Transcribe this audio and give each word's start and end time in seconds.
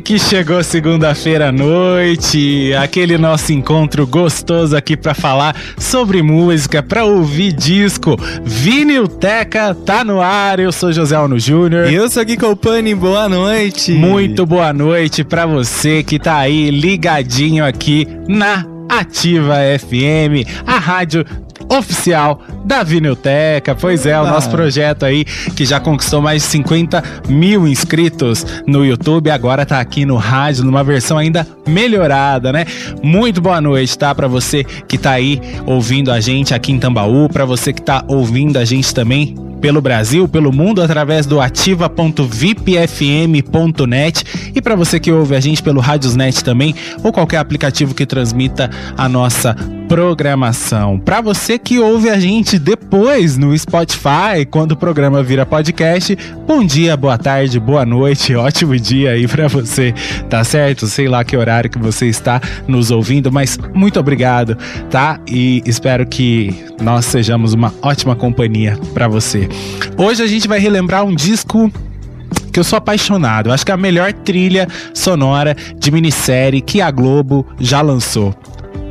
Que 0.00 0.18
chegou 0.18 0.62
segunda-feira 0.62 1.48
à 1.48 1.52
noite, 1.52 2.72
aquele 2.74 3.16
nosso 3.18 3.52
encontro 3.52 4.06
gostoso 4.06 4.76
aqui 4.76 4.96
para 4.96 5.14
falar 5.14 5.56
sobre 5.78 6.22
música, 6.22 6.82
para 6.82 7.04
ouvir 7.04 7.52
disco. 7.52 8.16
Vinilteca 8.44 9.74
tá 9.74 10.04
no 10.04 10.20
ar. 10.20 10.60
Eu 10.60 10.72
sou 10.72 10.92
José 10.92 11.16
Alno 11.16 11.38
Júnior. 11.38 11.90
E 11.90 11.94
eu 11.94 12.08
sou 12.08 12.24
Gui 12.24 12.36
Colpani. 12.36 12.94
Boa 12.94 13.28
noite. 13.28 13.92
Muito 13.92 14.44
boa 14.46 14.72
noite 14.72 15.24
para 15.24 15.46
você 15.46 16.02
que 16.02 16.18
tá 16.18 16.36
aí 16.38 16.70
ligadinho 16.70 17.64
aqui 17.64 18.06
na 18.28 18.64
Ativa 18.88 19.56
FM, 19.78 20.48
a 20.66 20.78
rádio 20.78 21.24
oficial 21.68 22.40
da 22.64 22.82
Vinilteca. 22.82 23.74
Pois 23.74 24.06
é, 24.06 24.18
o 24.20 24.26
nosso 24.26 24.50
projeto 24.50 25.04
aí 25.04 25.24
que 25.24 25.64
já 25.64 25.80
conquistou 25.80 26.20
mais 26.20 26.42
de 26.42 26.48
50 26.48 27.02
mil 27.28 27.66
inscritos 27.66 28.44
no 28.66 28.84
YouTube, 28.84 29.30
agora 29.30 29.64
tá 29.64 29.80
aqui 29.80 30.04
no 30.04 30.16
rádio, 30.16 30.64
numa 30.64 30.84
versão 30.84 31.18
ainda 31.18 31.46
melhorada, 31.66 32.52
né? 32.52 32.66
Muito 33.02 33.40
boa 33.40 33.60
noite, 33.60 33.96
tá? 33.96 34.14
Para 34.14 34.28
você 34.28 34.64
que 34.64 34.98
tá 34.98 35.12
aí 35.12 35.40
ouvindo 35.66 36.10
a 36.10 36.20
gente 36.20 36.54
aqui 36.54 36.72
em 36.72 36.78
Tambaú, 36.78 37.28
para 37.28 37.44
você 37.44 37.72
que 37.72 37.82
tá 37.82 38.04
ouvindo 38.08 38.58
a 38.58 38.64
gente 38.64 38.94
também 38.94 39.34
pelo 39.60 39.80
Brasil, 39.80 40.28
pelo 40.28 40.52
mundo 40.52 40.80
através 40.80 41.26
do 41.26 41.40
ativa.vipfm.net 41.40 44.24
e 44.54 44.62
para 44.62 44.76
você 44.76 45.00
que 45.00 45.10
ouve 45.10 45.34
a 45.34 45.40
gente 45.40 45.60
pelo 45.62 45.80
Radiosnet 45.80 46.44
também 46.44 46.74
ou 47.02 47.12
qualquer 47.12 47.38
aplicativo 47.38 47.94
que 47.94 48.06
transmita 48.06 48.70
a 48.96 49.08
nossa 49.08 49.56
programação. 49.88 50.98
Para 50.98 51.22
você 51.22 51.58
que 51.58 51.78
ouve 51.78 52.10
a 52.10 52.20
gente 52.20 52.58
depois 52.58 53.38
no 53.38 53.56
Spotify, 53.56 54.44
quando 54.48 54.72
o 54.72 54.76
programa 54.76 55.22
vira 55.22 55.46
podcast, 55.46 56.16
bom 56.46 56.62
dia, 56.62 56.94
boa 56.94 57.16
tarde, 57.16 57.58
boa 57.58 57.86
noite, 57.86 58.34
ótimo 58.36 58.78
dia 58.78 59.12
aí 59.12 59.26
para 59.26 59.48
você, 59.48 59.94
tá 60.28 60.44
certo? 60.44 60.86
Sei 60.86 61.08
lá 61.08 61.24
que 61.24 61.34
horário 61.34 61.70
que 61.70 61.78
você 61.78 62.06
está 62.06 62.38
nos 62.68 62.90
ouvindo, 62.90 63.32
mas 63.32 63.58
muito 63.72 63.98
obrigado, 63.98 64.58
tá? 64.90 65.18
E 65.26 65.62
espero 65.64 66.06
que 66.06 66.54
nós 66.82 67.06
sejamos 67.06 67.54
uma 67.54 67.72
ótima 67.80 68.14
companhia 68.14 68.78
para 68.92 69.08
você. 69.08 69.48
Hoje 69.96 70.22
a 70.22 70.26
gente 70.26 70.46
vai 70.46 70.58
relembrar 70.58 71.02
um 71.02 71.14
disco 71.14 71.72
que 72.52 72.60
eu 72.60 72.64
sou 72.64 72.76
apaixonado. 72.76 73.50
Acho 73.50 73.64
que 73.64 73.72
é 73.72 73.74
a 73.74 73.78
melhor 73.78 74.12
trilha 74.12 74.68
sonora 74.92 75.56
de 75.78 75.90
minissérie 75.90 76.60
que 76.60 76.82
a 76.82 76.90
Globo 76.90 77.46
já 77.58 77.80
lançou. 77.80 78.34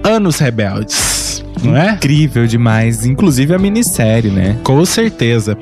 Anos 0.07 0.39
Rebeldes. 0.39 1.43
Não 1.61 1.75
é? 1.75 1.91
Incrível 1.91 2.47
demais. 2.47 3.05
Inclusive 3.05 3.53
a 3.53 3.59
minissérie, 3.59 4.31
né? 4.31 4.57
Com 4.63 4.85
certeza. 4.85 5.57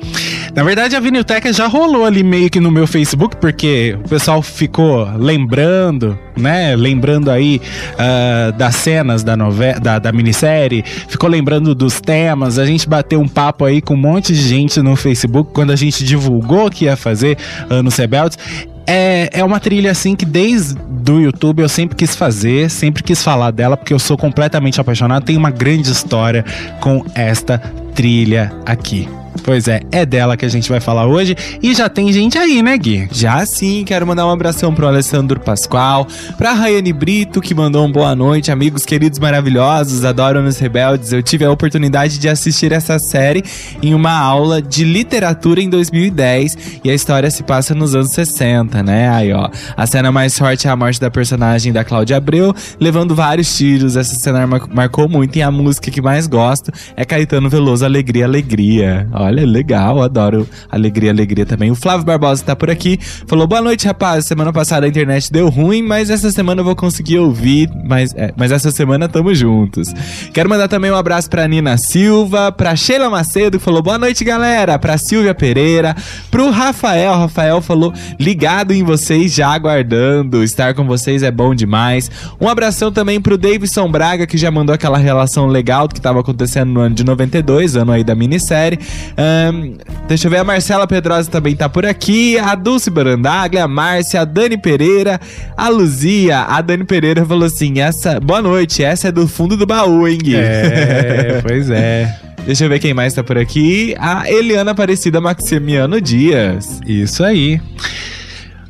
Na 0.54 0.62
verdade, 0.62 0.94
a 0.94 1.00
Vinilteca 1.00 1.52
já 1.52 1.66
rolou 1.66 2.04
ali 2.04 2.22
meio 2.22 2.48
que 2.48 2.60
no 2.60 2.70
meu 2.70 2.86
Facebook, 2.86 3.36
porque 3.38 3.98
o 4.04 4.08
pessoal 4.08 4.40
ficou 4.42 5.04
lembrando, 5.16 6.16
né? 6.36 6.76
Lembrando 6.76 7.28
aí 7.28 7.60
uh, 7.94 8.52
das 8.56 8.76
cenas 8.76 9.24
da, 9.24 9.36
novela, 9.36 9.80
da, 9.80 9.98
da 9.98 10.12
minissérie, 10.12 10.84
ficou 11.08 11.28
lembrando 11.28 11.74
dos 11.74 12.00
temas. 12.00 12.58
A 12.58 12.66
gente 12.66 12.88
bateu 12.88 13.20
um 13.20 13.28
papo 13.28 13.64
aí 13.64 13.80
com 13.80 13.94
um 13.94 13.98
monte 13.98 14.32
de 14.32 14.42
gente 14.42 14.80
no 14.80 14.94
Facebook 14.94 15.50
quando 15.52 15.72
a 15.72 15.76
gente 15.76 16.04
divulgou 16.04 16.70
que 16.70 16.84
ia 16.84 16.96
fazer 16.96 17.36
Anos 17.68 17.96
Rebeldes 17.96 18.38
é, 18.86 19.30
é 19.32 19.44
uma 19.44 19.58
trilha 19.58 19.90
assim 19.90 20.14
que 20.14 20.24
desde 20.24 20.74
do 20.74 21.20
YouTube 21.20 21.60
eu 21.60 21.68
sempre 21.68 21.96
quis 21.96 22.14
fazer, 22.14 22.70
sempre 22.70 23.02
quis 23.02 23.22
falar 23.22 23.50
dela, 23.50 23.76
porque 23.76 23.92
eu 23.92 23.98
sou 23.98 24.16
completamente 24.16 24.80
apaixonado. 24.80 25.24
Tem 25.24 25.36
uma 25.36 25.50
grande 25.50 25.90
história 25.90 26.44
com 26.80 27.04
esta 27.14 27.58
trilha 27.94 28.52
aqui. 28.64 29.08
Pois 29.42 29.68
é, 29.68 29.80
é 29.90 30.04
dela 30.04 30.36
que 30.36 30.44
a 30.44 30.48
gente 30.48 30.68
vai 30.68 30.80
falar 30.80 31.06
hoje. 31.06 31.36
E 31.62 31.74
já 31.74 31.88
tem 31.88 32.12
gente 32.12 32.38
aí, 32.38 32.62
né, 32.62 32.76
Gui? 32.76 33.08
Já 33.12 33.44
sim, 33.46 33.84
quero 33.84 34.06
mandar 34.06 34.26
um 34.26 34.30
abração 34.30 34.74
pro 34.74 34.86
Alessandro 34.86 35.40
Pascoal, 35.40 36.06
pra 36.36 36.52
Rayane 36.52 36.92
Brito, 36.92 37.40
que 37.40 37.54
mandou 37.54 37.86
um 37.86 37.90
boa 37.90 38.14
noite, 38.14 38.50
amigos 38.50 38.84
queridos 38.84 39.18
maravilhosos, 39.18 40.04
adoram 40.04 40.42
nos 40.42 40.58
Rebeldes. 40.58 41.12
Eu 41.12 41.22
tive 41.22 41.44
a 41.44 41.50
oportunidade 41.50 42.18
de 42.18 42.28
assistir 42.28 42.72
essa 42.72 42.98
série 42.98 43.42
em 43.82 43.94
uma 43.94 44.12
aula 44.12 44.60
de 44.60 44.84
literatura 44.84 45.60
em 45.60 45.68
2010 45.68 46.80
e 46.84 46.90
a 46.90 46.94
história 46.94 47.30
se 47.30 47.42
passa 47.42 47.74
nos 47.74 47.94
anos 47.94 48.10
60, 48.10 48.82
né? 48.82 49.08
Aí, 49.08 49.32
ó, 49.32 49.48
a 49.76 49.86
cena 49.86 50.12
mais 50.12 50.38
forte 50.38 50.66
é 50.66 50.70
a 50.70 50.76
morte 50.76 51.00
da 51.00 51.10
personagem 51.10 51.72
da 51.72 51.84
Cláudia 51.84 52.16
Abreu, 52.16 52.54
levando 52.78 53.14
vários 53.14 53.56
tiros. 53.56 53.96
Essa 53.96 54.14
cena 54.14 54.46
mar 54.46 54.66
marcou 54.72 55.08
muito 55.08 55.36
e 55.36 55.42
a 55.42 55.50
música 55.50 55.90
que 55.90 56.00
mais 56.00 56.26
gosto 56.26 56.70
é 56.96 57.04
Caetano 57.04 57.48
Veloso 57.48 57.84
Alegria, 57.84 58.24
Alegria. 58.24 59.08
Olha 59.12 59.25
Olha, 59.26 59.44
legal, 59.44 60.00
adoro. 60.02 60.48
Alegria, 60.70 61.10
alegria 61.10 61.44
também. 61.44 61.70
O 61.70 61.74
Flávio 61.74 62.06
Barbosa 62.06 62.44
tá 62.44 62.54
por 62.54 62.70
aqui. 62.70 62.98
Falou: 63.26 63.46
boa 63.46 63.60
noite, 63.60 63.86
rapaz. 63.86 64.24
Semana 64.24 64.52
passada 64.52 64.86
a 64.86 64.88
internet 64.88 65.32
deu 65.32 65.48
ruim, 65.48 65.82
mas 65.82 66.10
essa 66.10 66.30
semana 66.30 66.60
eu 66.60 66.64
vou 66.64 66.76
conseguir 66.76 67.18
ouvir. 67.18 67.68
Mas, 67.84 68.14
é, 68.14 68.32
mas 68.36 68.52
essa 68.52 68.70
semana 68.70 69.08
tamo 69.08 69.34
juntos. 69.34 69.92
Quero 70.32 70.48
mandar 70.48 70.68
também 70.68 70.90
um 70.90 70.96
abraço 70.96 71.28
pra 71.28 71.46
Nina 71.48 71.76
Silva, 71.76 72.52
pra 72.52 72.76
Sheila 72.76 73.10
Macedo, 73.10 73.58
que 73.58 73.64
falou: 73.64 73.82
boa 73.82 73.98
noite, 73.98 74.22
galera. 74.22 74.78
Pra 74.78 74.96
Silvia 74.96 75.34
Pereira, 75.34 75.96
pro 76.30 76.50
Rafael. 76.50 77.14
Rafael 77.14 77.60
falou: 77.60 77.92
ligado 78.18 78.72
em 78.72 78.84
vocês, 78.84 79.34
já 79.34 79.48
aguardando. 79.48 80.44
Estar 80.44 80.72
com 80.74 80.86
vocês 80.86 81.24
é 81.24 81.30
bom 81.32 81.52
demais. 81.52 82.10
Um 82.40 82.48
abração 82.48 82.92
também 82.92 83.20
pro 83.20 83.36
Davidson 83.36 83.90
Braga, 83.90 84.26
que 84.26 84.38
já 84.38 84.50
mandou 84.50 84.74
aquela 84.74 84.98
relação 84.98 85.46
legal 85.46 85.88
que 85.88 86.00
tava 86.00 86.20
acontecendo 86.20 86.70
no 86.70 86.80
ano 86.80 86.94
de 86.94 87.04
92, 87.04 87.74
ano 87.76 87.92
aí 87.92 88.04
da 88.04 88.14
minissérie. 88.14 88.78
Um, 89.18 89.76
deixa 90.06 90.26
eu 90.26 90.30
ver, 90.30 90.38
a 90.38 90.44
Marcela 90.44 90.86
Pedrosa 90.86 91.30
também 91.30 91.56
tá 91.56 91.68
por 91.68 91.86
aqui. 91.86 92.38
A 92.38 92.54
Dulce 92.54 92.90
Barandaglia, 92.90 93.64
a 93.64 93.68
Márcia, 93.68 94.20
a 94.20 94.24
Dani 94.24 94.58
Pereira, 94.58 95.20
a 95.56 95.68
Luzia. 95.68 96.40
A 96.40 96.60
Dani 96.60 96.84
Pereira 96.84 97.24
falou 97.24 97.46
assim: 97.46 97.80
essa, 97.80 98.20
boa 98.20 98.42
noite, 98.42 98.84
essa 98.84 99.08
é 99.08 99.12
do 99.12 99.26
fundo 99.26 99.56
do 99.56 99.66
baú, 99.66 100.06
hein, 100.06 100.18
Gui? 100.18 100.36
É, 100.36 101.40
pois 101.46 101.70
é. 101.70 102.14
Deixa 102.44 102.64
eu 102.64 102.68
ver 102.68 102.78
quem 102.78 102.94
mais 102.94 103.12
tá 103.12 103.24
por 103.24 103.36
aqui. 103.36 103.94
A 103.98 104.30
Eliana 104.30 104.70
Aparecida 104.70 105.20
Maximiano 105.20 106.00
Dias. 106.00 106.80
Isso 106.86 107.24
aí. 107.24 107.60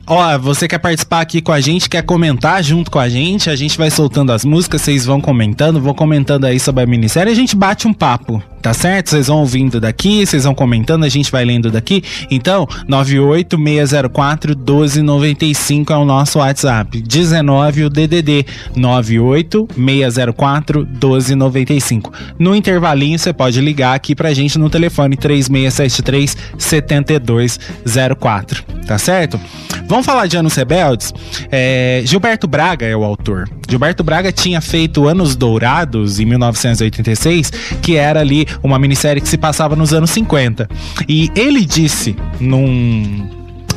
Ó, 0.08 0.38
você 0.38 0.68
quer 0.68 0.78
participar 0.78 1.20
aqui 1.20 1.42
com 1.42 1.50
a 1.50 1.60
gente, 1.60 1.90
quer 1.90 2.02
comentar 2.02 2.62
junto 2.62 2.92
com 2.92 3.00
a 3.00 3.08
gente, 3.08 3.50
a 3.50 3.56
gente 3.56 3.76
vai 3.76 3.90
soltando 3.90 4.30
as 4.30 4.44
músicas, 4.44 4.82
vocês 4.82 5.04
vão 5.04 5.20
comentando, 5.20 5.80
vão 5.80 5.92
comentando 5.92 6.44
aí 6.44 6.60
sobre 6.60 6.84
a 6.84 6.86
minissérie, 6.86 7.32
a 7.32 7.34
gente 7.34 7.56
bate 7.56 7.88
um 7.88 7.92
papo, 7.92 8.40
tá 8.62 8.72
certo? 8.72 9.10
Vocês 9.10 9.26
vão 9.26 9.38
ouvindo 9.38 9.80
daqui, 9.80 10.24
vocês 10.24 10.44
vão 10.44 10.54
comentando, 10.54 11.02
a 11.02 11.08
gente 11.08 11.32
vai 11.32 11.44
lendo 11.44 11.72
daqui. 11.72 12.04
Então, 12.30 12.68
98604 12.86 14.56
1295 14.56 15.92
é 15.92 15.96
o 15.96 16.04
nosso 16.04 16.38
WhatsApp. 16.38 17.02
19 17.02 17.84
o 17.84 17.90
DDD 17.90 18.46
98604 18.76 20.86
1295. 20.86 22.12
No 22.38 22.54
intervalinho 22.54 23.18
você 23.18 23.32
pode 23.32 23.60
ligar 23.60 23.96
aqui 23.96 24.14
pra 24.14 24.32
gente 24.32 24.56
no 24.56 24.70
telefone 24.70 25.16
3673 25.16 26.36
7204, 26.56 28.62
tá 28.86 28.96
certo? 28.98 29.40
Vamos 29.86 30.06
falar 30.06 30.26
de 30.26 30.36
Anos 30.36 30.54
Rebeldes? 30.54 31.12
É, 31.50 32.02
Gilberto 32.04 32.46
Braga 32.46 32.86
é 32.86 32.96
o 32.96 33.04
autor. 33.04 33.48
Gilberto 33.68 34.02
Braga 34.02 34.32
tinha 34.32 34.60
feito 34.60 35.06
Anos 35.06 35.36
Dourados 35.36 36.18
em 36.20 36.24
1986, 36.24 37.50
que 37.82 37.96
era 37.96 38.20
ali 38.20 38.46
uma 38.62 38.78
minissérie 38.78 39.20
que 39.20 39.28
se 39.28 39.38
passava 39.38 39.76
nos 39.76 39.92
anos 39.92 40.10
50. 40.10 40.68
E 41.08 41.30
ele 41.34 41.64
disse 41.64 42.16
num 42.40 43.28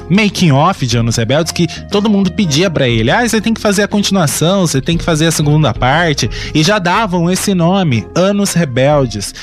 making 0.10 0.52
off 0.52 0.86
de 0.86 0.98
Anos 0.98 1.16
Rebeldes 1.16 1.52
que 1.52 1.68
todo 1.90 2.10
mundo 2.10 2.32
pedia 2.32 2.70
para 2.70 2.88
ele: 2.88 3.12
"Ah, 3.12 3.28
você 3.28 3.40
tem 3.40 3.54
que 3.54 3.62
fazer 3.62 3.84
a 3.84 3.88
continuação, 3.88 4.66
você 4.66 4.82
tem 4.82 4.98
que 4.98 5.04
fazer 5.04 5.28
a 5.28 5.32
segunda 5.32 5.74
parte", 5.74 6.30
e 6.54 6.64
já 6.64 6.80
davam 6.80 7.30
esse 7.30 7.54
nome, 7.54 8.06
Anos 8.16 8.54
Rebeldes. 8.54 9.34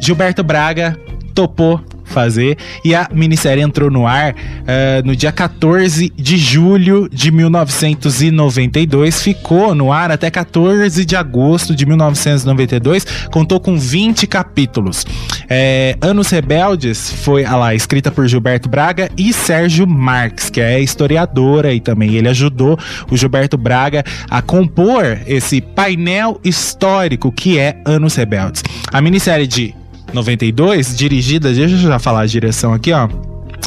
Gilberto 0.00 0.42
Braga 0.42 0.98
topou 1.36 1.78
fazer. 2.06 2.56
E 2.84 2.94
a 2.94 3.08
minissérie 3.12 3.62
entrou 3.62 3.90
no 3.90 4.06
ar 4.06 4.32
uh, 4.32 5.04
no 5.04 5.14
dia 5.14 5.30
14 5.30 6.10
de 6.16 6.38
julho 6.38 7.08
de 7.12 7.30
1992. 7.30 9.20
Ficou 9.20 9.74
no 9.74 9.92
ar 9.92 10.10
até 10.10 10.30
14 10.30 11.04
de 11.04 11.14
agosto 11.14 11.74
de 11.74 11.84
1992. 11.84 13.04
Contou 13.30 13.60
com 13.60 13.76
20 13.76 14.26
capítulos. 14.26 15.04
É, 15.48 15.96
Anos 16.00 16.30
Rebeldes 16.30 17.12
foi 17.12 17.44
ah 17.44 17.56
lá, 17.56 17.74
escrita 17.74 18.10
por 18.10 18.26
Gilberto 18.26 18.68
Braga 18.68 19.10
e 19.16 19.32
Sérgio 19.32 19.86
Marques, 19.86 20.48
que 20.48 20.60
é 20.60 20.80
historiadora 20.80 21.72
e 21.72 21.80
também 21.80 22.14
ele 22.14 22.28
ajudou 22.28 22.78
o 23.10 23.16
Gilberto 23.16 23.58
Braga 23.58 24.04
a 24.30 24.40
compor 24.40 25.18
esse 25.26 25.60
painel 25.60 26.40
histórico 26.42 27.30
que 27.30 27.58
é 27.58 27.76
Anos 27.84 28.14
Rebeldes. 28.14 28.62
A 28.92 29.00
minissérie 29.00 29.46
de 29.46 29.74
92, 30.16 30.96
dirigida, 30.96 31.52
deixa 31.52 31.74
eu 31.74 31.78
já 31.78 31.98
falar 31.98 32.22
a 32.22 32.26
direção 32.26 32.72
aqui, 32.72 32.92
ó. 32.92 33.08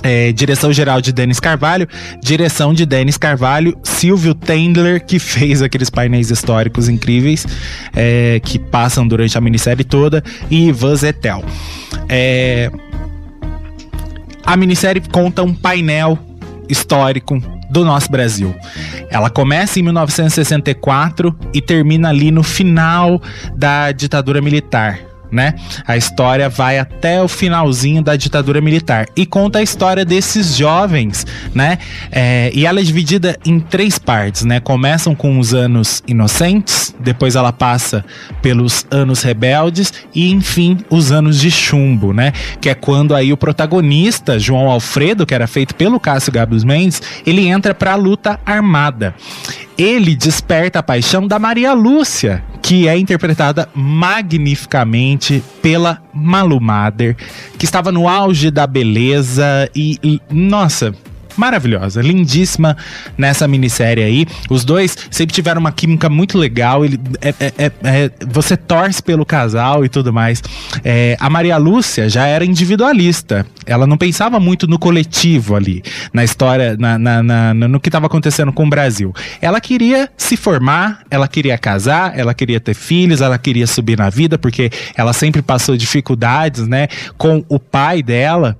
É, 0.02 0.32
direção 0.32 0.72
geral 0.72 1.02
de 1.02 1.12
Denis 1.12 1.40
Carvalho, 1.40 1.88
direção 2.22 2.74
de 2.74 2.86
Denis 2.86 3.18
Carvalho, 3.18 3.78
Silvio 3.84 4.34
Tendler, 4.34 5.06
que 5.06 5.20
fez 5.20 5.62
aqueles 5.62 5.90
painéis 5.90 6.32
históricos 6.32 6.88
incríveis 6.88 7.46
é, 7.94 8.40
que 8.44 8.58
passam 8.58 9.08
durante 9.08 9.38
a 9.38 9.42
minissérie 9.42 9.84
toda, 9.84 10.24
e 10.50 10.68
Ivan 10.70 10.96
Zetel. 10.96 11.44
É, 12.08 12.72
a 14.46 14.56
minissérie 14.56 15.02
conta 15.12 15.44
um 15.44 15.54
painel 15.54 16.18
histórico 16.70 17.42
do 17.70 17.84
nosso 17.84 18.10
Brasil. 18.10 18.56
Ela 19.10 19.30
começa 19.30 19.80
em 19.80 19.84
1964 19.84 21.36
e 21.54 21.62
termina 21.62 22.10
ali 22.10 22.32
no 22.32 22.42
final 22.42 23.22
da 23.56 23.92
ditadura 23.92 24.42
militar 24.42 25.09
né? 25.32 25.54
A 25.86 25.96
história 25.98 26.50
vai 26.50 26.80
até 26.80 27.22
o 27.22 27.28
finalzinho 27.28 28.02
da 28.02 28.16
ditadura 28.16 28.62
militar 28.62 29.08
e 29.16 29.26
conta 29.26 29.60
a 29.60 29.64
história 29.64 30.04
desses 30.04 30.56
jovens, 30.56 31.26
né? 31.54 31.78
É, 32.12 32.52
e 32.54 32.66
ela 32.66 32.80
é 32.80 32.84
dividida 32.84 33.38
em 33.46 33.60
três 33.60 34.00
partes, 34.00 34.44
né? 34.44 34.60
Começam 34.60 35.14
com 35.16 35.40
os 35.40 35.54
anos 35.54 36.04
inocentes, 36.08 36.94
depois 37.00 37.36
ela 37.36 37.52
passa 37.52 38.04
pelos 38.42 38.86
anos 38.90 39.22
rebeldes 39.22 39.94
e, 40.14 40.32
enfim, 40.32 40.78
os 40.90 41.12
anos 41.12 41.40
de 41.40 41.52
chumbo, 41.52 42.14
né? 42.14 42.34
Que 42.60 42.70
é 42.70 42.76
quando 42.76 43.16
aí 43.16 43.32
o 43.32 43.38
protagonista, 43.38 44.40
João 44.40 44.70
Alfredo, 44.70 45.26
que 45.26 45.34
era 45.34 45.48
feito 45.48 45.76
pelo 45.76 46.00
Cássio 46.00 46.32
Gabos 46.32 46.64
Mendes, 46.64 47.02
ele 47.26 47.48
entra 47.48 47.74
para 47.74 47.94
a 47.94 47.96
luta 47.96 48.40
armada 48.46 49.16
ele 49.80 50.14
desperta 50.14 50.80
a 50.80 50.84
paixão 50.84 51.26
da 51.26 51.40
Maria 51.40 51.72
Lúcia, 51.74 52.44
que 52.62 52.86
é 52.88 52.98
interpretada 52.98 53.70
magnificamente 53.74 55.42
pela 55.62 56.02
Malu 56.14 56.60
Mader, 56.60 57.16
que 57.58 57.64
estava 57.64 57.90
no 57.90 58.08
auge 58.08 58.52
da 58.52 58.68
beleza 58.68 59.70
e, 59.74 59.98
e 60.04 60.22
nossa, 60.30 60.94
maravilhosa, 61.40 62.02
lindíssima 62.02 62.76
nessa 63.18 63.48
minissérie 63.48 64.04
aí. 64.04 64.26
Os 64.50 64.66
dois 64.66 64.96
sempre 65.10 65.34
tiveram 65.34 65.60
uma 65.60 65.72
química 65.72 66.10
muito 66.10 66.38
legal. 66.38 66.84
Ele, 66.84 67.00
é, 67.22 67.30
é, 67.40 67.54
é, 67.58 67.72
é 67.84 68.12
você 68.28 68.58
torce 68.58 69.02
pelo 69.02 69.26
casal 69.26 69.86
e 69.86 69.90
tudo 69.90 70.12
mais. 70.12 70.44
É, 70.84 71.16
a 71.20 71.30
Maria 71.30 71.58
Lúcia 71.58 72.10
já 72.10 72.28
era 72.28 72.44
individualista. 72.44 73.46
Ela 73.66 73.88
não 73.88 73.98
pensava 73.98 74.40
muito 74.40 74.68
no 74.68 74.78
coletivo 74.78 75.56
ali, 75.56 75.82
na 76.14 76.24
história, 76.24 76.76
na, 76.78 76.98
na, 77.00 77.24
na 77.24 77.54
no 77.54 77.80
que 77.80 77.90
estava 77.90 78.08
acontecendo 78.08 78.52
com 78.52 78.66
o 78.66 78.70
Brasil. 78.70 79.14
Ela 79.42 79.62
queria 79.62 80.10
se 80.18 80.36
formar, 80.36 81.02
ela 81.10 81.28
queria 81.28 81.58
casar, 81.58 82.18
ela 82.18 82.34
queria 82.34 82.60
ter 82.60 82.74
filhos, 82.74 83.22
ela 83.22 83.38
queria 83.38 83.68
subir 83.68 83.98
na 83.98 84.10
vida, 84.10 84.38
porque 84.38 84.70
ela 84.96 85.14
sempre 85.14 85.42
passou 85.42 85.78
dificuldades, 85.78 86.68
né, 86.68 86.88
com 87.18 87.44
o 87.48 87.60
pai 87.60 88.04
dela 88.04 88.58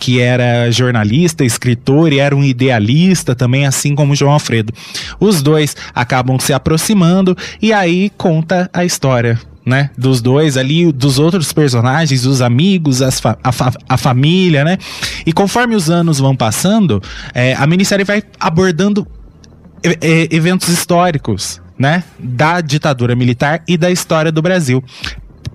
que 0.00 0.18
era 0.18 0.70
jornalista, 0.70 1.44
escritor 1.44 2.10
e 2.12 2.18
era 2.18 2.34
um 2.34 2.42
idealista 2.42 3.34
também, 3.34 3.66
assim 3.66 3.94
como 3.94 4.16
João 4.16 4.32
Alfredo. 4.32 4.72
Os 5.20 5.42
dois 5.42 5.76
acabam 5.94 6.40
se 6.40 6.54
aproximando 6.54 7.36
e 7.60 7.72
aí 7.72 8.10
conta 8.16 8.68
a 8.72 8.84
história 8.84 9.38
né? 9.64 9.90
Dos 9.96 10.22
dois 10.22 10.56
ali, 10.56 10.90
dos 10.90 11.18
outros 11.18 11.52
personagens, 11.52 12.24
os 12.24 12.40
amigos, 12.40 13.00
fa 13.20 13.38
a, 13.44 13.52
fa 13.52 13.70
a, 13.86 13.96
família, 13.98 14.64
né? 14.64 14.78
E 15.26 15.34
conforme 15.34 15.76
os 15.76 15.90
anos 15.90 16.18
vão 16.18 16.34
passando, 16.34 17.00
é, 17.34 17.54
a 17.54 17.66
minissérie 17.66 18.04
vai 18.04 18.22
abordando 18.40 19.06
eventos 20.30 20.68
históricos, 20.68 21.60
né? 21.78 22.02
Da 22.18 22.62
ditadura 22.62 23.14
militar 23.14 23.62
e 23.68 23.76
da 23.76 23.90
história 23.90 24.32
do 24.32 24.40
Brasil 24.40 24.82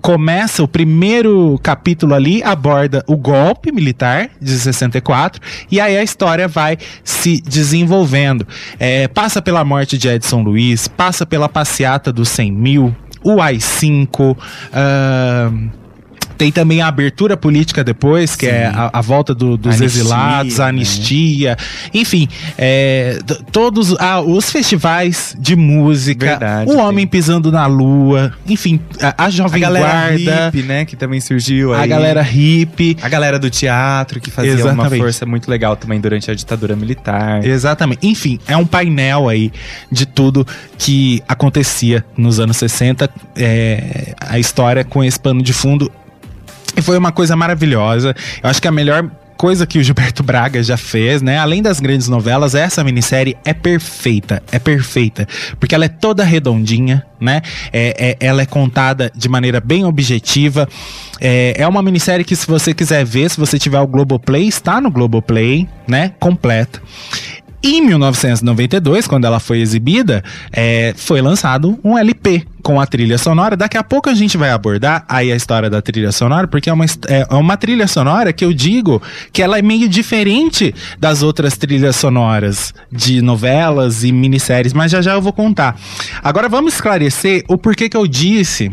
começa 0.00 0.62
o 0.62 0.68
primeiro 0.68 1.58
capítulo 1.62 2.14
ali, 2.14 2.42
aborda 2.42 3.04
o 3.06 3.16
golpe 3.16 3.72
militar 3.72 4.30
de 4.40 4.52
64, 4.52 5.40
e 5.70 5.80
aí 5.80 5.96
a 5.96 6.02
história 6.02 6.46
vai 6.46 6.78
se 7.02 7.40
desenvolvendo. 7.40 8.46
É, 8.78 9.08
passa 9.08 9.42
pela 9.42 9.64
morte 9.64 9.98
de 9.98 10.08
Edson 10.08 10.42
Luiz, 10.42 10.86
passa 10.86 11.26
pela 11.26 11.48
passeata 11.48 12.12
dos 12.12 12.28
100 12.28 12.52
mil, 12.52 12.96
o 13.24 13.40
AI-5, 13.40 14.36
uh, 14.36 15.70
tem 16.36 16.52
também 16.52 16.80
a 16.80 16.88
abertura 16.88 17.36
política 17.36 17.82
depois, 17.82 18.36
que 18.36 18.46
é 18.46 18.50
Sim. 18.50 18.56
é 18.56 18.66
a, 18.66 18.90
a 18.92 19.00
volta 19.00 19.34
do, 19.34 19.56
dos 19.56 19.76
anistia, 19.76 20.02
exilados, 20.02 20.60
a 20.60 20.64
né? 20.64 20.68
anistia. 20.68 21.50
Né? 21.50 21.56
Enfim, 21.94 22.28
é, 22.58 23.18
todos 23.50 23.94
ah, 23.98 24.20
os 24.20 24.50
festivais 24.50 25.36
de 25.38 25.56
música, 25.56 26.26
Verdade, 26.26 26.70
o 26.70 26.78
Homem 26.78 27.06
Pisando 27.06 27.50
na 27.50 27.66
Lua, 27.66 28.32
enfim, 28.48 28.80
a, 29.00 29.24
a 29.24 29.30
Jovem 29.30 29.62
a 29.62 29.66
galera 29.66 29.86
Guarda. 29.86 30.48
Hip, 30.48 30.62
né? 30.62 30.84
Que 30.84 30.96
também 30.96 31.20
surgiu 31.20 31.72
aí. 31.72 31.82
A 31.82 31.86
galera 31.86 32.22
hip. 32.22 32.96
A 33.02 33.08
galera 33.08 33.38
do 33.38 33.50
teatro, 33.50 34.20
que 34.20 34.30
fazia 34.30 34.52
Exatamente. 34.52 34.94
uma 34.94 35.04
força 35.04 35.26
muito 35.26 35.50
legal 35.50 35.76
também 35.76 36.00
durante 36.00 36.30
a 36.30 36.34
ditadura 36.34 36.76
militar. 36.76 37.44
Exatamente. 37.44 38.06
Enfim, 38.06 38.38
é 38.46 38.56
um 38.56 38.66
painel 38.66 39.28
aí 39.28 39.52
de 39.90 40.06
tudo 40.06 40.46
que 40.78 41.22
acontecia 41.28 42.04
nos 42.16 42.38
anos 42.40 42.56
60. 42.56 43.08
É, 43.36 44.14
a 44.20 44.38
história 44.38 44.84
com 44.84 45.02
esse 45.02 45.18
pano 45.18 45.42
de 45.42 45.52
fundo 45.52 45.90
e 46.76 46.82
foi 46.82 46.98
uma 46.98 47.12
coisa 47.12 47.34
maravilhosa. 47.34 48.14
Eu 48.42 48.50
acho 48.50 48.60
que 48.60 48.68
a 48.68 48.72
melhor 48.72 49.10
coisa 49.36 49.66
que 49.66 49.78
o 49.78 49.82
Gilberto 49.82 50.22
Braga 50.24 50.62
já 50.62 50.76
fez, 50.76 51.22
né? 51.22 51.38
Além 51.38 51.62
das 51.62 51.78
grandes 51.78 52.08
novelas, 52.08 52.54
essa 52.54 52.82
minissérie 52.82 53.36
é 53.44 53.52
perfeita, 53.52 54.42
é 54.50 54.58
perfeita, 54.58 55.26
porque 55.60 55.74
ela 55.74 55.84
é 55.84 55.88
toda 55.88 56.24
redondinha, 56.24 57.04
né? 57.20 57.42
É, 57.72 58.16
é 58.20 58.26
ela 58.26 58.42
é 58.42 58.46
contada 58.46 59.10
de 59.14 59.28
maneira 59.28 59.60
bem 59.60 59.84
objetiva. 59.84 60.68
É, 61.20 61.54
é 61.56 61.68
uma 61.68 61.82
minissérie 61.82 62.24
que, 62.24 62.36
se 62.36 62.46
você 62.46 62.74
quiser 62.74 63.04
ver, 63.04 63.30
se 63.30 63.38
você 63.38 63.58
tiver 63.58 63.80
o 63.80 63.86
Globoplay, 63.86 64.46
está 64.46 64.80
no 64.80 64.90
Globoplay, 64.90 65.68
né? 65.86 66.12
Completa. 66.18 66.80
Em 67.62 67.80
1992, 67.80 69.06
quando 69.06 69.24
ela 69.24 69.40
foi 69.40 69.60
exibida, 69.60 70.22
é, 70.52 70.94
foi 70.96 71.20
lançado 71.20 71.78
um 71.82 71.96
LP 71.96 72.44
com 72.62 72.80
a 72.80 72.86
trilha 72.86 73.16
sonora. 73.16 73.56
Daqui 73.56 73.76
a 73.76 73.82
pouco 73.82 74.10
a 74.10 74.14
gente 74.14 74.36
vai 74.36 74.50
abordar 74.50 75.04
aí 75.08 75.32
a 75.32 75.36
história 75.36 75.70
da 75.70 75.80
trilha 75.80 76.12
sonora, 76.12 76.46
porque 76.46 76.68
é 76.68 76.72
uma, 76.72 76.84
é 77.08 77.34
uma 77.34 77.56
trilha 77.56 77.86
sonora 77.86 78.32
que 78.32 78.44
eu 78.44 78.52
digo 78.52 79.00
que 79.32 79.42
ela 79.42 79.58
é 79.58 79.62
meio 79.62 79.88
diferente 79.88 80.74
das 80.98 81.22
outras 81.22 81.56
trilhas 81.56 81.96
sonoras 81.96 82.74
de 82.90 83.22
novelas 83.22 84.04
e 84.04 84.12
minisséries, 84.12 84.72
mas 84.72 84.92
já 84.92 85.00
já 85.00 85.14
eu 85.14 85.22
vou 85.22 85.32
contar. 85.32 85.76
Agora 86.22 86.48
vamos 86.48 86.74
esclarecer 86.74 87.44
o 87.48 87.56
porquê 87.56 87.88
que 87.88 87.96
eu 87.96 88.06
disse 88.06 88.70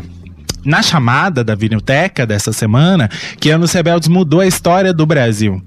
na 0.64 0.82
chamada 0.82 1.44
da 1.44 1.54
Vinilteca 1.54 2.26
dessa 2.26 2.52
semana 2.52 3.08
que 3.38 3.50
Anos 3.50 3.72
Rebeldes 3.72 4.08
mudou 4.08 4.40
a 4.40 4.46
história 4.46 4.92
do 4.92 5.04
Brasil. 5.04 5.62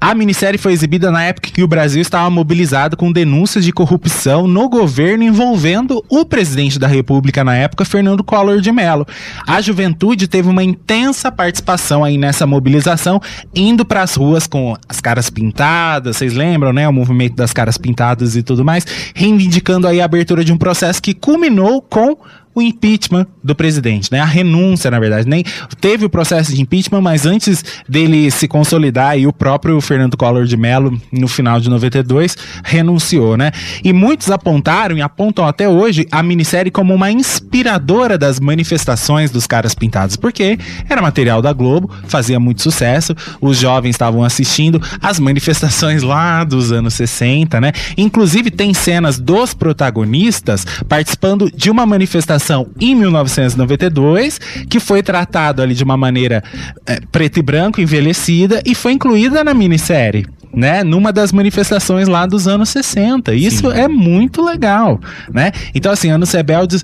A 0.00 0.14
minissérie 0.14 0.58
foi 0.58 0.72
exibida 0.72 1.10
na 1.10 1.24
época 1.24 1.50
que 1.50 1.62
o 1.62 1.66
Brasil 1.66 2.00
estava 2.00 2.30
mobilizado 2.30 2.96
com 2.96 3.10
denúncias 3.10 3.64
de 3.64 3.72
corrupção 3.72 4.46
no 4.46 4.68
governo 4.68 5.24
envolvendo 5.24 6.04
o 6.08 6.24
presidente 6.24 6.78
da 6.78 6.86
República 6.86 7.42
na 7.42 7.56
época, 7.56 7.84
Fernando 7.84 8.22
Collor 8.22 8.60
de 8.60 8.70
Mello. 8.70 9.04
A 9.44 9.60
juventude 9.60 10.28
teve 10.28 10.48
uma 10.48 10.62
intensa 10.62 11.32
participação 11.32 12.04
aí 12.04 12.16
nessa 12.16 12.46
mobilização, 12.46 13.20
indo 13.52 13.84
para 13.84 14.02
as 14.02 14.14
ruas 14.14 14.46
com 14.46 14.76
as 14.88 15.00
caras 15.00 15.30
pintadas, 15.30 16.16
vocês 16.16 16.32
lembram, 16.32 16.72
né? 16.72 16.88
O 16.88 16.92
movimento 16.92 17.34
das 17.34 17.52
caras 17.52 17.76
pintadas 17.76 18.36
e 18.36 18.42
tudo 18.42 18.64
mais, 18.64 18.86
reivindicando 19.14 19.88
aí 19.88 20.00
a 20.00 20.04
abertura 20.04 20.44
de 20.44 20.52
um 20.52 20.58
processo 20.58 21.02
que 21.02 21.12
culminou 21.12 21.82
com 21.82 22.16
o 22.54 22.62
impeachment 22.62 23.26
do 23.48 23.54
presidente, 23.54 24.12
né? 24.12 24.20
A 24.20 24.26
renúncia, 24.26 24.90
na 24.90 25.00
verdade. 25.00 25.26
Nem 25.26 25.42
teve 25.80 26.04
o 26.04 26.10
processo 26.10 26.54
de 26.54 26.60
impeachment, 26.60 27.00
mas 27.00 27.24
antes 27.26 27.64
dele 27.88 28.30
se 28.30 28.46
consolidar, 28.46 29.18
e 29.18 29.26
o 29.26 29.32
próprio 29.32 29.80
Fernando 29.80 30.16
Collor 30.16 30.44
de 30.44 30.56
Mello, 30.56 31.00
no 31.10 31.26
final 31.26 31.58
de 31.58 31.70
92, 31.70 32.36
renunciou, 32.62 33.36
né? 33.36 33.50
E 33.82 33.92
muitos 33.92 34.30
apontaram 34.30 34.96
e 34.96 35.02
apontam 35.02 35.46
até 35.46 35.68
hoje 35.68 36.06
a 36.12 36.22
minissérie 36.22 36.70
como 36.70 36.94
uma 36.94 37.10
inspiradora 37.10 38.18
das 38.18 38.38
manifestações 38.38 39.30
dos 39.30 39.46
caras 39.46 39.74
pintados, 39.74 40.14
porque 40.14 40.58
era 40.88 41.00
material 41.00 41.40
da 41.40 41.52
Globo, 41.52 41.90
fazia 42.06 42.38
muito 42.38 42.62
sucesso, 42.62 43.14
os 43.40 43.56
jovens 43.56 43.90
estavam 43.90 44.22
assistindo 44.22 44.80
as 45.00 45.18
manifestações 45.18 46.02
lá 46.02 46.44
dos 46.44 46.70
anos 46.70 46.92
60, 46.94 47.60
né? 47.60 47.72
Inclusive 47.96 48.50
tem 48.50 48.74
cenas 48.74 49.18
dos 49.18 49.54
protagonistas 49.54 50.66
participando 50.86 51.50
de 51.50 51.70
uma 51.70 51.86
manifestação 51.86 52.66
em 52.78 52.94
1992 53.40 54.38
que 54.68 54.80
foi 54.80 55.02
tratado 55.02 55.62
ali 55.62 55.74
de 55.74 55.84
uma 55.84 55.96
maneira 55.96 56.42
é, 56.86 57.00
preto 57.12 57.38
e 57.38 57.42
branco, 57.42 57.80
envelhecida 57.80 58.62
e 58.64 58.74
foi 58.74 58.92
incluída 58.92 59.42
na 59.42 59.54
minissérie 59.54 60.26
né, 60.52 60.82
numa 60.82 61.12
das 61.12 61.32
manifestações 61.32 62.08
lá 62.08 62.26
dos 62.26 62.48
anos 62.48 62.70
60. 62.70 63.34
Isso 63.34 63.70
Sim. 63.70 63.78
é 63.78 63.86
muito 63.86 64.42
legal, 64.42 64.98
né? 65.32 65.52
Então, 65.74 65.92
assim, 65.92 66.10
Anos 66.10 66.32
Rebeldes 66.32 66.82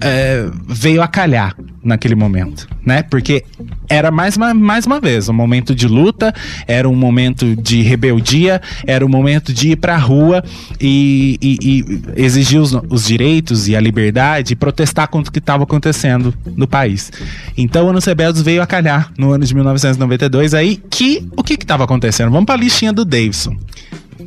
é, 0.00 0.46
veio 0.66 1.00
a 1.00 1.06
calhar 1.06 1.54
naquele 1.84 2.14
momento, 2.14 2.66
né? 2.84 3.02
Porque 3.02 3.44
era 3.88 4.10
mais 4.10 4.36
uma, 4.36 4.54
mais 4.54 4.86
uma 4.86 4.98
vez 4.98 5.28
um 5.28 5.32
momento 5.32 5.74
de 5.74 5.86
luta, 5.86 6.34
era 6.66 6.88
um 6.88 6.94
momento 6.94 7.54
de 7.54 7.82
rebeldia, 7.82 8.60
era 8.86 9.04
um 9.04 9.08
momento 9.08 9.52
de 9.52 9.72
ir 9.72 9.76
pra 9.76 9.96
rua 9.96 10.42
e, 10.80 11.38
e, 11.40 11.58
e 11.62 12.02
exigir 12.16 12.60
os, 12.60 12.72
os, 12.88 13.04
direitos 13.04 13.68
e 13.68 13.76
a 13.76 13.80
liberdade 13.80 14.54
e 14.54 14.56
protestar 14.56 15.08
contra 15.08 15.28
o 15.28 15.32
que 15.32 15.38
estava 15.38 15.64
acontecendo 15.64 16.34
no 16.56 16.66
país. 16.66 17.12
Então, 17.56 17.90
Anos 17.90 18.04
Rebeldes 18.04 18.40
veio 18.40 18.62
a 18.62 18.66
calhar 18.66 19.12
no 19.18 19.32
ano 19.32 19.44
de 19.44 19.54
1992 19.54 20.54
aí 20.54 20.76
que 20.76 21.28
o 21.36 21.42
que 21.42 21.54
estava 21.54 21.84
acontecendo? 21.84 22.30
Vamos 22.30 22.46
para 22.46 22.54
a 22.54 22.58
listinha 22.58 22.92
do 22.92 23.04
Davidson. 23.04 23.56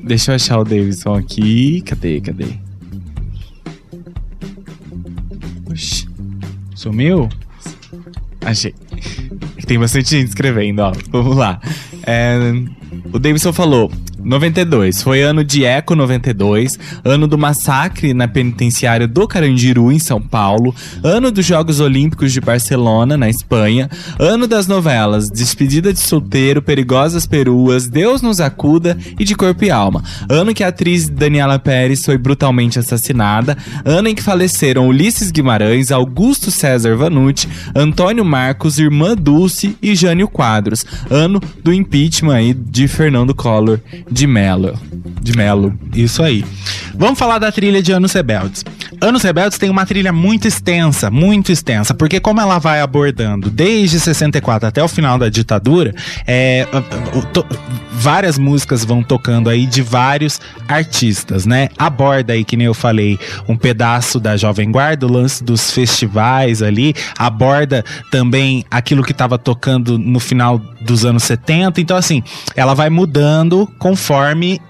Deixa 0.03 0.31
eu 0.31 0.35
achar 0.35 0.59
o 0.59 0.63
Davidson 0.63 1.15
aqui. 1.15 1.81
Cadê? 1.81 2.21
Cadê? 2.21 2.47
Oxi. 5.69 6.07
Sumiu? 6.75 7.27
Achei. 8.41 8.73
Tem 9.65 9.79
bastante 9.79 10.09
gente 10.09 10.29
escrevendo, 10.29 10.79
ó. 10.79 10.91
Vamos 11.11 11.37
lá. 11.37 11.59
É, 12.03 12.37
o 13.11 13.19
Davidson 13.19 13.51
falou: 13.53 13.91
92. 14.27 15.01
Foi 15.01 15.21
ano 15.21 15.41
de 15.41 15.63
Eco 15.63 15.95
92, 15.95 16.77
ano 17.03 17.27
do 17.27 17.37
massacre 17.37 18.13
na 18.13 18.27
penitenciária 18.27 19.07
do 19.07 19.25
Carandiru, 19.25 19.89
em 19.89 19.99
São 19.99 20.21
Paulo, 20.21 20.75
ano 21.01 21.31
dos 21.31 21.45
Jogos 21.45 21.79
Olímpicos 21.79 22.33
de 22.33 22.41
Barcelona, 22.41 23.15
na 23.15 23.29
Espanha, 23.29 23.89
ano 24.19 24.45
das 24.45 24.67
novelas 24.67 25.29
Despedida 25.29 25.93
de 25.93 25.99
Solteiro, 25.99 26.61
Perigosas 26.61 27.25
Peruas, 27.25 27.87
Deus 27.87 28.21
nos 28.21 28.41
acuda 28.41 28.97
e 29.17 29.23
De 29.23 29.33
Corpo 29.33 29.63
e 29.63 29.71
Alma, 29.71 30.03
ano 30.29 30.53
que 30.53 30.63
a 30.63 30.67
atriz 30.67 31.07
Daniela 31.07 31.57
Pérez 31.57 32.03
foi 32.03 32.17
brutalmente 32.17 32.77
assassinada, 32.77 33.57
ano 33.85 34.09
em 34.09 34.15
que 34.15 34.21
faleceram 34.21 34.89
Ulisses 34.89 35.31
Guimarães, 35.31 35.89
Augusto 35.89 36.51
César 36.51 36.97
Vanucci, 36.97 37.47
Antônio 37.73 38.25
Marcos, 38.25 38.77
Irmã 38.77 39.15
Dulce 39.15 39.77
e 39.81 39.95
Jânio 39.95 40.27
Quadros, 40.27 40.85
ano 41.09 41.41
do 41.63 41.71
impeachment 41.71 42.35
aí 42.35 42.53
de 42.53 42.89
Fernando 42.89 43.33
Collor 43.33 43.79
de 44.17 44.25
Melo. 44.25 44.73
De 45.21 45.37
Melo. 45.37 45.77
Isso 45.93 46.23
aí. 46.23 46.43
Vamos 46.95 47.19
falar 47.19 47.37
da 47.37 47.51
trilha 47.51 47.83
de 47.83 47.91
Anos 47.91 48.11
Rebeldes. 48.13 48.65
Anos 48.99 49.21
Rebeldes 49.21 49.59
tem 49.59 49.69
uma 49.69 49.85
trilha 49.85 50.11
muito 50.11 50.47
extensa, 50.47 51.11
muito 51.11 51.51
extensa, 51.51 51.93
porque 51.93 52.19
como 52.19 52.41
ela 52.41 52.57
vai 52.57 52.81
abordando 52.81 53.47
desde 53.47 53.99
64 53.99 54.69
até 54.69 54.83
o 54.83 54.87
final 54.87 55.19
da 55.19 55.29
ditadura, 55.29 55.93
é, 56.25 56.65
várias 57.91 58.39
músicas 58.39 58.83
vão 58.83 59.03
tocando 59.03 59.51
aí 59.51 59.67
de 59.67 59.83
vários 59.83 60.41
artistas, 60.67 61.45
né? 61.45 61.69
Aborda 61.77 62.33
aí, 62.33 62.43
que 62.43 62.57
nem 62.57 62.65
eu 62.65 62.73
falei, 62.73 63.19
um 63.47 63.55
pedaço 63.55 64.19
da 64.19 64.35
Jovem 64.35 64.71
Guarda, 64.71 65.05
o 65.05 65.11
lance 65.11 65.43
dos 65.43 65.71
festivais 65.71 66.63
ali, 66.63 66.95
aborda 67.19 67.85
também 68.09 68.65
aquilo 68.71 69.03
que 69.03 69.11
estava 69.11 69.37
tocando 69.37 69.99
no 69.99 70.19
final 70.19 70.57
dos 70.81 71.05
anos 71.05 71.21
70. 71.23 71.79
Então, 71.79 71.95
assim, 71.95 72.23
ela 72.55 72.73
vai 72.73 72.89
mudando 72.89 73.69
conforme 73.77 74.06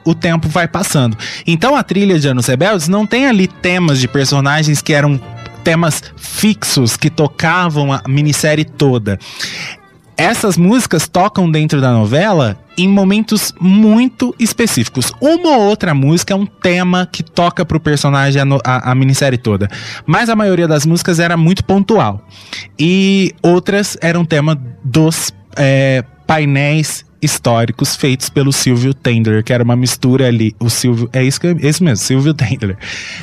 o 0.04 0.16
tempo 0.16 0.48
vai 0.48 0.68
passando. 0.68 1.18
Então, 1.46 1.76
a 1.76 1.84
trilha 1.84 2.20
de 2.20 2.28
Anos 2.28 2.48
Rebeldes 2.48 2.88
não 2.88 3.06
tem 3.06 3.28
ali 3.28 3.48
temas 3.48 4.00
de 4.00 4.08
personagens 4.08 4.82
que 4.82 4.94
eram 4.94 5.20
temas 5.64 6.02
fixos 6.16 6.96
que 6.96 7.10
tocavam 7.10 7.92
a 7.92 8.02
minissérie 8.08 8.64
toda. 8.64 9.20
Essas 10.16 10.58
músicas 10.58 11.08
tocam 11.08 11.52
dentro 11.52 11.80
da 11.80 11.92
novela 11.92 12.58
em 12.78 12.88
momentos 12.88 13.54
muito 13.60 14.34
específicos. 14.40 15.12
Uma 15.22 15.58
ou 15.58 15.64
outra 15.64 15.94
música 15.94 16.34
é 16.34 16.36
um 16.36 16.46
tema 16.46 17.08
que 17.12 17.22
toca 17.22 17.66
pro 17.66 17.80
personagem 17.80 18.42
a, 18.42 18.46
a, 18.64 18.92
a 18.92 18.96
minissérie 18.96 19.38
toda. 19.38 19.68
Mas 20.06 20.30
a 20.30 20.36
maioria 20.36 20.68
das 20.68 20.86
músicas 20.86 21.20
era 21.20 21.38
muito 21.38 21.64
pontual. 21.64 22.26
E 22.80 23.36
outras 23.44 23.98
eram 24.02 24.26
tema 24.26 24.60
dos 24.84 25.32
é, 25.56 26.04
painéis 26.26 27.06
históricos 27.22 27.96
feitos 27.96 28.30
pelo 28.30 28.52
Silvio 28.52 28.94
Tendler, 28.94 29.44
que 29.44 29.54
era 29.54 29.64
uma 29.64 29.76
mistura 29.76 30.28
ali. 30.28 30.56
O 30.60 30.70
Silvio. 30.70 31.10
É 31.14 31.24
isso, 31.24 31.40
que, 31.40 31.48
é 31.48 31.70
isso 31.70 31.84
mesmo, 31.84 31.98
Silvio 31.98 32.34
Tendler. 32.34 32.78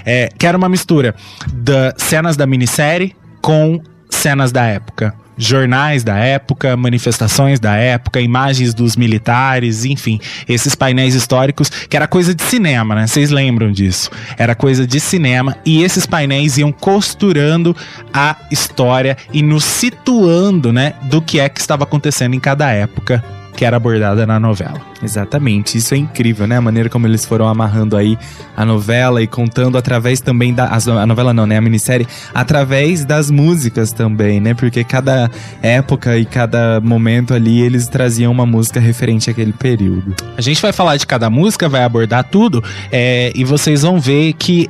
É, 0.05 0.29
que 0.37 0.47
era 0.47 0.57
uma 0.57 0.69
mistura 0.69 1.15
das 1.53 1.95
cenas 1.99 2.37
da 2.37 2.47
minissérie 2.47 3.15
com 3.41 3.81
cenas 4.11 4.53
da 4.53 4.65
época 4.65 5.15
jornais 5.37 6.05
da 6.05 6.17
época, 6.17 6.77
manifestações 6.77 7.59
da 7.59 7.75
época, 7.75 8.21
imagens 8.21 8.73
dos 8.73 8.97
militares, 8.97 9.85
enfim, 9.85 10.21
esses 10.49 10.75
painéis 10.75 11.15
históricos, 11.15 11.69
que 11.69 11.97
era 11.97 12.07
coisa 12.07 12.35
de 12.35 12.43
cinema, 12.43 12.95
né? 12.95 13.07
Vocês 13.07 13.31
lembram 13.31 13.73
disso? 13.73 14.11
Era 14.39 14.55
coisa 14.55 14.87
de 14.87 15.01
cinema 15.01 15.57
e 15.65 15.83
esses 15.83 16.07
painéis 16.07 16.59
iam 16.59 16.73
costurando 16.73 17.77
a 18.13 18.37
história 18.51 19.17
e 19.33 19.43
nos 19.43 19.65
situando, 19.65 20.73
né, 20.73 20.95
do 21.03 21.21
que 21.21 21.41
é 21.41 21.49
que 21.49 21.61
estava 21.61 21.85
acontecendo 21.85 22.35
em 22.35 22.41
cada 22.41 22.71
época 22.71 23.23
que 23.56 23.64
era 23.64 23.76
abordada 23.76 24.26
na 24.26 24.38
novela. 24.40 24.80
Exatamente, 25.02 25.78
isso 25.78 25.94
é 25.94 25.99
incrível, 25.99 26.46
né? 26.46 26.56
A 26.56 26.61
maneira 26.61 26.88
como 26.88 27.06
eles 27.06 27.25
foram 27.25 27.46
amarrando 27.46 27.96
aí 27.96 28.18
a 28.56 28.64
novela 28.64 29.23
e 29.23 29.26
contando 29.26 29.76
através 29.76 30.20
também 30.20 30.52
da. 30.52 30.66
A 30.66 31.06
novela 31.06 31.34
não, 31.34 31.46
né? 31.46 31.56
A 31.56 31.61
minissérie, 31.61 32.06
através 32.34 33.04
das 33.04 33.30
músicas 33.30 33.92
também, 33.92 34.40
né? 34.40 34.54
Porque 34.54 34.82
cada 34.82 35.30
época 35.62 36.16
e 36.16 36.25
cada 36.25 36.80
momento 36.80 37.34
ali 37.34 37.61
eles 37.61 37.87
traziam 37.87 38.32
uma 38.32 38.46
música 38.46 38.80
referente 38.80 39.30
àquele 39.30 39.52
período. 39.52 40.14
A 40.37 40.40
gente 40.40 40.61
vai 40.61 40.73
falar 40.73 40.96
de 40.96 41.06
cada 41.06 41.28
música, 41.28 41.68
vai 41.68 41.84
abordar 41.84 42.25
tudo, 42.25 42.62
é, 42.90 43.32
e 43.34 43.44
vocês 43.44 43.82
vão 43.82 44.00
ver 44.00 44.32
que 44.34 44.68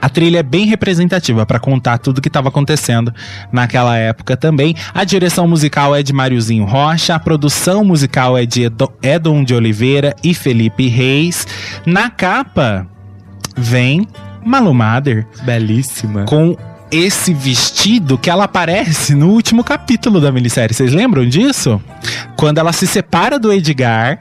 a 0.00 0.08
trilha 0.08 0.38
é 0.38 0.42
bem 0.42 0.66
representativa 0.66 1.44
para 1.44 1.60
contar 1.60 1.98
tudo 1.98 2.20
que 2.20 2.28
estava 2.28 2.48
acontecendo 2.48 3.12
naquela 3.52 3.96
época 3.96 4.36
também. 4.36 4.74
A 4.94 5.04
direção 5.04 5.46
musical 5.46 5.94
é 5.94 6.02
de 6.02 6.12
Máriozinho 6.12 6.64
Rocha, 6.64 7.14
a 7.14 7.18
produção 7.18 7.84
musical 7.84 8.36
é 8.36 8.46
de 8.46 8.70
Edon 9.02 9.44
de 9.44 9.54
Oliveira 9.54 10.14
e 10.22 10.34
Felipe 10.34 10.88
Reis. 10.88 11.46
Na 11.84 12.10
capa 12.10 12.86
vem 13.56 14.06
Malu 14.44 14.72
Mader, 14.72 15.26
belíssima, 15.42 16.24
com 16.24 16.56
esse 16.90 17.32
vestido 17.32 18.18
que 18.18 18.28
ela 18.28 18.44
aparece 18.44 19.14
no 19.14 19.28
último 19.28 19.62
capítulo 19.62 20.20
da 20.20 20.32
minissérie. 20.32 20.74
Vocês 20.74 20.92
lembram 20.92 21.28
disso? 21.28 21.80
Quando 22.36 22.58
ela 22.58 22.72
se 22.72 22.86
separa 22.86 23.38
do 23.38 23.52
Edgar, 23.52 24.20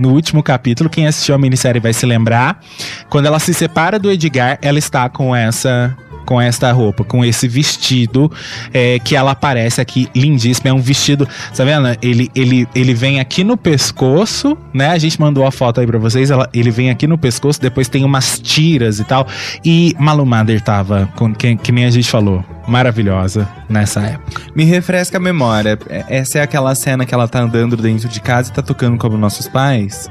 no 0.00 0.12
último 0.12 0.42
capítulo, 0.42 0.88
quem 0.88 1.06
assistiu 1.06 1.34
a 1.34 1.38
minissérie 1.38 1.80
vai 1.80 1.92
se 1.92 2.06
lembrar. 2.06 2.60
Quando 3.08 3.26
ela 3.26 3.38
se 3.38 3.52
separa 3.52 3.98
do 3.98 4.10
Edgar, 4.10 4.58
ela 4.62 4.78
está 4.78 5.08
com 5.08 5.36
essa 5.36 5.96
com 6.30 6.40
esta 6.40 6.70
roupa, 6.70 7.02
com 7.02 7.24
esse 7.24 7.48
vestido 7.48 8.30
é, 8.72 9.00
que 9.00 9.16
ela 9.16 9.32
aparece 9.32 9.80
aqui 9.80 10.08
lindíssimo. 10.14 10.68
É 10.68 10.72
um 10.72 10.80
vestido, 10.80 11.28
tá 11.56 11.64
vendo? 11.64 11.88
Ele, 12.00 12.30
ele, 12.36 12.68
ele 12.72 12.94
vem 12.94 13.18
aqui 13.18 13.42
no 13.42 13.56
pescoço, 13.56 14.56
né? 14.72 14.90
A 14.90 14.98
gente 14.98 15.20
mandou 15.20 15.44
a 15.44 15.50
foto 15.50 15.80
aí 15.80 15.86
pra 15.88 15.98
vocês. 15.98 16.30
Ela, 16.30 16.48
ele 16.54 16.70
vem 16.70 16.88
aqui 16.88 17.08
no 17.08 17.18
pescoço, 17.18 17.60
depois 17.60 17.88
tem 17.88 18.04
umas 18.04 18.38
tiras 18.38 19.00
e 19.00 19.04
tal. 19.04 19.26
E 19.64 19.92
Malu 19.98 20.24
Mader 20.24 20.60
tava, 20.60 21.12
com, 21.16 21.34
que, 21.34 21.56
que 21.56 21.72
nem 21.72 21.84
a 21.84 21.90
gente 21.90 22.08
falou, 22.08 22.44
maravilhosa 22.68 23.48
nessa 23.68 24.00
época. 24.00 24.40
Me 24.54 24.62
refresca 24.62 25.16
a 25.16 25.20
memória. 25.20 25.76
Essa 26.08 26.38
é 26.38 26.42
aquela 26.42 26.72
cena 26.76 27.04
que 27.04 27.12
ela 27.12 27.26
tá 27.26 27.40
andando 27.40 27.76
dentro 27.76 28.08
de 28.08 28.20
casa 28.20 28.52
e 28.52 28.54
tá 28.54 28.62
tocando 28.62 28.96
como 28.96 29.18
nossos 29.18 29.48
pais? 29.48 30.08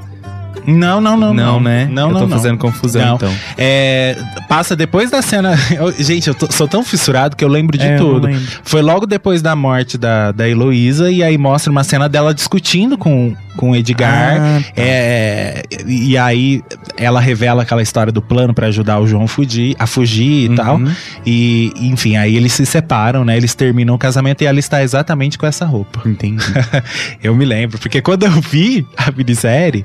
Não, 0.65 0.99
não, 1.01 1.17
não. 1.17 1.33
Não, 1.33 1.59
né? 1.59 1.87
Não, 1.91 2.09
eu 2.09 2.13
não, 2.13 2.21
tô 2.21 2.27
não. 2.27 2.37
fazendo 2.37 2.57
confusão, 2.57 3.01
Não. 3.05 3.15
então. 3.15 3.33
É, 3.57 4.15
passa 4.47 4.75
depois 4.75 5.09
da 5.09 5.21
cena. 5.21 5.55
eu- 5.75 5.91
gente, 5.93 6.27
eu 6.27 6.35
tô- 6.35 6.51
sou 6.51 6.67
tão 6.67 6.83
fissurado 6.83 7.35
que 7.35 7.43
eu 7.43 7.47
lembro 7.47 7.77
de 7.77 7.85
É, 7.85 7.95
eu 7.95 7.99
não 8.03 8.13
tudo. 8.13 8.27
lembro. 8.27 8.41
Foi 8.63 8.81
logo 8.81 9.05
depois 9.07 9.41
da 9.41 9.55
morte 9.55 9.97
da, 9.97 10.31
da 10.31 10.47
Heloísa, 10.47 11.09
e 11.11 11.23
aí 11.23 11.37
mostra 11.37 11.71
uma 11.71 11.83
cena 11.83 12.07
dela 12.09 12.33
discutindo 12.33 12.97
com, 12.97 13.33
com 13.57 13.71
o 13.71 13.75
Edgar. 13.75 14.37
Ah, 14.41 14.59
tá. 14.61 14.71
É, 14.75 15.63
e 15.87 16.17
aí 16.17 16.61
ela 16.97 17.19
revela 17.19 17.63
aquela 17.63 17.81
história 17.81 18.11
do 18.11 18.21
plano 18.21 18.53
pra 18.53 18.67
ajudar 18.67 18.99
o 18.99 19.07
João 19.07 19.27
fugir, 19.27 19.75
a 19.79 19.87
fugir 19.87 20.45
e 20.45 20.49
Uhum. 20.49 20.55
tal. 20.55 20.81
E, 21.25 21.71
enfim, 21.77 22.15
aí 22.17 22.35
eles 22.35 22.53
se 22.53 22.65
separam, 22.65 23.23
né? 23.25 23.37
Eles 23.37 23.55
terminam 23.55 23.95
o 23.95 23.97
casamento 23.97 24.41
e 24.43 24.45
ela 24.45 24.59
está 24.59 24.83
exatamente 24.83 25.37
com 25.37 25.45
essa 25.47 25.65
roupa. 25.65 26.01
Entendi. 26.05 26.43
Eu 27.23 27.33
me 27.35 27.45
lembro, 27.45 27.77
porque 27.79 28.01
quando 28.01 28.23
eu 28.25 28.31
vi 28.41 28.85
a 28.97 29.11
minissérie, 29.11 29.83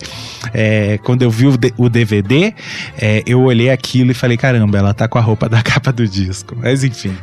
é, 0.54 0.98
quando 0.98 1.22
eu 1.22 1.30
vi 1.30 1.48
o, 1.48 1.58
o 1.76 1.88
DVD, 1.88 2.54
é, 2.96 3.22
eu 3.26 3.42
olhei 3.42 3.70
aquilo 3.70 4.12
e 4.12 4.14
falei, 4.14 4.36
caramba, 4.36 4.78
ela 4.78 4.94
tá 4.94 5.08
com 5.08 5.18
a 5.18 5.20
roupa 5.20 5.48
da 5.50 5.60
capa 5.60 5.92
do 5.92 6.06
disco. 6.06 6.56
Mas 6.56 6.84
enfim. 6.84 7.14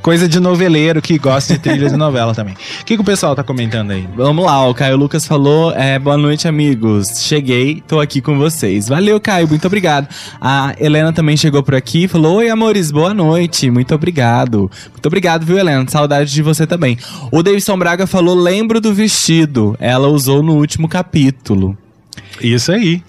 Coisa 0.00 0.28
de 0.28 0.38
noveleiro 0.38 1.00
que 1.00 1.18
gosta 1.18 1.54
de 1.54 1.60
trilha 1.60 1.88
de 1.88 1.96
novela 1.96 2.34
também. 2.34 2.54
O 2.54 2.84
que, 2.84 2.94
que 2.94 3.00
o 3.00 3.04
pessoal 3.04 3.34
tá 3.34 3.42
comentando 3.42 3.90
aí? 3.90 4.06
Vamos 4.14 4.44
lá, 4.44 4.66
o 4.68 4.74
Caio 4.74 4.96
Lucas 4.96 5.26
falou: 5.26 5.72
é, 5.72 5.98
boa 5.98 6.16
noite, 6.16 6.46
amigos. 6.46 7.22
Cheguei, 7.22 7.82
tô 7.86 8.00
aqui 8.00 8.20
com 8.20 8.36
vocês. 8.36 8.88
Valeu, 8.88 9.18
Caio, 9.20 9.48
muito 9.48 9.66
obrigado. 9.66 10.08
A 10.40 10.74
Helena 10.78 11.12
também 11.12 11.36
chegou 11.36 11.62
por 11.62 11.74
aqui 11.74 12.04
e 12.04 12.08
falou: 12.08 12.36
Oi, 12.36 12.50
amores, 12.50 12.90
boa 12.90 13.14
noite. 13.14 13.70
Muito 13.70 13.94
obrigado. 13.94 14.70
Muito 14.90 15.06
obrigado, 15.06 15.44
viu, 15.44 15.58
Helena? 15.58 15.86
Saudade 15.88 16.30
de 16.30 16.42
você 16.42 16.66
também. 16.66 16.98
O 17.30 17.42
Davidson 17.42 17.78
Braga 17.78 18.06
falou: 18.06 18.34
lembro 18.34 18.80
do 18.80 18.92
vestido. 18.92 19.76
Ela 19.80 20.08
usou 20.08 20.42
no 20.42 20.54
último 20.54 20.88
capítulo. 20.88 21.76
Isso 22.40 22.72
aí. 22.72 23.02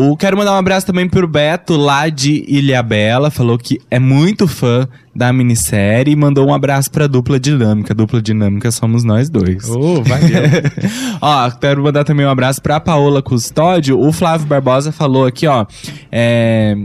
O 0.00 0.16
quero 0.16 0.36
mandar 0.36 0.52
um 0.52 0.58
abraço 0.58 0.86
também 0.86 1.08
pro 1.08 1.26
Beto, 1.26 1.76
lá 1.76 2.08
de 2.08 2.44
Ilhabela, 2.46 3.32
falou 3.32 3.58
que 3.58 3.80
é 3.90 3.98
muito 3.98 4.46
fã 4.46 4.86
da 5.12 5.32
minissérie 5.32 6.12
e 6.12 6.16
mandou 6.16 6.46
um 6.46 6.54
abraço 6.54 6.88
pra 6.88 7.08
dupla 7.08 7.40
dinâmica. 7.40 7.92
Dupla 7.92 8.22
dinâmica 8.22 8.70
somos 8.70 9.02
nós 9.02 9.28
dois. 9.28 9.68
Oh, 9.68 10.00
valeu. 10.04 10.42
ó, 11.20 11.50
quero 11.50 11.82
mandar 11.82 12.04
também 12.04 12.24
um 12.24 12.30
abraço 12.30 12.62
pra 12.62 12.78
Paola 12.78 13.20
Custódio. 13.20 13.98
O 13.98 14.12
Flávio 14.12 14.46
Barbosa 14.46 14.92
falou 14.92 15.26
aqui, 15.26 15.48
ó. 15.48 15.66
É. 16.12 16.76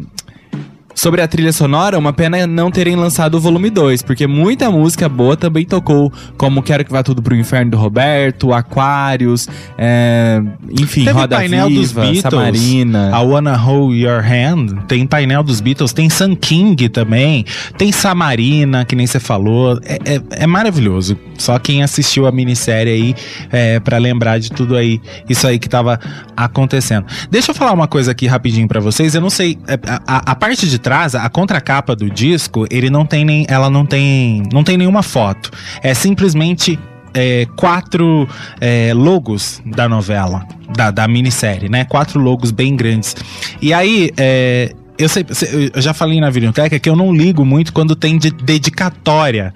Sobre 0.95 1.21
a 1.21 1.27
trilha 1.27 1.51
sonora, 1.51 1.97
uma 1.97 2.13
pena 2.13 2.45
não 2.47 2.69
terem 2.71 2.95
lançado 2.95 3.35
o 3.35 3.39
volume 3.39 3.69
2, 3.69 4.01
porque 4.03 4.27
muita 4.27 4.69
música 4.69 5.09
boa 5.09 5.35
também 5.35 5.65
tocou, 5.65 6.13
como 6.38 6.62
Quero 6.62 6.85
Que 6.85 6.91
Vá 6.91 7.01
Tudo 7.03 7.21
Pro 7.21 7.35
Inferno 7.35 7.71
do 7.71 7.77
Roberto, 7.77 8.53
Aquários, 8.53 9.50
é, 9.77 10.41
enfim, 10.79 11.03
Teve 11.03 11.19
Roda 11.19 11.35
painel 11.38 11.67
Viva, 11.67 11.81
dos 11.81 11.91
Beatles, 11.91 12.21
Samarina. 12.21 13.09
A 13.15 13.19
Wanna 13.21 13.55
Hold 13.57 13.95
Your 13.97 14.21
Hand, 14.23 14.83
tem 14.88 15.05
painel 15.05 15.43
dos 15.43 15.59
Beatles, 15.59 15.91
tem 15.93 16.09
Sun 16.09 16.35
King 16.35 16.88
também, 16.89 17.43
tem 17.77 17.91
Samarina, 17.91 18.85
que 18.85 18.95
nem 18.95 19.07
você 19.07 19.19
falou. 19.19 19.79
É, 19.83 19.95
é- 20.15 20.21
é 20.43 20.47
maravilhoso. 20.47 21.17
Só 21.38 21.57
quem 21.59 21.81
assistiu 21.83 22.27
a 22.27 22.31
minissérie 22.31 22.93
aí 22.93 23.15
é, 23.51 23.79
para 23.79 23.97
lembrar 23.97 24.38
de 24.39 24.51
tudo 24.51 24.75
aí, 24.77 25.01
isso 25.27 25.47
aí 25.47 25.57
que 25.57 25.67
tava 25.67 26.00
acontecendo. 26.38 27.05
Deixa 27.29 27.51
eu 27.51 27.55
falar 27.55 27.71
uma 27.73 27.88
coisa 27.88 28.12
aqui 28.12 28.27
rapidinho 28.27 28.67
pra 28.67 28.79
vocês. 28.79 29.15
Eu 29.15 29.21
não 29.21 29.29
sei, 29.31 29.57
é, 29.67 29.73
a, 29.88 30.01
a- 30.17 30.31
a 30.31 30.35
parte 30.35 30.67
de 30.69 30.77
trás, 30.84 31.16
a 31.16 31.28
contracapa 31.30 31.96
do 31.96 32.10
disco, 32.10 32.68
ele 32.70 32.90
não 32.90 33.06
tem 33.06 33.25
nem, 33.25 33.46
ela 33.50 33.70
não 33.70 33.86
tem, 33.86 34.44
não 34.52 34.63
tem 34.63 34.78
nenhuma 34.78 35.02
foto. 35.02 35.50
É 35.82 35.94
simplesmente 35.94 36.78
é, 37.13 37.48
quatro 37.56 38.28
é, 38.60 38.92
logos 38.94 39.62
da 39.66 39.88
novela, 39.88 40.46
da, 40.75 40.92
da 40.92 41.08
minissérie, 41.08 41.70
né? 41.70 41.86
Quatro 41.86 42.20
logos 42.20 42.52
bem 42.52 42.75
grandes. 42.75 43.16
E 43.62 43.74
aí, 43.74 44.12
é, 44.18 44.74
eu, 44.98 45.08
sei, 45.10 45.25
eu 45.74 45.82
já 45.82 45.94
falei 45.94 46.20
na 46.20 46.30
Videoteca 46.30 46.78
que 46.78 46.90
eu 46.90 46.96
não 46.96 47.13
ligo 47.13 47.46
muito 47.46 47.72
quando 47.72 47.96
tem 47.96 48.18
de- 48.18 48.32
dedicatória. 48.32 49.54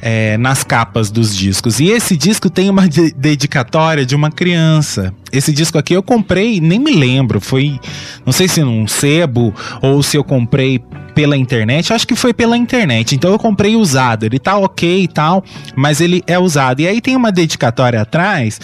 É, 0.00 0.36
nas 0.36 0.62
capas 0.64 1.10
dos 1.10 1.34
discos. 1.36 1.80
E 1.80 1.88
esse 1.88 2.16
disco 2.16 2.48
tem 2.50 2.68
uma 2.70 2.88
de- 2.88 3.12
dedicatória 3.12 4.04
de 4.04 4.14
uma 4.14 4.30
criança. 4.30 5.12
Esse 5.32 5.52
disco 5.52 5.78
aqui 5.78 5.94
eu 5.94 6.02
comprei, 6.02 6.60
nem 6.60 6.78
me 6.78 6.92
lembro. 6.94 7.40
Foi, 7.40 7.78
não 8.24 8.32
sei 8.32 8.48
se 8.48 8.62
num 8.62 8.86
sebo 8.86 9.54
ou 9.82 10.02
se 10.02 10.16
eu 10.16 10.24
comprei 10.24 10.80
pela 11.14 11.36
internet. 11.36 11.92
Acho 11.94 12.06
que 12.06 12.14
foi 12.14 12.34
pela 12.34 12.56
internet. 12.56 13.14
Então 13.14 13.32
eu 13.32 13.38
comprei 13.38 13.74
usado. 13.74 14.24
Ele 14.24 14.38
tá 14.38 14.56
ok 14.58 15.02
e 15.04 15.08
tal, 15.08 15.42
mas 15.74 16.00
ele 16.00 16.22
é 16.26 16.38
usado. 16.38 16.80
E 16.80 16.86
aí 16.86 17.00
tem 17.00 17.16
uma 17.16 17.32
dedicatória 17.32 18.00
atrás 18.00 18.60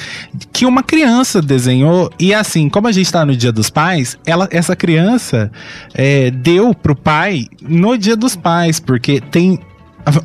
que 0.52 0.66
uma 0.66 0.82
criança 0.82 1.40
desenhou. 1.40 2.10
E 2.18 2.34
assim, 2.34 2.68
como 2.68 2.88
a 2.88 2.92
gente 2.92 3.10
tá 3.10 3.24
no 3.24 3.34
Dia 3.34 3.50
dos 3.52 3.70
Pais, 3.70 4.18
ela, 4.26 4.48
essa 4.50 4.76
criança 4.76 5.50
é, 5.94 6.30
deu 6.30 6.74
pro 6.74 6.94
pai 6.94 7.46
no 7.62 7.96
Dia 7.96 8.16
dos 8.16 8.36
Pais, 8.36 8.78
porque 8.78 9.20
tem. 9.20 9.58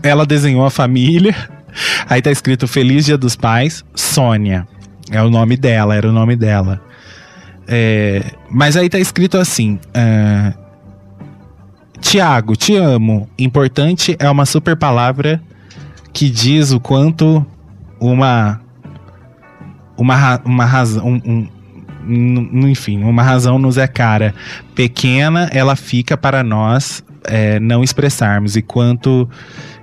Ela 0.03 0.25
desenhou 0.25 0.65
a 0.65 0.69
família. 0.71 1.35
Aí 2.09 2.21
tá 2.21 2.31
escrito 2.31 2.67
Feliz 2.67 3.05
Dia 3.05 3.17
dos 3.17 3.35
Pais, 3.35 3.83
Sônia. 3.95 4.67
É 5.11 5.21
o 5.21 5.29
nome 5.29 5.55
dela, 5.55 5.95
era 5.95 6.09
o 6.09 6.11
nome 6.11 6.35
dela. 6.35 6.81
É, 7.67 8.23
mas 8.49 8.75
aí 8.77 8.89
tá 8.89 8.97
escrito 8.97 9.37
assim: 9.37 9.79
é, 9.93 10.53
Tiago, 11.99 12.55
te 12.55 12.75
amo. 12.75 13.29
Importante 13.37 14.15
é 14.19 14.29
uma 14.29 14.45
super 14.45 14.75
palavra 14.75 15.41
que 16.13 16.29
diz 16.29 16.71
o 16.71 16.79
quanto 16.79 17.45
uma. 17.99 18.61
Uma, 19.97 20.41
uma 20.45 20.65
razão. 20.65 21.05
Um, 21.05 21.21
um- 21.25 21.49
enfim, 22.07 23.03
uma 23.03 23.23
razão 23.23 23.59
nos 23.59 23.77
é 23.77 23.87
cara. 23.87 24.33
Pequena, 24.73 25.49
ela 25.51 25.75
fica 25.75 26.15
para 26.17 26.43
nós 26.43 27.03
é, 27.27 27.59
não 27.59 27.83
expressarmos. 27.83 28.55
E 28.55 28.61
quanto. 28.61 29.29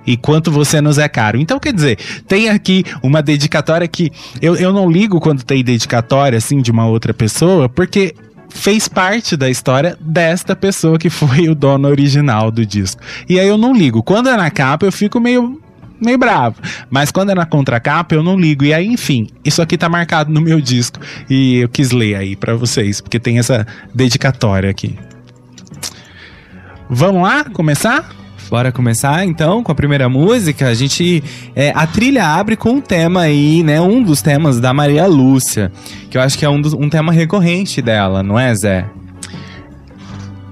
E 0.05 0.15
quanto 0.15 0.51
você 0.51 0.81
nos 0.81 0.99
é 0.99 1.07
caro. 1.07 1.39
Então, 1.39 1.59
quer 1.59 1.73
dizer, 1.73 1.97
tem 2.27 2.49
aqui 2.49 2.83
uma 3.01 3.23
dedicatória 3.23 3.87
que 3.87 4.11
eu, 4.39 4.55
eu 4.55 4.71
não 4.71 4.89
ligo 4.89 5.19
quando 5.19 5.43
tem 5.43 5.63
dedicatória, 5.63 6.37
assim, 6.37 6.61
de 6.61 6.69
uma 6.69 6.85
outra 6.85 7.11
pessoa, 7.11 7.67
porque 7.67 8.13
fez 8.47 8.87
parte 8.87 9.35
da 9.35 9.49
história 9.49 9.97
desta 9.99 10.55
pessoa 10.55 10.97
que 10.99 11.09
foi 11.09 11.49
o 11.49 11.55
dono 11.55 11.87
original 11.87 12.51
do 12.51 12.65
disco. 12.65 13.01
E 13.27 13.39
aí 13.39 13.47
eu 13.47 13.57
não 13.57 13.73
ligo. 13.73 14.03
Quando 14.03 14.29
é 14.29 14.37
na 14.37 14.49
capa, 14.51 14.85
eu 14.85 14.91
fico 14.91 15.19
meio. 15.19 15.61
Meio 16.01 16.17
bravo. 16.17 16.57
Mas 16.89 17.11
quando 17.11 17.31
é 17.31 17.35
na 17.35 17.45
contracapa, 17.45 18.13
eu 18.13 18.21
não 18.23 18.37
ligo. 18.37 18.63
E 18.65 18.73
aí, 18.73 18.85
enfim, 18.87 19.27
isso 19.43 19.61
aqui 19.61 19.77
tá 19.77 19.87
marcado 19.89 20.31
no 20.31 20.41
meu 20.41 20.59
disco. 20.59 20.99
E 21.29 21.57
eu 21.59 21.69
quis 21.69 21.91
ler 21.91 22.15
aí 22.15 22.35
pra 22.35 22.53
vocês, 22.55 22.99
porque 23.01 23.19
tem 23.19 23.39
essa 23.39 23.65
dedicatória 23.93 24.69
aqui. 24.69 24.97
Vamos 26.89 27.23
lá 27.23 27.43
começar? 27.45 28.09
Bora 28.49 28.71
começar 28.71 29.25
então 29.25 29.63
com 29.63 29.71
a 29.71 29.75
primeira 29.75 30.07
música. 30.07 30.67
A 30.67 30.73
gente. 30.75 31.23
é, 31.55 31.71
a 31.75 31.87
trilha 31.87 32.25
abre 32.27 32.55
com 32.55 32.73
um 32.73 32.81
tema 32.81 33.21
aí, 33.21 33.63
né? 33.63 33.81
Um 33.81 34.03
dos 34.03 34.21
temas 34.21 34.59
da 34.59 34.71
Maria 34.73 35.07
Lúcia. 35.07 35.71
Que 36.11 36.17
eu 36.17 36.21
acho 36.21 36.37
que 36.37 36.45
é 36.45 36.49
um, 36.49 36.61
dos- 36.61 36.73
um 36.73 36.87
tema 36.87 37.11
recorrente 37.11 37.81
dela, 37.81 38.21
não 38.21 38.37
é, 38.39 38.53
Zé? 38.53 38.85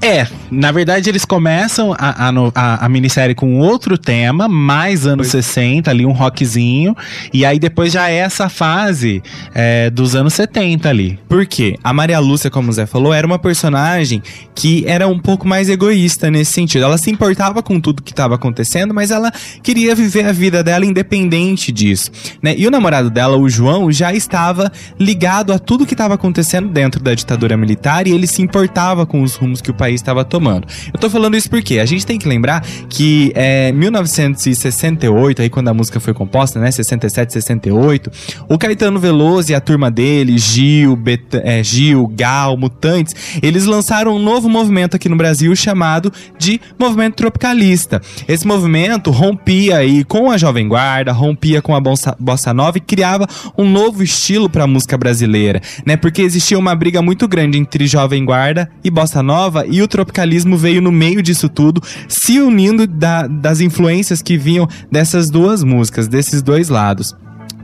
É, 0.06 0.28
na 0.52 0.70
verdade 0.70 1.10
eles 1.10 1.24
começam 1.24 1.94
a, 1.98 2.28
a, 2.28 2.86
a- 2.86 2.90
minissérie 2.90 3.34
com 3.34 3.58
outro 3.60 3.98
tema, 3.98 4.50
mais 4.50 5.08
anos 5.08 5.28
60, 5.28 5.90
ali 5.90 6.06
um 6.06 6.12
rockzinho, 6.12 6.94
e 7.32 7.46
aí 7.46 7.58
depois 7.58 7.94
já 7.94 8.10
é 8.10 8.18
essa 8.18 8.50
fase 8.50 9.24
é, 9.56 9.90
dos 9.90 10.14
anos 10.14 10.34
70 10.34 10.90
ali. 10.90 11.18
Por 11.30 11.46
quê? 11.46 11.78
A 11.82 11.94
Maria 11.94 12.20
Lúcia, 12.20 12.52
como 12.52 12.70
o 12.70 12.74
Zé 12.74 12.86
falou, 12.86 13.14
era 13.14 13.26
uma 13.26 13.40
personagem 13.40 14.22
que 14.54 14.84
era 14.86 15.08
um 15.08 15.18
pouco 15.18 15.48
mais 15.48 15.70
egoísta 15.70 16.30
nesse 16.30 16.52
sentido. 16.52 16.84
Ela 16.84 16.98
se 16.98 17.10
importava 17.10 17.64
com 17.64 17.80
tudo 17.80 18.04
que 18.04 18.12
estava 18.12 18.36
acontecendo, 18.36 18.94
mas 18.94 19.10
ela 19.10 19.32
queria 19.64 19.96
viver 19.96 20.26
a 20.28 20.34
vida 20.34 20.62
dela 20.62 20.86
independente 20.86 21.72
disso. 21.72 22.12
Né? 22.42 22.54
E 22.58 22.68
o 22.68 22.72
namorado 22.72 23.10
dela, 23.10 23.38
o 23.38 23.48
João, 23.50 23.90
já 23.90 24.14
estava 24.14 24.70
ligado 25.00 25.54
a 25.54 25.58
tudo 25.60 25.86
que 25.86 25.94
estava 25.94 26.16
acontecendo 26.16 26.68
dentro 26.68 27.02
da 27.02 27.16
ditadura 27.16 27.56
militar 27.56 28.06
e 28.06 28.12
ele 28.12 28.28
se 28.28 28.42
importava 28.42 29.06
com 29.06 29.24
os 29.24 29.36
rumos 29.36 29.62
que 29.62 29.72
o 29.72 29.74
país 29.74 29.93
estava 29.96 30.24
tomando. 30.24 30.68
Eu 30.94 31.00
tô 31.00 31.10
falando 31.10 31.36
isso 31.36 31.50
porque 31.50 31.80
a 31.80 31.86
gente 31.86 32.06
tem 32.06 32.18
que 32.18 32.28
lembrar 32.28 32.62
que 32.90 33.32
é, 33.36 33.72
1968, 33.72 35.42
aí 35.42 35.50
quando 35.50 35.68
a 35.68 35.74
música 35.74 36.00
foi 36.00 36.14
composta, 36.14 36.60
né, 36.60 36.72
67, 36.72 37.34
68, 37.34 38.12
o 38.50 38.58
Caetano 38.58 39.00
Veloso 39.00 39.52
e 39.52 39.56
a 39.56 39.62
turma 39.62 39.90
dele, 39.90 40.38
Gil, 40.38 40.96
Bet 40.96 41.24
é, 41.44 41.64
Gil, 41.64 42.08
Gal, 42.08 42.58
Mutantes, 42.58 43.16
eles 43.42 43.66
lançaram 43.66 44.16
um 44.16 44.20
novo 44.20 44.50
movimento 44.50 44.96
aqui 44.96 45.10
no 45.10 45.16
Brasil 45.16 45.56
chamado 45.56 46.12
de 46.38 46.60
Movimento 46.80 47.16
Tropicalista. 47.16 48.02
Esse 48.28 48.48
movimento 48.48 49.12
rompia 49.12 49.78
aí 49.78 50.04
com 50.04 50.32
a 50.32 50.38
Jovem 50.38 50.68
Guarda, 50.68 51.12
rompia 51.12 51.62
com 51.62 51.76
a 51.76 51.80
bossa, 51.80 52.16
bossa 52.20 52.54
nova 52.54 52.78
e 52.78 52.82
criava 52.82 53.28
um 53.58 53.70
novo 53.70 54.04
estilo 54.04 54.50
para 54.50 54.64
a 54.64 54.68
música 54.68 54.98
brasileira, 54.98 55.62
né? 55.86 55.96
Porque 55.96 56.22
existia 56.22 56.58
uma 56.58 56.76
briga 56.76 57.02
muito 57.02 57.28
grande 57.28 57.58
entre 57.58 57.86
Jovem 57.88 58.26
Guarda 58.26 58.70
e 58.84 58.90
bossa 58.90 59.22
nova 59.22 59.66
e 59.68 59.82
o 59.84 59.88
tropicalismo 59.88 60.58
veio 60.58 60.82
no 60.82 60.92
meio 60.92 61.22
disso 61.22 61.50
tudo, 61.50 61.82
se 62.08 62.40
unindo 62.40 62.88
da- 62.88 63.28
das 63.28 63.62
influências 63.62 64.22
que 64.22 64.38
vinham 64.38 64.68
dessas 64.92 65.30
duas 65.30 65.64
músicas, 65.64 66.08
desses 66.08 66.42
dois 66.42 66.70
lados. 66.70 67.16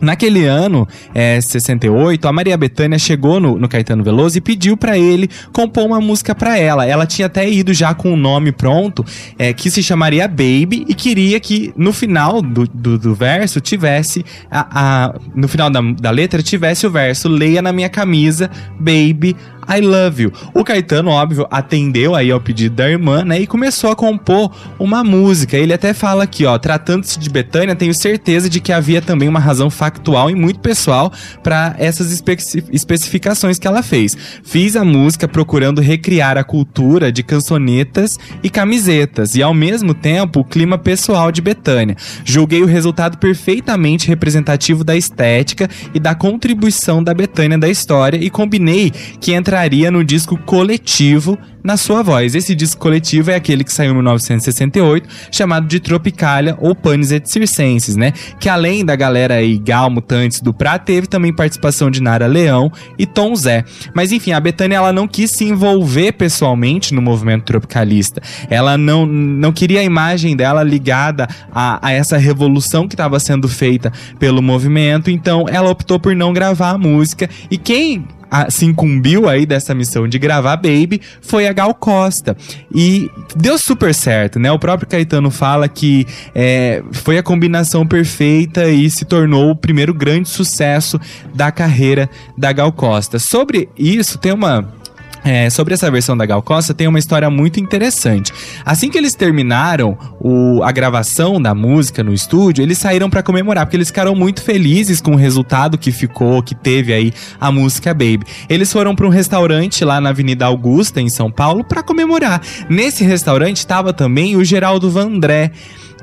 Naquele 0.02 0.46
ano, 0.46 0.88
é, 1.14 1.42
68, 1.42 2.26
a 2.26 2.32
Maria 2.32 2.56
Bethânia 2.56 2.98
chegou 2.98 3.38
no, 3.38 3.60
no 3.60 3.68
Caetano 3.68 4.02
Veloso 4.02 4.38
e 4.38 4.42
pediu 4.42 4.78
para 4.78 4.98
ele 4.98 5.30
compor 5.52 5.86
uma 5.86 6.00
música 6.00 6.34
para 6.34 6.58
ela. 6.58 6.86
Ela 6.86 7.06
tinha 7.06 7.26
até 7.26 7.50
ido 7.50 7.74
já 7.74 7.94
com 7.94 8.14
o 8.14 8.16
nome 8.16 8.54
pronto, 8.54 9.04
é, 9.38 9.52
que 9.52 9.70
se 9.70 9.84
chamaria 9.84 10.26
Baby, 10.26 10.86
e 10.88 10.94
queria 10.94 11.38
que 11.42 11.74
no 11.76 11.92
final 11.92 12.42
do, 12.42 12.66
do, 12.66 12.98
do 12.98 13.14
verso 13.14 13.60
tivesse 13.60 14.24
a, 14.50 14.68
a, 15.08 15.16
no 15.36 15.50
final 15.50 15.70
da, 15.70 15.82
da 15.82 16.12
letra 16.12 16.42
tivesse 16.42 16.88
o 16.88 16.90
verso 16.90 17.28
Leia 17.28 17.62
na 17.62 17.74
minha 17.74 17.90
camisa, 17.90 18.50
Baby, 18.80 19.36
I 19.70 19.82
Love 19.82 20.24
You. 20.24 20.34
O 20.54 20.64
Caetano, 20.64 21.12
óbvio, 21.12 21.48
atendeu 21.52 22.16
aí 22.16 22.32
ao 22.32 22.42
pedido 22.42 22.76
da 22.76 22.90
irmã, 22.90 23.24
né? 23.24 23.40
E 23.40 23.46
começou 23.46 23.92
a 23.92 23.96
compor 23.96 24.52
uma 24.80 25.04
música. 25.04 25.56
Ele 25.56 25.74
até 25.74 25.94
fala 25.94 26.24
aqui, 26.24 26.46
ó, 26.46 26.58
tratando-se 26.58 27.20
de 27.20 27.30
Betânia, 27.30 27.76
tenho 27.76 27.94
certeza 27.94 28.50
de 28.50 28.60
que 28.60 28.74
havia 28.74 29.02
também 29.02 29.30
uma 29.30 29.40
razão 29.40 29.70
factual 29.70 30.30
e 30.30 30.36
muito 30.36 30.60
pessoal 30.60 31.14
para 31.44 31.76
essas 31.78 32.12
especi 32.12 32.64
especificações 32.72 33.60
que 33.60 33.68
ela 33.68 33.84
fez. 33.84 34.18
Fiz 34.44 34.76
a 34.76 34.84
música 34.84 35.28
procurando 35.28 35.82
recriar 35.82 36.38
a 36.38 36.44
cultura 36.44 37.12
de 37.12 37.22
cançonetas 37.22 38.18
e 38.42 38.50
camisetas 38.50 39.36
e 39.36 39.44
ao 39.44 39.54
mesmo 39.54 39.94
tempo 39.94 40.40
o 40.40 40.44
clima 40.44 40.78
pessoal 40.78 41.32
de 41.32 41.42
Betânia. 41.42 41.96
Julguei 42.26 42.64
o 42.64 42.66
resultado 42.66 43.18
perfeitamente 43.18 44.08
representativo 44.08 44.84
da 44.84 44.96
estética 44.96 45.70
e 45.94 46.00
da 46.00 46.16
contribuição 46.16 47.04
da 47.04 47.14
Betânia 47.14 47.58
da 47.58 47.70
história 47.70 48.18
e 48.18 48.30
combinei 48.30 48.92
que 49.20 49.32
entra 49.32 49.59
entraria 49.60 49.92
no 49.92 50.04
disco 50.04 50.38
coletivo 50.38 51.38
na 51.64 51.78
sua 51.78 52.02
voz. 52.02 52.36
Esse 52.36 52.56
disco 52.56 52.82
coletivo 52.82 53.32
é 53.32 53.36
aquele 53.36 53.64
que 53.64 53.72
saiu 53.72 53.92
em 53.92 53.96
1968, 53.96 55.08
chamado 55.32 55.68
de 55.68 55.80
Tropicália 55.80 56.58
ou 56.60 56.76
Panis 56.76 57.12
et 57.12 57.26
Circenses, 57.28 57.96
né? 57.96 58.14
Que 58.40 58.50
além 58.50 58.86
da 58.86 58.96
galera 58.96 59.36
aí 59.36 59.58
Gal, 59.58 59.90
Mutantes, 59.90 60.42
do 60.42 60.54
Prá, 60.54 60.80
teve 60.80 61.08
também 61.08 61.34
participação 61.34 61.92
de 61.92 62.02
Nara 62.02 62.28
Leão 62.28 62.72
e 62.98 63.06
Tom 63.06 63.36
Zé. 63.36 63.64
Mas 63.94 64.12
enfim, 64.12 64.32
a 64.32 64.40
Betânia 64.40 64.78
ela 64.78 64.94
não 64.94 65.08
quis 65.08 65.32
se 65.32 65.46
envolver 65.46 66.14
pessoalmente 66.14 66.94
no 66.94 67.02
movimento 67.02 67.46
tropicalista. 67.46 68.22
Ela 68.50 68.78
não, 68.78 69.06
não 69.06 69.52
queria 69.52 69.82
a 69.82 69.84
imagem 69.84 70.36
dela 70.36 70.64
ligada 70.64 71.28
a, 71.52 71.88
a 71.88 71.92
essa 71.92 72.18
revolução 72.18 72.88
que 72.88 72.94
estava 72.94 73.20
sendo 73.20 73.48
feita 73.48 73.92
pelo 74.18 74.42
movimento, 74.42 75.10
então 75.10 75.46
ela 75.50 75.70
optou 75.70 76.00
por 76.00 76.16
não 76.16 76.34
gravar 76.34 76.72
a 76.72 76.78
música. 76.78 77.30
E 77.50 77.58
quem 77.58 78.06
a, 78.30 78.50
se 78.50 78.66
incumbiu 78.66 79.28
aí 79.28 79.46
dessa 79.46 79.74
missão 79.74 80.08
de 80.08 80.20
gravar 80.20 80.56
Baby 80.58 81.02
foi 81.22 81.48
a 81.50 81.54
Gal 81.54 81.74
Costa. 81.74 82.38
E 82.74 83.10
deu 83.36 83.58
super 83.58 83.94
certo, 83.94 84.40
né? 84.40 84.52
O 84.52 84.60
próprio 84.60 84.88
Caetano 84.88 85.30
fala 85.32 85.68
que 85.68 86.06
é, 86.34 86.82
foi 86.92 87.18
a 87.18 87.24
combinação 87.24 87.86
perfeita 87.86 88.70
e 88.70 88.90
se 88.90 89.06
tornou 89.06 89.52
o 89.52 89.56
primeiro 89.56 89.94
grande 89.94 90.30
sucesso 90.30 91.00
da 91.34 91.52
carreira 91.52 92.10
da 92.38 92.52
Gal 92.52 92.72
Costa. 92.72 93.20
Sobre 93.20 93.70
isso, 93.78 94.18
tem 94.18 94.32
uma 94.32 94.79
é, 95.24 95.50
sobre 95.50 95.74
essa 95.74 95.90
versão 95.92 96.16
da 96.16 96.26
Gal 96.26 96.42
Costa 96.42 96.74
tem 96.74 96.88
uma 96.88 97.00
história 97.00 97.30
muito 97.30 97.60
interessante. 97.60 98.32
Assim 98.66 98.90
que 98.90 98.98
eles 98.98 99.16
terminaram 99.16 99.98
o, 100.20 100.62
a 100.64 100.72
gravação 100.72 101.42
da 101.42 101.54
música 101.54 102.04
no 102.04 102.14
estúdio, 102.14 102.62
eles 102.62 102.78
saíram 102.78 103.10
para 103.10 103.24
comemorar, 103.24 103.66
porque 103.66 103.78
eles 103.78 103.90
ficaram 103.90 104.16
muito 104.16 104.42
felizes 104.42 105.02
com 105.02 105.12
o 105.12 105.18
resultado 105.18 105.78
que 105.78 105.92
ficou, 105.92 106.42
que 106.42 106.56
teve 106.56 106.94
aí 106.94 107.14
a 107.40 107.52
música 107.52 107.94
Baby. 107.94 108.22
Eles 108.48 108.72
foram 108.72 108.96
para 108.96 109.06
um 109.06 109.10
restaurante 109.10 109.84
lá 109.84 110.00
na 110.00 110.10
Avenida 110.10 110.46
Augusta, 110.46 111.02
em 111.02 111.10
São 111.10 111.32
Paulo, 111.32 111.64
para 111.64 111.84
comemorar. 111.84 112.42
Nesse 112.70 113.04
restaurante 113.04 113.58
estava 113.58 113.94
também 113.94 114.36
o 114.36 114.44
Geraldo 114.44 114.90
Vandré 114.90 115.52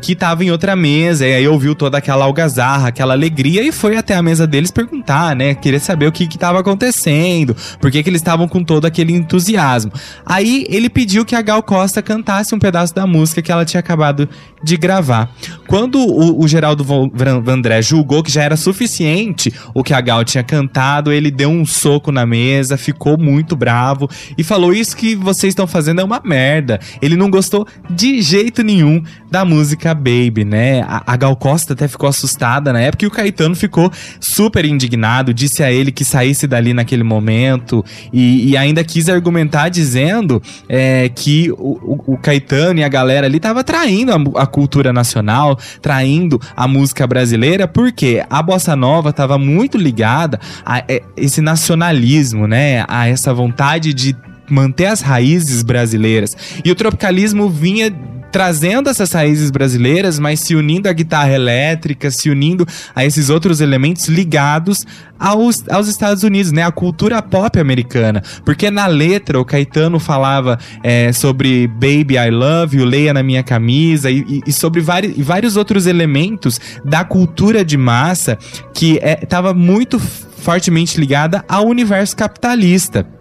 que 0.01 0.15
tava 0.15 0.45
em 0.45 0.51
outra 0.51 0.77
mesa, 0.77 1.27
e 1.27 1.35
aí 1.35 1.49
ouviu 1.49 1.75
toda 1.75 1.99
aquela 1.99 2.25
algazarra, 2.25 2.89
aquela 2.89 3.15
alegria, 3.15 3.63
e 3.63 3.73
foi 3.73 3.97
até 3.97 4.15
a 4.15 4.23
mesa 4.23 4.47
deles 4.47 4.71
perguntar, 4.71 5.35
né? 5.35 5.55
Queria 5.55 5.81
saber 5.81 6.07
o 6.07 6.13
que 6.13 6.27
que 6.27 6.39
tava 6.39 6.61
acontecendo, 6.61 7.57
por 7.81 7.91
que 7.91 8.03
que 8.03 8.11
eles 8.11 8.21
estavam 8.21 8.49
com 8.49 8.63
todo 8.63 8.85
aquele 8.85 9.13
entusiasmo. 9.13 9.93
Aí 10.25 10.67
ele 10.69 10.89
pediu 10.89 11.25
que 11.25 11.35
a 11.35 11.43
Gal 11.43 11.63
Costa 11.63 12.03
cantasse 12.03 12.55
um 12.55 12.59
pedaço 12.59 12.95
da 12.95 13.07
música 13.07 13.43
que 13.43 13.51
ela 13.51 13.65
tinha 13.65 13.81
acabado 13.81 14.29
de 14.63 14.77
gravar. 14.77 15.31
Quando 15.67 15.99
o, 15.99 16.43
o 16.43 16.49
Geraldo 16.49 16.85
Vandré 16.85 17.83
julgou 17.83 18.23
que 18.23 18.31
já 18.31 18.43
era 18.43 18.57
suficiente 18.57 19.53
o 19.75 19.83
que 19.83 19.95
a 19.95 20.01
Gal 20.01 20.25
tinha 20.25 20.43
cantado, 20.43 21.13
ele 21.13 21.31
deu 21.31 21.51
um 21.51 21.65
soco 21.65 22.11
na 22.11 22.27
mesa, 22.27 22.77
ficou 22.77 23.19
muito 23.19 23.57
bravo 23.57 24.09
e 24.37 24.43
falou: 24.43 24.73
Isso 24.73 24.97
que 24.97 25.15
vocês 25.15 25.53
estão 25.53 25.67
fazendo 25.67 26.01
é 26.01 26.05
uma 26.05 26.21
merda. 26.25 26.81
Ele 27.01 27.17
não 27.17 27.31
gostou 27.31 27.67
de 27.89 28.21
jeito 28.23 28.63
nenhum 28.63 29.03
da 29.31 29.45
música 29.45 29.86
Baby, 29.95 30.45
né? 30.45 30.83
A, 30.83 31.03
a 31.07 31.17
Gal 31.17 31.37
Costa 31.37 31.73
até 31.73 31.89
ficou 31.89 32.09
assustada 32.09 32.73
na 32.73 32.81
época 32.81 33.05
e 33.05 33.09
o 33.09 33.11
Caetano 33.11 33.55
ficou 33.55 33.91
super 34.21 34.65
indignado, 34.65 35.33
disse 35.33 35.63
a 35.63 35.71
ele 35.71 35.93
que 35.93 36.05
saísse 36.05 36.47
dali 36.47 36.73
naquele 36.73 37.03
momento 37.03 37.85
e, 38.13 38.51
e 38.51 38.57
ainda 38.57 38.83
quis 38.85 39.09
argumentar 39.09 39.69
dizendo 39.69 40.43
é, 40.69 41.09
que 41.09 41.51
o, 41.53 42.03
o, 42.07 42.15
o, 42.15 42.19
Caetano 42.19 42.81
e 42.81 42.85
a 42.85 42.89
galera 42.89 43.27
ali 43.27 43.41
tava 43.41 43.63
traindo 43.63 44.13
a, 44.13 44.43
a 44.43 44.47
cultura 44.47 44.93
nacional, 44.93 45.59
traindo 45.81 46.41
a 46.57 46.67
música 46.67 47.07
brasileira, 47.07 47.69
porque 47.69 48.25
a 48.29 48.43
bossa 48.43 48.75
nova 48.77 49.11
estava 49.11 49.39
muito 49.39 49.79
ligada 49.79 50.41
a 50.65 50.79
é, 50.89 51.03
esse 51.17 51.41
nacionalismo, 51.41 52.47
né? 52.47 52.85
A 52.89 53.09
essa 53.09 53.33
vontade 53.33 53.93
de 53.93 54.17
manter 54.49 54.87
as 54.87 55.01
raízes 55.01 55.63
brasileiras. 55.63 56.37
E 56.65 56.71
o 56.71 56.75
tropicalismo 56.75 57.49
vinha 57.49 57.93
trazendo 58.37 58.91
essas 58.91 59.13
raízes 59.13 59.51
brasileiras, 59.51 60.19
mas 60.19 60.41
se 60.41 60.55
unindo 60.55 60.91
à 60.91 60.93
guitarra 60.93 61.33
elétrica, 61.33 62.11
se 62.11 62.29
unindo 62.29 62.67
a 62.95 63.03
esses 63.03 63.31
outros 63.31 63.63
elementos 63.63 64.09
ligados 64.09 64.87
aos, 65.19 65.67
aos 65.71 65.89
Estados 65.89 66.23
Unidos, 66.23 66.53
né? 66.53 66.63
A 66.63 66.71
cultura 66.71 67.23
pop 67.23 67.59
americana. 67.59 68.23
Porque 68.45 68.71
na 68.71 68.87
letra 68.87 69.41
o 69.41 69.45
Caetano 69.45 69.99
falava 69.99 70.59
é, 70.83 71.15
sobre 71.15 71.67
Baby 71.67 72.19
I 72.19 72.31
Love 72.31 72.77
You, 72.77 72.85
Leia 72.85 73.15
na 73.15 73.23
Minha 73.23 73.43
Camisa 73.43 74.11
e, 74.11 74.43
e 74.47 74.53
sobre 74.53 74.83
vários, 74.83 75.17
e 75.17 75.23
vários 75.23 75.57
outros 75.57 75.87
elementos 75.87 76.61
da 76.85 77.07
cultura 77.07 77.65
de 77.65 77.79
massa 77.79 78.37
que 78.75 79.01
estava 79.23 79.53
é, 79.53 79.55
muito 79.55 79.99
fortemente 79.99 81.01
ligada 81.01 81.43
ao 81.49 81.67
universo 81.67 82.15
capitalista. 82.15 83.16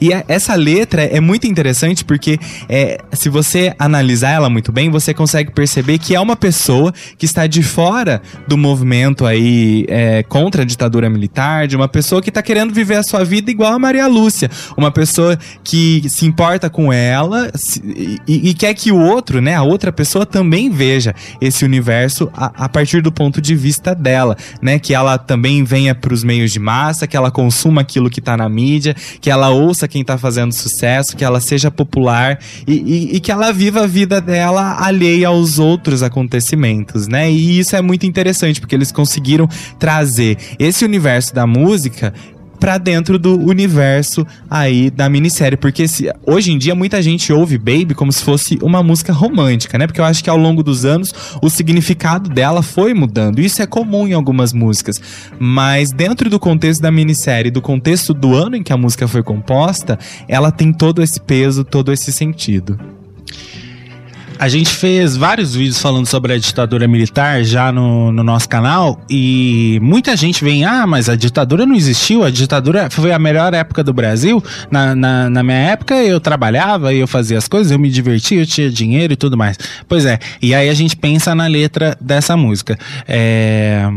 E 0.00 0.12
a, 0.12 0.24
essa 0.28 0.54
letra 0.54 1.02
é 1.02 1.20
muito 1.20 1.46
interessante 1.46 2.04
porque 2.04 2.38
é, 2.68 2.98
se 3.12 3.28
você 3.28 3.74
analisar 3.78 4.30
ela 4.30 4.50
muito 4.50 4.72
bem, 4.72 4.90
você 4.90 5.12
consegue 5.14 5.50
perceber 5.50 5.98
que 5.98 6.14
é 6.14 6.20
uma 6.20 6.36
pessoa 6.36 6.92
que 7.18 7.26
está 7.26 7.46
de 7.46 7.62
fora 7.62 8.20
do 8.46 8.56
movimento 8.56 9.24
aí 9.24 9.84
é, 9.88 10.22
contra 10.22 10.62
a 10.62 10.64
ditadura 10.64 11.08
militar, 11.08 11.66
de 11.66 11.76
uma 11.76 11.88
pessoa 11.88 12.22
que 12.22 12.28
está 12.28 12.42
querendo 12.42 12.72
viver 12.72 12.96
a 12.96 13.02
sua 13.02 13.24
vida 13.24 13.50
igual 13.50 13.72
a 13.72 13.78
Maria 13.78 14.06
Lúcia, 14.06 14.50
uma 14.76 14.90
pessoa 14.90 15.38
que 15.64 16.08
se 16.08 16.26
importa 16.26 16.68
com 16.68 16.92
ela 16.92 17.50
se, 17.54 17.80
e, 18.26 18.50
e, 18.50 18.54
quer 18.54 18.74
que 18.74 18.90
o 18.92 18.98
outro, 18.98 19.40
né, 19.40 19.54
a 19.54 19.62
outra 19.62 19.92
pessoa 19.92 20.26
também 20.26 20.70
veja 20.70 21.14
esse 21.40 21.64
universo 21.64 22.30
a, 22.34 22.64
a 22.64 22.68
partir 22.68 23.02
do 23.02 23.12
ponto 23.12 23.40
de 23.40 23.54
vista 23.54 23.94
dela, 23.94 24.36
né, 24.60 24.78
que 24.78 24.94
ela 24.94 25.18
também 25.18 25.64
venha 25.64 25.94
para 25.94 26.12
os 26.12 26.22
meios 26.22 26.52
de 26.52 26.58
massa, 26.58 27.06
que 27.06 27.16
ela 27.16 27.30
consuma 27.30 27.80
aquilo 27.80 28.10
que 28.10 28.20
está 28.20 28.36
na 28.36 28.48
mídia, 28.48 28.94
que 29.20 29.30
ela 29.30 29.50
ouça 29.66 29.88
quem 29.88 30.04
tá 30.04 30.16
fazendo 30.16 30.52
sucesso, 30.52 31.16
que 31.16 31.24
ela 31.24 31.40
seja 31.40 31.70
popular 31.70 32.38
e, 32.66 32.72
e, 32.72 33.16
e, 33.16 33.20
que 33.20 33.32
ela 33.32 33.52
viva 33.52 33.82
a 33.82 33.86
vida 33.86 34.20
dela 34.20 34.76
alheia 34.80 35.28
aos 35.28 35.58
outros 35.58 36.02
acontecimentos, 36.02 37.08
né? 37.08 37.30
E 37.30 37.58
isso 37.58 37.76
é 37.76 37.82
muito 37.82 38.06
interessante, 38.06 38.60
porque 38.60 38.74
eles 38.74 38.92
conseguiram 38.92 39.48
trazer 39.78 40.38
esse 40.58 40.84
universo 40.84 41.34
da 41.34 41.46
música 41.46 42.12
para 42.56 42.78
dentro 42.78 43.18
do 43.18 43.38
universo 43.38 44.26
aí 44.50 44.90
da 44.90 45.08
minissérie. 45.08 45.56
Porque 45.56 45.86
se, 45.86 46.12
hoje 46.26 46.52
em 46.52 46.58
dia 46.58 46.74
muita 46.74 47.00
gente 47.02 47.32
ouve 47.32 47.58
Baby 47.58 47.94
como 47.94 48.12
se 48.12 48.22
fosse 48.22 48.58
uma 48.62 48.82
música 48.82 49.12
romântica, 49.12 49.78
né? 49.78 49.86
Porque 49.86 50.00
eu 50.00 50.04
acho 50.04 50.22
que 50.22 50.30
ao 50.30 50.36
longo 50.36 50.62
dos 50.62 50.84
anos 50.84 51.12
o 51.42 51.48
significado 51.48 52.28
dela 52.30 52.62
foi 52.62 52.94
mudando. 52.94 53.40
Isso 53.40 53.62
é 53.62 53.66
comum 53.66 54.06
em 54.06 54.12
algumas 54.12 54.52
músicas. 54.52 55.00
Mas 55.38 55.92
dentro 55.92 56.28
do 56.30 56.38
contexto 56.38 56.80
da 56.80 56.90
minissérie, 56.90 57.50
do 57.50 57.62
contexto 57.62 58.12
do 58.12 58.34
ano 58.34 58.56
em 58.56 58.62
que 58.62 58.72
a 58.72 58.76
música 58.76 59.06
foi 59.06 59.22
composta, 59.22 59.98
ela 60.28 60.50
tem 60.50 60.72
todo 60.72 61.02
esse 61.02 61.20
peso, 61.20 61.64
todo 61.64 61.92
esse 61.92 62.12
sentido. 62.12 62.78
A 64.38 64.48
gente 64.48 64.70
fez 64.70 65.16
vários 65.16 65.54
vídeos 65.54 65.80
falando 65.80 66.06
sobre 66.06 66.32
a 66.34 66.38
ditadura 66.38 66.86
militar 66.86 67.42
já 67.42 67.72
no, 67.72 68.12
no, 68.12 68.22
nosso 68.22 68.48
canal 68.48 69.00
e 69.08 69.78
muita 69.82 70.14
gente 70.16 70.44
vem, 70.44 70.64
ah, 70.64 70.86
mas 70.86 71.08
a 71.08 71.16
ditadura 71.16 71.64
não 71.64 71.74
existiu, 71.74 72.22
a 72.22 72.30
ditadura 72.30 72.90
foi 72.90 73.12
a 73.12 73.18
melhor 73.18 73.54
época 73.54 73.82
do 73.82 73.92
Brasil. 73.92 74.42
Na, 74.70 74.94
na, 74.94 75.30
na 75.30 75.42
minha 75.42 75.56
época 75.56 75.94
eu 75.94 76.20
trabalhava, 76.20 76.92
eu 76.92 77.06
fazia 77.06 77.38
as 77.38 77.48
coisas, 77.48 77.72
eu 77.72 77.78
me 77.78 77.88
divertia, 77.88 78.40
eu 78.40 78.46
tinha 78.46 78.70
dinheiro 78.70 79.14
e 79.14 79.16
tudo 79.16 79.36
mais. 79.36 79.58
Pois 79.88 80.04
é, 80.04 80.18
e 80.42 80.54
aí 80.54 80.68
a 80.68 80.74
gente 80.74 80.96
pensa 80.96 81.34
na 81.34 81.46
letra 81.46 81.96
dessa 82.00 82.36
música. 82.36 82.78
É, 83.08 83.88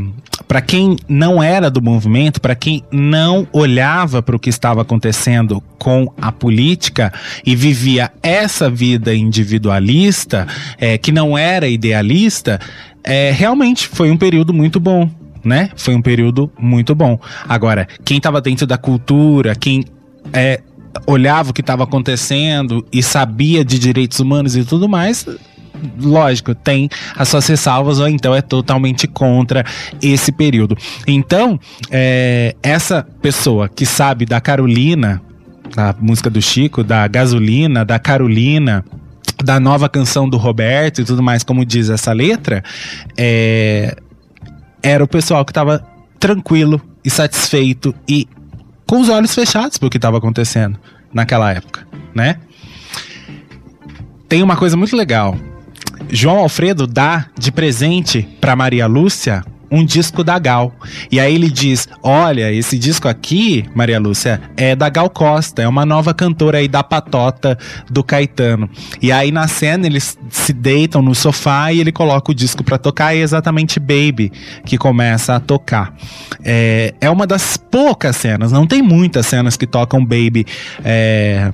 para 0.47 0.61
quem 0.61 0.97
não 1.07 1.43
era 1.43 1.69
do 1.69 1.81
movimento, 1.81 2.41
para 2.41 2.55
quem 2.55 2.83
não 2.91 3.47
olhava 3.51 4.21
para 4.21 4.35
o 4.35 4.39
que 4.39 4.49
estava 4.49 4.81
acontecendo 4.81 5.61
com 5.77 6.11
a 6.19 6.31
política 6.31 7.13
e 7.45 7.55
vivia 7.55 8.11
essa 8.21 8.69
vida 8.69 9.13
individualista, 9.13 10.28
é, 10.77 10.97
que 10.97 11.11
não 11.11 11.37
era 11.37 11.67
idealista, 11.67 12.59
é, 13.03 13.31
realmente 13.31 13.87
foi 13.87 14.11
um 14.11 14.17
período 14.17 14.53
muito 14.53 14.79
bom 14.79 15.09
né? 15.43 15.69
Foi 15.75 15.95
um 15.95 16.01
período 16.01 16.51
muito 16.59 16.93
bom. 16.93 17.17
Agora, 17.47 17.87
quem 18.03 18.17
estava 18.17 18.41
dentro 18.41 18.67
da 18.67 18.77
cultura, 18.77 19.55
quem 19.55 19.85
é, 20.33 20.61
olhava 21.05 21.51
o 21.51 21.53
que 21.53 21.61
estava 21.61 21.83
acontecendo 21.83 22.85
e 22.91 23.01
sabia 23.01 23.63
de 23.63 23.79
direitos 23.79 24.19
humanos 24.19 24.55
e 24.55 24.63
tudo 24.63 24.89
mais, 24.89 25.25
lógico, 25.99 26.53
tem 26.53 26.89
as 27.15 27.29
suas 27.29 27.47
ressalvas 27.47 27.99
ou 27.99 28.07
então 28.07 28.35
é 28.35 28.41
totalmente 28.41 29.07
contra 29.07 29.65
esse 30.01 30.31
período. 30.31 30.77
Então, 31.07 31.59
é, 31.89 32.55
essa 32.61 33.05
pessoa 33.21 33.69
que 33.69 33.85
sabe 33.85 34.25
da 34.25 34.41
Carolina, 34.41 35.21
da 35.75 35.95
música 35.99 36.29
do 36.29 36.41
Chico, 36.41 36.83
da 36.83 37.07
gasolina, 37.07 37.85
da 37.85 37.99
Carolina, 37.99 38.83
da 39.43 39.59
nova 39.59 39.87
canção 39.87 40.27
do 40.27 40.37
Roberto 40.37 41.01
e 41.01 41.05
tudo 41.05 41.23
mais, 41.23 41.43
como 41.43 41.65
diz 41.65 41.89
essa 41.89 42.11
letra, 42.11 42.63
é, 43.17 43.95
era 44.83 45.03
o 45.03 45.07
pessoal 45.07 45.45
que 45.45 45.51
estava 45.51 45.85
tranquilo 46.19 46.81
e 47.03 47.09
satisfeito 47.09 47.93
e 48.07 48.27
com 48.85 48.99
os 49.01 49.09
olhos 49.09 49.33
fechados 49.33 49.77
pelo 49.77 49.89
que 49.89 49.97
estava 49.97 50.17
acontecendo 50.17 50.79
naquela 51.13 51.51
época, 51.51 51.87
né? 52.13 52.37
Tem 54.27 54.43
uma 54.43 54.57
coisa 54.57 54.75
muito 54.75 54.95
legal. 54.95 55.37
João 56.09 56.37
Alfredo 56.37 56.85
dá 56.85 57.27
de 57.37 57.51
presente 57.51 58.27
para 58.39 58.55
Maria 58.55 58.87
Lúcia 58.87 59.43
um 59.71 59.83
disco 59.83 60.23
da 60.23 60.37
Gal. 60.39 60.73
E 61.11 61.19
aí 61.19 61.33
ele 61.35 61.49
diz: 61.49 61.87
Olha, 62.01 62.51
esse 62.51 62.77
disco 62.77 63.07
aqui, 63.07 63.65
Maria 63.73 63.99
Lúcia, 63.99 64.41
é 64.57 64.75
da 64.75 64.89
Gal 64.89 65.09
Costa, 65.09 65.61
é 65.61 65.67
uma 65.67 65.85
nova 65.85 66.13
cantora 66.13 66.57
aí 66.57 66.67
da 66.67 66.83
patota 66.83 67.57
do 67.89 68.03
Caetano. 68.03 68.69
E 69.01 69.11
aí 69.11 69.31
na 69.31 69.47
cena 69.47 69.85
eles 69.85 70.17
se 70.29 70.53
deitam 70.53 71.01
no 71.01 71.13
sofá 71.13 71.71
e 71.71 71.79
ele 71.79 71.91
coloca 71.91 72.31
o 72.31 72.35
disco 72.35 72.63
para 72.63 72.77
tocar 72.77 73.13
e 73.15 73.19
é 73.19 73.21
exatamente 73.21 73.79
Baby 73.79 74.31
que 74.65 74.77
começa 74.77 75.35
a 75.35 75.39
tocar. 75.39 75.93
É, 76.43 76.93
é 76.99 77.09
uma 77.09 77.27
das 77.27 77.57
poucas 77.57 78.15
cenas, 78.15 78.51
não 78.51 78.65
tem 78.65 78.81
muitas 78.81 79.25
cenas 79.27 79.55
que 79.57 79.67
tocam 79.67 80.03
Baby. 80.03 80.45
É, 80.83 81.51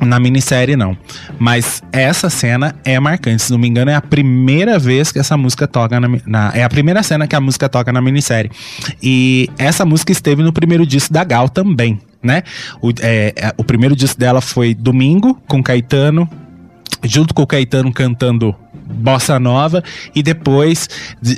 na 0.00 0.18
minissérie, 0.18 0.76
não. 0.76 0.96
Mas 1.38 1.82
essa 1.92 2.30
cena 2.30 2.74
é 2.84 2.98
marcante. 2.98 3.42
Se 3.42 3.52
não 3.52 3.58
me 3.58 3.68
engano, 3.68 3.90
é 3.90 3.94
a 3.94 4.00
primeira 4.00 4.78
vez 4.78 5.10
que 5.12 5.18
essa 5.18 5.36
música 5.36 5.66
toca 5.66 6.00
na, 6.00 6.08
na, 6.26 6.52
É 6.54 6.62
a 6.62 6.68
primeira 6.68 7.02
cena 7.02 7.26
que 7.26 7.36
a 7.36 7.40
música 7.40 7.68
toca 7.68 7.92
na 7.92 8.00
minissérie. 8.00 8.50
E 9.02 9.48
essa 9.58 9.84
música 9.84 10.12
esteve 10.12 10.42
no 10.42 10.52
primeiro 10.52 10.86
disco 10.86 11.12
da 11.12 11.24
Gal 11.24 11.48
também, 11.48 12.00
né? 12.22 12.42
O, 12.80 12.90
é, 13.00 13.32
é 13.36 13.54
o 13.56 13.64
primeiro 13.64 13.94
disco 13.96 14.18
dela 14.18 14.40
foi 14.40 14.74
Domingo, 14.74 15.40
com 15.46 15.62
Caetano. 15.62 16.28
Junto 17.02 17.34
com 17.34 17.42
o 17.42 17.46
Caetano 17.46 17.92
cantando 17.92 18.54
bossa 18.86 19.38
nova 19.38 19.82
e 20.14 20.22
depois 20.22 20.88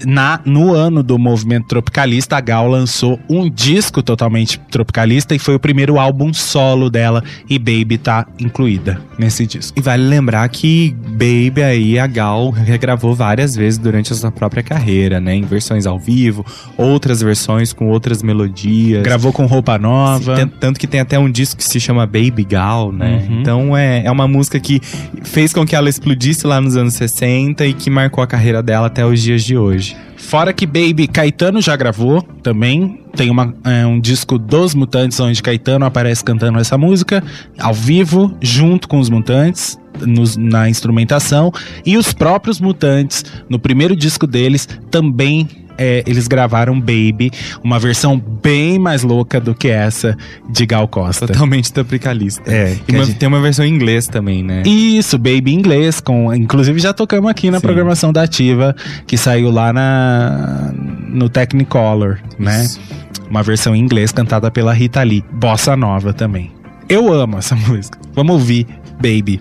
na 0.05 0.41
no 0.45 0.75
ano 0.75 1.03
do 1.03 1.19
movimento 1.19 1.69
tropicalista 1.69 2.37
a 2.37 2.41
Gal 2.41 2.69
lançou 2.69 3.19
um 3.29 3.49
disco 3.49 4.03
totalmente 4.03 4.59
tropicalista 4.71 5.35
e 5.35 5.39
foi 5.39 5.55
o 5.55 5.61
primeiro 5.61 5.99
álbum 5.99 6.33
solo 6.33 6.91
dela 6.91 7.23
e 7.49 7.59
Baby 7.59 7.99
tá 7.99 8.27
incluída 8.39 9.01
nesse 9.19 9.47
disco. 9.47 9.79
E 9.79 9.83
vale 9.83 10.03
lembrar 10.03 10.49
que 10.49 10.95
Baby 11.09 11.63
aí 11.63 11.99
a 11.99 12.07
Gal 12.07 12.51
regravou 12.51 13.15
várias 13.15 13.55
vezes 13.55 13.79
durante 13.79 14.13
a 14.13 14.17
sua 14.17 14.31
própria 14.31 14.63
carreira, 14.63 15.21
né, 15.21 15.35
em 15.35 15.43
versões 15.43 15.87
ao 15.87 15.99
vivo, 15.99 16.45
outras 16.77 17.21
versões 17.21 17.73
com 17.73 17.89
outras 17.89 18.23
melodias. 18.23 19.03
Gravou 19.03 19.33
com 19.33 19.47
roupa 19.47 19.79
nova. 19.79 20.37
Sim, 20.37 20.51
tanto 20.61 20.79
que 20.79 20.87
tem 20.87 21.01
até 21.01 21.19
um 21.19 21.31
disco 21.31 21.59
que 21.59 21.65
se 21.65 21.81
chama 21.81 22.07
Baby 22.07 22.45
Gal, 22.45 22.93
né? 22.93 23.25
Uhum. 23.29 23.41
Então 23.41 23.77
é, 23.77 24.05
é 24.05 24.11
uma 24.11 24.29
música 24.29 24.59
que 24.59 24.81
fez 25.23 25.53
com 25.53 25.65
que 25.65 25.75
ela 25.75 25.89
explodisse 25.89 26.47
lá 26.47 26.61
nos 26.61 26.77
anos 26.77 26.95
60 26.95 27.36
e 27.67 27.73
que 27.73 27.91
marcou 27.91 28.23
a 28.23 28.27
carreira 28.27 28.63
dela 28.63 28.87
até 28.87 29.05
os 29.05 29.23
dias 29.23 29.45
de 29.45 29.57
hoje. 29.57 29.97
Fora 30.17 30.53
que 30.53 30.67
Baby 30.67 31.07
Caetano 31.07 31.61
já 31.61 31.77
gravou 31.77 32.23
também. 32.43 33.01
Tem 33.15 33.31
uma, 33.31 33.55
é, 33.65 33.87
um 33.87 34.01
disco 34.01 34.39
dos 34.39 34.75
Mutantes 34.75 35.19
onde 35.21 35.43
Caetano 35.43 35.85
aparece 35.85 36.25
cantando 36.25 36.59
essa 36.59 36.77
música 36.77 37.23
ao 37.59 37.73
vivo, 37.73 38.37
junto 38.41 38.89
com 38.89 38.99
os 38.99 39.09
Mutantes. 39.09 39.79
Nos, 39.99 40.37
na 40.37 40.69
instrumentação 40.69 41.51
e 41.83 41.97
os 41.97 42.13
próprios 42.13 42.61
Mutantes 42.61 43.25
no 43.49 43.59
primeiro 43.59 43.97
disco 43.97 44.27
deles 44.27 44.69
também 44.91 45.49
é, 45.79 46.03
eles 46.07 46.27
gravaram 46.27 46.79
Baby, 46.79 47.31
uma 47.63 47.79
versão 47.79 48.19
bem 48.19 48.79
mais 48.79 49.03
louca 49.03 49.41
do 49.41 49.55
que 49.55 49.69
essa 49.69 50.17
de 50.49 50.67
Gal 50.67 50.87
Costa. 50.89 51.27
Totalmente 51.27 51.73
tropicalista. 51.73 52.43
É. 52.51 52.77
E 52.87 52.93
uma, 52.93 53.05
gente... 53.05 53.19
tem 53.19 53.29
uma 53.29 53.41
versão 53.41 53.65
em 53.65 53.73
inglês 53.73 54.07
também, 54.07 54.43
né? 54.43 54.63
Isso, 54.65 55.19
Baby 55.19 55.53
em 55.53 55.59
inglês, 55.59 56.01
com, 56.01 56.33
inclusive 56.35 56.79
já 56.79 56.93
tocamos 56.93 57.31
aqui 57.31 57.51
na 57.51 57.59
Sim. 57.59 57.67
programação 57.67 58.13
da 58.13 58.23
Ativa, 58.23 58.75
que 59.07 59.17
saiu 59.17 59.51
lá 59.51 59.73
na, 59.73 60.73
no 61.09 61.29
Technicolor, 61.29 62.19
né? 62.39 62.65
Isso. 62.65 62.81
Uma 63.29 63.43
versão 63.43 63.75
em 63.75 63.81
inglês 63.81 64.13
cantada 64.13 64.51
pela 64.51 64.73
Rita 64.73 65.03
Lee. 65.03 65.25
Bossa 65.33 65.77
Nova 65.77 66.13
também. 66.13 66.53
Eu 66.89 67.13
amo 67.13 67.39
essa 67.39 67.57
música. 67.69 67.99
Vamos 68.15 68.35
ouvir 68.35 68.67
Baby. 69.01 69.41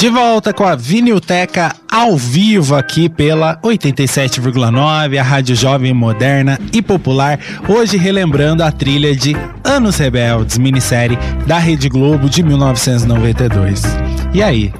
De 0.00 0.08
volta 0.08 0.54
com 0.54 0.64
a 0.64 0.74
Vinilteca 0.74 1.76
ao 1.86 2.16
vivo 2.16 2.74
aqui 2.74 3.06
pela 3.06 3.60
87,9, 3.60 5.18
a 5.18 5.22
Rádio 5.22 5.54
Jovem 5.54 5.92
Moderna 5.92 6.58
e 6.72 6.80
Popular. 6.80 7.38
Hoje 7.68 7.98
relembrando 7.98 8.62
a 8.62 8.72
trilha 8.72 9.14
de 9.14 9.36
Anos 9.62 9.98
Rebeldes, 9.98 10.56
minissérie 10.56 11.18
da 11.46 11.58
Rede 11.58 11.90
Globo 11.90 12.30
de 12.30 12.42
1992. 12.42 13.82
E 14.32 14.42
aí? 14.42 14.72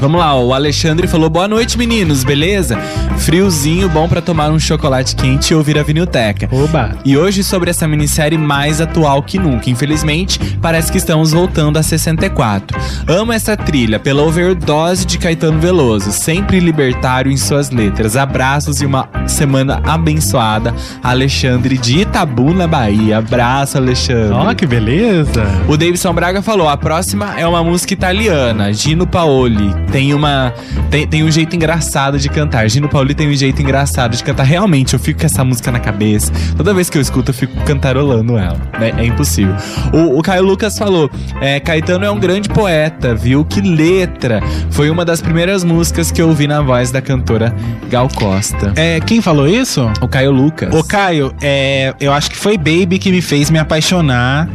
Vamos 0.00 0.18
lá, 0.18 0.34
o 0.34 0.54
Alexandre 0.54 1.06
falou: 1.06 1.28
boa 1.28 1.46
noite, 1.46 1.76
meninos, 1.76 2.24
beleza? 2.24 2.78
Friozinho, 3.18 3.86
bom 3.86 4.08
para 4.08 4.22
tomar 4.22 4.50
um 4.50 4.58
chocolate 4.58 5.14
quente 5.14 5.52
e 5.52 5.54
ouvir 5.54 5.78
a 5.78 5.82
Vinilteca. 5.82 6.48
Oba! 6.50 6.96
E 7.04 7.18
hoje 7.18 7.44
sobre 7.44 7.68
essa 7.68 7.86
minissérie 7.86 8.38
mais 8.38 8.80
atual 8.80 9.22
que 9.22 9.38
nunca. 9.38 9.68
Infelizmente, 9.68 10.40
parece 10.62 10.90
que 10.90 10.96
estamos 10.96 11.32
voltando 11.32 11.78
a 11.78 11.82
64. 11.82 12.78
Amo 13.06 13.30
essa 13.30 13.58
trilha 13.58 13.98
pela 13.98 14.22
overdose 14.22 15.04
de 15.04 15.18
Caetano 15.18 15.60
Veloso, 15.60 16.12
sempre 16.12 16.60
libertário 16.60 17.30
em 17.30 17.36
suas 17.36 17.68
letras. 17.68 18.16
Abraços 18.16 18.80
e 18.80 18.86
uma 18.86 19.06
semana 19.26 19.82
abençoada. 19.84 20.74
Alexandre 21.02 21.76
de 21.76 21.98
Itabuna, 22.00 22.66
Bahia. 22.66 23.18
Abraço, 23.18 23.76
Alexandre. 23.76 24.32
Ó, 24.32 24.50
oh, 24.50 24.54
que 24.54 24.66
beleza! 24.66 25.44
O 25.68 25.76
Davidson 25.76 26.14
Braga 26.14 26.40
falou: 26.40 26.70
a 26.70 26.76
próxima 26.78 27.38
é 27.38 27.46
uma 27.46 27.62
música 27.62 27.92
italiana, 27.92 28.72
Gino 28.72 29.06
Paoli 29.06 29.89
tem 29.90 30.14
uma. 30.14 30.52
Tem, 30.90 31.06
tem 31.06 31.24
um 31.24 31.30
jeito 31.30 31.54
engraçado 31.54 32.18
de 32.18 32.28
cantar. 32.28 32.68
Gino 32.68 32.88
Pauli 32.88 33.14
tem 33.14 33.28
um 33.28 33.34
jeito 33.34 33.60
engraçado 33.60 34.16
de 34.16 34.24
cantar. 34.24 34.44
Realmente, 34.44 34.94
eu 34.94 34.98
fico 34.98 35.20
com 35.20 35.26
essa 35.26 35.44
música 35.44 35.70
na 35.70 35.80
cabeça. 35.80 36.32
Toda 36.56 36.72
vez 36.72 36.88
que 36.88 36.98
eu 36.98 37.02
escuto, 37.02 37.30
eu 37.30 37.34
fico 37.34 37.54
cantarolando 37.64 38.36
ela. 38.36 38.58
Né? 38.78 38.92
É 38.96 39.04
impossível. 39.04 39.54
O, 39.92 40.18
o 40.18 40.22
Caio 40.22 40.44
Lucas 40.44 40.78
falou: 40.78 41.10
é, 41.40 41.60
Caetano 41.60 42.04
é 42.04 42.10
um 42.10 42.18
grande 42.18 42.48
poeta, 42.48 43.14
viu? 43.14 43.44
Que 43.44 43.60
letra! 43.60 44.40
Foi 44.70 44.90
uma 44.90 45.04
das 45.04 45.20
primeiras 45.20 45.64
músicas 45.64 46.10
que 46.10 46.20
eu 46.20 46.28
ouvi 46.28 46.46
na 46.46 46.60
voz 46.60 46.90
da 46.90 47.00
cantora 47.00 47.54
Gal 47.88 48.08
Costa. 48.14 48.72
É, 48.76 49.00
quem 49.00 49.20
falou 49.20 49.48
isso? 49.48 49.90
O 50.00 50.08
Caio 50.08 50.30
Lucas. 50.30 50.74
O 50.74 50.84
Caio, 50.84 51.34
é, 51.42 51.94
eu 52.00 52.12
acho 52.12 52.30
que 52.30 52.36
foi 52.36 52.56
Baby 52.56 52.98
que 52.98 53.10
me 53.10 53.20
fez 53.20 53.50
me 53.50 53.58
apaixonar. 53.58 54.48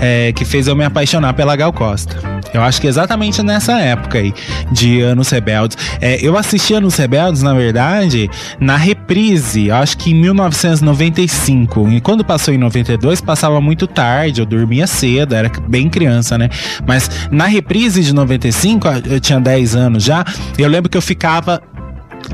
É, 0.00 0.32
que 0.32 0.44
fez 0.44 0.66
eu 0.66 0.74
me 0.74 0.84
apaixonar 0.84 1.34
pela 1.34 1.54
Gal 1.54 1.72
Costa. 1.72 2.16
Eu 2.52 2.62
acho 2.62 2.80
que 2.80 2.86
exatamente 2.86 3.42
nessa 3.42 3.78
época 3.80 4.18
aí, 4.18 4.32
de 4.72 5.00
Anos 5.02 5.30
Rebeldes. 5.30 5.76
É, 6.00 6.18
eu 6.20 6.36
assisti 6.36 6.74
Anos 6.74 6.96
Rebeldes, 6.96 7.42
na 7.42 7.54
verdade, 7.54 8.30
na 8.58 8.76
reprise, 8.76 9.70
acho 9.70 9.96
que 9.98 10.10
em 10.10 10.14
1995. 10.14 11.88
E 11.90 12.00
quando 12.00 12.24
passou 12.24 12.52
em 12.52 12.58
92, 12.58 13.20
passava 13.20 13.60
muito 13.60 13.86
tarde, 13.86 14.40
eu 14.40 14.46
dormia 14.46 14.86
cedo, 14.86 15.34
era 15.34 15.50
bem 15.68 15.88
criança, 15.88 16.36
né? 16.36 16.48
Mas 16.86 17.28
na 17.30 17.46
reprise 17.46 18.02
de 18.02 18.14
95, 18.14 18.88
eu 19.06 19.20
tinha 19.20 19.38
10 19.38 19.76
anos 19.76 20.02
já, 20.02 20.24
eu 20.58 20.68
lembro 20.68 20.90
que 20.90 20.96
eu 20.96 21.02
ficava 21.02 21.62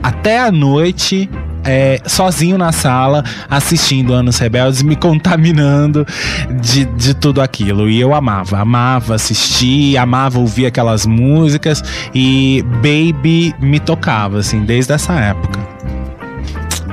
até 0.03 0.41
a 0.41 0.51
noite 0.51 1.29
é, 1.67 2.01
sozinho 2.07 2.57
na 2.57 2.73
sala, 2.73 3.25
assistindo 3.51 4.13
Anos 4.13 4.39
Rebeldes, 4.39 4.83
me 4.83 4.97
contaminando 4.97 6.07
de, 6.61 6.85
de 6.85 7.15
tudo 7.15 7.41
aquilo. 7.41 7.89
E 7.89 8.01
eu 8.01 8.15
amava, 8.15 8.61
amava 8.61 9.15
assistir, 9.15 9.97
amava 9.97 10.39
ouvir 10.39 10.67
aquelas 10.67 11.07
músicas 11.07 11.83
e 12.15 12.65
Baby 12.77 13.55
me 13.61 13.81
tocava, 13.81 14.39
assim, 14.39 14.65
desde 14.65 14.93
essa 14.93 15.15
época. 15.15 15.59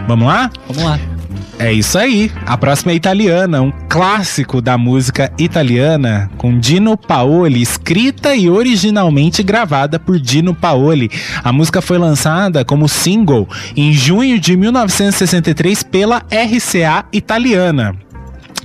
Vamos 0.07 0.27
lá? 0.27 0.49
Vamos 0.67 0.83
lá. 0.83 1.12
É 1.59 1.71
isso 1.71 1.97
aí. 1.97 2.31
A 2.45 2.57
próxima 2.57 2.91
é 2.91 2.95
italiana, 2.95 3.61
um 3.61 3.71
clássico 3.87 4.61
da 4.61 4.77
música 4.77 5.31
italiana, 5.37 6.29
com 6.37 6.59
Dino 6.59 6.97
Paoli, 6.97 7.61
escrita 7.61 8.35
e 8.35 8.49
originalmente 8.49 9.43
gravada 9.43 9.99
por 9.99 10.19
Dino 10.19 10.53
Paoli. 10.53 11.09
A 11.43 11.53
música 11.53 11.81
foi 11.81 11.97
lançada 11.97 12.65
como 12.65 12.89
single 12.89 13.47
em 13.75 13.93
junho 13.93 14.39
de 14.39 14.57
1963 14.57 15.83
pela 15.83 16.17
RCA 16.17 17.05
italiana. 17.13 17.95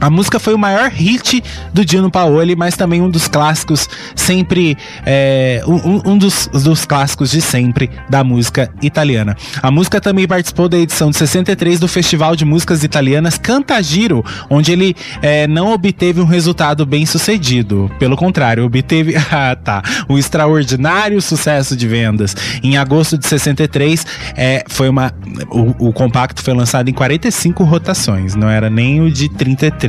A 0.01 0.09
música 0.09 0.39
foi 0.39 0.55
o 0.55 0.59
maior 0.59 0.91
hit 0.91 1.43
do 1.73 1.85
Dino 1.85 2.11
Paoli, 2.11 2.55
mas 2.55 2.77
também 2.77 3.03
um 3.03 3.11
dos 3.11 3.27
clássicos 3.27 3.89
sempre. 4.15 4.77
É, 5.05 5.63
um, 5.67 6.13
um 6.13 6.19
dos, 6.19 6.47
dos, 6.47 6.85
clássicos 6.85 7.31
de 7.31 7.41
sempre 7.41 7.91
da 8.09 8.23
música 8.23 8.71
italiana. 8.81 9.37
A 9.61 9.71
música 9.71 10.01
também 10.01 10.27
participou 10.27 10.69
da 10.69 10.79
edição 10.79 11.11
de 11.11 11.17
63 11.17 11.81
do 11.81 11.89
Festival 11.89 12.37
de 12.37 12.45
Músicas 12.45 12.85
Italianas 12.85 13.39
Cantagiro, 13.39 14.25
onde 14.49 14.73
ele 14.73 14.95
é, 15.21 15.47
não 15.47 15.73
obteve 15.73 16.21
um 16.21 16.25
resultado 16.25 16.87
bem 16.87 17.05
sucedido. 17.05 17.91
Pelo 17.99 18.17
contrário, 18.17 18.65
obteve 18.65 19.15
ah, 19.33 19.57
tá, 19.57 19.83
um 20.09 20.17
extraordinário 20.17 21.21
sucesso 21.21 21.77
de 21.77 21.89
vendas. 21.89 22.37
Em 22.63 22.77
agosto 22.77 23.19
de 23.19 23.27
63, 23.27 24.07
é, 24.37 24.65
foi 24.69 24.89
uma. 24.89 25.13
O, 25.51 25.89
o 25.89 25.93
compacto 25.93 26.43
foi 26.43 26.55
lançado 26.55 26.89
em 26.89 26.93
45 26.93 27.65
rotações, 27.65 28.35
não 28.35 28.49
era 28.49 28.71
nem 28.71 29.01
o 29.01 29.11
de 29.11 29.29
33 29.29 29.88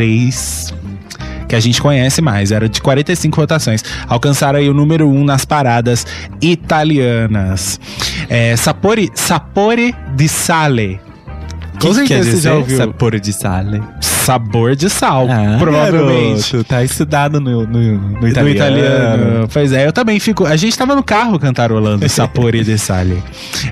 que 1.48 1.56
a 1.56 1.60
gente 1.60 1.82
conhece 1.82 2.22
mais, 2.22 2.52
era 2.52 2.70
de 2.70 2.80
45 2.80 3.36
rotações. 3.36 3.84
Alcançaram 4.08 4.60
aí 4.60 4.70
o 4.70 4.74
número 4.74 5.10
1 5.10 5.18
um 5.18 5.24
nas 5.24 5.46
paradas 5.46 6.06
italianas. 6.40 7.80
É, 8.30 8.56
Sapore, 8.56 9.10
Sapore 9.16 9.96
di 10.16 10.30
Sale. 10.30 11.09
Com 11.80 11.94
certeza 11.94 12.32
você 12.32 12.42
já 12.42 12.54
ouviu. 12.56 12.78
Sapore 12.78 13.20
di 13.20 13.34
Sale 13.34 13.82
sabor 14.30 14.76
de 14.76 14.90
sal, 14.92 15.28
ah, 15.28 15.58
provavelmente. 15.58 16.52
Garoto, 16.52 16.64
tá 16.64 16.84
estudado 16.84 17.40
no, 17.40 17.66
no, 17.66 17.98
no, 17.98 18.28
italiano. 18.28 18.44
no, 18.44 18.50
italiano. 18.50 19.50
Pois 19.52 19.72
é, 19.72 19.88
eu 19.88 19.92
também 19.92 20.20
fico. 20.20 20.46
A 20.46 20.56
gente 20.56 20.78
tava 20.78 20.96
no 20.96 21.02
carro 21.02 21.40
cantarolando 21.40 22.08
Sapore 22.10 22.64
de 22.64 22.78
Sale. 22.78 23.24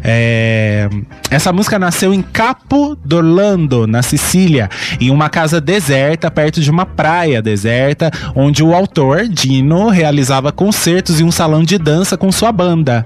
É, 0.04 0.90
essa 1.30 1.54
música 1.54 1.78
nasceu 1.78 2.12
em 2.12 2.24
Capo 2.24 2.98
d'Orlando, 3.06 3.86
na 3.86 4.02
Sicília, 4.02 4.68
em 5.00 5.12
uma 5.12 5.30
casa 5.30 5.62
deserta, 5.62 6.32
perto 6.32 6.60
de 6.60 6.72
uma 6.72 6.88
praia 6.88 7.40
deserta, 7.40 8.12
onde 8.36 8.64
o 8.64 8.74
autor, 8.74 9.28
Dino, 9.28 9.90
realizava 9.90 10.52
concertos 10.52 11.22
em 11.22 11.24
um 11.24 11.32
salão 11.32 11.64
de 11.64 11.78
dança 11.78 12.18
com 12.18 12.32
sua 12.32 12.52
banda. 12.52 13.06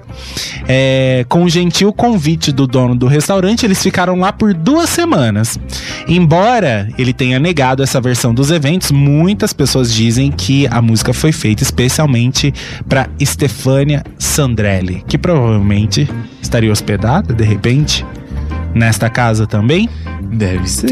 É, 0.68 1.26
com 1.28 1.44
o 1.44 1.50
gentil 1.50 1.92
convite 1.92 2.52
do 2.52 2.66
dono 2.66 2.96
do 2.96 3.08
restaurante, 3.08 3.66
eles 3.66 3.84
ficaram 3.84 4.18
lá 4.20 4.32
por 4.32 4.54
duas 4.54 4.88
semanas. 4.92 5.60
Embora 6.08 6.88
ele 6.98 7.14
tenha 7.14 7.40
negado 7.40 7.84
essa 7.84 8.00
versão 8.00 8.34
dos 8.34 8.52
eventos, 8.52 8.92
muitas 8.92 9.54
pessoas 9.54 9.94
dizem 9.94 10.32
que 10.32 10.68
a 10.68 10.82
música 10.82 11.14
foi 11.14 11.32
feita 11.32 11.64
especialmente 11.64 12.54
para 12.88 13.10
Stefania 13.24 14.04
Sandrelli, 14.18 15.04
que 15.08 15.18
provavelmente 15.18 16.10
estaria 16.42 16.72
hospedada 16.72 17.34
de 17.34 17.44
repente 17.44 18.06
nesta 18.74 19.10
casa 19.10 19.46
também? 19.46 19.90
Deve 20.32 20.68
ser. 20.68 20.90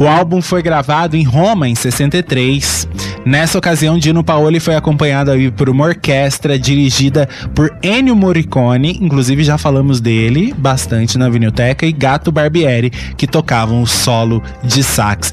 O 0.00 0.06
álbum 0.06 0.42
foi 0.42 0.62
gravado 0.62 1.16
em 1.16 1.22
Roma 1.22 1.68
em 1.68 1.74
63. 1.74 2.88
Nessa 3.24 3.56
ocasião, 3.56 3.98
Dino 3.98 4.24
Paoli 4.24 4.58
foi 4.58 4.74
acompanhado 4.74 5.30
aí 5.30 5.50
por 5.50 5.68
uma 5.68 5.84
orquestra 5.84 6.58
dirigida 6.58 7.28
por 7.54 7.72
Ennio 7.82 8.16
Morricone, 8.16 8.98
inclusive 9.00 9.44
já 9.44 9.56
falamos 9.56 10.00
dele 10.00 10.52
bastante 10.56 11.16
na 11.16 11.28
Vinilteca, 11.28 11.86
e 11.86 11.92
Gato 11.92 12.32
Barbieri, 12.32 12.90
que 13.16 13.26
tocavam 13.26 13.80
o 13.80 13.86
solo 13.86 14.42
de 14.64 14.82
sax. 14.82 15.32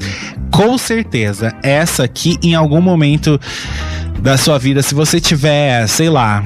Com 0.52 0.78
certeza, 0.78 1.52
essa 1.62 2.04
aqui 2.04 2.38
em 2.42 2.54
algum 2.54 2.80
momento 2.80 3.40
da 4.20 4.36
sua 4.36 4.58
vida, 4.58 4.82
se 4.82 4.94
você 4.94 5.20
tiver, 5.20 5.86
sei 5.88 6.08
lá, 6.08 6.44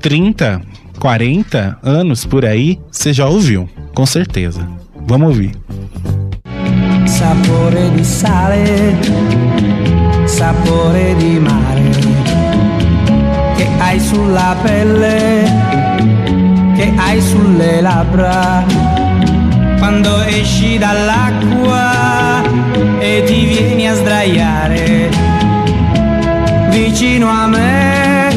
30, 0.00 0.60
40 0.98 1.78
anos 1.82 2.24
por 2.26 2.44
aí, 2.44 2.78
você 2.90 3.12
já 3.12 3.26
ouviu, 3.26 3.68
com 3.94 4.04
certeza. 4.04 4.66
Vamos 5.06 5.28
ouvir. 5.28 5.52
Sapore 7.10 7.90
di 7.92 8.04
sale, 8.04 8.96
sapore 10.24 11.14
di 11.16 11.38
mare, 11.38 11.90
che 13.56 13.68
hai 13.78 14.00
sulla 14.00 14.56
pelle, 14.62 15.44
che 16.76 16.94
hai 16.96 17.20
sulle 17.20 17.82
labbra, 17.82 18.64
quando 19.78 20.22
esci 20.22 20.78
dall'acqua 20.78 22.42
e 23.00 23.22
ti 23.26 23.44
vieni 23.44 23.88
a 23.88 23.94
sdraiare 23.94 25.10
vicino 26.70 27.28
a 27.28 27.46
me, 27.46 28.34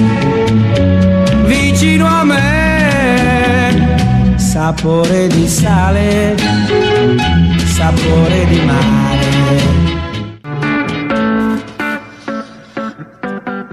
vicino 1.46 2.06
a 2.06 2.24
me 2.24 4.36
sapore 4.36 5.28
di 5.28 5.48
sale, 5.48 6.36
sapore 7.84 8.46
di 8.46 8.62
mare. 8.62 9.24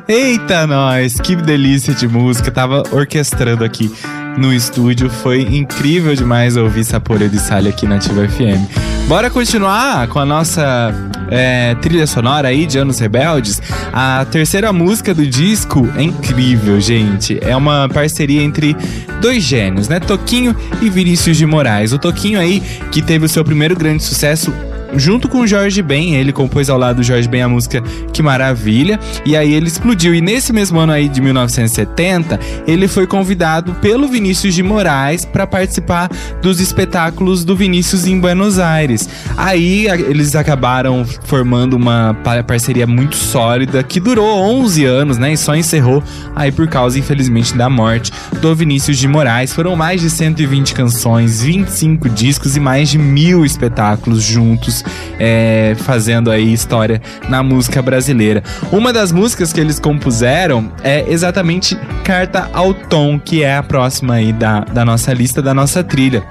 Eita, 0.08 0.66
nós! 0.66 1.20
Que 1.20 1.36
delícia 1.36 1.94
de 1.94 2.08
música! 2.08 2.50
Tava 2.50 2.82
orquestrando 2.90 3.62
aqui 3.62 3.88
no 4.36 4.52
estúdio. 4.52 5.08
Foi 5.08 5.42
incrível 5.42 6.16
demais 6.16 6.56
ouvir 6.56 6.84
Sapore 6.84 7.28
de 7.28 7.38
Sale 7.38 7.68
aqui 7.68 7.86
na 7.86 7.96
Ativa 7.96 8.26
FM. 8.28 8.66
Bora 9.06 9.30
continuar 9.30 10.08
com 10.08 10.18
a 10.18 10.24
nossa 10.24 10.92
é, 11.30 11.74
trilha 11.76 12.06
sonora 12.06 12.48
aí 12.48 12.66
de 12.66 12.78
Anos 12.78 12.98
Rebeldes. 12.98 13.62
A 13.92 14.24
terceira 14.30 14.72
música 14.72 15.14
do 15.14 15.26
disco 15.26 15.88
é 15.96 16.02
incrível, 16.02 16.80
gente. 16.80 17.38
É 17.40 17.56
uma 17.56 17.88
parceria 17.88 18.42
entre 18.42 18.76
dois 19.20 19.42
gênios, 19.42 19.88
né? 19.88 20.00
Toquinho 20.00 20.54
e 20.82 20.90
Vinícius 20.90 21.36
de 21.36 21.46
Moraes. 21.46 21.92
O 21.92 21.98
Toquinho 21.98 22.38
aí, 22.40 22.60
que 22.90 23.00
teve 23.00 23.26
o 23.26 23.28
seu 23.28 23.44
primeiro 23.44 23.76
grande 23.76 24.02
sucesso 24.02 24.52
junto 24.94 25.28
com 25.28 25.40
o 25.40 25.46
Jorge 25.46 25.82
Ben, 25.82 26.14
ele 26.14 26.32
compôs 26.32 26.68
ao 26.68 26.78
lado 26.78 26.96
do 26.96 27.02
Jorge 27.02 27.28
Ben 27.28 27.42
a 27.42 27.48
música 27.48 27.82
Que 28.12 28.22
Maravilha, 28.22 28.98
e 29.24 29.36
aí 29.36 29.52
ele 29.52 29.68
explodiu. 29.68 30.14
E 30.14 30.20
nesse 30.20 30.52
mesmo 30.52 30.78
ano 30.78 30.92
aí 30.92 31.08
de 31.08 31.20
1970, 31.20 32.38
ele 32.66 32.88
foi 32.88 33.06
convidado 33.06 33.74
pelo 33.74 34.08
Vinícius 34.08 34.54
de 34.54 34.62
Moraes 34.62 35.24
para 35.24 35.46
participar 35.46 36.10
dos 36.42 36.60
espetáculos 36.60 37.44
do 37.44 37.56
Vinícius 37.56 38.06
em 38.06 38.18
Buenos 38.18 38.58
Aires. 38.58 39.08
Aí 39.36 39.86
eles 39.86 40.34
acabaram 40.34 41.04
formando 41.24 41.74
uma 41.74 42.16
parceria 42.46 42.86
muito 42.86 43.16
sólida 43.16 43.82
que 43.82 44.00
durou 44.00 44.26
11 44.26 44.84
anos, 44.84 45.18
né? 45.18 45.32
E 45.32 45.36
só 45.36 45.54
encerrou 45.54 46.02
aí 46.34 46.50
por 46.50 46.68
causa, 46.68 46.98
infelizmente, 46.98 47.56
da 47.56 47.68
morte 47.68 48.12
do 48.40 48.54
Vinícius 48.54 48.98
de 48.98 49.08
Moraes. 49.08 49.52
Foram 49.52 49.76
mais 49.76 50.00
de 50.00 50.10
120 50.10 50.74
canções, 50.74 51.42
25 51.42 52.08
discos 52.08 52.56
e 52.56 52.60
mais 52.60 52.88
de 52.88 52.98
mil 52.98 53.44
espetáculos 53.44 54.22
juntos 54.22 54.79
é, 55.18 55.74
fazendo 55.78 56.30
aí 56.30 56.52
história 56.52 57.00
na 57.28 57.42
música 57.42 57.80
brasileira. 57.82 58.42
Uma 58.72 58.92
das 58.92 59.12
músicas 59.12 59.52
que 59.52 59.60
eles 59.60 59.78
compuseram 59.78 60.72
é 60.82 61.04
exatamente 61.08 61.76
Carta 62.04 62.48
ao 62.52 62.74
Tom, 62.74 63.18
que 63.18 63.42
é 63.42 63.56
a 63.56 63.62
próxima 63.62 64.14
aí 64.14 64.32
da, 64.32 64.60
da 64.60 64.84
nossa 64.84 65.12
lista, 65.12 65.40
da 65.40 65.54
nossa 65.54 65.84
trilha. 65.84 66.24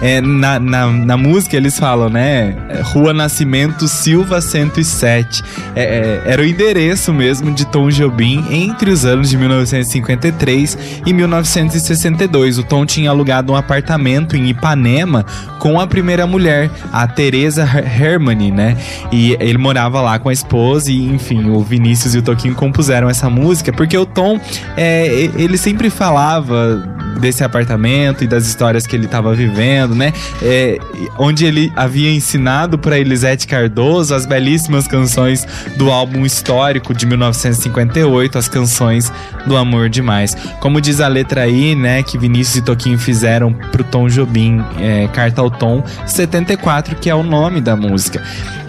É, 0.00 0.20
na, 0.20 0.58
na, 0.58 0.86
na, 0.86 1.16
música 1.16 1.56
eles 1.56 1.78
falam, 1.78 2.08
né? 2.08 2.54
Rua 2.82 3.12
Nascimento 3.12 3.86
Silva 3.88 4.40
107. 4.40 5.42
É, 5.74 5.82
é, 5.82 6.22
era 6.32 6.42
o 6.42 6.44
endereço 6.44 7.12
mesmo 7.12 7.52
de 7.52 7.66
Tom 7.66 7.90
Jobim 7.90 8.44
entre 8.50 8.90
os 8.90 9.04
anos 9.04 9.30
de 9.30 9.36
1953 9.36 10.78
e 11.04 11.12
1962. 11.12 12.58
O 12.58 12.62
Tom 12.62 12.86
tinha 12.86 13.10
alugado 13.10 13.52
um 13.52 13.56
apartamento 13.56 14.36
em 14.36 14.48
Ipanema 14.48 15.24
com 15.58 15.78
a 15.78 15.86
primeira 15.86 16.26
mulher, 16.26 16.70
a 16.92 17.06
Teresa 17.06 17.62
Hermani, 17.64 18.50
né? 18.50 18.76
E 19.12 19.36
ele 19.40 19.58
morava 19.58 20.00
lá 20.00 20.18
com 20.18 20.28
a 20.28 20.32
esposa 20.32 20.90
e, 20.90 21.04
enfim, 21.04 21.50
o 21.50 21.62
Vinícius 21.62 22.14
e 22.14 22.18
o 22.18 22.22
Toquinho 22.22 22.54
compuseram 22.54 23.08
essa 23.08 23.28
música 23.28 23.72
porque 23.72 23.96
o 23.96 24.06
Tom, 24.06 24.40
é, 24.76 25.30
ele 25.36 25.58
sempre 25.58 25.90
falava 25.90 26.82
desse 27.20 27.44
apartamento 27.44 28.24
e 28.24 28.26
das 28.26 28.46
histórias 28.46 28.86
que 28.86 28.96
ele 28.96 29.04
estava 29.04 29.34
vivendo, 29.34 29.69
né? 29.94 30.12
É, 30.42 30.78
onde 31.18 31.44
ele 31.44 31.72
havia 31.76 32.10
ensinado 32.10 32.78
para 32.78 32.98
Elisete 32.98 33.46
Cardoso 33.46 34.14
as 34.14 34.26
belíssimas 34.26 34.86
canções 34.86 35.46
do 35.76 35.90
álbum 35.90 36.24
histórico 36.24 36.94
de 36.94 37.06
1958, 37.06 38.38
as 38.38 38.48
canções 38.48 39.12
do 39.46 39.56
Amor 39.56 39.88
Demais. 39.88 40.34
Como 40.60 40.80
diz 40.80 41.00
a 41.00 41.08
letra 41.08 41.42
aí, 41.42 41.74
né, 41.74 42.02
que 42.02 42.18
Vinícius 42.18 42.56
e 42.56 42.62
Toquinho 42.62 42.98
fizeram 42.98 43.52
pro 43.52 43.84
Tom 43.84 44.08
Jobim, 44.08 44.64
é, 44.78 45.08
Carta 45.08 45.40
ao 45.40 45.50
Tom 45.50 45.84
74, 46.06 46.96
que 46.96 47.08
é 47.08 47.14
o 47.14 47.22
nome 47.22 47.60
da 47.60 47.76
música. 47.76 48.22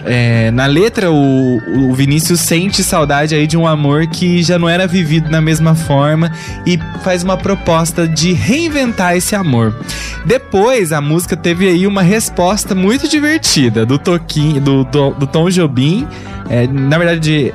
É, 0.04 0.50
na 0.50 0.66
letra, 0.66 1.10
o, 1.10 1.60
o 1.90 1.94
Vinícius 1.94 2.40
sente 2.40 2.82
saudade 2.82 3.34
aí 3.34 3.46
de 3.46 3.56
um 3.56 3.66
amor 3.66 4.06
que 4.08 4.42
já 4.42 4.58
não 4.58 4.68
era 4.68 4.86
vivido 4.86 5.30
da 5.30 5.40
mesma 5.40 5.74
forma 5.74 6.32
e 6.66 6.78
faz 7.02 7.22
uma 7.22 7.36
proposta 7.36 8.06
de 8.08 8.32
reinventar 8.32 9.16
esse 9.16 9.34
amor. 9.34 9.74
Depois, 10.24 10.92
a 10.92 11.00
música 11.00 11.36
teve 11.36 11.68
aí 11.68 11.86
uma 11.86 12.02
resposta 12.02 12.74
muito 12.74 13.08
divertida 13.08 13.86
do 13.86 13.98
Toquinho, 13.98 14.60
do, 14.60 14.84
do, 14.84 15.10
do 15.10 15.26
Tom 15.26 15.48
Jobim. 15.48 16.06
É, 16.50 16.66
na 16.66 16.98
verdade, 16.98 17.54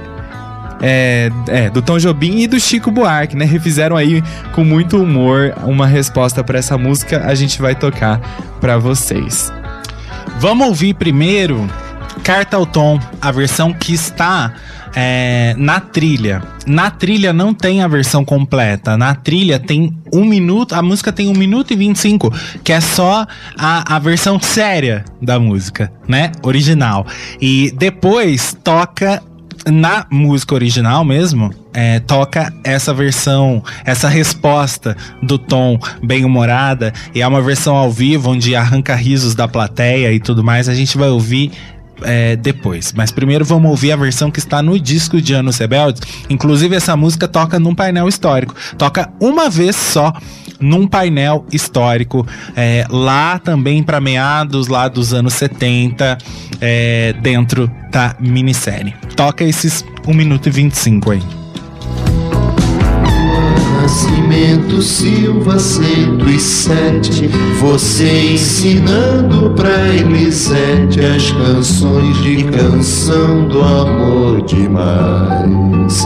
é, 0.81 1.29
é, 1.47 1.69
do 1.69 1.81
Tom 1.81 1.97
Jobim 1.97 2.39
e 2.39 2.47
do 2.47 2.59
Chico 2.59 2.91
Buarque, 2.91 3.35
né? 3.35 3.45
Refizeram 3.45 3.97
aí 3.97 4.23
com 4.53 4.63
muito 4.63 5.01
humor 5.01 5.53
uma 5.63 5.85
resposta 5.85 6.43
para 6.43 6.59
essa 6.59 6.77
música. 6.77 7.25
A 7.25 7.35
gente 7.35 7.61
vai 7.61 7.75
tocar 7.75 8.19
para 8.61 8.77
vocês. 8.77 9.51
Vamos 10.39 10.67
ouvir 10.67 10.93
primeiro 10.93 11.67
Carta 12.23 12.57
ao 12.57 12.65
Tom, 12.65 12.99
a 13.21 13.31
versão 13.31 13.73
que 13.73 13.93
está 13.93 14.53
é, 14.95 15.53
na 15.57 15.79
trilha. 15.79 16.41
Na 16.65 16.89
trilha 16.89 17.31
não 17.31 17.53
tem 17.53 17.81
a 17.81 17.87
versão 17.87 18.25
completa. 18.25 18.97
Na 18.97 19.15
trilha 19.15 19.59
tem 19.59 19.95
um 20.11 20.25
minuto. 20.25 20.73
A 20.73 20.81
música 20.81 21.11
tem 21.11 21.27
um 21.27 21.33
minuto 21.33 21.71
e 21.71 21.75
25, 21.75 22.33
que 22.63 22.73
é 22.73 22.81
só 22.81 23.25
a, 23.57 23.95
a 23.95 23.99
versão 23.99 24.39
séria 24.39 25.05
da 25.21 25.39
música, 25.39 25.91
né? 26.07 26.31
Original. 26.43 27.05
E 27.39 27.71
depois 27.77 28.57
toca 28.63 29.21
na 29.71 30.05
música 30.09 30.55
original 30.55 31.03
mesmo, 31.03 31.53
é, 31.73 31.99
toca 31.99 32.53
essa 32.63 32.93
versão, 32.93 33.61
essa 33.83 34.07
resposta 34.07 34.95
do 35.21 35.37
tom 35.37 35.77
bem 36.01 36.23
humorada, 36.23 36.93
e 37.13 37.21
é 37.21 37.27
uma 37.27 37.41
versão 37.41 37.75
ao 37.75 37.91
vivo 37.91 38.31
onde 38.31 38.55
arranca 38.55 38.95
risos 38.95 39.35
da 39.35 39.47
plateia 39.47 40.11
e 40.13 40.19
tudo 40.19 40.43
mais. 40.43 40.69
A 40.69 40.73
gente 40.73 40.97
vai 40.97 41.09
ouvir 41.09 41.51
é, 42.03 42.35
depois. 42.35 42.93
Mas 42.93 43.11
primeiro 43.11 43.45
vamos 43.45 43.69
ouvir 43.69 43.91
a 43.91 43.95
versão 43.95 44.29
que 44.31 44.39
está 44.39 44.61
no 44.61 44.79
disco 44.79 45.21
de 45.21 45.33
Anos 45.33 45.57
Rebeldes. 45.57 46.01
Inclusive, 46.29 46.75
essa 46.75 46.95
música 46.95 47.27
toca 47.27 47.59
num 47.59 47.75
painel 47.75 48.07
histórico. 48.07 48.55
Toca 48.77 49.09
uma 49.19 49.49
vez 49.49 49.75
só 49.75 50.13
num 50.59 50.87
painel 50.87 51.45
histórico, 51.51 52.25
é, 52.55 52.85
lá 52.89 53.37
também 53.37 53.83
para 53.83 54.01
meados 54.01 54.67
lá 54.67 54.87
dos 54.87 55.13
anos 55.13 55.33
70, 55.35 56.17
é, 56.59 57.13
dentro 57.21 57.71
da 57.91 58.15
minissérie. 58.19 58.95
Toca 59.15 59.43
esses 59.43 59.85
1 60.07 60.13
minuto 60.13 60.47
e 60.47 60.51
25 60.51 61.11
aí. 61.11 61.46
Nascimento 63.87 64.81
Silva 64.81 65.57
107 65.57 67.29
Você 67.61 68.33
ensinando 68.33 69.51
pra 69.51 69.87
Elisete 69.87 70.99
As 70.99 71.31
canções 71.31 72.21
de 72.21 72.43
canção 72.43 73.47
do 73.47 73.61
amor 73.61 74.41
demais. 74.41 76.05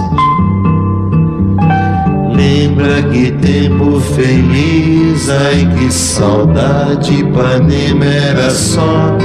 Lembra 2.36 3.02
que 3.12 3.32
tempo 3.32 4.00
feliz 4.00 5.28
Ai 5.32 5.68
que 5.76 5.92
saudade 5.92 7.16
Ipanema 7.16 8.06
era 8.06 8.52
só. 8.52 9.18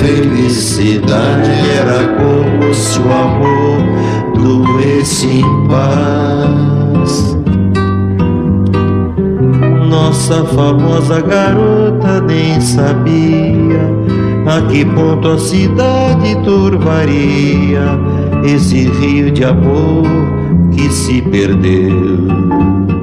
Felicidade 0.00 1.48
era 1.78 2.08
como 2.16 2.74
se 2.74 2.98
o 2.98 3.12
amor 3.12 3.78
doesse 4.34 5.26
em 5.28 5.68
paz 5.68 7.39
nossa 9.90 10.44
famosa 10.44 11.20
garota 11.20 12.20
nem 12.20 12.60
sabia 12.60 13.90
a 14.46 14.62
que 14.70 14.84
ponto 14.84 15.28
a 15.28 15.38
cidade 15.38 16.36
turvaria 16.44 17.98
esse 18.44 18.88
rio 18.88 19.32
de 19.32 19.44
amor 19.44 20.04
que 20.72 20.88
se 20.90 21.20
perdeu. 21.20 22.99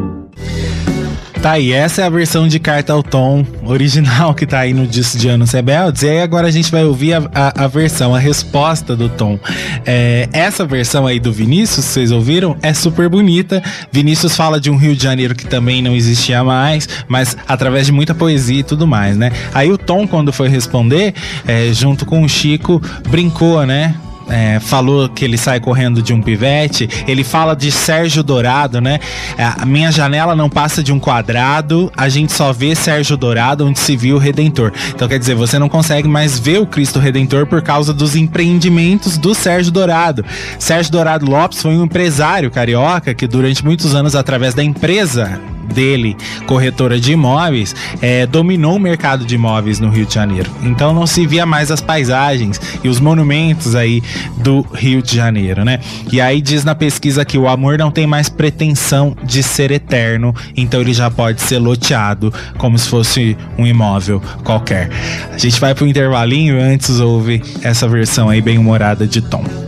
Tá 1.41 1.51
aí, 1.51 1.71
essa 1.71 2.01
é 2.01 2.05
a 2.05 2.09
versão 2.09 2.47
de 2.47 2.59
Carta 2.59 2.93
ao 2.93 3.03
Tom 3.03 3.45
original 3.63 4.33
que 4.33 4.45
tá 4.45 4.59
aí 4.59 4.73
no 4.73 4.88
disco 4.88 5.17
de 5.17 5.29
Anos 5.29 5.51
Rebeldes. 5.51 6.01
E 6.01 6.09
aí 6.09 6.21
agora 6.21 6.47
a 6.47 6.51
gente 6.51 6.71
vai 6.71 6.83
ouvir 6.83 7.13
a, 7.13 7.29
a, 7.33 7.65
a 7.65 7.67
versão, 7.67 8.13
a 8.13 8.19
resposta 8.19 8.95
do 8.95 9.07
Tom. 9.07 9.39
É, 9.85 10.27
essa 10.33 10.65
versão 10.65 11.05
aí 11.05 11.19
do 11.19 11.31
Vinícius, 11.31 11.85
vocês 11.85 12.11
ouviram, 12.11 12.57
é 12.61 12.73
super 12.73 13.07
bonita. 13.07 13.61
Vinícius 13.91 14.35
fala 14.35 14.59
de 14.59 14.71
um 14.71 14.75
Rio 14.75 14.95
de 14.95 15.03
Janeiro 15.03 15.35
que 15.35 15.45
também 15.45 15.81
não 15.81 15.95
existia 15.95 16.43
mais, 16.43 16.89
mas 17.07 17.38
através 17.47 17.85
de 17.85 17.91
muita 17.91 18.15
poesia 18.15 18.59
e 18.59 18.63
tudo 18.63 18.88
mais, 18.88 19.15
né? 19.15 19.31
Aí 19.53 19.71
o 19.71 19.77
Tom, 19.77 20.07
quando 20.07 20.33
foi 20.33 20.49
responder, 20.49 21.13
é, 21.47 21.71
junto 21.71 22.05
com 22.05 22.23
o 22.23 22.27
Chico, 22.27 22.81
brincou, 23.09 23.63
né? 23.65 23.95
É, 24.30 24.59
falou 24.59 25.09
que 25.09 25.23
ele 25.23 25.38
sai 25.38 25.59
correndo 25.59 26.01
de 26.01 26.13
um 26.13 26.21
pivete. 26.21 26.89
Ele 27.07 27.23
fala 27.23 27.55
de 27.55 27.71
Sérgio 27.71 28.23
Dourado, 28.23 28.82
né? 28.82 28.99
É, 29.38 29.43
a 29.43 29.65
minha 29.65 29.91
janela 29.91 30.36
não 30.36 30.49
passa 30.49 30.84
de 30.84 30.91
um 30.91 30.99
quadrado, 30.99 31.91
a 31.95 32.09
gente 32.09 32.32
só 32.32 32.51
vê 32.51 32.75
Sérgio 32.75 33.17
Dourado 33.17 33.65
onde 33.65 33.80
se 33.80 33.95
viu 33.95 34.15
o 34.15 34.19
Redentor. 34.19 34.71
Então 34.89 35.07
quer 35.07 35.19
dizer, 35.19 35.36
você 35.36 35.57
não 35.57 35.69
consegue 35.69 36.07
mais 36.07 36.39
ver 36.39 36.59
o 36.59 36.65
Cristo 36.65 36.99
Redentor 36.99 37.45
por 37.47 37.61
causa 37.61 37.93
dos 37.93 38.15
empreendimentos 38.15 39.17
do 39.17 39.34
Sérgio 39.34 39.71
Dourado. 39.71 40.25
Sérgio 40.59 40.91
Dourado 40.91 41.30
Lopes 41.30 41.61
foi 41.61 41.71
um 41.71 41.84
empresário 41.84 42.51
carioca 42.51 43.13
que 43.13 43.28
durante 43.28 43.63
muitos 43.63 43.95
anos, 43.95 44.15
através 44.15 44.53
da 44.53 44.63
empresa 44.63 45.39
dele, 45.74 46.15
corretora 46.45 46.99
de 46.99 47.11
imóveis, 47.11 47.76
é, 48.01 48.26
dominou 48.26 48.76
o 48.76 48.80
mercado 48.80 49.26
de 49.26 49.36
imóveis 49.36 49.80
no 49.80 49.89
Rio 49.89 50.05
de 50.05 50.13
Janeiro. 50.13 50.49
Então 50.63 50.93
não 50.93 51.05
se 51.05 51.26
via 51.26 51.45
mais 51.45 51.72
as 51.72 51.82
paisagens 51.82 52.59
e 52.84 52.89
os 52.89 52.99
monumentos 52.99 53.76
aí 53.76 54.01
do 54.38 54.65
Rio 54.74 55.01
de 55.01 55.15
Janeiro, 55.15 55.63
né? 55.63 55.80
E 56.11 56.20
aí 56.22 56.41
diz 56.41 56.63
na 56.63 56.76
pesquisa 56.76 57.26
que 57.26 57.38
o 57.38 57.47
amor 57.47 57.78
não 57.78 57.91
tem 57.91 58.07
mais 58.07 58.30
pretensão 58.30 59.15
de 59.24 59.43
ser 59.43 59.72
eterno, 59.72 60.34
então 60.55 60.82
ele 60.82 60.93
já 60.93 61.09
pode 61.09 61.41
ser 61.41 61.59
loteado 61.59 62.34
como 62.57 62.78
se 62.78 62.88
fosse 62.88 63.38
um 63.57 63.65
imóvel 63.65 64.22
qualquer. 64.43 64.89
A 65.32 65.38
gente 65.38 65.59
vai 65.59 65.74
pro 65.74 65.88
intervalinho 65.88 66.59
antes 66.59 66.99
ouve 66.99 67.41
essa 67.61 67.88
versão 67.88 68.30
aí 68.30 68.41
bem 68.41 68.57
humorada 68.57 69.05
de 69.05 69.22
Tom. 69.22 69.66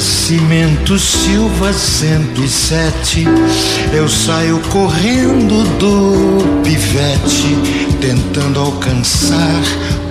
Nascimento 0.00 0.98
Silva 0.98 1.74
107 1.74 3.26
Eu 3.92 4.08
saio 4.08 4.58
correndo 4.70 5.62
do 5.78 6.62
pivete 6.62 7.54
Tentando 8.00 8.60
alcançar 8.60 9.60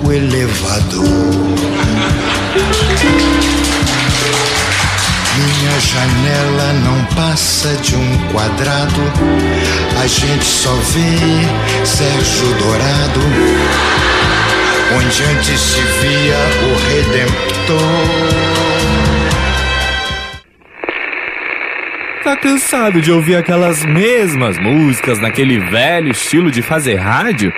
o 0.05 0.11
elevador. 0.11 1.07
Minha 5.37 5.79
janela 5.79 6.73
não 6.85 7.03
passa 7.15 7.69
de 7.81 7.95
um 7.95 8.17
quadrado. 8.31 9.01
A 9.99 10.05
gente 10.05 10.45
só 10.45 10.75
vê 10.93 11.83
Sérgio 11.83 12.53
Dourado. 12.59 13.21
Onde 14.95 15.23
antes 15.23 15.59
se 15.59 15.81
via 15.81 16.37
o 16.61 16.77
Redentor 16.89 18.68
Tá 22.23 22.35
cansado 22.35 23.01
de 23.01 23.11
ouvir 23.11 23.37
aquelas 23.37 23.83
mesmas 23.85 24.57
músicas 24.59 25.19
naquele 25.21 25.57
velho 25.57 26.11
estilo 26.11 26.51
de 26.51 26.61
fazer 26.61 26.95
rádio? 26.95 27.51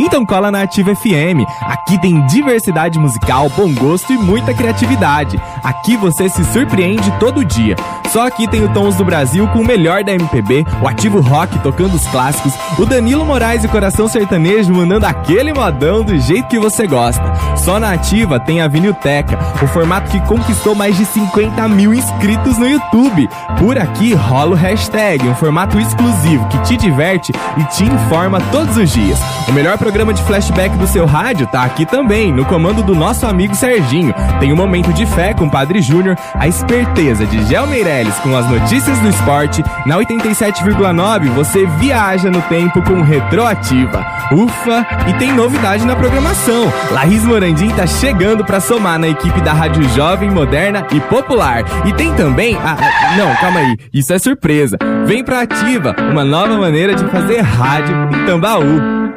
Então 0.00 0.26
cola 0.26 0.50
na 0.50 0.62
Ativa 0.62 0.94
FM. 0.94 1.46
Aqui 1.62 2.00
tem 2.00 2.26
diversidade 2.26 2.98
musical, 2.98 3.48
bom 3.50 3.72
gosto 3.72 4.12
e 4.12 4.18
muita 4.18 4.52
criatividade. 4.52 5.40
Aqui 5.62 5.96
você 5.96 6.28
se 6.28 6.44
surpreende 6.46 7.08
todo 7.20 7.44
dia. 7.44 7.76
Só 8.12 8.26
aqui 8.26 8.48
tem 8.48 8.64
o 8.64 8.68
Tons 8.72 8.96
do 8.96 9.04
Brasil 9.04 9.46
com 9.48 9.60
o 9.60 9.64
melhor 9.64 10.02
da 10.02 10.12
MPB, 10.12 10.66
o 10.82 10.88
ativo 10.88 11.20
rock 11.20 11.56
tocando 11.60 11.94
os 11.94 12.04
clássicos, 12.08 12.52
o 12.76 12.84
Danilo 12.84 13.24
Moraes 13.24 13.62
e 13.62 13.68
Coração 13.68 14.08
Sertanejo 14.08 14.74
mandando 14.74 15.06
aquele 15.06 15.52
modão 15.52 16.02
do 16.02 16.18
jeito 16.18 16.48
que 16.48 16.58
você 16.58 16.88
gosta. 16.88 17.22
Só 17.56 17.78
na 17.78 17.92
ativa 17.92 18.40
tem 18.40 18.60
a 18.60 18.66
Vinilteca, 18.66 19.38
o 19.62 19.68
formato 19.68 20.10
que 20.10 20.20
conquistou 20.26 20.74
mais 20.74 20.96
de 20.96 21.04
50 21.04 21.68
mil 21.68 21.94
inscritos 21.94 22.58
no 22.58 22.68
YouTube. 22.68 23.28
Por 23.60 23.78
aqui 23.78 24.12
rola 24.12 24.52
o 24.52 24.58
hashtag, 24.58 25.28
um 25.28 25.34
formato 25.36 25.78
exclusivo 25.78 26.48
que 26.48 26.58
te 26.62 26.76
diverte 26.76 27.30
e 27.58 27.64
te 27.66 27.84
informa 27.84 28.40
todos 28.50 28.76
os 28.76 28.90
dias. 28.90 29.20
O 29.48 29.52
melhor 29.52 29.78
programa 29.78 30.12
de 30.12 30.22
flashback 30.24 30.76
do 30.76 30.86
seu 30.88 31.06
rádio 31.06 31.46
tá 31.46 31.62
aqui 31.62 31.86
também, 31.86 32.32
no 32.32 32.44
comando 32.44 32.82
do 32.82 32.94
nosso 32.94 33.24
amigo 33.24 33.54
Serginho. 33.54 34.12
Tem 34.40 34.52
o 34.52 34.56
Momento 34.56 34.92
de 34.92 35.06
Fé 35.06 35.32
com 35.32 35.44
o 35.44 35.50
Padre 35.50 35.80
Júnior, 35.80 36.16
a 36.34 36.48
esperteza 36.48 37.24
de 37.24 37.44
Gel 37.44 37.68
Meirelles 37.68 37.99
com 38.20 38.36
as 38.36 38.48
notícias 38.48 38.98
do 39.00 39.08
esporte. 39.08 39.62
Na 39.84 39.96
87,9 39.96 41.28
você 41.30 41.66
viaja 41.66 42.30
no 42.30 42.40
tempo 42.42 42.80
com 42.82 43.02
Retroativa. 43.02 44.04
Ufa! 44.32 44.86
E 45.08 45.12
tem 45.14 45.32
novidade 45.32 45.84
na 45.84 45.94
programação. 45.94 46.72
Laís 46.90 47.24
Morandim 47.24 47.68
tá 47.70 47.86
chegando 47.86 48.44
para 48.44 48.60
somar 48.60 48.98
na 48.98 49.08
equipe 49.08 49.40
da 49.40 49.52
Rádio 49.52 49.82
Jovem, 49.90 50.30
Moderna 50.30 50.86
e 50.92 51.00
Popular. 51.00 51.64
E 51.84 51.92
tem 51.92 52.14
também 52.14 52.56
a... 52.56 53.16
Não, 53.16 53.34
calma 53.36 53.60
aí. 53.60 53.76
Isso 53.92 54.12
é 54.12 54.18
surpresa. 54.18 54.78
Vem 55.04 55.22
pra 55.22 55.42
Ativa, 55.42 55.94
uma 56.10 56.24
nova 56.24 56.56
maneira 56.56 56.94
de 56.94 57.04
fazer 57.08 57.40
rádio 57.40 57.94
em 58.14 58.24
Tambaú. 58.24 59.10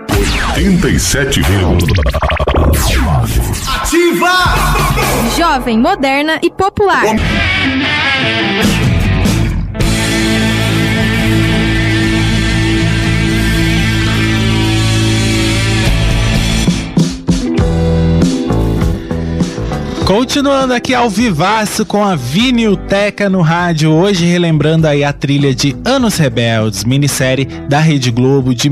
87, 0.55 1.41
Ativa! 3.75 4.29
Jovem, 5.37 5.79
moderna 5.79 6.39
e 6.41 6.49
popular. 6.49 7.03
Continuando 20.33 20.73
aqui 20.73 20.93
ao 20.93 21.09
vivaço 21.09 21.85
com 21.85 22.03
a 22.03 22.15
Vinilteca 22.15 23.29
no 23.29 23.41
rádio, 23.41 23.91
hoje 23.91 24.25
relembrando 24.25 24.87
aí 24.87 25.03
a 25.03 25.11
trilha 25.11 25.55
de 25.55 25.75
Anos 25.83 26.17
Rebeldes, 26.17 26.83
minissérie 26.83 27.45
da 27.67 27.79
Rede 27.79 28.11
Globo 28.11 28.53
de 28.53 28.69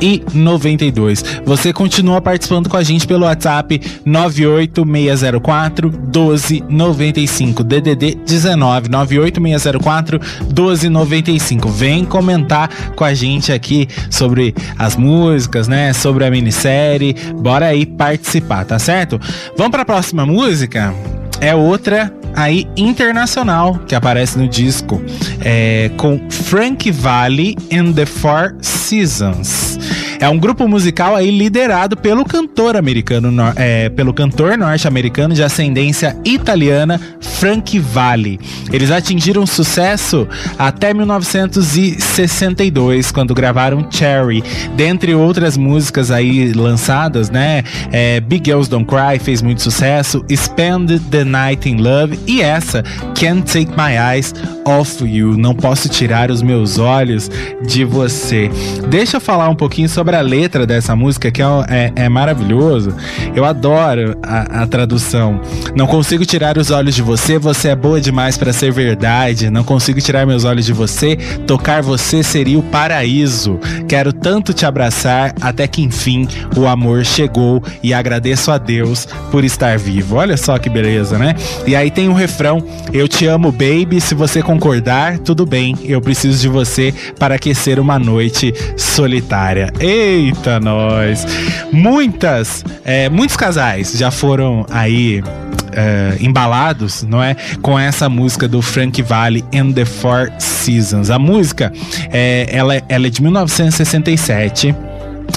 1992. 0.00 1.24
Você 1.44 1.72
continua 1.72 2.20
participando 2.20 2.68
com 2.68 2.76
a 2.76 2.82
gente 2.82 3.06
pelo 3.06 3.24
WhatsApp 3.24 3.80
98604 4.04 5.90
1295, 5.90 7.64
DDD 7.64 8.14
19 8.26 8.88
98604 8.88 10.20
1295. 10.46 11.68
Vem 11.68 12.04
comentar 12.04 12.68
com 12.94 13.04
a 13.04 13.14
gente 13.14 13.52
aqui 13.52 13.88
sobre 14.10 14.54
as 14.78 14.96
músicas, 14.96 15.68
né, 15.68 15.92
sobre 15.92 16.24
a 16.24 16.30
minissérie. 16.30 17.14
Bora 17.36 17.66
aí 17.66 17.86
participar, 17.86 18.64
tá 18.64 18.78
certo? 18.78 19.20
Vamos 19.56 19.70
para 19.72 19.82
a 19.82 19.86
próxima 19.86 20.24
música 20.26 20.94
é 21.42 21.52
outra 21.56 22.14
aí 22.34 22.68
internacional 22.76 23.78
que 23.86 23.94
aparece 23.94 24.38
no 24.38 24.48
disco 24.48 25.00
é, 25.40 25.90
com 25.96 26.20
Frank 26.30 26.90
Valli 26.90 27.56
and 27.72 27.92
the 27.92 28.06
Four 28.06 28.54
Seasons. 28.60 29.78
É 30.22 30.28
um 30.28 30.38
grupo 30.38 30.68
musical 30.68 31.16
aí 31.16 31.32
liderado 31.32 31.96
pelo 31.96 32.24
cantor 32.24 32.76
americano, 32.76 33.32
é, 33.56 33.88
pelo 33.88 34.14
cantor 34.14 34.56
norte-americano 34.56 35.34
de 35.34 35.42
ascendência 35.42 36.16
italiana 36.24 37.00
Frank 37.20 37.76
Valli. 37.80 38.38
Eles 38.72 38.92
atingiram 38.92 39.44
sucesso 39.44 40.28
até 40.56 40.94
1962, 40.94 43.10
quando 43.10 43.34
gravaram 43.34 43.84
Cherry, 43.90 44.44
dentre 44.76 45.12
outras 45.12 45.56
músicas 45.56 46.12
aí 46.12 46.52
lançadas, 46.52 47.28
né? 47.28 47.64
É, 47.90 48.20
Big 48.20 48.48
Girls 48.48 48.70
Don't 48.70 48.86
Cry 48.86 49.18
fez 49.18 49.42
muito 49.42 49.60
sucesso, 49.60 50.24
Spend 50.30 51.00
the 51.10 51.24
Night 51.24 51.68
in 51.68 51.78
Love 51.78 52.16
e 52.28 52.42
essa 52.42 52.84
Can't 53.18 53.52
Take 53.52 53.72
My 53.72 53.96
Eyes 54.14 54.32
Off 54.64 55.04
You, 55.04 55.36
Não 55.36 55.52
Posso 55.52 55.88
Tirar 55.88 56.30
os 56.30 56.42
Meus 56.42 56.78
Olhos 56.78 57.28
de 57.66 57.84
Você. 57.84 58.48
Deixa 58.88 59.16
eu 59.16 59.20
falar 59.20 59.48
um 59.48 59.56
pouquinho 59.56 59.88
sobre 59.88 60.11
a 60.14 60.20
letra 60.20 60.66
dessa 60.66 60.94
música, 60.94 61.30
que 61.30 61.42
é, 61.42 61.46
é, 61.68 61.92
é 62.04 62.08
maravilhoso. 62.08 62.94
Eu 63.34 63.44
adoro 63.44 64.16
a, 64.22 64.62
a, 64.62 64.66
tradução. 64.66 65.40
Não 65.74 65.86
consigo 65.86 66.24
tirar 66.24 66.58
os 66.58 66.70
olhos 66.70 66.94
de 66.94 67.02
você, 67.02 67.38
você 67.38 67.68
é 67.68 67.76
boa 67.76 68.00
demais 68.00 68.36
para 68.36 68.52
ser 68.52 68.72
verdade. 68.72 69.50
Não 69.50 69.64
consigo 69.64 70.00
tirar 70.00 70.26
meus 70.26 70.44
olhos 70.44 70.64
de 70.64 70.72
você, 70.72 71.16
tocar 71.46 71.82
você 71.82 72.22
seria 72.22 72.58
o 72.58 72.62
paraíso. 72.62 73.58
Quero 73.88 74.12
tanto 74.12 74.52
te 74.52 74.64
abraçar 74.66 75.34
até 75.40 75.66
que 75.66 75.82
enfim 75.82 76.26
o 76.56 76.66
amor 76.66 77.04
chegou 77.04 77.62
e 77.82 77.92
agradeço 77.92 78.50
a 78.50 78.58
Deus 78.58 79.06
por 79.30 79.44
estar 79.44 79.78
vivo. 79.78 80.16
Olha 80.16 80.36
só 80.36 80.58
que 80.58 80.68
beleza, 80.68 81.18
né? 81.18 81.34
E 81.66 81.74
aí 81.76 81.90
tem 81.90 82.08
o 82.08 82.12
um 82.12 82.14
refrão: 82.14 82.64
Eu 82.92 83.08
te 83.08 83.26
amo, 83.26 83.52
baby. 83.52 84.00
Se 84.00 84.14
você 84.14 84.42
concordar, 84.42 85.18
tudo 85.18 85.44
bem. 85.46 85.76
Eu 85.84 86.00
preciso 86.00 86.40
de 86.40 86.48
você 86.48 86.94
para 87.18 87.36
aquecer 87.36 87.78
uma 87.78 87.98
noite 87.98 88.52
solitária. 88.76 89.72
E 89.80 90.01
Eita, 90.02 90.58
nós! 90.58 91.24
Muitas, 91.70 92.64
é, 92.84 93.08
muitos 93.08 93.36
casais 93.36 93.92
já 93.92 94.10
foram 94.10 94.66
aí 94.68 95.22
é, 95.70 96.16
embalados, 96.20 97.04
não 97.04 97.22
é? 97.22 97.36
Com 97.62 97.78
essa 97.78 98.08
música 98.08 98.48
do 98.48 98.60
Frank 98.60 99.00
Valli 99.00 99.44
and 99.54 99.70
the 99.70 99.84
Four 99.84 100.32
Seasons. 100.40 101.08
A 101.08 101.20
música, 101.20 101.72
é, 102.10 102.48
ela, 102.50 102.82
ela 102.88 103.06
é 103.06 103.10
de 103.10 103.22
1967 103.22 104.74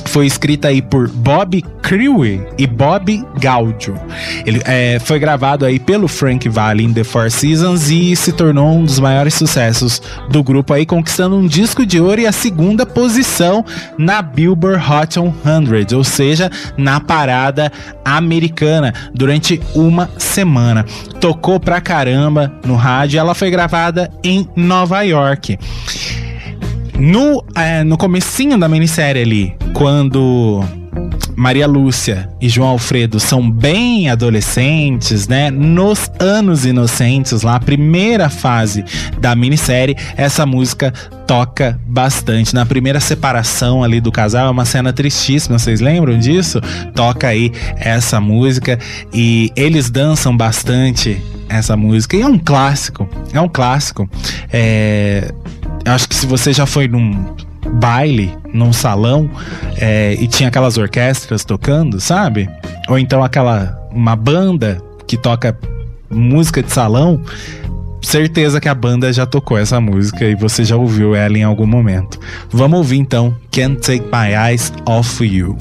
foi 0.06 0.26
escrita 0.26 0.70
aí 0.70 0.82
por 0.82 1.10
Bob 1.10 1.62
Crewe 1.82 2.42
e 2.58 2.66
Bob 2.66 3.24
Gaudio. 3.40 3.96
Ele 4.46 4.62
é, 4.66 4.98
foi 5.00 5.20
gravado 5.20 5.66
aí 5.66 5.78
pelo 5.80 6.08
Frank 6.08 6.48
Valli 6.50 6.84
in 6.84 6.94
The 6.94 7.04
Four 7.04 7.30
Seasons 7.30 7.90
e 7.90 8.16
se 8.16 8.32
tornou 8.32 8.78
um 8.78 8.84
dos 8.84 9.00
maiores 9.00 9.34
sucessos 9.34 10.02
do 10.30 10.44
grupo 10.44 10.74
aí, 10.74 10.86
conquistando 10.86 11.36
um 11.36 11.46
disco 11.46 11.86
de 11.86 12.00
ouro 12.00 12.22
e 12.22 12.28
a 12.28 12.32
segunda 12.32 12.86
posição 12.86 13.64
na 13.98 14.22
Billboard 14.22 14.84
Hot 14.84 15.14
100, 15.14 15.98
ou 15.98 16.04
seja, 16.04 16.50
na 16.78 17.00
parada 17.00 17.72
americana 18.04 18.94
durante 19.14 19.62
uma 19.76 20.10
semana. 20.18 20.86
Tocou 21.20 21.60
pra 21.60 21.82
caramba 21.82 22.54
no 22.66 22.76
rádio, 22.76 23.20
ela 23.20 23.36
foi 23.36 23.52
gravada 23.52 24.12
em 24.24 24.48
Nova 24.56 25.02
York. 25.02 25.58
No, 27.00 27.44
é, 27.56 27.84
no 27.84 27.98
comecinho 27.98 28.58
da 28.58 28.70
minissérie 28.70 29.22
ali, 29.22 29.56
quando 29.74 30.64
Maria 31.36 31.68
Lúcia 31.68 32.30
e 32.40 32.48
João 32.48 32.70
Alfredo 32.70 33.20
são 33.20 33.50
bem 33.50 34.10
adolescentes, 34.10 35.28
né? 35.28 35.52
Nos 35.52 36.10
anos 36.20 36.66
inocentes, 36.66 37.42
lá, 37.42 37.56
a 37.56 37.60
primeira 37.60 38.30
fase 38.30 38.86
da 39.20 39.36
minissérie, 39.36 39.98
essa 40.16 40.46
música 40.46 40.94
toca 41.28 41.80
bastante. 41.86 42.56
Na 42.56 42.66
primeira 42.66 43.00
separação 43.00 43.84
ali 43.84 44.00
do 44.00 44.12
casal, 44.12 44.48
é 44.48 44.50
uma 44.50 44.66
cena 44.66 44.94
tristíssima, 44.94 45.60
vocês 45.60 45.82
lembram 45.82 46.18
disso? 46.18 46.62
Toca 46.94 47.28
aí 47.28 47.52
essa 47.76 48.22
música 48.22 48.80
e 49.14 49.52
eles 49.56 49.90
dançam 49.90 50.36
bastante 50.36 51.22
essa 51.50 51.76
música. 51.76 52.16
E 52.16 52.22
é 52.22 52.28
um 52.28 52.40
clássico, 52.40 53.08
é 53.34 53.42
um 53.42 53.50
clássico. 53.50 54.10
É, 54.52 55.34
acho 55.86 56.10
que 56.10 56.16
se 56.16 56.26
você 56.26 56.52
já 56.52 56.66
foi 56.66 56.88
num 56.88 57.36
baile, 57.74 58.36
num 58.54 58.74
salão, 58.74 59.30
é, 59.78 60.14
e 60.20 60.28
tinha 60.28 60.50
aquelas 60.50 60.78
orquestras 60.78 61.44
tocando, 61.44 62.00
sabe? 62.00 62.50
Ou 62.88 62.98
então 62.98 63.24
aquela 63.24 63.80
uma 63.92 64.16
banda 64.16 64.82
que 65.08 65.18
toca 65.18 65.58
música 66.10 66.62
de 66.62 66.72
salão, 66.72 67.22
certeza 68.02 68.60
que 68.60 68.70
a 68.70 68.76
banda 68.76 69.12
já 69.12 69.26
tocou 69.26 69.58
essa 69.58 69.80
música 69.82 70.26
e 70.26 70.36
você 70.36 70.64
já 70.64 70.76
ouviu 70.76 71.16
ela 71.16 71.38
em 71.38 71.44
algum 71.44 71.66
momento. 71.66 72.20
Vamos 72.50 72.78
ouvir 72.78 72.98
então 72.98 73.36
Can't 73.52 73.82
Take 73.82 74.06
My 74.06 74.34
Eyes 74.50 74.72
Off 74.86 75.24
You. 75.24 75.58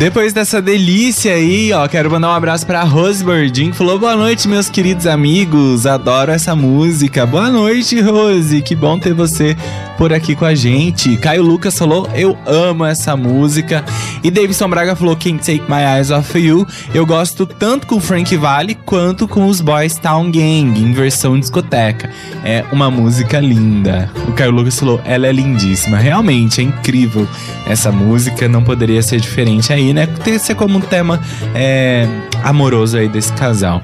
Depois 0.00 0.32
dessa 0.32 0.62
delícia 0.62 1.34
aí, 1.34 1.74
ó, 1.74 1.86
quero 1.86 2.10
mandar 2.10 2.30
um 2.30 2.32
abraço 2.32 2.64
pra 2.66 2.82
Rose 2.84 3.22
Bordin, 3.22 3.70
que 3.70 3.76
falou 3.76 3.98
boa 3.98 4.16
noite, 4.16 4.48
meus 4.48 4.70
queridos 4.70 5.06
amigos, 5.06 5.84
adoro 5.84 6.32
essa 6.32 6.56
música. 6.56 7.26
Boa 7.26 7.50
noite, 7.50 8.00
Rose, 8.00 8.62
que 8.62 8.74
bom 8.74 8.98
ter 8.98 9.12
você 9.12 9.54
por 9.98 10.14
aqui 10.14 10.34
com 10.34 10.46
a 10.46 10.54
gente. 10.54 11.18
Caio 11.18 11.42
Lucas 11.42 11.78
falou, 11.78 12.08
eu 12.14 12.34
amo 12.46 12.86
essa 12.86 13.14
música. 13.14 13.84
E 14.24 14.30
Davidson 14.30 14.70
Braga 14.70 14.96
falou, 14.96 15.14
Can't 15.14 15.40
Take 15.40 15.70
My 15.70 15.82
Eyes 15.94 16.10
Off 16.10 16.38
You. 16.38 16.66
Eu 16.94 17.04
gosto 17.04 17.44
tanto 17.44 17.86
com 17.86 18.00
Frank 18.00 18.34
Valley 18.34 18.78
quanto 18.86 19.28
com 19.28 19.46
os 19.46 19.60
Boys 19.60 19.96
Town 19.96 20.30
Gang, 20.30 20.80
em 20.80 20.92
versão 20.94 21.38
discoteca. 21.38 22.08
É 22.42 22.64
uma 22.72 22.90
música 22.90 23.38
linda. 23.38 24.10
O 24.26 24.32
Caio 24.32 24.52
Lucas 24.52 24.78
falou, 24.78 24.98
ela 25.04 25.26
é 25.26 25.32
lindíssima. 25.32 25.98
Realmente, 25.98 26.62
é 26.62 26.64
incrível 26.64 27.28
essa 27.66 27.92
música, 27.92 28.48
não 28.48 28.64
poderia 28.64 29.02
ser 29.02 29.20
diferente 29.20 29.70
aí, 29.70 29.89
né? 29.92 30.06
Ter 30.24 30.38
ser 30.38 30.54
como 30.54 30.78
um 30.78 30.80
tema 30.80 31.20
é, 31.54 32.06
amoroso 32.42 32.96
aí 32.96 33.08
desse 33.08 33.32
casal. 33.32 33.82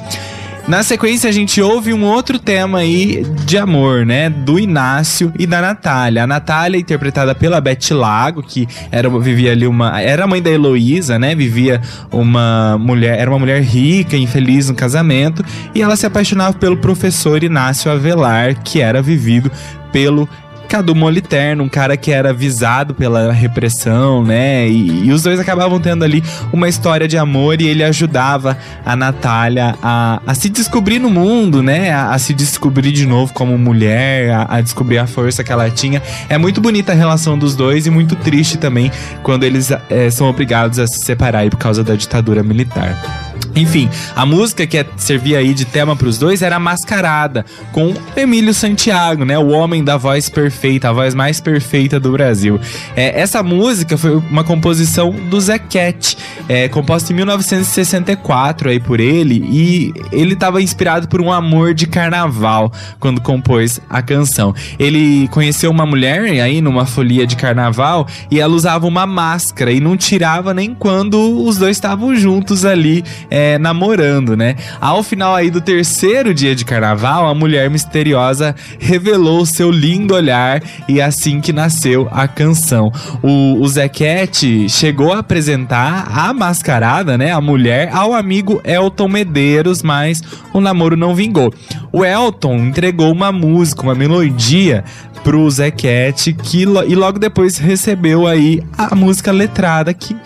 Na 0.68 0.82
sequência, 0.82 1.30
a 1.30 1.32
gente 1.32 1.62
ouve 1.62 1.94
um 1.94 2.02
outro 2.02 2.40
tema 2.40 2.78
aí 2.78 3.24
de 3.44 3.56
amor, 3.56 4.04
né? 4.04 4.28
Do 4.28 4.58
Inácio 4.58 5.32
e 5.38 5.46
da 5.46 5.60
Natália. 5.60 6.24
A 6.24 6.26
Natália, 6.26 6.76
interpretada 6.76 7.36
pela 7.36 7.60
Beth 7.60 7.92
Lago, 7.92 8.42
que 8.42 8.66
era, 8.90 9.08
vivia 9.08 9.52
ali 9.52 9.64
uma. 9.64 10.00
Era 10.00 10.26
mãe 10.26 10.42
da 10.42 10.50
Heloísa, 10.50 11.20
né? 11.20 11.36
Vivia 11.36 11.80
uma 12.10 12.76
mulher. 12.80 13.16
Era 13.16 13.30
uma 13.30 13.38
mulher 13.38 13.62
rica, 13.62 14.16
infeliz 14.16 14.68
no 14.68 14.74
casamento. 14.74 15.44
E 15.72 15.80
ela 15.80 15.94
se 15.94 16.04
apaixonava 16.04 16.58
pelo 16.58 16.76
professor 16.76 17.44
Inácio 17.44 17.88
Avelar, 17.88 18.60
que 18.64 18.80
era 18.80 19.00
vivido 19.00 19.48
pelo 19.92 20.28
Cadu 20.68 20.94
Moliterno, 20.94 21.64
um 21.64 21.68
cara 21.68 21.96
que 21.96 22.10
era 22.10 22.32
visado 22.32 22.94
pela 22.94 23.32
repressão, 23.32 24.24
né? 24.24 24.68
E, 24.68 25.06
e, 25.06 25.12
os 25.12 25.22
dois 25.22 25.38
acabavam 25.38 25.80
tendo 25.80 26.04
ali 26.04 26.22
uma 26.52 26.68
história 26.68 27.06
de 27.06 27.16
amor 27.16 27.60
e 27.60 27.66
ele 27.66 27.82
ajudava 27.84 28.58
a 28.84 28.96
Natália 28.96 29.76
a, 29.82 30.20
a 30.26 30.34
se 30.34 30.48
descobrir 30.48 30.98
no 30.98 31.10
mundo, 31.10 31.62
né? 31.62 31.92
A, 31.92 32.10
a, 32.10 32.18
se 32.18 32.34
descobrir 32.34 32.92
de 32.92 33.06
novo 33.06 33.32
como 33.32 33.56
mulher, 33.56 34.30
a, 34.30 34.56
a 34.56 34.60
descobrir 34.60 34.98
a 34.98 35.06
força 35.06 35.42
que 35.42 35.52
ela 35.52 35.70
tinha. 35.70 36.02
É 36.28 36.36
muito 36.36 36.60
bonita 36.60 36.92
a 36.92 36.94
relação 36.94 37.38
dos 37.38 37.54
dois 37.54 37.86
e 37.86 37.90
muito 37.90 38.16
triste 38.16 38.58
também 38.58 38.90
quando 39.22 39.44
eles 39.44 39.70
é, 39.88 40.10
são 40.10 40.28
obrigados 40.28 40.78
a 40.78 40.86
se 40.86 41.00
separar 41.00 41.48
por 41.50 41.58
causa 41.58 41.84
da 41.84 41.94
ditadura 41.94 42.42
militar. 42.42 43.25
Enfim, 43.56 43.88
a 44.14 44.26
música 44.26 44.66
que 44.66 44.76
é, 44.76 44.86
servia 44.98 45.38
aí 45.38 45.54
de 45.54 45.64
tema 45.64 45.96
para 45.96 46.06
os 46.06 46.18
dois 46.18 46.42
era 46.42 46.58
Mascarada, 46.58 47.44
com 47.72 47.94
Emílio 48.14 48.52
Santiago, 48.52 49.24
né? 49.24 49.38
O 49.38 49.48
homem 49.48 49.82
da 49.82 49.96
voz 49.96 50.28
perfeita, 50.28 50.90
a 50.90 50.92
voz 50.92 51.14
mais 51.14 51.40
perfeita 51.40 51.98
do 51.98 52.12
Brasil. 52.12 52.60
É, 52.94 53.18
essa 53.18 53.42
música 53.42 53.96
foi 53.96 54.14
uma 54.14 54.44
composição 54.44 55.10
do 55.10 55.40
Zé 55.40 55.58
Cat, 55.58 56.18
é, 56.46 56.68
composta 56.68 57.12
em 57.12 57.16
1964 57.16 58.68
aí 58.68 58.78
por 58.78 59.00
ele, 59.00 59.42
e 59.50 59.94
ele 60.12 60.34
estava 60.34 60.60
inspirado 60.60 61.08
por 61.08 61.22
um 61.22 61.32
amor 61.32 61.72
de 61.72 61.86
carnaval 61.86 62.70
quando 63.00 63.22
compôs 63.22 63.80
a 63.88 64.02
canção. 64.02 64.54
Ele 64.78 65.28
conheceu 65.28 65.70
uma 65.70 65.86
mulher 65.86 66.24
aí 66.42 66.60
numa 66.60 66.84
folia 66.84 67.26
de 67.26 67.36
carnaval 67.36 68.06
e 68.30 68.38
ela 68.38 68.52
usava 68.52 68.86
uma 68.86 69.06
máscara 69.06 69.72
e 69.72 69.80
não 69.80 69.96
tirava 69.96 70.52
nem 70.52 70.74
quando 70.74 71.42
os 71.42 71.56
dois 71.56 71.76
estavam 71.76 72.14
juntos 72.14 72.66
ali. 72.66 73.02
É, 73.30 73.45
é, 73.46 73.58
namorando, 73.58 74.36
né? 74.36 74.56
Ao 74.80 75.02
final 75.02 75.34
aí 75.34 75.50
do 75.50 75.60
terceiro 75.60 76.34
dia 76.34 76.54
de 76.54 76.64
carnaval, 76.64 77.28
a 77.28 77.34
mulher 77.34 77.70
misteriosa 77.70 78.54
revelou 78.78 79.46
seu 79.46 79.70
lindo 79.70 80.14
olhar 80.14 80.62
e 80.88 81.00
assim 81.00 81.40
que 81.40 81.52
nasceu 81.52 82.08
a 82.10 82.26
canção. 82.26 82.92
O, 83.22 83.60
o 83.60 83.68
Zequete 83.68 84.68
chegou 84.68 85.12
a 85.12 85.20
apresentar 85.20 86.08
a 86.10 86.32
mascarada, 86.32 87.16
né? 87.16 87.32
A 87.32 87.40
mulher 87.40 87.90
ao 87.92 88.12
amigo 88.12 88.60
Elton 88.64 89.08
Medeiros, 89.08 89.82
mas 89.82 90.22
o 90.52 90.60
namoro 90.60 90.96
não 90.96 91.14
vingou. 91.14 91.52
O 91.92 92.04
Elton 92.04 92.56
entregou 92.56 93.12
uma 93.12 93.30
música, 93.30 93.82
uma 93.82 93.94
melodia 93.94 94.84
pro 95.26 95.50
Zequete 95.50 96.32
que 96.32 96.62
e 96.62 96.94
logo 96.94 97.18
depois 97.18 97.58
recebeu 97.58 98.28
aí 98.28 98.62
a 98.78 98.94
música 98.94 99.32
letrada 99.32 99.92
que, 99.92 100.16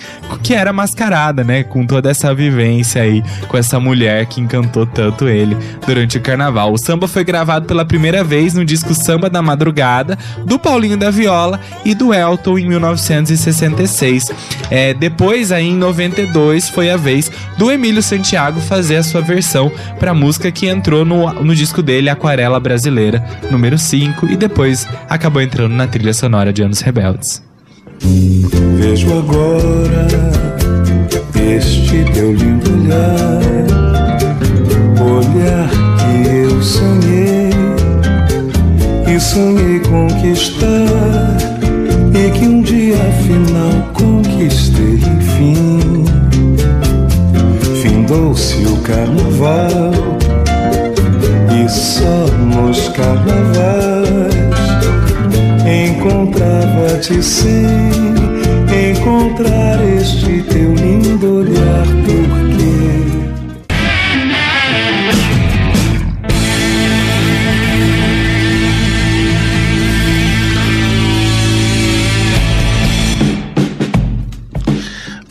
que 0.42 0.52
era 0.52 0.74
mascarada, 0.74 1.42
né? 1.42 1.62
Com 1.62 1.86
toda 1.86 2.10
essa 2.10 2.34
vivência 2.34 3.00
aí 3.00 3.09
com 3.48 3.56
essa 3.56 3.80
mulher 3.80 4.26
que 4.26 4.40
encantou 4.40 4.86
tanto 4.86 5.28
ele 5.28 5.56
durante 5.86 6.18
o 6.18 6.20
carnaval. 6.20 6.72
O 6.72 6.78
samba 6.78 7.08
foi 7.08 7.24
gravado 7.24 7.66
pela 7.66 7.84
primeira 7.84 8.22
vez 8.22 8.54
no 8.54 8.64
disco 8.64 8.94
Samba 8.94 9.28
da 9.28 9.42
Madrugada 9.42 10.18
do 10.44 10.58
Paulinho 10.58 10.96
da 10.96 11.10
Viola 11.10 11.60
e 11.84 11.94
do 11.94 12.14
Elton 12.14 12.58
em 12.58 12.68
1966. 12.68 14.30
É, 14.70 14.94
depois, 14.94 15.50
aí 15.50 15.68
em 15.68 15.76
92, 15.76 16.68
foi 16.68 16.90
a 16.90 16.96
vez 16.96 17.30
do 17.58 17.70
Emílio 17.70 18.02
Santiago 18.02 18.60
fazer 18.60 18.96
a 18.96 19.02
sua 19.02 19.20
versão 19.20 19.70
para 19.98 20.12
a 20.12 20.14
música 20.14 20.50
que 20.50 20.66
entrou 20.66 21.04
no, 21.04 21.32
no 21.42 21.54
disco 21.54 21.82
dele, 21.82 22.10
Aquarela 22.10 22.60
Brasileira, 22.60 23.24
número 23.50 23.78
5, 23.78 24.26
e 24.26 24.36
depois 24.36 24.86
acabou 25.08 25.42
entrando 25.42 25.72
na 25.72 25.86
trilha 25.86 26.14
sonora 26.14 26.52
de 26.52 26.62
Anos 26.62 26.80
Rebeldes. 26.80 27.42
Vejo 28.78 29.18
agora 29.18 30.49
este 31.56 32.04
teu 32.12 32.32
lindo 32.32 32.70
olhar, 32.70 33.40
olhar 35.02 35.68
que 35.98 36.28
eu 36.28 36.62
sonhei 36.62 37.50
e 39.12 39.20
sonhei 39.20 39.80
conquistar 39.80 41.36
e 42.14 42.30
que 42.30 42.46
um 42.46 42.62
dia 42.62 42.94
afinal 42.96 43.90
conquistei 43.92 44.94
enfim. 44.94 46.04
Findou-se 47.82 48.64
o 48.66 48.76
carnaval 48.82 49.92
e 51.52 51.68
só 51.68 52.26
nos 52.36 52.88
carnavais 52.90 54.30
encontrava-te 55.66 57.20
sem 57.22 58.19
encontrar 58.68 59.82
este 59.96 60.42
teu 60.42 60.74
lindo 60.74 61.38
olhar, 61.38 61.86
porque 61.86 62.40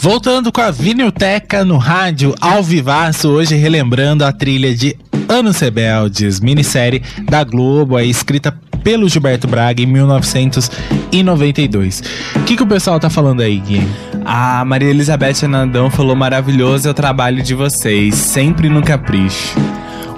Voltando 0.02 0.52
com 0.52 0.62
a 0.62 0.72
Vinilteca 0.72 1.66
no 1.66 1.78
rádio 1.78 2.34
ao 2.40 2.64
vivaço, 2.64 3.30
hoje 3.30 3.56
relembrando 3.56 4.26
a 4.26 4.32
trilha 4.32 4.74
de 4.74 4.96
Anos 5.28 5.60
Rebeldes, 5.60 6.40
minissérie 6.40 7.04
da 7.30 7.44
Globo, 7.44 7.96
aí 7.96 8.10
escrita 8.10 8.58
pelo 8.84 9.10
Gilberto 9.10 9.48
Braga 9.48 9.82
em 9.82 9.86
1992. 9.86 12.04
O 12.36 12.44
que, 12.44 12.58
que 12.58 12.64
o 12.64 12.68
pessoal 12.68 13.00
tá 13.00 13.10
falando 13.10 13.42
aí, 13.42 13.60
Gui? 13.60 13.88
A 14.26 14.66
Maria 14.66 14.90
Elizabeth 14.90 15.44
Anandão 15.44 15.90
falou 15.90 16.16
maravilhoso 16.16 16.88
é 16.88 16.92
o 16.92 16.94
trabalho 16.94 17.42
de 17.42 17.54
vocês, 17.54 18.16
sempre 18.16 18.70
no 18.70 18.82
capricho. 18.82 19.58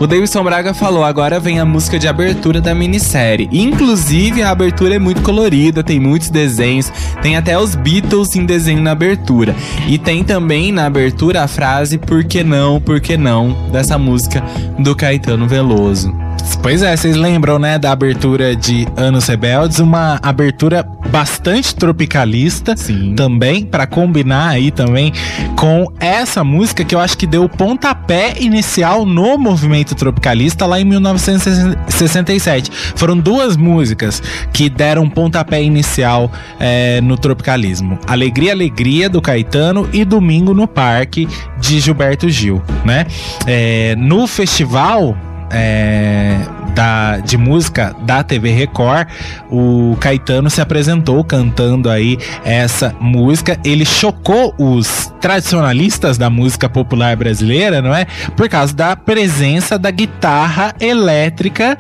O 0.02 0.08
Davidson 0.08 0.44
Braga 0.44 0.74
falou: 0.74 1.04
agora 1.04 1.40
vem 1.40 1.60
a 1.60 1.66
música 1.66 2.00
de 2.00 2.08
abertura 2.08 2.60
da 2.60 2.74
minissérie. 2.74 3.48
Inclusive, 3.52 4.42
a 4.42 4.50
abertura 4.50 4.96
é 4.96 5.00
muito 5.00 5.22
colorida, 5.22 5.84
tem 5.84 6.00
muitos 6.00 6.32
desenhos, 6.32 6.92
tem 7.22 7.38
até 7.38 7.56
os 7.56 7.76
Beatles 7.76 8.36
em 8.36 8.44
desenho 8.44 8.82
na 8.82 8.94
abertura. 8.94 9.56
E 9.88 10.00
tem 10.00 10.24
também 10.24 10.72
na 10.72 10.88
abertura 10.88 11.44
a 11.44 11.48
frase 11.48 12.00
Por 12.00 12.24
que 12.24 12.44
não, 12.44 12.82
por 12.82 13.00
que 13.00 13.16
não, 13.16 13.70
dessa 13.72 13.96
música 13.96 14.44
do 14.80 14.96
Caetano 14.96 15.48
Veloso. 15.48 16.12
Pois 16.62 16.84
é, 16.84 16.96
vocês 16.96 17.16
lembram, 17.16 17.58
né, 17.58 17.80
da 17.80 17.92
abertura 17.92 18.56
de 18.56 18.88
Anos 18.96 19.28
Rebeldes, 19.28 19.80
uma 19.80 20.20
abertura 20.22 20.88
bastante 21.10 21.76
tropicalista 21.76 22.78
Sim. 22.78 23.16
também, 23.16 23.66
para 23.66 23.88
combinar 23.88 24.50
aí 24.50 24.70
também 24.70 25.12
com 25.58 25.92
essa 26.00 26.44
música 26.44 26.86
que 26.86 26.94
eu 26.94 27.00
acho 27.00 27.18
que 27.18 27.26
deu 27.26 27.44
o 27.44 27.50
pontapé 27.50 28.36
inicial 28.40 29.06
no 29.06 29.38
movimento 29.38 29.96
tropicalista 29.96 30.66
lá 30.66 30.80
em 30.80 30.86
1967. 30.86 32.72
Foram 32.96 33.18
duas 33.18 33.58
músicas 33.58 34.22
que 34.54 34.70
deram 34.70 35.10
pontapé 35.10 35.62
inicial 35.64 36.32
é, 36.60 37.02
no 37.02 37.18
tropicalismo: 37.18 38.00
Alegria, 38.08 38.52
Alegria 38.52 39.10
do 39.10 39.22
Caetano 39.22 39.90
e 39.92 40.06
Domingo 40.06 40.54
no 40.54 40.68
Parque 40.68 41.28
de 41.60 41.80
Gilberto 41.80 42.30
Gil, 42.30 42.62
né? 42.86 43.06
É, 43.48 43.96
no 43.98 44.28
festival 44.28 45.18
é, 45.52 46.38
da, 46.74 47.18
de 47.18 47.38
música 47.38 47.96
da 48.02 48.24
TV 48.24 48.52
Record, 48.52 49.08
o 49.50 49.96
Caetano 50.00 50.50
se 50.50 50.62
apresentou 50.62 51.24
cantando 51.24 51.90
aí 51.90 52.18
essa 52.44 52.96
música. 53.00 53.58
Ele 53.64 53.86
chocou 53.86 54.54
os 54.58 55.12
tradicionalistas 55.20 56.18
da 56.18 56.30
música 56.30 56.70
popular 56.70 57.16
brasileira, 57.16 57.82
não 57.82 57.94
é? 57.94 58.06
Por 58.36 58.48
causa 58.50 58.74
da 58.74 58.96
presença 58.96 59.78
da 59.78 59.92
guitarra 59.92 60.74
elétrica 60.80 61.78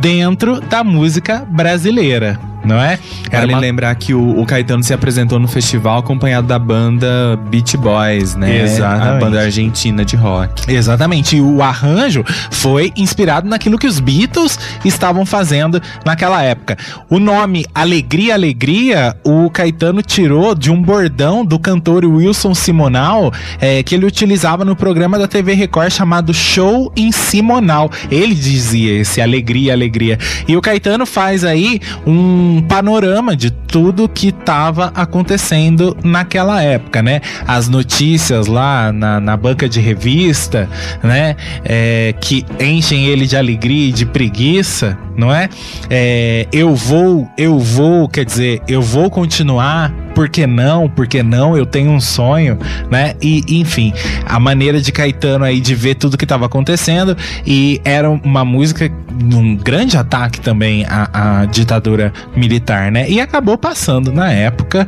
dentro 0.00 0.60
da 0.60 0.82
música 0.82 1.44
brasileira 1.48 2.38
não 2.64 2.76
é? 2.80 2.98
Era 3.30 3.40
Vale 3.42 3.54
uma- 3.54 3.60
lembrar 3.60 3.94
que 3.94 4.12
o, 4.14 4.40
o 4.40 4.46
Caetano 4.46 4.82
se 4.82 4.92
apresentou 4.92 5.38
no 5.38 5.48
festival 5.48 5.98
acompanhado 5.98 6.46
da 6.46 6.58
banda 6.58 7.38
Beach 7.50 7.76
Boys, 7.76 8.34
né? 8.34 8.62
Exatamente. 8.64 9.08
A 9.08 9.18
banda 9.18 9.40
argentina 9.40 10.04
de 10.04 10.16
rock. 10.16 10.70
Exatamente, 10.72 11.36
e 11.36 11.40
o 11.40 11.62
arranjo 11.62 12.24
foi 12.50 12.92
inspirado 12.96 13.48
naquilo 13.48 13.78
que 13.78 13.86
os 13.86 14.00
Beatles 14.00 14.58
estavam 14.84 15.24
fazendo 15.24 15.80
naquela 16.04 16.42
época. 16.42 16.76
O 17.08 17.18
nome 17.18 17.64
Alegria, 17.74 18.34
Alegria, 18.34 19.16
o 19.24 19.48
Caetano 19.50 20.02
tirou 20.02 20.54
de 20.54 20.70
um 20.70 20.80
bordão 20.80 21.44
do 21.44 21.58
cantor 21.58 22.04
Wilson 22.04 22.54
Simonal, 22.54 23.32
é, 23.60 23.82
que 23.82 23.94
ele 23.94 24.06
utilizava 24.06 24.64
no 24.64 24.74
programa 24.76 25.18
da 25.18 25.26
TV 25.28 25.54
Record 25.54 25.90
chamado 25.90 26.32
Show 26.34 26.92
em 26.96 27.10
Simonal. 27.12 27.90
Ele 28.10 28.34
dizia 28.34 29.00
esse 29.00 29.20
Alegria, 29.20 29.72
Alegria. 29.72 30.18
E 30.46 30.56
o 30.56 30.60
Caetano 30.60 31.06
faz 31.06 31.44
aí 31.44 31.80
um 32.06 32.49
panorama 32.60 33.36
de 33.36 33.50
tudo 33.50 34.08
que 34.08 34.28
estava 34.28 34.86
acontecendo 34.94 35.96
naquela 36.02 36.62
época, 36.62 37.02
né? 37.02 37.20
As 37.46 37.68
notícias 37.68 38.46
lá 38.46 38.92
na, 38.92 39.20
na 39.20 39.36
banca 39.36 39.68
de 39.68 39.80
revista, 39.80 40.68
né? 41.02 41.36
É, 41.64 42.14
que 42.20 42.44
enchem 42.58 43.06
ele 43.06 43.26
de 43.26 43.36
alegria 43.36 43.88
e 43.88 43.92
de 43.92 44.06
preguiça, 44.06 44.98
não 45.16 45.32
é? 45.32 45.48
É, 45.88 46.46
eu 46.52 46.74
vou, 46.74 47.28
eu 47.36 47.58
vou, 47.58 48.08
quer 48.08 48.24
dizer, 48.24 48.62
eu 48.66 48.80
vou 48.80 49.10
continuar. 49.10 49.92
Por 50.20 50.28
que 50.28 50.46
não? 50.46 50.86
Por 50.86 51.06
que 51.06 51.22
não? 51.22 51.56
Eu 51.56 51.64
tenho 51.64 51.90
um 51.90 51.98
sonho, 51.98 52.58
né? 52.90 53.14
E 53.22 53.42
enfim, 53.58 53.90
a 54.26 54.38
maneira 54.38 54.78
de 54.78 54.92
Caetano 54.92 55.46
aí 55.46 55.60
de 55.60 55.74
ver 55.74 55.94
tudo 55.94 56.18
que 56.18 56.26
estava 56.26 56.44
acontecendo 56.44 57.16
e 57.46 57.80
era 57.86 58.10
uma 58.10 58.44
música 58.44 58.92
um 59.34 59.56
grande 59.56 59.96
ataque 59.96 60.38
também 60.38 60.84
à, 60.84 61.40
à 61.40 61.44
ditadura 61.46 62.12
militar, 62.36 62.92
né? 62.92 63.08
E 63.08 63.18
acabou 63.18 63.56
passando 63.56 64.12
na 64.12 64.30
época. 64.30 64.86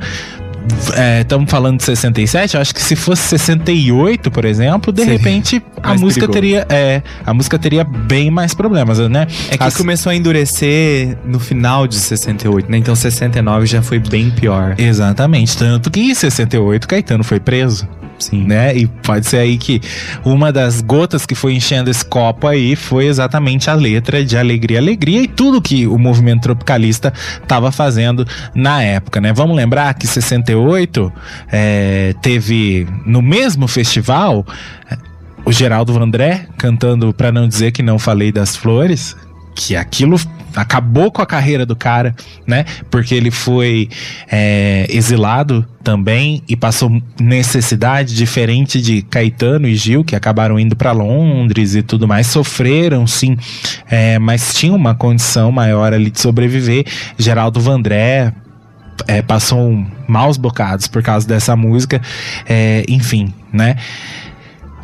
Estamos 1.20 1.50
falando 1.50 1.78
de 1.78 1.84
67, 1.84 2.54
eu 2.54 2.60
acho 2.60 2.74
que 2.74 2.82
se 2.82 2.94
fosse 2.96 3.22
68, 3.38 4.30
por 4.30 4.44
exemplo, 4.44 4.92
de 4.92 5.02
Seria 5.02 5.18
repente 5.18 5.62
a 5.82 5.94
música 5.94 6.28
perigoso. 6.28 6.32
teria 6.32 6.66
é, 6.68 7.02
a 7.24 7.32
música 7.34 7.58
teria 7.58 7.84
bem 7.84 8.30
mais 8.30 8.54
problemas, 8.54 8.98
né? 8.98 9.26
É 9.50 9.56
que 9.56 9.64
As- 9.64 9.76
começou 9.76 10.10
a 10.10 10.14
endurecer 10.14 11.16
no 11.24 11.38
final 11.40 11.86
de 11.86 11.96
68, 11.96 12.70
né? 12.70 12.78
Então 12.78 12.94
69 12.94 13.66
já 13.66 13.82
foi 13.82 13.98
bem 13.98 14.30
pior. 14.30 14.74
Exatamente, 14.78 15.56
tanto 15.56 15.90
que 15.90 16.00
em 16.00 16.14
68 16.14 16.86
Caetano 16.86 17.24
foi 17.24 17.40
preso. 17.40 17.88
Sim. 18.18 18.44
né? 18.44 18.76
E 18.76 18.86
pode 18.86 19.26
ser 19.26 19.38
aí 19.38 19.58
que 19.58 19.80
uma 20.24 20.52
das 20.52 20.80
gotas 20.80 21.26
que 21.26 21.34
foi 21.34 21.54
enchendo 21.54 21.90
esse 21.90 22.04
copo 22.04 22.46
aí 22.46 22.76
foi 22.76 23.06
exatamente 23.06 23.68
a 23.68 23.74
letra 23.74 24.24
de 24.24 24.38
Alegria, 24.38 24.78
Alegria 24.78 25.22
e 25.22 25.26
tudo 25.26 25.60
que 25.60 25.88
o 25.88 25.98
movimento 25.98 26.42
tropicalista 26.42 27.12
estava 27.42 27.72
fazendo 27.72 28.24
na 28.54 28.80
época, 28.80 29.20
né? 29.20 29.32
Vamos 29.32 29.56
lembrar 29.56 29.92
que 29.94 30.06
68 30.06 30.51
é, 31.50 32.14
teve 32.22 32.86
no 33.06 33.22
mesmo 33.22 33.66
festival 33.66 34.46
é, 34.90 34.96
o 35.44 35.52
Geraldo 35.52 35.92
Vandré 35.92 36.46
cantando 36.56 37.12
Pra 37.12 37.32
Não 37.32 37.48
Dizer 37.48 37.72
Que 37.72 37.82
Não 37.82 37.98
Falei 37.98 38.30
das 38.30 38.56
Flores, 38.56 39.16
que 39.54 39.76
aquilo 39.76 40.18
acabou 40.54 41.10
com 41.10 41.22
a 41.22 41.26
carreira 41.26 41.64
do 41.64 41.74
cara, 41.74 42.14
né? 42.46 42.64
Porque 42.90 43.14
ele 43.14 43.30
foi 43.30 43.88
é, 44.30 44.86
exilado 44.90 45.66
também 45.82 46.42
e 46.48 46.56
passou 46.56 46.90
necessidade 47.18 48.14
diferente 48.14 48.80
de 48.80 49.02
Caetano 49.02 49.66
e 49.66 49.74
Gil, 49.74 50.04
que 50.04 50.14
acabaram 50.14 50.58
indo 50.58 50.76
para 50.76 50.92
Londres 50.92 51.74
e 51.74 51.82
tudo 51.82 52.06
mais, 52.06 52.26
sofreram 52.26 53.06
sim, 53.06 53.36
é, 53.90 54.18
mas 54.18 54.54
tinha 54.54 54.74
uma 54.74 54.94
condição 54.94 55.50
maior 55.50 55.92
ali 55.92 56.10
de 56.10 56.20
sobreviver. 56.20 56.84
Geraldo 57.18 57.60
Vandré 57.60 58.32
é, 59.06 59.22
passou 59.22 59.84
maus 60.06 60.36
bocados 60.36 60.86
por 60.86 61.02
causa 61.02 61.26
dessa 61.26 61.56
música, 61.56 62.00
é, 62.48 62.84
enfim, 62.88 63.32
né? 63.52 63.76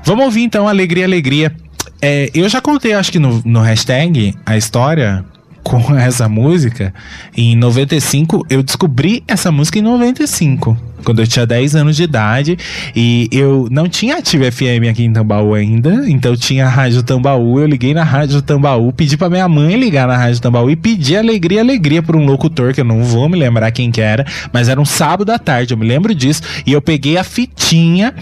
Vamos 0.05 0.25
ouvir 0.25 0.43
então 0.43 0.69
Alegria, 0.69 1.05
Alegria. 1.05 1.55
É, 2.01 2.31
eu 2.33 2.49
já 2.49 2.61
contei, 2.61 2.93
acho 2.93 3.11
que 3.11 3.19
no, 3.19 3.43
no 3.45 3.61
hashtag, 3.61 4.35
a 4.47 4.57
história 4.57 5.25
com 5.63 5.79
essa 5.97 6.29
música. 6.29 6.95
Em 7.37 7.55
95, 7.55 8.47
eu 8.49 8.63
descobri 8.63 9.23
essa 9.29 9.53
música 9.53 9.79
em 9.79 9.83
95, 9.83 10.77
quando 11.05 11.21
eu 11.21 11.27
tinha 11.27 11.47
10 11.47 11.77
anos 11.77 11.97
de 11.97 12.03
idade. 12.03 12.59
E 12.95 13.29
eu 13.33 13.69
não 13.71 13.89
tinha 13.89 14.17
Ativa 14.17 14.51
FM 14.51 14.89
aqui 14.91 15.05
em 15.05 15.13
Tambaú 15.13 15.55
ainda, 15.55 16.05
então 16.09 16.37
tinha 16.37 16.67
a 16.67 16.69
Rádio 16.69 17.03
Tambaú. 17.03 17.59
Eu 17.61 17.67
liguei 17.67 17.95
na 17.95 18.03
Rádio 18.03 18.43
Tambaú, 18.43 18.93
pedi 18.93 19.17
pra 19.17 19.29
minha 19.29 19.49
mãe 19.49 19.77
ligar 19.77 20.07
na 20.07 20.17
Rádio 20.17 20.41
Tambaú 20.41 20.71
e 20.71 20.77
pedi 20.77 21.17
alegria, 21.17 21.61
alegria 21.61 22.03
por 22.03 22.17
um 22.17 22.25
locutor 22.25 22.73
que 22.73 22.81
eu 22.81 22.85
não 22.85 23.03
vou 23.03 23.29
me 23.29 23.39
lembrar 23.39 23.71
quem 23.71 23.91
que 23.91 24.01
era, 24.01 24.25
mas 24.53 24.69
era 24.69 24.81
um 24.81 24.85
sábado 24.85 25.31
à 25.31 25.39
tarde, 25.39 25.75
eu 25.75 25.79
me 25.79 25.87
lembro 25.87 26.15
disso. 26.15 26.43
E 26.67 26.73
eu 26.73 26.81
peguei 26.81 27.17
a 27.17 27.25
fitinha 27.25 28.15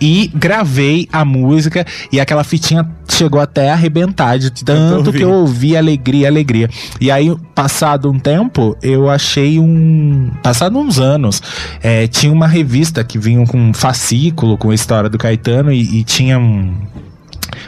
e 0.00 0.30
gravei 0.34 1.08
a 1.12 1.24
música, 1.24 1.86
e 2.12 2.20
aquela 2.20 2.44
fitinha 2.44 2.86
chegou 3.08 3.40
até 3.40 3.70
a 3.70 3.74
arrebentar 3.74 4.38
de 4.38 4.50
tanto 4.50 5.12
que 5.12 5.22
eu 5.22 5.30
ouvi 5.30 5.76
alegria, 5.76 6.28
alegria. 6.28 6.68
E 7.00 7.10
aí, 7.10 7.34
passado 7.54 8.10
um 8.10 8.18
tempo, 8.18 8.76
eu 8.82 9.08
achei 9.08 9.58
um. 9.58 10.30
Passado 10.42 10.78
uns 10.78 10.98
anos, 10.98 11.42
é, 11.82 12.06
tinha 12.06 12.23
uma 12.32 12.46
revista 12.46 13.02
que 13.04 13.18
vinha 13.18 13.44
com 13.46 13.58
um 13.58 13.74
fascículo 13.74 14.56
com 14.58 14.70
a 14.70 14.74
história 14.74 15.08
do 15.10 15.18
Caetano 15.18 15.72
e, 15.72 16.00
e 16.00 16.04
tinha 16.04 16.38
um. 16.38 16.72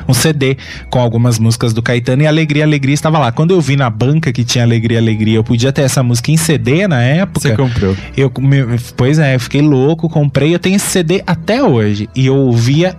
Um 0.08 0.14
CD 0.14 0.56
com 0.90 0.98
algumas 1.00 1.38
músicas 1.38 1.72
do 1.72 1.80
Caetano 1.82 2.22
e 2.22 2.26
Alegria, 2.26 2.64
Alegria 2.64 2.94
estava 2.94 3.18
lá. 3.18 3.30
Quando 3.32 3.52
eu 3.52 3.60
vi 3.60 3.76
na 3.76 3.88
banca 3.90 4.32
que 4.32 4.44
tinha 4.44 4.62
Alegria, 4.64 4.98
Alegria, 4.98 5.36
eu 5.36 5.44
podia 5.44 5.72
ter 5.72 5.82
essa 5.82 6.02
música 6.02 6.30
em 6.30 6.36
CD 6.36 6.86
na 6.88 7.00
época. 7.02 7.40
Você 7.48 7.56
comprou. 7.56 7.96
Eu, 8.16 8.32
me- 8.38 8.78
pois 8.96 9.18
é, 9.18 9.34
eu 9.34 9.40
fiquei 9.40 9.62
louco, 9.62 10.08
comprei. 10.08 10.54
Eu 10.54 10.58
tenho 10.58 10.76
esse 10.76 10.86
CD 10.86 11.22
até 11.26 11.62
hoje. 11.62 12.08
E 12.14 12.26
eu 12.26 12.36
ouvia 12.36 12.96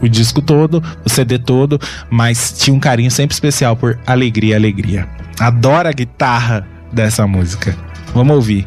o 0.00 0.08
disco 0.08 0.40
todo, 0.42 0.82
o 1.04 1.08
CD 1.08 1.38
todo, 1.38 1.80
mas 2.10 2.52
tinha 2.58 2.74
um 2.74 2.80
carinho 2.80 3.10
sempre 3.10 3.34
especial 3.34 3.76
por 3.76 3.98
Alegria, 4.06 4.56
Alegria. 4.56 5.06
Adoro 5.38 5.88
a 5.88 5.92
guitarra 5.92 6.66
dessa 6.92 7.26
música. 7.26 7.76
Vamos 8.14 8.34
ouvir. 8.36 8.66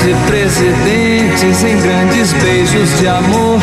De 0.00 0.14
presidentes, 0.26 1.62
em 1.62 1.80
grandes 1.80 2.32
beijos 2.32 2.98
de 2.98 3.06
amor, 3.06 3.60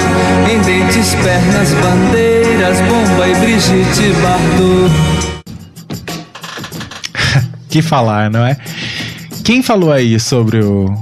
em 0.49 0.59
dentes, 0.61 1.15
pernas, 1.15 1.73
bandeiras, 1.73 2.79
bomba 2.81 3.27
e 3.27 3.35
Brigitte 3.35 4.13
Bardot. 4.21 4.93
Que 7.69 7.81
falar, 7.81 8.31
não 8.31 8.45
é? 8.45 8.55
Quem 9.43 9.61
falou 9.61 9.91
aí 9.91 10.19
sobre 10.19 10.59
o. 10.63 10.95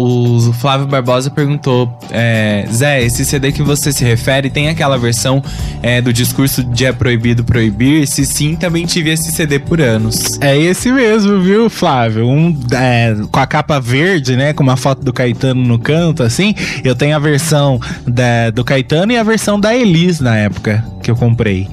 O 0.00 0.52
Flávio 0.52 0.86
Barbosa 0.86 1.28
perguntou: 1.28 1.92
é, 2.12 2.64
Zé, 2.72 3.02
esse 3.02 3.24
CD 3.24 3.50
que 3.50 3.64
você 3.64 3.90
se 3.92 4.04
refere 4.04 4.48
tem 4.48 4.68
aquela 4.68 4.96
versão 4.96 5.42
é, 5.82 6.00
do 6.00 6.12
discurso 6.12 6.62
de 6.62 6.86
é 6.86 6.92
proibido 6.92 7.42
proibir? 7.42 8.06
Se 8.06 8.24
sim, 8.24 8.54
também 8.54 8.86
tive 8.86 9.10
esse 9.10 9.32
CD 9.32 9.58
por 9.58 9.80
anos. 9.80 10.38
É 10.40 10.56
esse 10.56 10.92
mesmo, 10.92 11.40
viu, 11.40 11.68
Flávio? 11.68 12.28
Um 12.28 12.56
é, 12.70 13.16
com 13.28 13.40
a 13.40 13.46
capa 13.46 13.80
verde, 13.80 14.36
né? 14.36 14.52
Com 14.52 14.62
uma 14.62 14.76
foto 14.76 15.02
do 15.04 15.12
Caetano 15.12 15.64
no 15.64 15.80
canto, 15.80 16.22
assim. 16.22 16.54
Eu 16.84 16.94
tenho 16.94 17.16
a 17.16 17.18
versão 17.18 17.80
da- 18.06 18.50
do 18.50 18.62
Caetano 18.64 19.10
e 19.10 19.16
a 19.16 19.24
versão 19.24 19.58
da 19.58 19.74
Elis 19.76 20.20
na 20.20 20.36
época 20.36 20.84
que 21.02 21.10
eu 21.10 21.16
comprei. 21.16 21.66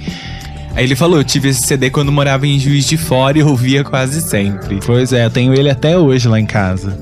Aí 0.75 0.83
ele 0.83 0.95
falou: 0.95 1.19
Eu 1.19 1.23
tive 1.23 1.49
esse 1.49 1.61
CD 1.61 1.91
quando 1.91 2.11
morava 2.11 2.47
em 2.47 2.59
Juiz 2.59 2.87
de 2.87 2.97
Fora 2.97 3.37
e 3.37 3.43
ouvia 3.43 3.83
quase 3.83 4.19
sempre. 4.19 4.79
Pois 4.83 5.13
é, 5.13 5.25
eu 5.25 5.29
tenho 5.29 5.53
ele 5.53 5.69
até 5.69 5.95
hoje 5.95 6.27
lá 6.27 6.39
em 6.39 6.45
casa. 6.47 6.97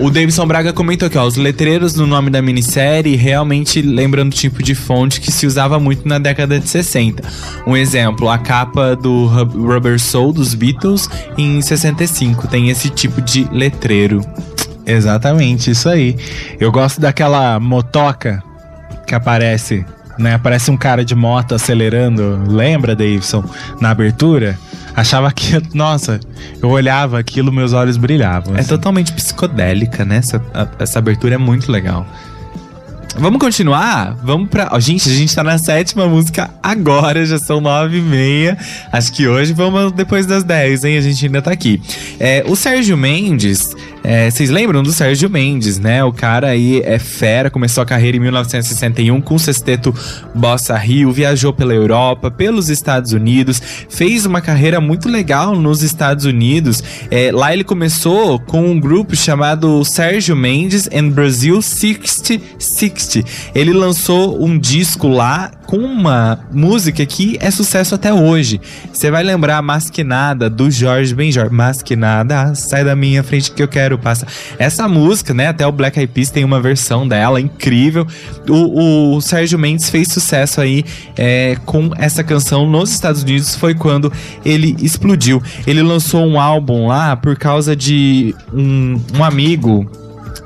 O 0.00 0.10
Davidson 0.10 0.46
Braga 0.46 0.72
comentou 0.72 1.06
aqui, 1.08 1.18
ó, 1.18 1.24
os 1.26 1.36
letreiros 1.36 1.96
no 1.96 2.06
nome 2.06 2.30
da 2.30 2.40
minissérie 2.40 3.16
realmente 3.16 3.82
lembram 3.82 4.28
do 4.28 4.34
tipo 4.34 4.62
de 4.62 4.72
fonte 4.72 5.20
que 5.20 5.32
se 5.32 5.44
usava 5.44 5.80
muito 5.80 6.06
na 6.06 6.20
década 6.20 6.60
de 6.60 6.68
60. 6.68 7.22
Um 7.66 7.76
exemplo, 7.76 8.28
a 8.30 8.38
capa 8.38 8.94
do 8.94 9.26
Rub- 9.26 9.56
Rubber 9.56 9.98
Soul 9.98 10.32
dos 10.32 10.54
Beatles 10.54 11.10
em 11.36 11.60
65 11.60 12.46
tem 12.46 12.68
esse 12.70 12.88
tipo 12.90 13.20
de 13.20 13.48
letreiro. 13.50 14.20
Exatamente, 14.86 15.72
isso 15.72 15.88
aí. 15.88 16.16
Eu 16.60 16.70
gosto 16.70 17.00
daquela 17.00 17.58
motoca 17.58 18.40
que 19.04 19.16
aparece, 19.16 19.84
né? 20.16 20.34
Aparece 20.34 20.70
um 20.70 20.76
cara 20.76 21.04
de 21.04 21.14
moto 21.16 21.56
acelerando. 21.56 22.44
Lembra, 22.46 22.94
Davidson? 22.94 23.44
Na 23.80 23.90
abertura? 23.90 24.56
Achava 24.98 25.30
que, 25.32 25.60
nossa, 25.74 26.18
eu 26.60 26.68
olhava 26.70 27.18
aquilo, 27.18 27.52
meus 27.52 27.72
olhos 27.72 27.96
brilhavam. 27.96 28.56
É 28.56 28.60
assim. 28.60 28.68
totalmente 28.68 29.12
psicodélica, 29.12 30.04
né? 30.04 30.16
Essa, 30.16 30.42
a- 30.52 30.66
essa 30.80 30.98
abertura 30.98 31.36
é 31.36 31.38
muito 31.38 31.70
legal. 31.70 32.04
Vamos 33.16 33.40
continuar? 33.40 34.16
Vamos 34.22 34.48
pra. 34.48 34.68
Ó, 34.70 34.78
gente, 34.78 35.08
a 35.08 35.12
gente 35.12 35.34
tá 35.34 35.42
na 35.42 35.58
sétima 35.58 36.06
música 36.06 36.50
agora, 36.62 37.24
já 37.26 37.38
são 37.38 37.60
nove 37.60 37.98
e 37.98 38.02
meia. 38.02 38.56
Acho 38.92 39.12
que 39.12 39.26
hoje 39.26 39.52
vamos 39.52 39.90
depois 39.92 40.24
das 40.26 40.44
dez, 40.44 40.84
hein? 40.84 40.96
A 40.98 41.00
gente 41.00 41.26
ainda 41.26 41.42
tá 41.42 41.50
aqui. 41.50 41.80
É, 42.20 42.44
o 42.46 42.54
Sérgio 42.54 42.96
Mendes. 42.96 43.74
É, 44.02 44.30
vocês 44.30 44.50
lembram 44.50 44.82
do 44.82 44.92
Sérgio 44.92 45.28
Mendes, 45.28 45.78
né? 45.78 46.02
O 46.04 46.12
cara 46.12 46.48
aí 46.48 46.80
é 46.84 46.98
fera, 46.98 47.50
começou 47.50 47.82
a 47.82 47.86
carreira 47.86 48.16
em 48.16 48.20
1961 48.20 49.20
com 49.20 49.34
o 49.34 49.38
sexteto 49.38 49.94
Bossa 50.34 50.76
Rio, 50.76 51.12
viajou 51.12 51.52
pela 51.52 51.74
Europa, 51.74 52.30
pelos 52.30 52.68
Estados 52.68 53.12
Unidos, 53.12 53.60
fez 53.88 54.24
uma 54.26 54.40
carreira 54.40 54.80
muito 54.80 55.08
legal 55.08 55.56
nos 55.56 55.82
Estados 55.82 56.24
Unidos. 56.24 56.82
É, 57.10 57.30
lá 57.32 57.52
ele 57.52 57.64
começou 57.64 58.38
com 58.38 58.70
um 58.70 58.78
grupo 58.78 59.16
chamado 59.16 59.84
Sérgio 59.84 60.36
Mendes 60.36 60.88
and 60.92 61.10
Brazil 61.10 61.60
6060. 61.60 63.28
Ele 63.54 63.72
lançou 63.72 64.42
um 64.42 64.58
disco 64.58 65.08
lá 65.08 65.50
com 65.66 65.76
uma 65.76 66.40
música 66.50 67.04
que 67.04 67.36
é 67.40 67.50
sucesso 67.50 67.94
até 67.94 68.12
hoje. 68.12 68.58
Você 68.90 69.10
vai 69.10 69.22
lembrar 69.22 69.58
a 69.58 69.62
Masquinada 69.62 70.48
do 70.48 70.70
Jorge 70.70 71.14
Benjor. 71.14 71.52
Masquinada, 71.52 72.54
sai 72.54 72.84
da 72.84 72.96
minha 72.96 73.22
frente 73.22 73.52
que 73.52 73.62
eu 73.62 73.68
quero 73.68 73.97
passar. 73.98 74.28
Essa 74.58 74.88
música, 74.88 75.34
né? 75.34 75.48
Até 75.48 75.66
o 75.66 75.72
Black 75.72 75.98
Eyed 75.98 76.12
Peas 76.12 76.30
tem 76.30 76.44
uma 76.44 76.60
versão 76.60 77.06
dela 77.06 77.40
incrível. 77.40 78.06
O, 78.48 79.16
o 79.16 79.20
Sérgio 79.20 79.58
Mendes 79.58 79.90
fez 79.90 80.08
sucesso 80.08 80.60
aí 80.60 80.84
é, 81.16 81.56
com 81.64 81.90
essa 81.96 82.22
canção 82.24 82.68
nos 82.68 82.90
Estados 82.90 83.22
Unidos. 83.22 83.54
Foi 83.56 83.74
quando 83.74 84.12
ele 84.44 84.76
explodiu. 84.80 85.42
Ele 85.66 85.82
lançou 85.82 86.24
um 86.24 86.40
álbum 86.40 86.86
lá 86.86 87.16
por 87.16 87.36
causa 87.36 87.74
de 87.74 88.34
um, 88.52 89.00
um 89.16 89.24
amigo 89.24 89.90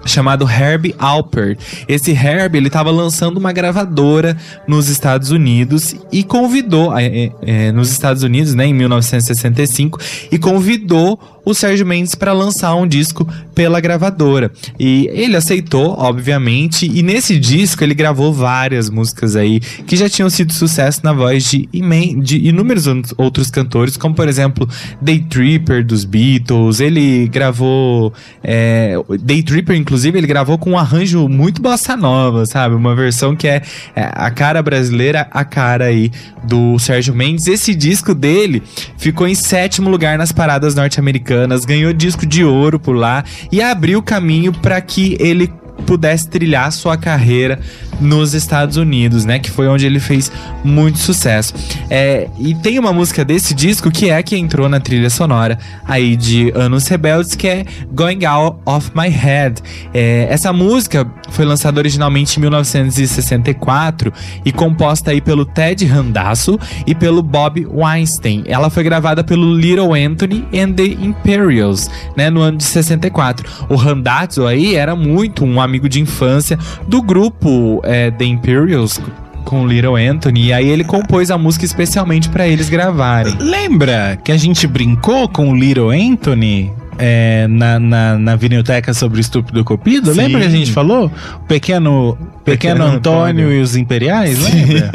chamado 0.07 0.49
Herb 0.49 0.95
Alpert. 0.99 1.59
Esse 1.89 2.13
Herb, 2.13 2.57
ele 2.57 2.71
tava 2.71 2.91
lançando 2.91 3.37
uma 3.37 3.53
gravadora 3.53 4.37
nos 4.67 4.89
Estados 4.89 5.31
Unidos 5.31 5.95
e 6.11 6.23
convidou, 6.23 6.97
é, 6.97 7.07
é, 7.07 7.33
é, 7.43 7.73
nos 7.73 7.91
Estados 7.91 8.23
Unidos, 8.23 8.55
né, 8.55 8.67
em 8.67 8.75
1965, 8.75 9.99
e 10.31 10.39
convidou 10.39 11.19
o 11.45 11.55
Sérgio 11.55 11.85
Mendes 11.87 12.15
para 12.15 12.33
lançar 12.33 12.75
um 12.75 12.87
disco 12.87 13.27
pela 13.55 13.81
gravadora. 13.81 14.51
E 14.79 15.09
ele 15.13 15.37
aceitou, 15.37 15.95
obviamente, 15.99 16.91
e 16.93 17.03
nesse 17.03 17.39
disco 17.39 17.83
ele 17.83 17.95
gravou 17.95 18.33
várias 18.33 18.89
músicas 18.89 19.37
aí 19.37 19.61
que 19.61 19.97
já 19.97 20.09
tinham 20.09 20.31
sido 20.31 20.53
sucesso 20.53 21.01
na 21.03 21.13
voz 21.13 21.51
de, 21.51 21.69
imen- 21.73 22.21
de 22.21 22.39
inúmeros 22.47 22.87
outros 23.17 23.51
cantores, 23.51 23.97
como 23.97 24.15
por 24.15 24.29
exemplo 24.29 24.69
Day 25.01 25.19
Tripper 25.19 25.85
dos 25.85 26.05
Beatles. 26.05 26.81
Ele 26.81 27.29
gravou 27.29 28.13
é, 28.43 28.95
Day 29.21 29.43
Tripper, 29.43 29.77
inclusive, 29.77 30.17
ele 30.19 30.27
gravou 30.27 30.59
com 30.59 30.71
um 30.73 30.79
arranjo 30.79 31.29
muito 31.29 31.61
bossa 31.61 31.97
nova, 31.97 32.47
sabe? 32.47 32.75
Uma 32.75 32.95
versão 32.95 33.35
que 33.35 33.49
é, 33.49 33.63
é 33.95 34.11
a 34.15 34.31
cara 34.31 34.63
brasileira, 34.63 35.27
a 35.31 35.45
cara 35.45 35.87
aí 35.87 36.11
do 36.45 36.79
Sérgio 36.79 37.15
Mendes. 37.15 37.47
Esse 37.47 37.75
disco 37.75 38.15
dele 38.15 38.63
ficou 38.97 39.27
em 39.27 39.35
sétimo 39.35 39.91
lugar 39.91 40.17
nas 40.19 40.33
paradas 40.33 40.75
norte-americanas, 40.75 41.32
ganhou 41.65 41.93
disco 41.93 42.27
de 42.27 42.45
ouro 42.45 42.79
por 42.79 42.95
lá 42.95 43.25
e 43.51 43.61
abriu 43.63 44.03
caminho 44.03 44.53
para 44.53 44.81
que 44.81 45.17
ele 45.21 45.53
pudesse 45.87 46.29
trilhar 46.29 46.71
sua 46.73 46.97
carreira 46.97 47.61
nos 48.01 48.35
Estados 48.35 48.77
Unidos, 48.77 49.25
né? 49.25 49.39
Que 49.39 49.51
foi 49.51 49.69
onde 49.69 49.87
ele 49.87 50.01
fez 50.01 50.31
muito 50.65 50.99
sucesso. 50.99 51.55
É, 51.89 52.29
e 52.39 52.55
tem 52.55 52.79
uma 52.79 52.93
música 52.93 53.25
desse 53.25 53.55
disco 53.55 53.91
que 53.91 54.11
é 54.11 54.17
a 54.17 54.23
que 54.23 54.37
entrou 54.37 54.69
na 54.69 54.81
trilha 54.81 55.11
sonora 55.11 55.59
aí 55.85 56.17
de 56.17 56.53
Anos 56.55 56.87
Rebeldes, 56.89 57.35
que 57.35 57.47
é 57.47 57.65
Going 57.93 58.25
Out 58.25 58.59
of 58.67 58.91
My 58.95 59.09
Head. 59.09 59.63
É, 59.95 60.27
essa 60.31 60.53
música 60.53 61.07
foi 61.31 61.45
lançada 61.45 61.79
originalmente 61.79 62.39
em 62.39 62.41
1964 62.41 64.13
e 64.45 64.53
composta 64.53 65.11
aí 65.11 65.21
pelo 65.21 65.45
Ted 65.45 65.85
Randasso 65.87 66.59
e 66.87 66.95
pelo 66.95 67.23
Bob 67.23 67.67
Weinstein. 67.67 68.45
Ela 68.47 68.69
foi 68.69 68.83
gravada 68.83 69.23
pelo 69.23 69.55
Little 69.55 69.95
Anthony 69.95 70.45
and 70.53 70.73
the 70.73 70.85
Imperials, 70.85 71.89
né, 72.17 72.31
no 72.31 72.41
ano 72.41 72.59
de 72.59 72.65
64. 72.65 73.49
O 73.69 73.77
Randazzo 73.77 74.47
aí 74.47 74.75
era 74.75 74.97
muito 74.97 75.45
um 75.45 75.61
amigo 75.63 75.89
de 75.89 76.01
infância 76.01 76.59
do 76.87 77.01
grupo 77.01 77.81
é, 77.85 78.11
The 78.11 78.25
Imperials 78.25 79.01
com 79.45 79.67
Little 79.67 79.97
Anthony, 79.97 80.47
e 80.47 80.53
aí 80.53 80.69
ele 80.69 80.85
compôs 80.85 81.31
a 81.31 81.37
música 81.37 81.65
especialmente 81.65 82.29
pra 82.29 82.47
eles 82.47 82.69
gravarem. 82.69 83.37
Lembra 83.41 84.19
que 84.23 84.31
a 84.31 84.37
gente 84.37 84.67
brincou 84.67 85.29
com 85.29 85.51
o 85.51 85.55
Little 85.55 85.91
Anthony 85.91 86.73
é, 86.99 87.47
na, 87.49 87.79
na, 87.79 88.19
na 88.19 88.37
vinilteca 88.37 88.93
sobre 88.93 89.19
o 89.19 89.21
estúpido 89.21 89.65
Cupido? 89.65 90.13
Sim. 90.13 90.21
Lembra 90.21 90.41
que 90.41 90.47
a 90.47 90.51
gente 90.51 90.73
falou? 90.73 91.07
O 91.07 91.47
pequeno, 91.47 92.17
pequeno, 92.45 92.45
Pequeno 92.45 92.85
Antônio, 92.85 93.45
Antônio. 93.47 93.53
e 93.53 93.61
os 93.61 93.77
Imperiais, 93.77 94.39
lembra? 94.39 94.93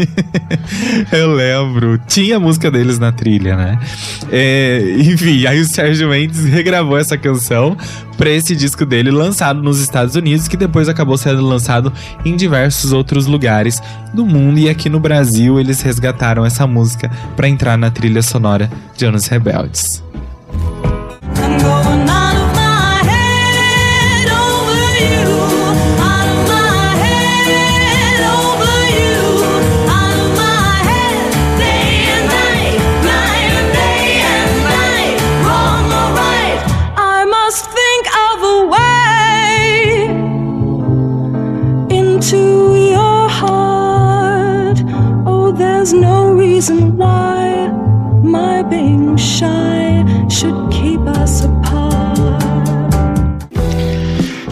Eu 1.11 1.33
lembro. 1.33 1.99
Tinha 2.07 2.37
a 2.37 2.39
música 2.39 2.69
deles 2.69 2.99
na 2.99 3.11
trilha, 3.11 3.55
né? 3.55 3.79
É, 4.31 4.95
enfim, 4.99 5.45
aí 5.45 5.59
o 5.59 5.65
Sérgio 5.65 6.09
Mendes 6.09 6.45
regravou 6.45 6.97
essa 6.97 7.17
canção 7.17 7.75
pra 8.17 8.29
esse 8.29 8.55
disco 8.55 8.85
dele, 8.85 9.11
lançado 9.11 9.61
nos 9.61 9.79
Estados 9.79 10.15
Unidos, 10.15 10.47
que 10.47 10.57
depois 10.57 10.89
acabou 10.89 11.17
sendo 11.17 11.41
lançado 11.45 11.93
em 12.25 12.35
diversos 12.35 12.91
outros 12.91 13.27
lugares 13.27 13.81
do 14.13 14.25
mundo. 14.25 14.59
E 14.59 14.69
aqui 14.69 14.89
no 14.89 14.99
Brasil 14.99 15.59
eles 15.59 15.81
resgataram 15.81 16.45
essa 16.45 16.65
música 16.65 17.09
pra 17.35 17.47
entrar 17.47 17.77
na 17.77 17.91
trilha 17.91 18.21
sonora 18.21 18.69
de 18.95 19.05
Anos 19.05 19.27
Rebeldes. 19.27 20.03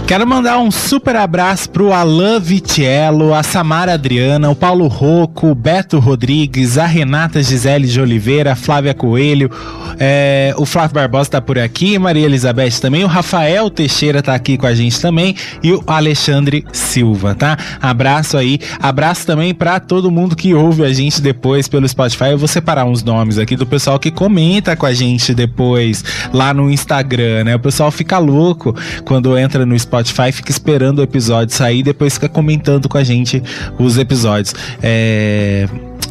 Quero 0.08 0.28
mandar 0.28 0.60
um 0.60 0.70
super 0.70 1.16
abraço 1.16 1.68
pro 1.68 1.92
Alain 1.92 2.40
Vitiello, 2.40 3.34
a 3.34 3.42
Samara 3.42 3.96
Adriana, 3.96 4.52
o 4.52 4.56
Paulo 4.56 4.88
Rocco, 4.88 5.48
o 5.48 5.56
Beto 5.56 5.98
Rodrigues, 5.98 6.78
a 6.78 6.86
Renata 6.86 7.42
Gisele 7.42 7.88
de 7.88 8.00
Oliveira, 8.00 8.52
a 8.52 8.56
Flávia 8.56 8.94
Coelho, 8.94 9.50
é, 9.98 10.54
o 10.58 10.66
Flávio 10.66 10.94
Barbosa 10.94 11.32
tá 11.32 11.42
por 11.42 11.58
aqui, 11.58 11.98
Maria 11.98 12.26
Elizabeth 12.26 12.80
também, 12.80 13.04
o 13.04 13.08
Rafael 13.08 13.68
Teixeira 13.72 14.22
tá 14.22 14.36
aqui 14.36 14.60
com 14.60 14.68
a 14.68 14.76
gente 14.76 15.02
também 15.02 15.36
e 15.64 15.74
o 15.74 15.84
Alexandre 15.88 16.64
Silva, 16.72 17.34
tá? 17.34 17.58
Abraço 17.82 18.38
aí, 18.38 18.60
abraço 18.80 19.26
também 19.26 19.56
pra 19.56 19.80
todo 19.80 20.12
mundo 20.12 20.36
que 20.36 20.54
ouve 20.54 20.84
a 20.84 20.94
gente 20.94 21.20
depois 21.20 21.68
pelo 21.68 21.90
Spotify. 21.90 22.26
Eu 22.26 22.38
vou 22.38 22.48
separar 22.48 22.86
uns 22.86 23.04
nomes 23.04 23.40
aqui 23.40 23.56
do 23.56 23.66
pessoal 23.66 23.98
que 23.98 24.12
comenta 24.12 24.76
com 24.76 24.86
a 24.86 24.94
gente 24.94 25.34
depois 25.34 26.04
lá 26.32 26.54
no 26.54 26.70
Instagram, 26.70 27.46
né? 27.46 27.56
O 27.56 27.60
pessoal 27.60 27.90
fica 27.90 28.20
louco 28.20 28.76
quando 29.04 29.36
entra 29.36 29.66
no 29.66 29.78
Spotify, 29.78 29.96
fica 30.14 30.52
esperando 30.52 31.00
o 31.00 31.04
episódio 31.04 31.56
sair 31.56 31.80
e 31.80 31.84
depois 31.84 32.14
fica 32.14 32.30
comentando 32.30 32.88
com 32.90 32.98
a 32.98 33.04
gente 33.04 33.42
os 33.78 33.98
episódios. 33.98 34.54
É... 34.82 35.68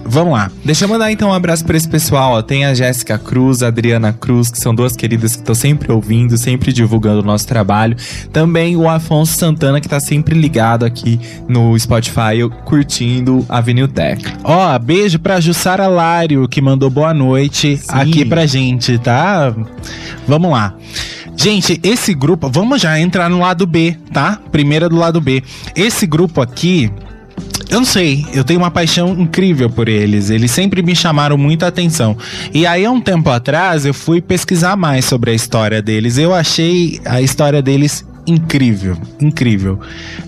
Vamos 0.07 0.34
lá. 0.34 0.51
Deixa 0.62 0.84
eu 0.84 0.88
mandar 0.88 1.11
então 1.11 1.30
um 1.30 1.32
abraço 1.32 1.64
pra 1.64 1.76
esse 1.76 1.88
pessoal. 1.88 2.34
Ó. 2.34 2.42
Tem 2.42 2.64
a 2.66 2.74
Jéssica 2.74 3.18
Cruz, 3.18 3.62
a 3.62 3.68
Adriana 3.68 4.12
Cruz, 4.12 4.51
que 4.51 4.59
são 4.59 4.74
duas 4.74 4.95
queridas 4.95 5.32
que 5.34 5.38
estão 5.40 5.55
sempre 5.55 5.90
ouvindo, 5.90 6.36
sempre 6.36 6.72
divulgando 6.72 7.20
o 7.20 7.24
nosso 7.24 7.47
trabalho. 7.47 7.97
Também 8.32 8.76
o 8.76 8.88
Afonso 8.88 9.32
Santana, 9.32 9.80
que 9.80 9.88
tá 9.88 9.99
sempre 9.99 10.38
ligado 10.38 10.84
aqui 10.84 11.18
no 11.49 11.78
Spotify, 11.78 12.49
curtindo 12.64 13.45
a 13.49 13.61
Viniltech. 13.61 14.24
Ó, 14.45 14.78
beijo 14.78 15.18
pra 15.18 15.40
Jussara 15.40 15.86
Lário, 15.86 16.47
que 16.49 16.61
mandou 16.61 16.90
boa 16.90 17.14
noite 17.14 17.80
aqui 17.88 18.24
pra 18.24 18.45
gente, 18.47 18.99
tá? 18.99 19.55
Vamos 20.28 20.51
lá. 20.51 20.74
Gente, 21.37 21.80
esse 21.82 22.14
grupo, 22.14 22.49
vamos 22.49 22.80
já 22.80 22.99
entrar 22.99 23.28
no 23.28 23.41
lado 23.41 23.66
B, 23.66 23.97
tá? 24.12 24.41
Primeira 24.51 24.89
do 24.89 24.97
lado 24.97 25.20
B. 25.20 25.43
Esse 25.74 26.07
grupo 26.07 26.41
aqui, 26.41 26.91
eu 27.68 27.80
não 27.80 27.85
sei, 27.85 28.24
eu 28.32 28.45
tenho 28.45 28.61
uma 28.61 28.70
paixão 28.70 29.12
incrível 29.18 29.68
por 29.68 29.89
eles. 29.89 30.30
Eles 30.30 30.51
sempre 30.51 30.82
me 30.82 30.95
chamaram 30.95 31.37
muita 31.37 31.66
atenção. 31.66 32.16
E 32.53 32.66
aí, 32.66 32.85
há 32.85 32.91
um 32.91 33.01
tempo 33.01 33.30
atrás, 33.30 33.85
eu 33.85 33.93
fui 33.93 34.20
pesquisar 34.20 34.76
mais 34.76 35.05
sobre 35.05 35.32
a 35.32 35.35
história 35.35 35.82
deles. 35.82 36.18
Eu 36.18 36.35
achei 36.35 37.01
a 37.05 37.20
história 37.20 37.61
deles 37.61 38.05
incrível, 38.27 38.97
incrível. 39.20 39.79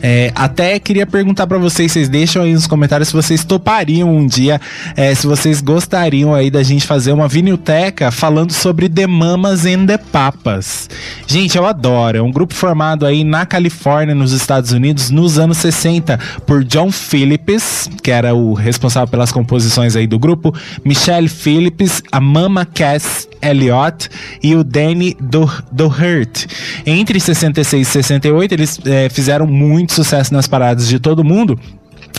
É, 0.03 0.33
até 0.35 0.79
queria 0.79 1.07
perguntar 1.07 1.47
pra 1.47 1.59
vocês, 1.59 1.93
vocês 1.93 2.09
deixam 2.09 2.43
aí 2.43 2.53
nos 2.53 2.67
comentários 2.67 3.09
se 3.09 3.15
vocês 3.15 3.45
topariam 3.45 4.15
um 4.15 4.27
dia, 4.27 4.61
é, 4.97 5.15
se 5.15 5.27
vocês 5.27 5.61
gostariam 5.61 6.35
aí 6.35 6.51
da 6.51 6.63
gente 6.63 6.87
fazer 6.87 7.13
uma 7.13 7.29
vinilteca 7.29 8.11
falando 8.11 8.53
sobre 8.53 8.89
The 8.89 9.07
Mamas 9.07 9.65
and 9.65 9.87
the 9.87 9.99
Papas. 9.99 10.89
Gente, 11.27 11.57
eu 11.57 11.67
adoro. 11.67 12.19
É 12.19 12.23
um 12.23 12.31
grupo 12.31 12.55
formado 12.55 13.07
aí 13.07 13.25
na 13.25 13.47
Califórnia, 13.47 14.15
nos 14.15 14.33
Estados 14.33 14.73
Unidos, 14.73 15.11
nos 15.11 15.39
anos 15.39 15.59
60, 15.59 16.19
por 16.47 16.65
John 16.65 16.91
Phillips, 16.91 17.89
que 18.03 18.11
era 18.11 18.35
o 18.35 18.55
responsável 18.55 19.09
pelas 19.09 19.33
composições 19.33 19.97
aí 19.97 20.07
do 20.07 20.19
grupo, 20.19 20.55
Michelle 20.85 21.29
Phillips, 21.29 22.03
a 22.11 22.21
Mama 22.21 22.65
Cass 22.67 23.29
Elliott 23.43 24.09
e 24.43 24.55
o 24.55 24.65
Danny 24.65 25.17
Do 25.21 25.51
Doherty. 25.71 26.47
Entre 26.85 27.21
66 27.21 27.86
e 27.86 27.86
68, 27.87 28.53
eles 28.53 28.81
eh, 28.85 29.09
fizeram 29.09 29.47
muito 29.47 29.93
sucesso 29.93 30.33
nas 30.33 30.47
paradas 30.47 30.89
de 30.89 30.99
todo 30.99 31.25
mundo 31.25 31.59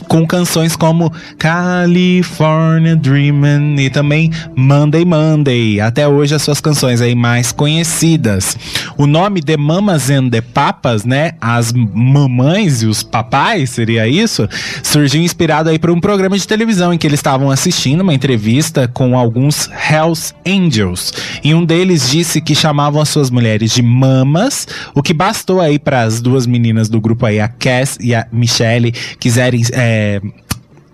com 0.07 0.25
canções 0.25 0.75
como 0.75 1.11
California 1.37 2.95
Dreamin' 2.95 3.79
e 3.79 3.89
também 3.89 4.31
Monday 4.55 5.05
Monday. 5.05 5.79
Até 5.81 6.07
hoje 6.07 6.35
as 6.35 6.41
suas 6.41 6.61
canções 6.61 7.01
aí 7.01 7.15
mais 7.15 7.51
conhecidas. 7.51 8.57
O 8.97 9.05
nome 9.05 9.41
The 9.41 9.57
Mamas 9.57 10.09
and 10.09 10.29
the 10.29 10.41
Papas, 10.41 11.05
né? 11.05 11.31
As 11.41 11.71
mamães 11.73 12.81
e 12.81 12.85
os 12.85 13.03
papais, 13.03 13.69
seria 13.69 14.07
isso? 14.07 14.47
Surgiu 14.83 15.21
inspirado 15.21 15.69
aí 15.69 15.79
por 15.79 15.89
um 15.89 15.99
programa 15.99 16.37
de 16.37 16.47
televisão 16.47 16.93
em 16.93 16.97
que 16.97 17.07
eles 17.07 17.19
estavam 17.19 17.49
assistindo 17.49 18.01
uma 18.01 18.13
entrevista 18.13 18.87
com 18.87 19.17
alguns 19.17 19.69
Hells 19.89 20.33
Angels. 20.45 21.13
E 21.43 21.53
um 21.53 21.63
deles 21.63 22.09
disse 22.09 22.41
que 22.41 22.55
chamavam 22.55 23.01
as 23.01 23.09
suas 23.09 23.29
mulheres 23.29 23.71
de 23.71 23.81
mamas, 23.81 24.67
o 24.93 25.01
que 25.01 25.13
bastou 25.13 25.61
aí 25.61 25.79
para 25.79 26.03
as 26.03 26.21
duas 26.21 26.45
meninas 26.45 26.89
do 26.89 26.99
grupo 26.99 27.25
aí, 27.25 27.39
a 27.39 27.47
Cass 27.47 27.97
e 28.01 28.13
a 28.13 28.27
Michelle, 28.31 28.91
quiserem 29.19 29.63
é, 29.71 29.86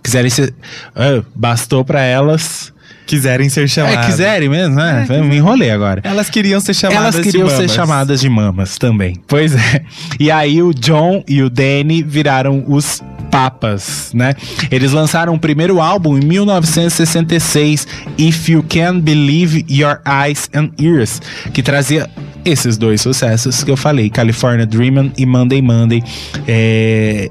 quiserem 0.02 0.30
ser, 0.30 0.54
ah, 0.96 1.24
bastou 1.36 1.84
para 1.86 2.02
elas 2.02 2.74
Quiserem 3.06 3.50
ser 3.50 3.68
chamadas. 3.68 4.06
é, 4.06 4.08
quiserem 4.08 4.50
mesmo, 4.50 4.76
né? 4.76 5.06
Me 5.24 5.36
enrolei 5.36 5.70
agora. 5.70 6.02
Elas 6.06 6.30
queriam 6.30 6.60
ser 6.62 6.74
chamadas 6.74 7.16
Elas 7.16 7.26
queriam 7.26 7.48
de 7.48 7.52
ser 7.52 7.58
mamas. 7.58 7.74
chamadas 7.74 8.22
de 8.22 8.30
mamas 8.30 8.78
também. 8.78 9.18
Pois 9.28 9.54
é. 9.54 9.84
E 10.20 10.32
aí 10.32 10.62
o 10.64 10.74
John 10.74 11.24
e 11.28 11.42
o 11.42 11.50
Danny 11.50 12.02
viraram 12.02 12.64
os 12.68 13.02
papas, 13.30 14.12
né? 14.14 14.36
Eles 14.72 14.92
lançaram 14.92 15.34
o 15.34 15.40
primeiro 15.40 15.82
álbum 15.82 16.18
em 16.18 16.26
1966, 16.26 17.88
If 18.18 18.48
You 18.48 18.64
Can 18.70 19.00
Believe 19.00 19.66
Your 19.70 20.00
Eyes 20.08 20.50
and 20.54 20.70
Ears, 20.80 21.22
que 21.52 21.62
trazia 21.62 22.10
esses 22.46 22.78
dois 22.78 23.02
sucessos 23.02 23.64
que 23.64 23.72
eu 23.72 23.78
falei, 23.78 24.10
California 24.10 24.66
Dreamin' 24.66 25.12
e 25.18 25.26
Monday 25.26 25.62
Monday. 25.62 26.04
É, 26.48 27.30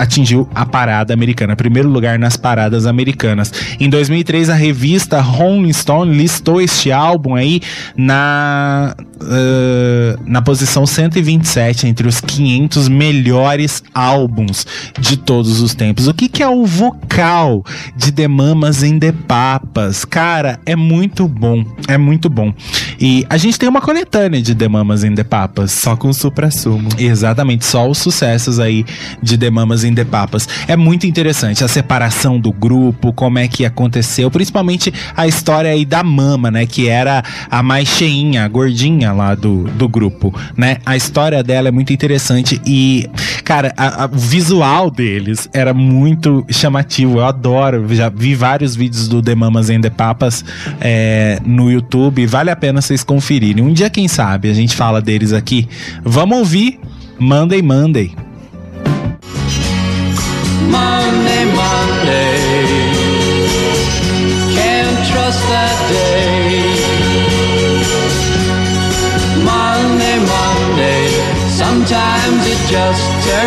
atingiu 0.00 0.48
a 0.54 0.64
parada 0.64 1.12
americana, 1.12 1.54
primeiro 1.54 1.88
lugar 1.88 2.18
nas 2.18 2.34
paradas 2.34 2.86
americanas. 2.86 3.52
Em 3.78 3.90
2003, 3.90 4.48
a 4.48 4.54
revista 4.54 5.20
Rolling 5.20 5.72
Stone 5.74 6.16
listou 6.16 6.58
este 6.58 6.90
álbum 6.90 7.34
aí 7.34 7.60
na 7.94 8.96
ah, 9.22 10.18
na 10.24 10.40
posição 10.42 10.86
127 10.86 11.86
entre 11.86 12.08
os 12.08 12.20
500 12.20 12.88
melhores 12.88 13.82
álbuns 13.94 14.66
de 14.98 15.16
todos 15.16 15.60
os 15.60 15.74
tempos. 15.74 16.06
O 16.06 16.14
que, 16.14 16.28
que 16.28 16.42
é 16.42 16.48
o 16.48 16.64
vocal 16.64 17.64
de 17.96 18.12
The 18.12 18.28
Mamas 18.28 18.82
and 18.82 18.98
the 18.98 19.12
Papas? 19.12 20.04
Cara, 20.04 20.58
é 20.64 20.74
muito 20.74 21.28
bom, 21.28 21.64
é 21.86 21.98
muito 21.98 22.28
bom. 22.28 22.52
E 22.98 23.26
a 23.28 23.36
gente 23.36 23.58
tem 23.58 23.68
uma 23.68 23.80
coletânea 23.80 24.40
de 24.40 24.54
The 24.54 24.68
Mamas 24.68 25.04
and 25.04 25.14
the 25.14 25.24
Papas. 25.24 25.72
Só 25.72 25.96
com 25.96 26.12
supra-sumo. 26.12 26.88
Exatamente, 26.98 27.64
só 27.64 27.88
os 27.88 27.98
sucessos 27.98 28.58
aí 28.58 28.84
de 29.22 29.36
The 29.36 29.50
Mamas 29.50 29.84
and 29.84 29.94
the 29.94 30.04
Papas. 30.04 30.48
É 30.66 30.76
muito 30.76 31.06
interessante 31.06 31.64
a 31.64 31.68
separação 31.68 32.38
do 32.38 32.52
grupo, 32.52 33.12
como 33.12 33.38
é 33.38 33.48
que 33.48 33.64
aconteceu, 33.64 34.30
principalmente 34.30 34.92
a 35.16 35.26
história 35.26 35.70
aí 35.70 35.84
da 35.84 36.02
Mama, 36.02 36.50
né, 36.50 36.66
que 36.66 36.88
era 36.88 37.22
a 37.50 37.62
mais 37.62 37.88
cheinha, 37.88 38.44
a 38.44 38.48
gordinha 38.48 39.09
lá 39.12 39.34
do, 39.34 39.64
do 39.64 39.88
grupo, 39.88 40.34
né? 40.56 40.78
A 40.84 40.96
história 40.96 41.42
dela 41.42 41.68
é 41.68 41.70
muito 41.70 41.92
interessante 41.92 42.60
e, 42.66 43.08
cara, 43.44 43.72
a- 43.76 44.04
a- 44.04 44.06
o 44.06 44.16
visual 44.18 44.90
deles 44.90 45.48
era 45.52 45.72
muito 45.74 46.44
chamativo. 46.50 47.18
Eu 47.18 47.24
adoro, 47.24 47.86
já 47.94 48.08
vi 48.08 48.34
vários 48.34 48.74
vídeos 48.76 49.08
do 49.08 49.22
The 49.22 49.34
Mamas 49.34 49.70
and 49.70 49.80
the 49.80 49.90
Papas 49.90 50.44
é, 50.80 51.38
no 51.44 51.70
YouTube, 51.70 52.26
vale 52.26 52.50
a 52.50 52.56
pena 52.56 52.80
vocês 52.80 53.02
conferirem. 53.04 53.62
Um 53.64 53.72
dia, 53.72 53.90
quem 53.90 54.08
sabe, 54.08 54.48
a 54.50 54.54
gente 54.54 54.74
fala 54.76 55.00
deles 55.00 55.32
aqui. 55.32 55.68
Vamos 56.04 56.38
ouvir 56.38 56.78
Monday 57.18 57.62
Monday. 57.62 58.14
Monday. 60.70 61.09
Just 72.70 73.39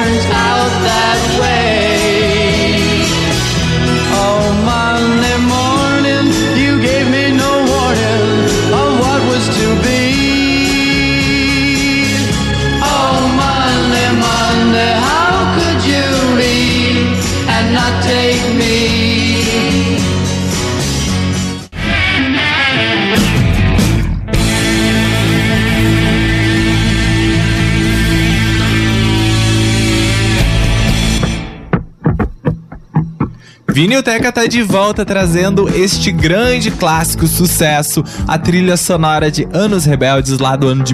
Vinilteca 33.74 34.32
tá 34.32 34.46
de 34.46 34.62
volta 34.62 35.04
trazendo 35.04 35.68
este 35.68 36.12
grande 36.12 36.70
clássico 36.70 37.26
sucesso, 37.26 38.04
a 38.28 38.38
trilha 38.38 38.78
sonora 38.78 39.32
de 39.32 39.48
Anos 39.52 39.84
Rebeldes 39.84 40.38
lá 40.38 40.56
do 40.56 40.68
ano 40.68 40.84
de 40.84 40.94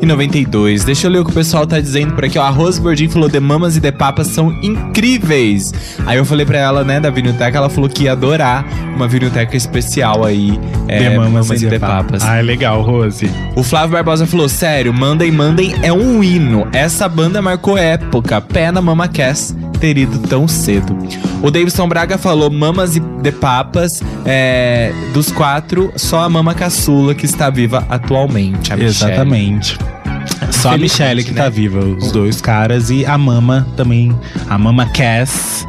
1992. 0.00 0.84
Deixa 0.84 1.06
eu 1.06 1.10
ler 1.10 1.18
o 1.20 1.24
que 1.24 1.30
o 1.30 1.34
pessoal 1.34 1.66
tá 1.66 1.80
dizendo 1.80 2.14
por 2.14 2.24
aqui, 2.24 2.38
ó. 2.38 2.42
A 2.42 2.50
Rose 2.50 2.80
Gordinho 2.80 3.10
falou: 3.10 3.28
The 3.28 3.40
Mamas 3.40 3.76
e 3.76 3.80
The 3.80 3.92
Papas 3.92 4.28
são 4.28 4.52
incríveis. 4.62 5.72
Aí 6.06 6.18
eu 6.18 6.24
falei 6.24 6.46
pra 6.46 6.58
ela, 6.58 6.84
né, 6.84 7.00
da 7.00 7.10
Vinilteca, 7.10 7.58
ela 7.58 7.68
falou 7.68 7.88
que 7.88 8.04
ia 8.04 8.12
adorar 8.12 8.64
uma 8.94 9.08
Vinilteca 9.08 9.56
especial 9.56 10.24
aí. 10.24 10.58
É, 10.86 10.98
The 10.98 11.18
Mamas 11.18 11.50
e 11.50 11.66
The 11.66 11.78
Papas. 11.78 12.22
Ah, 12.24 12.36
é 12.36 12.42
legal, 12.42 12.82
Rose. 12.82 13.30
O 13.54 13.62
Flávio 13.62 13.92
Barbosa 13.92 14.26
falou: 14.26 14.48
Sério, 14.48 14.92
Monday 14.92 15.30
Monday 15.30 15.74
é 15.82 15.92
um 15.92 16.22
hino. 16.22 16.66
Essa 16.72 17.08
banda 17.08 17.42
marcou 17.42 17.76
época. 17.76 18.40
Pé 18.40 18.70
na 18.70 18.80
Mama 18.80 19.08
Cass 19.08 19.54
ter 19.80 19.96
ido 19.96 20.18
tão 20.18 20.48
cedo. 20.48 20.96
O 21.42 21.50
Davidson 21.50 21.88
Braga 21.88 22.18
falou: 22.18 22.50
Mamas 22.50 22.96
e 22.96 23.00
The 23.00 23.32
Papas. 23.32 24.02
é, 24.24 24.92
dos 25.12 25.30
quatro, 25.30 25.92
só 25.96 26.22
a 26.22 26.28
Mama 26.28 26.54
Caçula 26.54 27.14
que 27.14 27.24
está 27.24 27.50
viva 27.50 27.86
atualmente. 27.88 28.72
Exatamente. 28.72 29.78
Só 30.50 30.74
a 30.74 30.78
Michelle 30.78 31.24
que 31.24 31.32
né? 31.32 31.42
tá 31.42 31.48
viva, 31.48 31.80
os 31.80 32.12
dois 32.12 32.40
caras, 32.40 32.90
e 32.90 33.04
a 33.04 33.16
Mama 33.16 33.66
também, 33.76 34.16
a 34.48 34.58
Mama 34.58 34.86
Cass. 34.86 35.66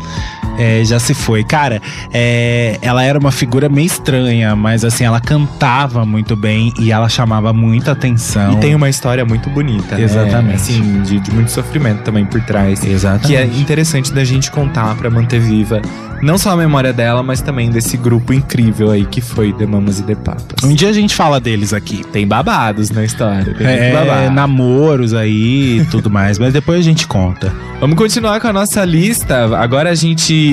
É, 0.59 0.83
já 0.83 0.99
se 0.99 1.13
foi. 1.13 1.43
Cara, 1.43 1.81
é, 2.13 2.77
ela 2.81 3.03
era 3.03 3.17
uma 3.17 3.31
figura 3.31 3.69
meio 3.69 3.87
estranha, 3.87 4.55
mas 4.55 4.83
assim, 4.85 5.03
ela 5.05 5.19
cantava 5.19 6.05
muito 6.05 6.35
bem 6.35 6.73
e 6.79 6.91
ela 6.91 7.09
chamava 7.09 7.51
muita 7.53 7.93
atenção. 7.93 8.53
E 8.53 8.57
tem 8.57 8.75
uma 8.75 8.89
história 8.89 9.23
muito 9.25 9.49
bonita. 9.49 9.95
né? 9.95 10.03
Exatamente. 10.03 10.55
Assim, 10.55 11.01
de, 11.03 11.19
de 11.19 11.31
muito 11.31 11.49
sofrimento 11.51 12.03
também 12.03 12.25
por 12.25 12.41
trás. 12.41 12.83
Exatamente. 12.83 13.27
Que 13.27 13.35
é 13.35 13.45
interessante 13.45 14.13
da 14.13 14.23
gente 14.23 14.51
contar 14.51 14.95
pra 14.95 15.09
manter 15.09 15.39
viva 15.39 15.81
não 16.21 16.37
só 16.37 16.51
a 16.51 16.55
memória 16.57 16.91
dela, 16.91 17.23
mas 17.23 17.39
também 17.39 17.69
desse 17.69 17.95
grupo 17.95 18.33
incrível 18.33 18.91
aí 18.91 19.05
que 19.05 19.21
foi 19.21 19.53
The 19.53 19.65
Mamas 19.65 19.99
e 19.99 20.03
The 20.03 20.15
Papas. 20.15 20.63
Um 20.65 20.73
dia 20.73 20.89
a 20.89 20.93
gente 20.93 21.15
fala 21.15 21.39
deles 21.39 21.71
aqui. 21.71 22.03
Tem 22.11 22.27
babados 22.27 22.89
na 22.89 23.05
história. 23.05 23.53
Tem 23.53 23.65
É, 23.65 23.93
babado. 23.93 24.31
namoros 24.31 25.13
aí 25.13 25.79
e 25.79 25.85
tudo 25.85 26.09
mais, 26.09 26.37
mas 26.37 26.51
depois 26.51 26.77
a 26.79 26.83
gente 26.83 27.07
conta. 27.07 27.53
Vamos 27.79 27.95
continuar 27.95 28.41
com 28.41 28.47
a 28.49 28.51
nossa 28.53 28.83
lista. 28.83 29.45
Agora 29.57 29.91
a 29.91 29.95
gente. 29.95 30.48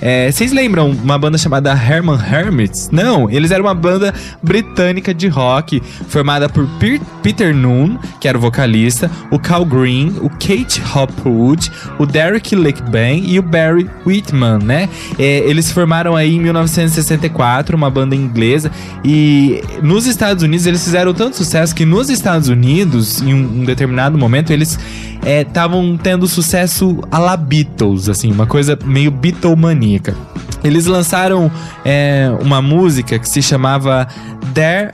É, 0.00 0.30
Vocês 0.30 0.52
lembram 0.52 0.90
uma 0.90 1.18
banda 1.18 1.38
chamada 1.38 1.72
Herman 1.72 2.18
Hermits? 2.18 2.88
Não, 2.90 3.28
eles 3.30 3.50
eram 3.50 3.64
uma 3.64 3.74
banda 3.74 4.14
britânica 4.42 5.12
de 5.12 5.28
rock 5.28 5.82
formada 6.08 6.48
por 6.48 6.66
Pete 6.78 7.04
Peter 7.22 7.54
Noon, 7.54 7.96
que 8.20 8.26
era 8.26 8.36
o 8.36 8.40
vocalista, 8.40 9.10
o 9.30 9.38
Cal 9.38 9.64
Green, 9.64 10.14
o 10.20 10.28
Kate 10.28 10.82
Hopwood, 10.94 11.70
o 11.98 12.06
Derek 12.06 12.54
Lakeban 12.56 13.16
e 13.24 13.38
o 13.38 13.42
Barry 13.42 13.88
Whitman, 14.06 14.58
né? 14.58 14.88
É, 15.18 15.38
eles 15.38 15.70
formaram 15.70 16.16
aí 16.16 16.34
em 16.34 16.40
1964, 16.40 17.76
uma 17.76 17.90
banda 17.90 18.16
inglesa, 18.16 18.70
e 19.04 19.62
nos 19.82 20.06
Estados 20.06 20.42
Unidos 20.42 20.66
eles 20.66 20.82
fizeram 20.82 21.12
tanto 21.14 21.36
sucesso 21.36 21.74
que 21.74 21.84
nos 21.84 22.10
Estados 22.10 22.48
Unidos, 22.48 23.20
em 23.22 23.34
um, 23.34 23.60
um 23.60 23.64
determinado 23.64 24.18
momento, 24.18 24.52
eles 24.52 24.78
estavam 25.24 25.98
tendo 26.02 26.26
sucesso 26.26 27.02
a 27.10 27.18
la 27.18 27.36
Beatles, 27.36 28.08
assim, 28.08 28.32
uma 28.32 28.46
coisa 28.46 28.78
meio 28.84 29.10
Beatlemaníaca. 29.30 30.16
Eles 30.62 30.86
lançaram 30.86 31.50
é, 31.84 32.30
uma 32.40 32.60
música 32.60 33.18
que 33.18 33.28
se 33.28 33.40
chamava 33.42 34.06
There, 34.52 34.90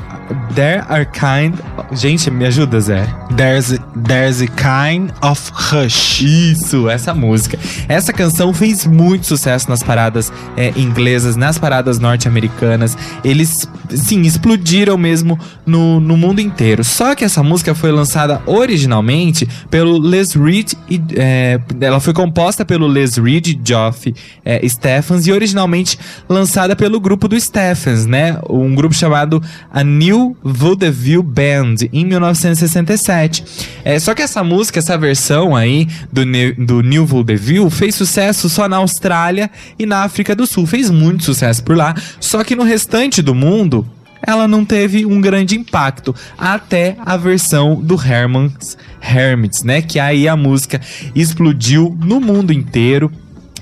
There 0.54 0.82
Are 0.88 1.06
Kind. 1.06 1.54
Gente, 1.92 2.30
me 2.30 2.46
ajuda, 2.46 2.80
Zé. 2.80 3.06
There's, 3.36 3.78
there's 4.06 4.40
a 4.40 4.46
kind 4.46 5.10
of 5.22 5.52
rush. 5.52 6.22
Isso, 6.22 6.88
essa 6.88 7.14
música. 7.14 7.58
Essa 7.88 8.12
canção 8.12 8.52
fez 8.52 8.86
muito 8.86 9.26
sucesso 9.26 9.68
nas 9.68 9.82
paradas 9.82 10.32
é, 10.56 10.72
inglesas, 10.76 11.36
nas 11.36 11.58
paradas 11.58 11.98
norte-americanas. 11.98 12.96
Eles, 13.22 13.68
sim, 13.90 14.22
explodiram 14.22 14.96
mesmo 14.96 15.38
no, 15.64 16.00
no 16.00 16.16
mundo 16.16 16.40
inteiro. 16.40 16.82
Só 16.82 17.14
que 17.14 17.24
essa 17.24 17.42
música 17.42 17.74
foi 17.74 17.92
lançada 17.92 18.40
originalmente 18.46 19.46
pelo 19.70 19.98
Les 19.98 20.34
Reed. 20.34 20.72
E, 20.88 21.00
é, 21.16 21.60
ela 21.80 22.00
foi 22.00 22.14
composta 22.14 22.64
pelo 22.64 22.86
Les 22.86 23.16
Reed 23.16 23.60
Geoff 23.62 24.14
é, 24.44 24.66
Stephens 24.66 25.26
e 25.26 25.32
originalmente 25.32 25.98
lançada 26.28 26.74
pelo 26.74 26.98
grupo 26.98 27.28
do 27.28 27.38
Stephens, 27.38 28.06
né? 28.06 28.38
Um 28.48 28.74
grupo 28.74 28.94
chamado 28.94 29.42
a 29.70 29.84
New 29.84 30.15
Vaudeville 30.42 31.22
Band, 31.22 31.74
em 31.92 32.04
1967. 32.04 33.44
É, 33.84 33.98
só 33.98 34.14
que 34.14 34.22
essa 34.22 34.42
música, 34.42 34.78
essa 34.78 34.96
versão 34.96 35.54
aí 35.54 35.88
do, 36.12 36.22
do 36.58 36.82
New 36.82 37.04
Vaudeville 37.06 37.70
fez 37.70 37.94
sucesso 37.94 38.48
só 38.48 38.68
na 38.68 38.76
Austrália 38.76 39.50
e 39.78 39.86
na 39.86 40.04
África 40.04 40.34
do 40.34 40.46
Sul. 40.46 40.66
Fez 40.66 40.90
muito 40.90 41.24
sucesso 41.24 41.62
por 41.62 41.76
lá. 41.76 41.94
Só 42.20 42.42
que 42.44 42.56
no 42.56 42.62
restante 42.62 43.20
do 43.22 43.34
mundo, 43.34 43.86
ela 44.26 44.48
não 44.48 44.64
teve 44.64 45.06
um 45.06 45.20
grande 45.20 45.56
impacto. 45.56 46.14
Até 46.36 46.96
a 47.04 47.16
versão 47.16 47.80
do 47.80 47.94
Herman's 47.94 48.76
Hermits, 49.00 49.62
né? 49.62 49.80
Que 49.82 50.00
aí 50.00 50.26
a 50.26 50.36
música 50.36 50.80
explodiu 51.14 51.96
no 52.02 52.20
mundo 52.20 52.52
inteiro. 52.52 53.10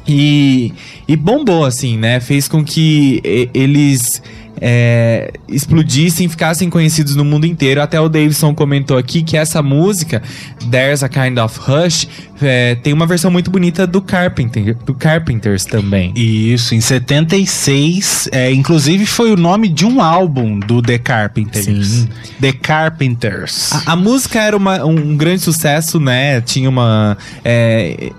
E, 0.07 0.73
e 1.09 1.17
bombou, 1.17 1.65
assim, 1.65 1.97
né? 1.97 2.21
Fez 2.21 2.47
com 2.47 2.63
que 2.63 3.49
eles 3.55 4.23
é, 4.67 5.31
explodissem, 5.47 6.27
ficassem 6.27 6.71
conhecidos 6.71 7.15
no 7.15 7.23
mundo 7.25 7.45
inteiro. 7.47 7.83
Até 7.83 8.01
o 8.01 8.09
Davidson 8.09 8.55
comentou 8.55 8.97
aqui 8.97 9.23
que 9.23 9.37
essa 9.37 9.63
música, 9.63 10.23
There's 10.71 11.03
a 11.03 11.09
Kind 11.11 11.37
of 11.39 11.61
Hush, 11.61 12.09
é, 12.41 12.75
tem 12.77 12.93
uma 12.95 13.07
versão 13.07 13.31
muito 13.31 13.51
bonita 13.51 13.87
do 13.87 14.01
Carpenter, 14.01 14.75
do 14.87 14.95
Carpenters 14.95 15.67
também. 15.67 16.13
Isso, 16.17 16.75
em 16.75 16.81
76, 16.81 18.29
é, 18.33 18.51
inclusive 18.53 19.05
foi 19.07 19.33
o 19.33 19.37
nome 19.37 19.69
de 19.69 19.85
um 19.85 20.01
álbum 20.01 20.59
do 20.59 20.81
The 20.81 20.99
Carpenters. 20.99 21.65
Sim. 21.87 22.09
The 22.41 22.53
Carpenters. 22.53 23.71
A, 23.73 23.93
a 23.93 23.97
música 23.97 24.41
era 24.41 24.57
uma- 24.57 24.85
um 24.85 25.17
grande 25.17 25.43
sucesso, 25.43 26.01
né? 26.01 26.41
Tinha 26.41 26.69
uma. 26.71 27.17
é, 27.45 28.11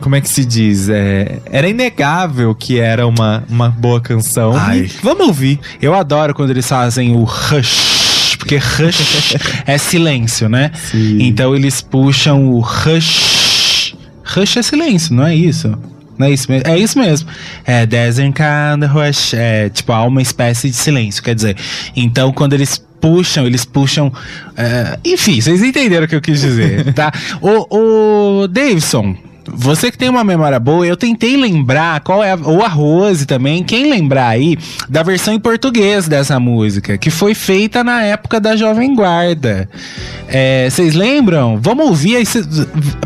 como 0.00 0.16
é 0.16 0.20
que 0.20 0.28
se 0.28 0.44
diz? 0.44 0.88
É, 0.88 1.38
era 1.46 1.68
inegável 1.68 2.54
que 2.54 2.78
era 2.80 3.06
uma, 3.06 3.44
uma 3.48 3.68
boa 3.70 4.00
canção. 4.00 4.52
Ai. 4.56 4.80
E 4.80 4.90
vamos 5.02 5.26
ouvir. 5.28 5.58
Eu 5.80 5.91
adoro 5.94 6.34
quando 6.34 6.50
eles 6.50 6.68
fazem 6.68 7.14
o 7.14 7.24
rush, 7.24 8.36
porque 8.38 8.56
rush 8.56 9.34
é 9.66 9.78
silêncio, 9.78 10.48
né? 10.48 10.70
Sim. 10.90 11.18
Então 11.22 11.54
eles 11.54 11.80
puxam 11.80 12.50
o 12.50 12.60
rush. 12.60 13.94
Rush 14.24 14.56
é 14.56 14.62
silêncio, 14.62 15.14
não 15.14 15.26
é 15.26 15.34
isso? 15.34 15.76
Não 16.18 16.26
é 16.26 16.30
isso 16.30 16.50
mesmo? 16.50 16.68
É 16.68 16.78
isso 16.78 16.98
mesmo. 16.98 17.28
É 17.64 17.82
of 17.82 18.86
Rush. 18.92 19.34
É 19.34 19.68
tipo, 19.68 19.92
há 19.92 20.04
uma 20.04 20.22
espécie 20.22 20.70
de 20.70 20.76
silêncio, 20.76 21.22
quer 21.22 21.34
dizer. 21.34 21.56
Então 21.96 22.32
quando 22.32 22.52
eles 22.52 22.82
puxam, 23.00 23.44
eles 23.46 23.64
puxam. 23.64 24.12
é, 24.56 24.98
enfim, 25.04 25.40
vocês 25.40 25.62
entenderam 25.62 26.04
o 26.04 26.08
que 26.08 26.14
eu 26.14 26.20
quis 26.20 26.40
dizer, 26.40 26.92
tá? 26.94 27.12
O, 27.40 28.42
o 28.42 28.48
Davidson. 28.48 29.16
Você 29.54 29.90
que 29.90 29.98
tem 29.98 30.08
uma 30.08 30.24
memória 30.24 30.58
boa, 30.58 30.86
eu 30.86 30.96
tentei 30.96 31.36
lembrar 31.36 32.00
qual 32.00 32.22
é, 32.24 32.32
a, 32.32 32.38
ou 32.42 32.62
a 32.62 32.68
Rose 32.68 33.26
também, 33.26 33.62
quem 33.62 33.90
lembrar 33.90 34.28
aí 34.28 34.58
da 34.88 35.02
versão 35.02 35.34
em 35.34 35.38
português 35.40 36.08
dessa 36.08 36.40
música, 36.40 36.96
que 36.98 37.10
foi 37.10 37.34
feita 37.34 37.84
na 37.84 38.02
época 38.02 38.40
da 38.40 38.56
Jovem 38.56 38.94
Guarda. 38.94 39.68
É, 40.28 40.68
Vocês 40.70 40.94
lembram? 40.94 41.58
Vamos 41.60 41.86
ouvir 41.86 42.16
aí. 42.16 42.26
cês- 42.26 42.46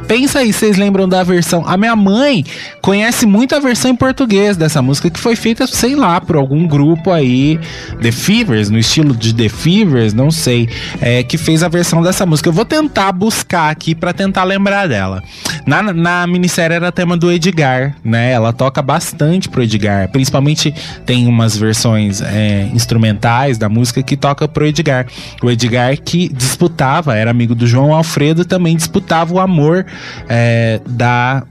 pensa 0.07 0.38
aí, 0.38 0.53
vocês 0.53 0.76
lembram 0.76 1.09
da 1.09 1.22
versão. 1.24 1.64
A 1.66 1.76
minha 1.76 1.97
mãe 1.97 2.44
conhece 2.80 3.26
muito 3.26 3.55
a 3.55 3.59
versão 3.59 3.90
em 3.90 3.97
português 3.97 4.57
dessa 4.57 4.80
música, 4.80 5.11
que 5.11 5.18
foi 5.18 5.34
feita, 5.34 5.66
sei 5.66 5.97
lá, 5.97 6.20
por 6.20 6.36
algum 6.36 6.66
grupo 6.66 7.11
aí, 7.11 7.59
The 8.01 8.12
Fevers, 8.12 8.70
no 8.70 8.78
estilo 8.78 9.14
de 9.16 9.34
The 9.34 9.49
Fevers, 9.49 10.14
não 10.14 10.30
sei, 10.30 10.68
é, 11.01 11.22
que 11.24 11.36
fez 11.36 11.62
a 11.64 11.68
versão 11.68 12.01
dessa 12.03 12.24
música. 12.24 12.49
Eu 12.49 12.53
vou 12.53 12.64
tentar 12.64 13.11
buscar 13.12 13.70
aqui 13.70 13.94
pra 13.94 14.12
tentar 14.12 14.44
lembrar 14.44 14.86
dela. 14.88 15.22
Na, 15.66 15.82
na 15.82 16.26
minissérie 16.39 16.74
era 16.76 16.93
tema 16.93 17.16
do 17.16 17.30
Edgar, 17.32 17.95
né? 18.05 18.32
Ela 18.32 18.53
toca 18.53 18.82
bastante 18.82 19.49
pro 19.49 19.62
Edgar. 19.62 20.09
Principalmente 20.11 20.74
tem 21.05 21.26
umas 21.26 21.57
versões 21.57 22.20
é, 22.20 22.68
instrumentais 22.74 23.59
da 23.59 23.68
música 23.68 24.03
que 24.03 24.16
toca 24.16 24.47
pro 24.47 24.66
Edgar. 24.66 25.07
O 25.43 25.51
Edgar 25.51 25.97
que 26.01 26.28
disputava, 26.32 27.14
era 27.16 27.30
amigo 27.30 27.55
do 27.55 27.66
João 27.66 27.93
Alfredo, 27.95 28.45
também 28.45 28.76
disputava 28.76 29.32
o 29.34 29.41
amor 29.41 29.87
é, 30.28 30.80
da 30.87 31.43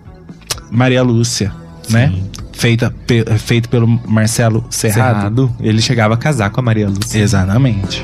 Maria 0.72 1.04
Lúcia, 1.04 1.52
né? 1.90 2.14
Feita, 2.54 2.94
pe- 3.06 3.26
feito 3.38 3.68
pelo 3.68 3.86
Marcelo 4.08 4.66
Serrado. 4.70 5.16
Cerrado. 5.16 5.56
Ele 5.60 5.82
chegava 5.82 6.14
a 6.14 6.18
casar 6.18 6.50
com 6.50 6.60
a 6.62 6.64
Maria 6.64 6.88
Lúcia. 6.88 7.20
Exatamente. 7.20 8.04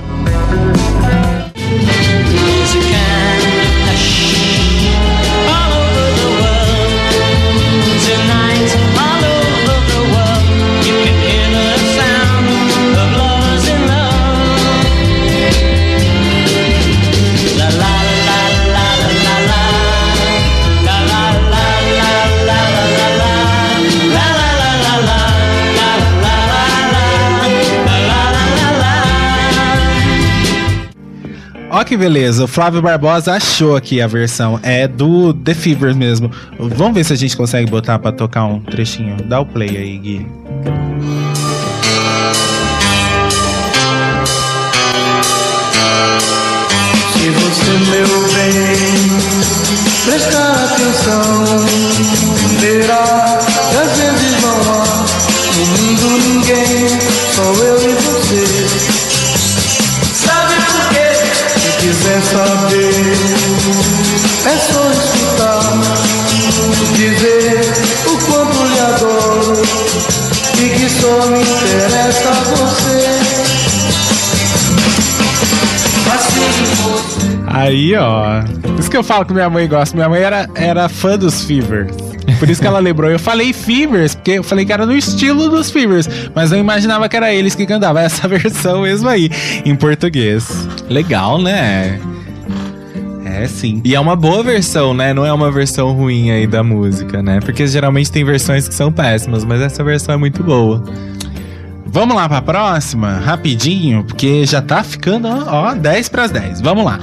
Que 31.92 31.98
beleza, 31.98 32.46
o 32.46 32.48
Flávio 32.48 32.82
Barbosa 32.82 33.34
achou 33.34 33.76
aqui 33.76 34.02
a 34.02 34.08
versão. 34.08 34.58
É 34.64 34.88
do 34.88 35.34
The 35.34 35.54
Fevers 35.54 35.94
mesmo. 35.94 36.32
Vamos 36.58 36.94
ver 36.94 37.04
se 37.04 37.12
a 37.12 37.18
gente 37.18 37.36
consegue 37.36 37.70
botar 37.70 38.00
pra 38.00 38.14
tocar 38.14 38.46
um 38.46 38.62
trechinho. 38.62 39.18
Dá 39.26 39.42
o 39.42 39.46
play 39.46 39.76
aí, 39.76 39.98
Gui. 39.98 40.26
Se 47.12 47.30
você, 47.30 47.72
meu 47.90 48.08
bem, 48.36 49.10
prestar 50.06 50.64
atenção, 50.64 51.46
verá 52.62 53.38
que 53.70 53.76
às 53.76 53.98
vezes 53.98 54.42
não 54.42 54.62
há 54.72 54.86
no 55.58 55.66
mundo 55.66 56.08
ninguém, 56.26 56.88
só 57.36 57.44
eu 57.66 57.76
e 57.82 57.94
você. 57.96 58.91
Quiser 61.92 62.22
saber, 62.22 62.94
é 64.46 64.58
só 64.58 64.92
escutar, 64.92 65.62
dizer 66.96 67.74
o 68.08 68.18
quanto 68.32 68.64
lhe 68.66 68.80
adoro 68.80 69.62
e 70.58 70.70
que 70.70 70.90
só 70.90 71.26
me 71.28 71.42
interessa 71.42 72.32
você. 72.56 73.02
Assim. 76.14 77.44
Aí, 77.48 77.94
ó. 77.98 78.42
Isso 78.80 78.90
que 78.90 78.96
eu 78.96 79.04
falo 79.04 79.26
que 79.26 79.34
minha 79.34 79.50
mãe 79.50 79.68
gosta. 79.68 79.94
Minha 79.94 80.08
mãe 80.08 80.22
era, 80.22 80.50
era 80.56 80.88
fã 80.88 81.18
dos 81.18 81.44
Fevers. 81.44 82.01
Por 82.42 82.50
isso 82.50 82.60
que 82.60 82.66
ela 82.66 82.80
lembrou. 82.80 83.08
Eu 83.08 83.20
falei 83.20 83.54
Fevers, 83.54 84.16
porque 84.16 84.32
eu 84.32 84.44
falei 84.44 84.66
que 84.66 84.74
era 84.74 84.84
no 84.84 84.94
estilo 84.98 85.48
dos 85.48 85.70
Fevers. 85.70 86.10
Mas 86.34 86.52
eu 86.52 86.58
imaginava 86.58 87.08
que 87.08 87.16
era 87.16 87.32
eles 87.32 87.54
que 87.54 87.68
cantavam 87.68 88.02
essa 88.02 88.26
versão 88.28 88.82
mesmo 88.82 89.08
aí, 89.08 89.30
em 89.64 89.76
português. 89.76 90.68
Legal, 90.90 91.40
né? 91.40 92.00
É, 93.24 93.46
sim. 93.46 93.80
E 93.86 93.94
é 93.94 94.00
uma 94.00 94.16
boa 94.16 94.42
versão, 94.42 94.92
né? 94.92 95.14
Não 95.14 95.24
é 95.24 95.32
uma 95.32 95.52
versão 95.52 95.92
ruim 95.92 96.32
aí 96.32 96.48
da 96.48 96.64
música, 96.64 97.22
né? 97.22 97.40
Porque 97.42 97.68
geralmente 97.68 98.12
tem 98.12 98.26
versões 98.26 98.68
que 98.68 98.74
são 98.74 98.92
péssimas, 98.92 99.46
mas 99.46 99.62
essa 99.62 99.84
versão 99.84 100.16
é 100.16 100.18
muito 100.18 100.42
boa. 100.42 100.84
Vamos 101.86 102.16
lá 102.16 102.28
pra 102.28 102.42
próxima, 102.42 103.20
rapidinho, 103.20 104.04
porque 104.04 104.48
já 104.48 104.64
tá 104.64 104.84
ficando, 104.84 105.28
ó, 105.28 105.70
ó 105.70 105.74
10 105.76 106.10
pras 106.10 106.32
10. 106.32 106.62
Vamos 106.62 106.86
lá. 106.86 107.00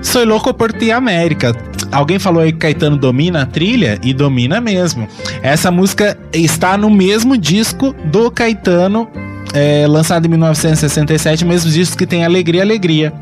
Soy 0.00 0.24
Louco 0.24 0.54
por 0.54 0.72
Ti 0.72 0.92
América. 0.92 1.54
Alguém 1.90 2.18
falou 2.18 2.42
aí 2.42 2.52
que 2.52 2.58
Caetano 2.58 2.96
domina 2.96 3.42
a 3.42 3.46
trilha 3.46 3.98
e 4.02 4.12
domina 4.12 4.60
mesmo. 4.60 5.08
Essa 5.42 5.70
música 5.70 6.18
está 6.32 6.76
no 6.76 6.90
mesmo 6.90 7.36
disco 7.36 7.94
do 8.04 8.30
Caetano, 8.30 9.08
é, 9.54 9.86
lançado 9.86 10.26
em 10.26 10.28
1967, 10.28 11.44
o 11.44 11.46
mesmo 11.46 11.70
disco 11.70 11.96
que 11.96 12.06
tem 12.06 12.24
Alegria, 12.24 12.62
Alegria. 12.62 13.12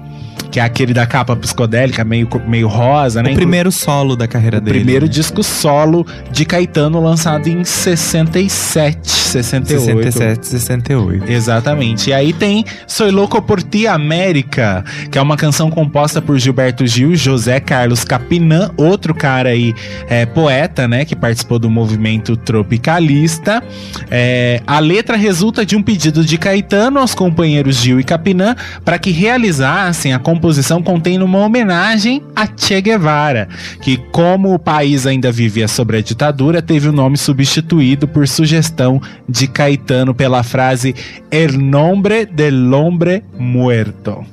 Que 0.51 0.61
é 0.61 0.62
aquele 0.62 0.93
da 0.93 1.07
capa 1.07 1.37
psicodélica, 1.37 2.05
meio, 2.05 2.29
meio 2.47 2.69
rosa, 2.69 3.23
né? 3.23 3.31
O 3.33 3.35
primeiro 3.35 3.71
solo 3.71 4.17
da 4.17 4.27
carreira 4.27 4.61
dele. 4.61 4.79
Primeiro 4.79 5.07
né? 5.07 5.12
disco 5.12 5.43
solo 5.43 6.07
de 6.31 6.45
Caetano 6.45 7.01
lançado 7.01 7.47
em 7.49 7.62
67, 7.62 9.26
68. 9.43 10.12
67, 10.12 10.47
68. 10.47 11.30
Exatamente. 11.30 12.11
E 12.11 12.12
aí 12.12 12.32
tem 12.32 12.64
Soy 12.87 13.11
Louco 13.11 13.41
por 13.43 13.62
Ti 13.62 13.87
América, 13.87 14.84
que 15.11 15.18
é 15.18 15.22
uma 15.22 15.37
canção 15.37 15.70
composta 15.70 16.22
por 16.22 16.39
Gilberto 16.39 16.86
Gil, 16.86 17.15
José 17.15 17.61
Carlos 17.61 18.05
Capinã, 18.05 18.70
outro 18.77 19.15
cara 19.15 19.51
aí, 19.51 19.74
é, 20.09 20.27
poeta, 20.27 20.86
né, 20.89 21.05
que 21.05 21.15
participou 21.16 21.59
do 21.59 21.70
movimento 21.70 22.36
tropicalista. 22.36 23.62
É, 24.11 24.61
a 24.66 24.78
letra 24.78 25.16
resulta 25.16 25.65
de 25.65 25.77
um 25.77 25.82
pedido 25.82 26.24
de 26.24 26.39
Caetano 26.39 26.98
aos 26.98 27.15
companheiros 27.15 27.77
Gil 27.77 28.01
e 28.01 28.05
Capinã 28.05 28.55
para 28.85 28.98
que 28.98 29.11
realizassem 29.11 30.12
a 30.12 30.19
composição 30.19 30.82
contendo 30.82 31.24
uma 31.24 31.39
homenagem 31.39 32.23
a 32.35 32.47
Che 32.47 32.81
Guevara, 32.81 33.48
que 33.81 33.97
como 34.12 34.55
o 34.55 34.59
país 34.59 35.06
ainda 35.06 35.31
vivia 35.32 35.69
sobre 35.69 35.98
a 35.98 36.02
ditadura, 36.02 36.62
teve 36.62 36.89
o 36.89 36.93
nome 36.93 37.16
substituído 37.16 38.06
por 38.06 38.27
sugestão 38.28 39.01
de 39.28 39.47
Caetano 39.47 40.15
pela 40.15 40.43
frase 40.43 40.94
El 41.31 41.59
nombre 41.59 42.27
del 42.27 42.73
hombre 42.73 43.24
muerto. 43.39 44.24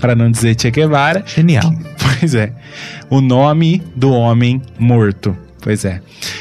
Para 0.00 0.14
não 0.14 0.30
dizer 0.30 0.56
Che 0.58 0.70
Guevara. 0.70 1.22
Genial. 1.26 1.74
Pois 2.20 2.34
é. 2.34 2.52
O 3.08 3.22
nome 3.22 3.82
do 3.96 4.12
homem 4.12 4.60
morto. 4.78 5.34
Pois 5.62 5.84
é. 5.84 6.00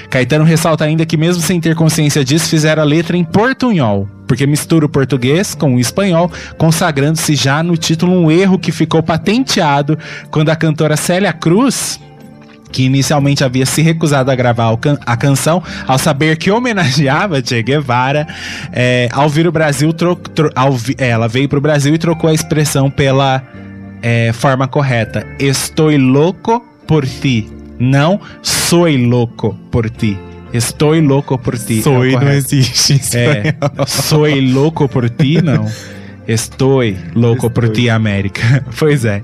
Caetano 0.09 0.43
ressalta 0.43 0.83
ainda 0.83 1.05
que, 1.05 1.17
mesmo 1.17 1.41
sem 1.41 1.59
ter 1.59 1.75
consciência 1.75 2.23
disso, 2.23 2.49
fizeram 2.49 2.81
a 2.81 2.85
letra 2.85 3.15
em 3.15 3.23
portunhol, 3.23 4.07
porque 4.27 4.47
mistura 4.47 4.85
o 4.85 4.89
português 4.89 5.53
com 5.53 5.75
o 5.75 5.79
espanhol, 5.79 6.31
consagrando-se 6.57 7.35
já 7.35 7.61
no 7.61 7.77
título 7.77 8.13
um 8.13 8.31
erro 8.31 8.57
que 8.57 8.71
ficou 8.71 9.03
patenteado 9.03 9.97
quando 10.31 10.49
a 10.49 10.55
cantora 10.55 10.97
Célia 10.97 11.31
Cruz 11.33 11.99
que 12.71 12.83
inicialmente 12.83 13.43
havia 13.43 13.65
se 13.65 13.81
recusado 13.81 14.29
a 14.31 14.35
gravar 14.35 14.71
o 14.71 14.79
a 15.05 15.17
canção, 15.17 15.61
ao 15.87 15.97
saber 15.97 16.37
que 16.37 16.51
homenageava 16.51 17.41
Che 17.45 17.61
Guevara, 17.63 18.27
é, 18.71 19.09
ao 19.11 19.27
vir 19.29 19.47
o 19.47 19.51
Brasil, 19.51 19.91
tro- 19.93 20.15
tro- 20.15 20.51
ao 20.55 20.75
é, 20.97 21.09
ela 21.09 21.27
veio 21.27 21.49
pro 21.49 21.59
Brasil 21.61 21.93
e 21.95 21.97
trocou 21.97 22.29
a 22.29 22.33
expressão 22.33 22.89
pela 22.89 23.41
é, 24.01 24.31
forma 24.33 24.67
correta. 24.67 25.25
Estou 25.39 25.89
louco 25.97 26.63
por 26.87 27.05
ti. 27.05 27.49
Não 27.79 28.19
soy 28.41 28.97
louco 28.97 29.57
por 29.71 29.89
ti. 29.89 30.17
Estou 30.53 30.99
louco 30.99 31.37
por 31.37 31.57
ti. 31.57 31.77
É 31.77 31.79
o 31.79 31.83
Soy 31.83 32.11
não 32.13 32.29
existe. 32.31 32.93
em 32.93 32.99
É, 33.17 33.55
soy 33.87 34.41
louco 34.51 34.87
por 34.89 35.09
ti, 35.09 35.41
não. 35.41 35.65
Estou 36.29 36.81
louco 37.15 37.49
por 37.49 37.67
ti, 37.69 37.89
América. 37.89 38.63
Pois 38.77 39.03
é. 39.03 39.19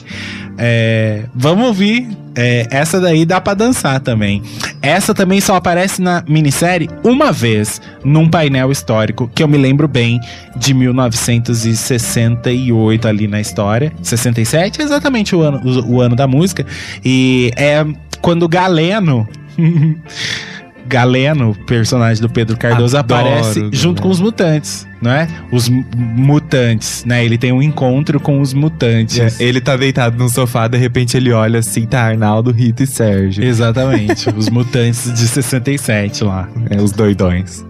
É, 0.57 1.25
vamos 1.35 1.67
ouvir. 1.67 2.09
É, 2.35 2.65
essa 2.71 2.99
daí 2.99 3.25
dá 3.25 3.39
pra 3.39 3.53
dançar 3.53 3.99
também. 3.99 4.41
Essa 4.81 5.13
também 5.13 5.39
só 5.39 5.55
aparece 5.55 6.01
na 6.01 6.23
minissérie 6.27 6.89
uma 7.03 7.31
vez 7.31 7.79
num 8.03 8.27
painel 8.27 8.71
histórico 8.71 9.29
que 9.33 9.43
eu 9.43 9.47
me 9.47 9.57
lembro 9.57 9.87
bem 9.87 10.19
de 10.57 10.73
1968 10.73 13.07
ali 13.07 13.27
na 13.27 13.39
história. 13.39 13.93
67 14.01 14.81
é 14.81 14.83
exatamente 14.83 15.35
o 15.35 15.41
ano, 15.41 15.61
o, 15.63 15.97
o 15.97 16.01
ano 16.01 16.15
da 16.15 16.25
música. 16.27 16.65
E 17.05 17.51
é 17.55 17.85
quando 18.19 18.49
Galeno. 18.49 19.29
Galeno, 20.87 21.55
personagem 21.65 22.21
do 22.21 22.29
Pedro 22.29 22.57
Cardoso, 22.57 22.97
Adoro 22.97 23.21
aparece 23.27 23.69
junto 23.71 24.01
com 24.01 24.09
os 24.09 24.19
mutantes, 24.19 24.87
não 25.01 25.11
é? 25.11 25.27
Os 25.51 25.67
mu- 25.67 25.83
mutantes, 25.95 27.03
né? 27.05 27.23
Ele 27.25 27.37
tem 27.37 27.51
um 27.51 27.61
encontro 27.61 28.19
com 28.19 28.39
os 28.41 28.53
mutantes. 28.53 29.19
É, 29.39 29.43
Ele 29.43 29.59
tá 29.61 29.75
deitado 29.75 30.17
no 30.17 30.29
sofá, 30.29 30.67
de 30.67 30.77
repente 30.77 31.17
ele 31.17 31.31
olha 31.31 31.59
assim, 31.59 31.85
tá 31.85 32.01
Arnaldo, 32.03 32.51
Rita 32.51 32.83
e 32.83 32.87
Sérgio. 32.87 33.43
Exatamente, 33.43 34.29
os 34.35 34.49
mutantes 34.49 35.11
de 35.13 35.27
67 35.27 36.23
lá. 36.23 36.47
É, 36.69 36.81
os 36.81 36.91
doidões. 36.91 37.65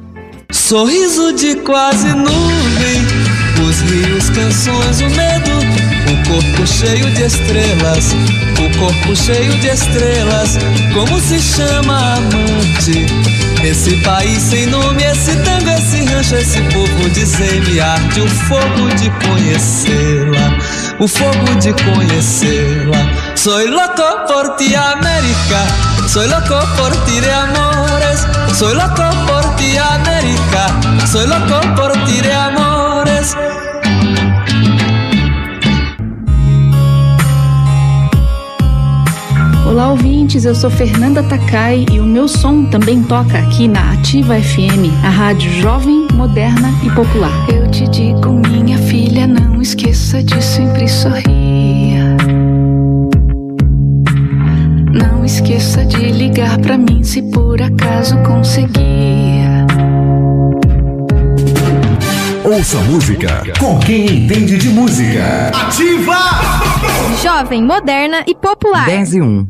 Sorriso 0.52 1.34
de 1.34 1.56
quase 1.58 2.08
nuvem, 2.08 3.02
os 3.68 3.82
rios, 3.82 4.30
canções, 4.30 5.02
o 5.02 5.10
medo, 5.10 5.52
o 6.26 6.34
corpo 6.34 6.68
cheio 6.68 7.10
de 7.12 7.24
estrelas, 7.24 8.16
o 8.60 8.80
corpo 8.80 9.16
cheio 9.16 9.52
de 9.60 9.68
estrelas. 9.68 10.58
Como 10.94 11.20
se 11.20 11.40
chama 11.40 12.16
amante? 12.16 13.06
Esse 13.64 13.96
país 13.98 14.42
sem 14.42 14.68
nome, 14.68 15.04
esse 15.04 15.36
tango, 15.38 15.70
esse 15.70 16.04
rancho, 16.06 16.36
esse 16.36 16.62
povo 16.62 17.10
de 17.10 17.26
me 17.62 17.80
arde 17.80 18.22
o 18.22 18.28
fogo 18.28 18.90
de 18.96 19.10
conhecê-la, 19.26 20.58
o 21.00 21.08
fogo 21.08 21.56
de 21.60 21.74
conhecê-la. 21.74 23.36
Soy 23.36 23.68
loco 23.68 24.28
por 24.28 24.56
ti, 24.56 24.76
América. 24.76 25.66
Soy 26.08 26.28
loco 26.28 26.60
por 26.78 26.92
ti 27.06 27.20
de 27.20 27.32
amores. 27.32 28.28
Soy 28.54 28.74
loco 28.74 29.04
por 29.28 29.56
ti, 29.56 29.78
América. 29.78 31.08
Soy 31.12 31.28
loco 31.28 31.60
por 31.76 31.92
ti 32.06 32.22
de 32.22 32.32
amores. 32.32 33.36
Olá, 39.66 39.90
ouvintes. 39.90 40.46
Eu 40.46 40.54
sou 40.54 40.70
Fernanda 40.70 41.24
Takai 41.24 41.86
e 41.92 42.00
o 42.00 42.04
meu 42.04 42.28
som 42.28 42.66
também 42.66 43.02
toca 43.02 43.40
aqui 43.40 43.68
na 43.68 43.94
Ativa 43.94 44.40
FM, 44.40 44.94
a 45.04 45.10
rádio 45.10 45.52
jovem, 45.60 46.08
moderna 46.14 46.70
e 46.84 46.90
popular. 46.92 47.32
Eu 47.50 47.70
te 47.72 47.88
digo, 47.88 48.32
minha 48.48 48.78
filha, 48.78 49.26
não 49.26 49.60
esqueça 49.60 50.22
de 50.22 50.40
sempre 50.44 50.88
sorrir. 50.88 51.98
Não 54.94 55.26
esqueça 55.26 55.84
de 55.84 56.12
ligar 56.12 56.60
pra 56.60 56.78
mim 56.78 57.04
se 57.04 57.24
por 57.24 57.60
acaso 57.60 58.18
conseguir. 58.20 59.75
Ouça 62.46 62.78
música 62.82 63.42
com 63.60 63.80
quem 63.80 64.06
entende 64.06 64.56
de 64.60 64.70
música. 64.70 65.50
Jovem, 67.24 67.64
moderna 67.64 68.24
e 68.28 68.36
popular. 68.36 68.86
10 68.86 69.14
e 69.16 69.22
1. 69.22 69.48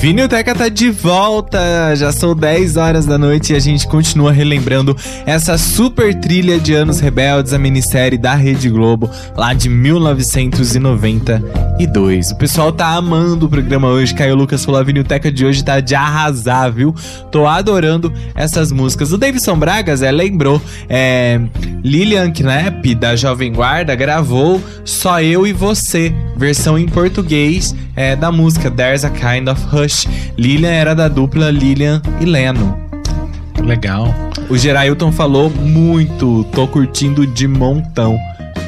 Vinilteca 0.00 0.54
tá 0.54 0.68
de 0.68 0.90
volta! 0.90 1.58
Já 1.96 2.12
são 2.12 2.32
10 2.32 2.76
horas 2.76 3.04
da 3.04 3.18
noite 3.18 3.52
e 3.52 3.56
a 3.56 3.58
gente 3.58 3.84
continua 3.88 4.30
relembrando 4.30 4.96
essa 5.26 5.58
super 5.58 6.14
trilha 6.14 6.60
de 6.60 6.72
Anos 6.72 7.00
Rebeldes, 7.00 7.52
a 7.52 7.58
minissérie 7.58 8.16
da 8.16 8.36
Rede 8.36 8.70
Globo, 8.70 9.10
lá 9.36 9.52
de 9.52 9.68
1992. 9.68 12.30
O 12.30 12.36
pessoal 12.36 12.70
tá 12.70 12.94
amando 12.94 13.46
o 13.46 13.48
programa 13.48 13.88
hoje. 13.88 14.14
Caio 14.14 14.36
Lucas 14.36 14.64
falou: 14.64 14.80
a 14.80 14.84
Vinilteca 14.84 15.32
de 15.32 15.44
hoje 15.44 15.64
tá 15.64 15.80
de 15.80 15.96
arrasar, 15.96 16.70
viu? 16.70 16.94
Tô 17.32 17.44
adorando 17.44 18.12
essas 18.36 18.70
músicas. 18.70 19.12
O 19.12 19.18
Davidson 19.18 19.58
Bragas, 19.58 20.00
é, 20.00 20.12
lembrou, 20.12 20.62
é, 20.88 21.40
Lilian 21.82 22.30
Knapp, 22.30 22.94
da 22.94 23.16
Jovem 23.16 23.52
Guarda, 23.52 23.96
gravou 23.96 24.62
Só 24.84 25.20
Eu 25.20 25.44
e 25.44 25.52
Você, 25.52 26.14
versão 26.36 26.78
em 26.78 26.86
português 26.86 27.74
é, 27.96 28.14
da 28.14 28.30
música 28.30 28.70
There's 28.70 29.04
a 29.04 29.10
Kind 29.10 29.48
of 29.48 29.60
Hush. 29.74 29.87
Lilian 30.36 30.72
era 30.72 30.94
da 30.94 31.08
dupla 31.08 31.50
Lilian 31.50 32.02
e 32.20 32.24
Leno. 32.24 32.78
Legal. 33.62 34.14
O 34.48 34.56
Gerailton 34.56 35.12
falou 35.12 35.50
muito, 35.50 36.44
tô 36.52 36.66
curtindo 36.66 37.26
de 37.26 37.46
montão 37.46 38.18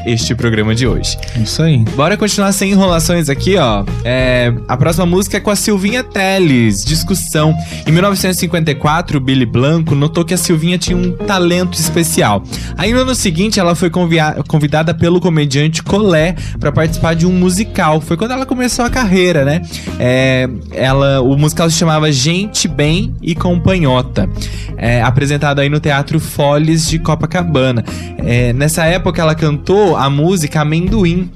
este 0.07 0.35
programa 0.35 0.75
de 0.75 0.87
hoje. 0.87 1.17
Isso 1.37 1.63
aí. 1.63 1.79
Bora 1.97 2.17
continuar 2.17 2.53
sem 2.53 2.73
enrolações 2.73 3.29
aqui, 3.29 3.57
ó. 3.57 3.85
É, 4.05 4.53
a 4.69 4.77
próxima 4.77 5.07
música 5.07 5.37
é 5.37 5.41
com 5.41 5.51
a 5.51 5.57
Silvinha 5.57 6.03
Teles, 6.03 6.85
Discussão. 6.85 7.55
Em 7.87 7.93
1954, 7.93 9.19
o 9.19 9.21
Billy 9.21 9.47
Blanco 9.47 9.95
notou 9.95 10.25
que 10.25 10.35
a 10.35 10.37
Silvinha 10.37 10.79
tinha 10.79 10.97
um 10.97 11.13
talento 11.13 11.79
especial. 11.79 12.43
Aí 12.77 12.93
no 12.93 13.01
ano 13.01 13.15
seguinte, 13.15 13.61
ela 13.61 13.75
foi 13.75 13.91
convidada 13.91 14.95
pelo 14.95 15.21
comediante 15.21 15.83
Colé 15.83 16.35
para 16.59 16.73
participar 16.73 17.15
de 17.15 17.27
um 17.27 17.33
musical. 17.33 18.01
Foi 18.01 18.17
quando 18.17 18.33
ela 18.33 18.47
começou 18.47 18.85
a 18.85 18.91
carreira, 18.91 19.45
né? 19.45 19.63
É, 19.99 20.49
ela, 20.73 21.21
o 21.21 21.37
musical 21.37 21.69
se 21.71 21.77
chamava 21.77 22.11
Gente 22.11 22.67
Bem 22.67 23.15
e 23.21 23.35
Companhota. 23.35 24.29
É, 24.77 25.03
apresentado 25.03 25.59
aí 25.59 25.69
no 25.69 25.81
Teatro 25.81 26.19
Foles 26.19 26.89
de 26.89 26.99
Copacabana. 26.99 27.85
É, 28.19 28.53
nessa 28.53 28.85
época, 28.85 29.21
ela 29.21 29.35
cantou 29.35 29.90
a 29.97 30.09
música 30.11 30.61
Amendoim, 30.61 31.31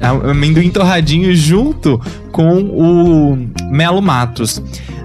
amendoim 0.00 0.70
torradinho 0.70 1.34
junto 1.34 2.00
com 2.32 2.60
o 2.60 3.48
Melo 3.70 4.02
Matos. 4.02 4.62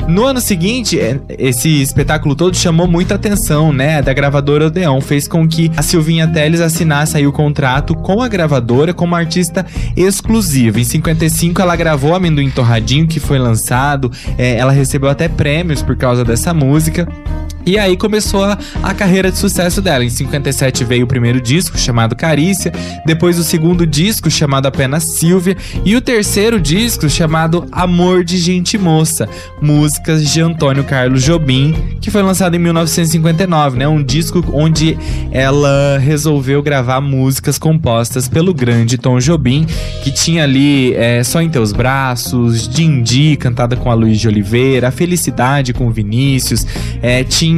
No 0.08 0.26
ano 0.26 0.42
seguinte, 0.42 1.00
é, 1.00 1.18
esse 1.40 1.82
espetáculo 1.82 2.36
todo 2.36 2.56
chamou 2.58 2.86
muita 2.88 3.16
atenção, 3.16 3.72
né, 3.72 4.02
da 4.02 4.14
gravadora 4.14 4.68
Odeon, 4.68 5.00
fez 5.00 5.28
com 5.28 5.48
que 5.48 5.72
a 5.78 5.82
Silvinha 5.82 6.28
Teles 6.28 6.60
assinasse 6.60 7.16
aí 7.16 7.26
o 7.26 7.32
contrato 7.32 7.96
com 7.96 8.22
a 8.22 8.28
gravadora 8.28 8.94
como 8.94 9.16
artista 9.16 9.66
exclusiva. 9.96 10.80
Em 10.80 10.84
55 10.84 11.62
ela 11.62 11.76
gravou 11.76 12.14
Amendoim 12.14 12.50
Torradinho, 12.50 13.08
que 13.08 13.20
foi 13.20 13.40
lançado, 13.40 14.12
é, 14.38 14.58
ela 14.58 14.74
recebeu 14.74 15.10
até 15.10 15.30
prêmios 15.30 15.82
por 15.82 15.96
causa 15.96 16.26
dessa 16.26 16.54
música. 16.54 17.08
E 17.66 17.78
aí 17.78 17.96
começou 17.96 18.44
a, 18.44 18.58
a 18.82 18.94
carreira 18.94 19.32
de 19.32 19.38
sucesso 19.38 19.82
dela. 19.82 20.04
Em 20.04 20.10
57 20.10 20.84
veio 20.84 21.06
o 21.06 21.08
primeiro 21.08 21.40
disco, 21.40 21.78
chamado 21.78 22.16
Carícia, 22.16 22.74
depois 23.06 23.40
o 23.40 23.44
segundo 23.44 23.88
disco, 23.88 24.30
chamado 24.30 24.66
apenas 24.66 25.04
Silvia, 25.04 25.56
e 25.86 25.96
o 25.96 26.02
terceiro 26.02 26.60
disco, 26.60 27.10
chamado 27.10 27.66
Amor 27.72 28.26
de 28.26 28.38
Gente 28.38 28.78
Moça, 28.78 29.30
músicas 29.62 30.30
de 30.30 30.42
Antônio 30.42 30.84
Carlos 30.84 31.24
Jobim, 31.24 31.98
que 32.02 32.12
foi 32.12 32.22
lançado 32.22 32.56
em 32.56 32.60
1959, 32.60 33.78
né? 33.78 33.88
Um 33.88 34.04
disco 34.04 34.44
onde 34.52 34.98
ela 35.32 35.98
resolveu 36.00 36.62
gravar 36.62 37.00
músicas 37.00 37.58
compostas 37.58 38.28
pelo 38.28 38.54
grande 38.54 38.98
Tom 38.98 39.20
Jobim, 39.20 39.66
que 40.04 40.12
tinha 40.12 40.44
ali 40.44 40.94
é, 40.96 41.24
Só 41.24 41.42
em 41.42 41.50
Teus 41.50 41.72
Braços, 41.72 42.68
Dindi, 42.68 43.38
cantada 43.38 43.78
com 43.78 43.90
a 43.90 43.94
Luiz 43.94 44.20
de 44.20 44.28
Oliveira, 44.28 44.90
A 44.90 44.92
Felicidade 44.92 45.74
com 45.74 45.90
Vinícius, 45.90 46.68
é, 47.02 47.24
tinha 47.24 47.53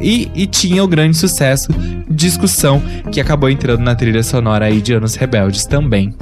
e, 0.00 0.30
e 0.34 0.46
tinha 0.46 0.82
o 0.84 0.88
grande 0.88 1.16
sucesso 1.16 1.68
Discussão, 2.08 2.82
que 3.12 3.20
acabou 3.20 3.48
entrando 3.48 3.80
na 3.80 3.94
trilha 3.94 4.22
sonora 4.22 4.66
aí 4.66 4.80
de 4.80 4.92
Anos 4.92 5.14
Rebeldes 5.14 5.64
também. 5.64 6.14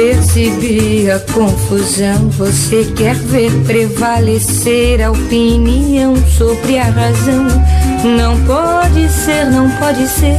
Percebi 0.00 1.10
a 1.10 1.20
confusão. 1.20 2.30
Você 2.30 2.90
quer 2.96 3.14
ver 3.14 3.52
prevalecer 3.66 5.02
a 5.02 5.10
opinião 5.10 6.16
sobre 6.38 6.78
a 6.78 6.84
razão. 6.84 7.46
Não 8.16 8.40
pode 8.46 9.06
ser, 9.10 9.44
não 9.50 9.68
pode 9.72 10.08
ser. 10.08 10.38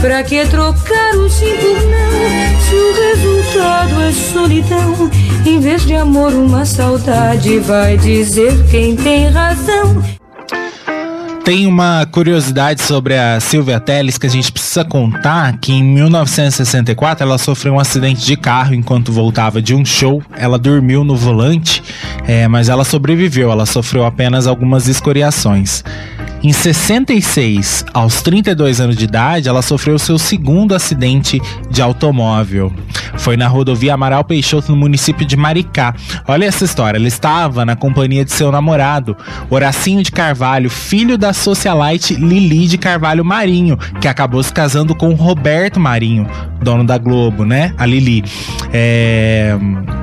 Pra 0.00 0.22
que 0.22 0.46
trocar 0.46 1.16
o 1.16 1.28
sim 1.28 1.56
por 1.60 1.82
não? 1.82 2.60
Se 2.60 2.74
o 2.74 2.92
resultado 3.10 4.02
é 4.02 4.12
solidão, 4.12 5.10
em 5.44 5.58
vez 5.58 5.84
de 5.84 5.94
amor, 5.94 6.32
uma 6.32 6.64
saudade. 6.64 7.58
Vai 7.58 7.96
dizer 7.96 8.52
quem 8.70 8.94
tem 8.94 9.28
razão. 9.28 10.02
Tem 11.44 11.66
uma 11.66 12.06
curiosidade 12.10 12.80
sobre 12.80 13.18
a 13.18 13.38
Silvia 13.38 13.78
Telles 13.78 14.16
que 14.16 14.26
a 14.26 14.30
gente 14.30 14.50
precisa 14.50 14.82
contar 14.82 15.58
que 15.58 15.74
em 15.74 15.84
1964 15.84 17.22
ela 17.22 17.36
sofreu 17.36 17.74
um 17.74 17.78
acidente 17.78 18.24
de 18.24 18.34
carro 18.34 18.74
enquanto 18.74 19.12
voltava 19.12 19.60
de 19.60 19.74
um 19.74 19.84
show. 19.84 20.22
Ela 20.34 20.58
dormiu 20.58 21.04
no 21.04 21.14
volante, 21.14 21.82
é, 22.26 22.48
mas 22.48 22.70
ela 22.70 22.82
sobreviveu. 22.82 23.52
Ela 23.52 23.66
sofreu 23.66 24.06
apenas 24.06 24.46
algumas 24.46 24.88
escoriações. 24.88 25.84
Em 26.44 26.52
66, 26.52 27.86
aos 27.94 28.20
32 28.20 28.78
anos 28.78 28.96
de 28.96 29.04
idade, 29.04 29.48
ela 29.48 29.62
sofreu 29.62 29.98
seu 29.98 30.18
segundo 30.18 30.74
acidente 30.74 31.40
de 31.70 31.80
automóvel. 31.80 32.70
Foi 33.16 33.34
na 33.34 33.48
rodovia 33.48 33.94
Amaral 33.94 34.22
Peixoto, 34.24 34.70
no 34.70 34.76
município 34.76 35.24
de 35.24 35.38
Maricá. 35.38 35.94
Olha 36.28 36.44
essa 36.44 36.66
história. 36.66 36.98
Ela 36.98 37.08
estava 37.08 37.64
na 37.64 37.74
companhia 37.74 38.26
de 38.26 38.32
seu 38.32 38.52
namorado, 38.52 39.16
Horacinho 39.48 40.02
de 40.02 40.12
Carvalho, 40.12 40.68
filho 40.68 41.16
da 41.16 41.32
socialite 41.32 42.14
Lili 42.14 42.66
de 42.66 42.76
Carvalho 42.76 43.24
Marinho, 43.24 43.78
que 43.98 44.06
acabou 44.06 44.42
se 44.42 44.52
casando 44.52 44.94
com 44.94 45.14
Roberto 45.14 45.80
Marinho, 45.80 46.28
dono 46.60 46.84
da 46.84 46.98
Globo, 46.98 47.46
né? 47.46 47.72
A 47.78 47.86
Lili. 47.86 48.22
É, 48.70 49.56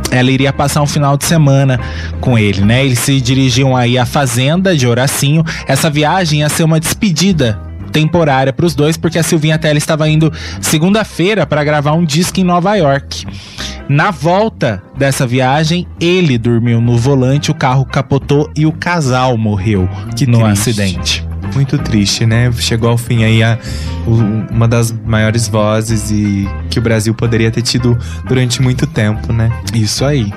Ela 0.10 0.32
iria 0.32 0.52
passar 0.52 0.82
um 0.82 0.88
final 0.88 1.18
de 1.18 1.26
semana 1.26 1.80
com 2.20 2.38
ele, 2.38 2.62
né? 2.62 2.84
Eles 2.84 3.00
se 3.00 3.22
dirigiam 3.22 3.76
aí 3.76 3.98
à 3.98 4.06
fazenda 4.06 4.76
de 4.76 4.88
Horacinho. 4.88 5.44
Essa 5.68 5.90
viagem 5.90 6.31
ia 6.40 6.50
ser 6.50 6.64
uma 6.64 6.80
despedida 6.80 7.60
temporária 7.92 8.54
para 8.54 8.66
os 8.66 8.74
dois, 8.74 8.96
porque 8.96 9.20
a 9.20 9.24
Silvinha 9.24 9.58
Telles 9.60 9.84
estava 9.84 10.08
indo 10.08 10.32
segunda-feira 10.62 11.46
para 11.46 11.64
gravar 11.64 11.92
um 11.92 12.06
disco 12.06 12.40
em 12.40 12.44
Nova 12.44 12.74
York. 12.76 13.26
Na 13.90 14.12
volta 14.12 14.82
dessa 14.98 15.28
viagem, 15.28 15.86
ele 16.00 16.38
dormiu 16.38 16.80
no 16.80 16.98
volante, 16.98 17.52
o 17.52 17.54
carro 17.54 17.84
capotou 17.86 18.50
e 18.56 18.66
o 18.66 18.72
casal 18.72 19.38
morreu 19.38 19.90
Que 20.16 20.26
no 20.26 20.40
triste. 20.40 20.70
acidente. 20.70 21.28
Muito 21.54 21.78
triste, 21.78 22.26
né? 22.26 22.50
Chegou 22.54 22.90
ao 22.90 22.98
fim 22.98 23.26
aí 23.26 23.44
a, 23.44 23.58
uma 24.50 24.70
das 24.70 24.92
maiores 25.06 25.50
vozes 25.50 26.10
e 26.10 26.48
que 26.70 26.80
o 26.80 26.82
Brasil 26.82 27.14
poderia 27.14 27.52
ter 27.52 27.62
tido 27.62 27.98
durante 28.26 28.62
muito 28.62 28.88
tempo, 28.88 29.34
né? 29.34 29.52
Isso 29.74 30.06
aí. 30.06 30.32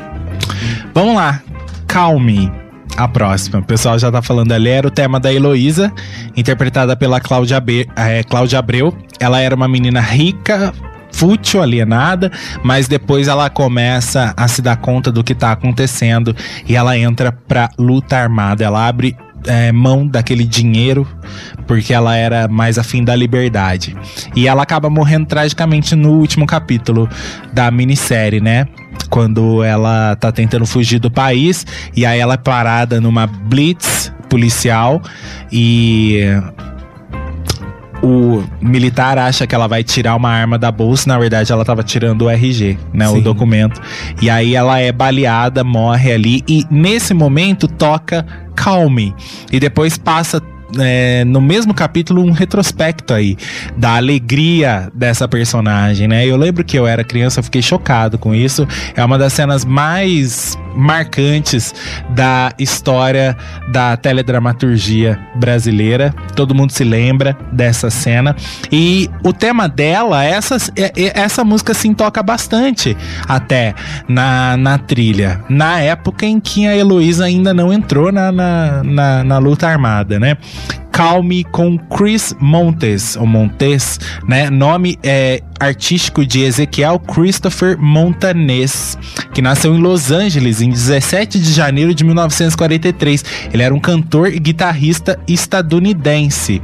Vamos 0.92 1.14
lá. 1.14 1.40
Calme. 1.86 2.50
A 2.96 3.08
próxima. 3.08 3.58
O 3.58 3.62
pessoal 3.62 3.98
já 3.98 4.10
tá 4.10 4.22
falando 4.22 4.52
ali. 4.52 4.68
Era 4.68 4.86
o 4.86 4.90
tema 4.90 5.18
da 5.18 5.32
Heloísa, 5.32 5.92
interpretada 6.36 6.96
pela 6.96 7.20
Cláudia, 7.20 7.62
eh, 7.96 8.22
Cláudia 8.22 8.58
Abreu. 8.58 8.96
Ela 9.18 9.40
era 9.40 9.54
uma 9.54 9.66
menina 9.66 10.00
rica, 10.00 10.72
fútil, 11.10 11.62
alienada, 11.62 12.30
mas 12.62 12.86
depois 12.86 13.28
ela 13.28 13.48
começa 13.50 14.32
a 14.36 14.46
se 14.46 14.62
dar 14.62 14.76
conta 14.76 15.10
do 15.10 15.24
que 15.24 15.34
tá 15.34 15.52
acontecendo 15.52 16.36
e 16.68 16.76
ela 16.76 16.96
entra 16.96 17.32
pra 17.32 17.68
luta 17.78 18.16
armada. 18.16 18.64
Ela 18.64 18.86
abre 18.86 19.16
eh, 19.46 19.72
mão 19.72 20.06
daquele 20.06 20.44
dinheiro 20.44 21.06
porque 21.66 21.92
ela 21.92 22.16
era 22.16 22.48
mais 22.48 22.78
afim 22.78 23.02
da 23.04 23.14
liberdade. 23.16 23.96
E 24.34 24.46
ela 24.46 24.62
acaba 24.62 24.90
morrendo 24.90 25.26
tragicamente 25.26 25.94
no 25.94 26.12
último 26.12 26.46
capítulo 26.46 27.08
da 27.52 27.70
minissérie, 27.70 28.40
né? 28.40 28.66
Quando 29.08 29.62
ela 29.62 30.16
tá 30.16 30.32
tentando 30.32 30.66
fugir 30.66 30.98
do 30.98 31.10
país 31.10 31.66
e 31.96 32.04
aí 32.04 32.18
ela 32.18 32.34
é 32.34 32.38
parada 32.38 33.00
numa 33.00 33.26
blitz 33.26 34.12
policial 34.28 35.00
e 35.52 36.20
o 38.04 38.44
militar 38.60 39.16
acha 39.16 39.46
que 39.46 39.54
ela 39.54 39.66
vai 39.66 39.82
tirar 39.82 40.14
uma 40.14 40.28
arma 40.28 40.58
da 40.58 40.70
bolsa, 40.70 41.08
na 41.08 41.18
verdade 41.18 41.50
ela 41.50 41.64
tava 41.64 41.82
tirando 41.82 42.22
o 42.22 42.30
RG, 42.30 42.78
né, 42.92 43.08
o 43.08 43.14
Sim. 43.14 43.22
documento. 43.22 43.80
E 44.20 44.28
aí 44.28 44.54
ela 44.54 44.78
é 44.78 44.92
baleada, 44.92 45.64
morre 45.64 46.12
ali 46.12 46.42
e 46.46 46.66
nesse 46.70 47.14
momento 47.14 47.66
toca 47.66 48.26
Calme 48.54 49.14
e 49.50 49.58
depois 49.58 49.96
passa 49.96 50.40
é, 50.78 51.24
no 51.24 51.40
mesmo 51.40 51.72
capítulo 51.72 52.22
um 52.22 52.30
retrospecto 52.30 53.14
aí 53.14 53.36
da 53.76 53.96
alegria 53.96 54.90
dessa 54.94 55.26
personagem, 55.26 56.06
né? 56.06 56.26
Eu 56.26 56.36
lembro 56.36 56.64
que 56.64 56.78
eu 56.78 56.86
era 56.86 57.02
criança, 57.02 57.40
eu 57.40 57.44
fiquei 57.44 57.62
chocado 57.62 58.18
com 58.18 58.34
isso. 58.34 58.66
É 58.94 59.04
uma 59.04 59.18
das 59.18 59.32
cenas 59.32 59.64
mais 59.64 60.58
marcantes 60.74 61.74
da 62.10 62.52
história 62.58 63.36
da 63.72 63.96
teledramaturgia 63.96 65.18
brasileira. 65.34 66.14
Todo 66.34 66.54
mundo 66.54 66.70
se 66.72 66.84
lembra 66.84 67.36
dessa 67.52 67.90
cena. 67.90 68.36
E 68.70 69.10
o 69.22 69.32
tema 69.32 69.68
dela, 69.68 70.24
essa, 70.24 70.56
é- 70.76 70.92
é- 70.96 71.20
essa 71.20 71.44
música 71.44 71.72
sim 71.74 71.94
toca 71.94 72.22
bastante 72.22 72.96
até 73.28 73.74
na, 74.08 74.56
na 74.56 74.78
trilha. 74.78 75.40
Na 75.48 75.80
época 75.80 76.26
em 76.26 76.40
que 76.40 76.66
a 76.66 76.76
Heloísa 76.76 77.24
ainda 77.24 77.54
não 77.54 77.72
entrou 77.72 78.10
na, 78.12 78.30
na, 78.32 78.82
na, 78.82 79.24
na 79.24 79.38
luta 79.38 79.68
armada, 79.68 80.18
né? 80.18 80.36
Calme 80.94 81.42
com 81.42 81.76
Chris 81.76 82.36
Montes, 82.38 83.16
ou 83.16 83.26
Montes, 83.26 83.98
né? 84.28 84.48
Nome 84.48 84.96
é, 85.02 85.42
artístico 85.58 86.24
de 86.24 86.42
Ezequiel 86.42 87.00
Christopher 87.00 87.76
Montanez, 87.76 88.96
que 89.32 89.42
nasceu 89.42 89.74
em 89.74 89.80
Los 89.80 90.12
Angeles 90.12 90.60
em 90.60 90.70
17 90.70 91.40
de 91.40 91.52
janeiro 91.52 91.92
de 91.92 92.04
1943. 92.04 93.24
Ele 93.52 93.64
era 93.64 93.74
um 93.74 93.80
cantor 93.80 94.28
e 94.28 94.38
guitarrista 94.38 95.18
estadunidense. 95.26 96.62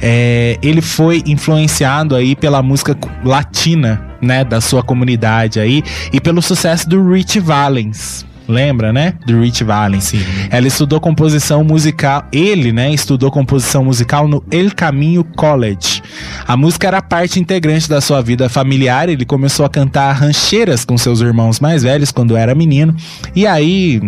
É, 0.00 0.56
ele 0.62 0.80
foi 0.80 1.24
influenciado 1.26 2.14
aí 2.14 2.36
pela 2.36 2.62
música 2.62 2.96
latina, 3.24 4.00
né, 4.22 4.44
da 4.44 4.60
sua 4.60 4.84
comunidade 4.84 5.58
aí 5.58 5.82
e 6.12 6.20
pelo 6.20 6.40
sucesso 6.40 6.88
do 6.88 7.10
Rich 7.10 7.40
Valens. 7.40 8.24
Lembra, 8.46 8.92
né? 8.92 9.14
Do 9.26 9.40
Rich 9.40 9.64
Valens. 9.64 10.04
Sim. 10.04 10.20
Ela 10.50 10.66
estudou 10.66 11.00
composição 11.00 11.64
musical. 11.64 12.26
Ele, 12.32 12.72
né, 12.72 12.92
estudou 12.92 13.30
composição 13.30 13.84
musical 13.84 14.28
no 14.28 14.44
El 14.50 14.74
Caminho 14.74 15.24
College. 15.24 16.02
A 16.46 16.56
música 16.56 16.86
era 16.86 17.00
parte 17.00 17.40
integrante 17.40 17.88
da 17.88 18.00
sua 18.00 18.20
vida 18.20 18.48
familiar. 18.48 19.08
Ele 19.08 19.24
começou 19.24 19.64
a 19.64 19.68
cantar 19.68 20.12
rancheiras 20.12 20.84
com 20.84 20.98
seus 20.98 21.20
irmãos 21.20 21.58
mais 21.58 21.82
velhos 21.82 22.12
quando 22.12 22.36
era 22.36 22.54
menino. 22.54 22.94
E 23.34 23.46
aí 23.46 24.00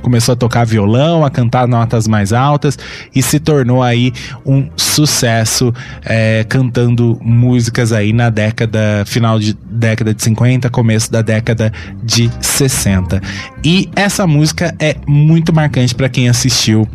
começou 0.00 0.32
a 0.32 0.36
tocar 0.36 0.64
violão, 0.64 1.24
a 1.24 1.30
cantar 1.30 1.68
notas 1.68 2.08
mais 2.08 2.32
altas 2.32 2.78
e 3.14 3.22
se 3.22 3.38
tornou 3.38 3.82
aí 3.82 4.12
um 4.44 4.68
sucesso 4.76 5.72
é, 6.04 6.44
cantando 6.48 7.18
músicas 7.22 7.92
aí 7.92 8.12
na 8.12 8.30
década, 8.30 9.04
final 9.06 9.38
de 9.38 9.54
década 9.70 10.14
de 10.14 10.22
50, 10.22 10.68
começo 10.70 11.10
da 11.10 11.22
década 11.22 11.72
de 12.02 12.30
60. 12.40 13.20
E 13.64 13.88
essa 13.94 14.26
música 14.26 14.74
é 14.78 14.96
muito 15.06 15.52
marcante 15.52 15.94
para 15.94 16.08
quem 16.08 16.28
assistiu 16.28 16.88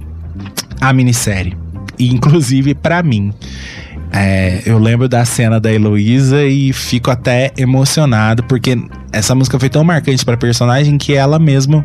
a 0.79 0.91
minissérie. 0.93 1.57
E, 1.97 2.11
inclusive 2.13 2.73
para 2.73 3.01
mim. 3.01 3.33
É, 4.15 4.61
eu 4.65 4.79
lembro 4.79 5.09
da 5.09 5.25
cena 5.25 5.59
da 5.59 5.71
Heloísa 5.71 6.45
e 6.45 6.71
fico 6.71 7.11
até 7.11 7.51
emocionado, 7.57 8.43
porque 8.43 8.77
essa 9.11 9.35
música 9.35 9.59
foi 9.59 9.67
tão 9.67 9.83
marcante 9.83 10.23
pra 10.23 10.37
personagem 10.37 10.97
que 10.97 11.13
ela 11.13 11.37
mesmo 11.37 11.83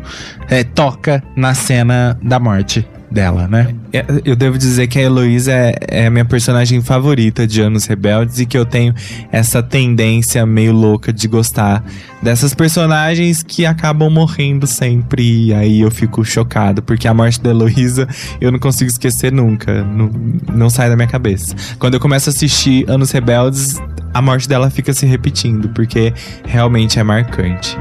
é, 0.49 0.63
toca 0.63 1.21
na 1.35 1.53
cena 1.53 2.17
da 2.23 2.39
morte 2.39 2.87
dela, 3.11 3.47
né? 3.47 3.75
É, 3.91 4.05
Eu 4.23 4.35
devo 4.35 4.57
dizer 4.57 4.87
que 4.87 4.97
a 4.97 5.01
Heloísa 5.03 5.51
é, 5.51 5.75
é 5.87 6.07
a 6.07 6.09
minha 6.09 6.23
personagem 6.23 6.81
favorita 6.81 7.45
de 7.45 7.61
Anos 7.61 7.85
Rebeldes 7.85 8.39
e 8.39 8.45
que 8.45 8.57
eu 8.57 8.65
tenho 8.65 8.95
essa 9.31 9.61
tendência 9.61 10.45
meio 10.45 10.71
louca 10.71 11.11
de 11.11 11.27
gostar 11.27 11.83
dessas 12.21 12.53
personagens 12.53 13.43
que 13.43 13.65
acabam 13.65 14.09
morrendo 14.09 14.65
sempre. 14.65 15.47
E 15.47 15.53
aí 15.53 15.81
eu 15.81 15.91
fico 15.91 16.23
chocado, 16.23 16.81
porque 16.81 17.07
a 17.07 17.13
morte 17.13 17.41
da 17.41 17.49
Heloísa 17.49 18.07
eu 18.39 18.51
não 18.51 18.59
consigo 18.59 18.89
esquecer 18.89 19.31
nunca. 19.31 19.83
Não, 19.83 20.09
não 20.53 20.69
sai 20.69 20.89
da 20.89 20.95
minha 20.95 21.07
cabeça. 21.07 21.55
Quando 21.77 21.95
eu 21.95 21.99
começo 21.99 22.29
a 22.29 22.31
assistir 22.31 22.89
Anos 22.89 23.11
Rebeldes, 23.11 23.81
a 24.13 24.21
morte 24.21 24.47
dela 24.47 24.69
fica 24.69 24.93
se 24.93 25.05
repetindo, 25.05 25.69
porque 25.69 26.13
realmente 26.45 26.99
é 26.99 27.03
marcante. 27.03 27.77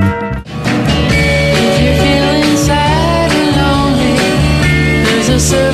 If 0.00 0.29
there's 5.48 5.69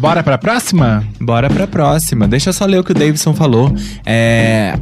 Bora 0.00 0.22
pra 0.22 0.38
próxima? 0.38 1.04
Bora 1.20 1.50
pra 1.50 1.66
próxima. 1.66 2.26
Deixa 2.26 2.48
eu 2.48 2.54
só 2.54 2.64
ler 2.64 2.78
o 2.78 2.84
que 2.84 2.92
o 2.92 2.94
Davidson 2.94 3.34
falou. 3.34 3.70
É. 4.06 4.74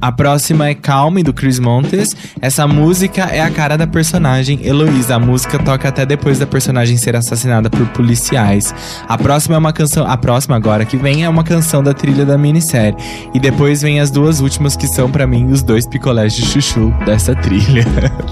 A 0.00 0.10
próxima 0.10 0.66
é 0.68 0.74
Calme, 0.74 1.22
do 1.22 1.32
Chris 1.32 1.58
Montes. 1.58 2.16
Essa 2.40 2.66
música 2.66 3.24
é 3.24 3.42
a 3.42 3.50
cara 3.50 3.76
da 3.76 3.86
personagem 3.86 4.58
Heloísa. 4.64 5.16
A 5.16 5.18
música 5.18 5.58
toca 5.58 5.88
até 5.88 6.06
depois 6.06 6.38
da 6.38 6.46
personagem 6.46 6.96
ser 6.96 7.14
assassinada 7.14 7.68
por 7.68 7.86
policiais. 7.88 8.74
A 9.06 9.18
próxima 9.18 9.56
é 9.56 9.58
uma 9.58 9.72
canção. 9.72 10.06
A 10.06 10.16
próxima 10.16 10.56
agora 10.56 10.86
que 10.86 10.96
vem 10.96 11.24
é 11.24 11.28
uma 11.28 11.44
canção 11.44 11.82
da 11.82 11.92
trilha 11.92 12.24
da 12.24 12.38
minissérie. 12.38 12.96
E 13.34 13.40
depois 13.40 13.82
vem 13.82 14.00
as 14.00 14.10
duas 14.10 14.40
últimas 14.40 14.74
que 14.74 14.86
são 14.86 15.10
pra 15.10 15.26
mim 15.26 15.50
os 15.50 15.62
dois 15.62 15.86
picolés 15.86 16.32
de 16.32 16.46
chuchu 16.46 16.94
dessa 17.04 17.34
trilha. 17.34 17.84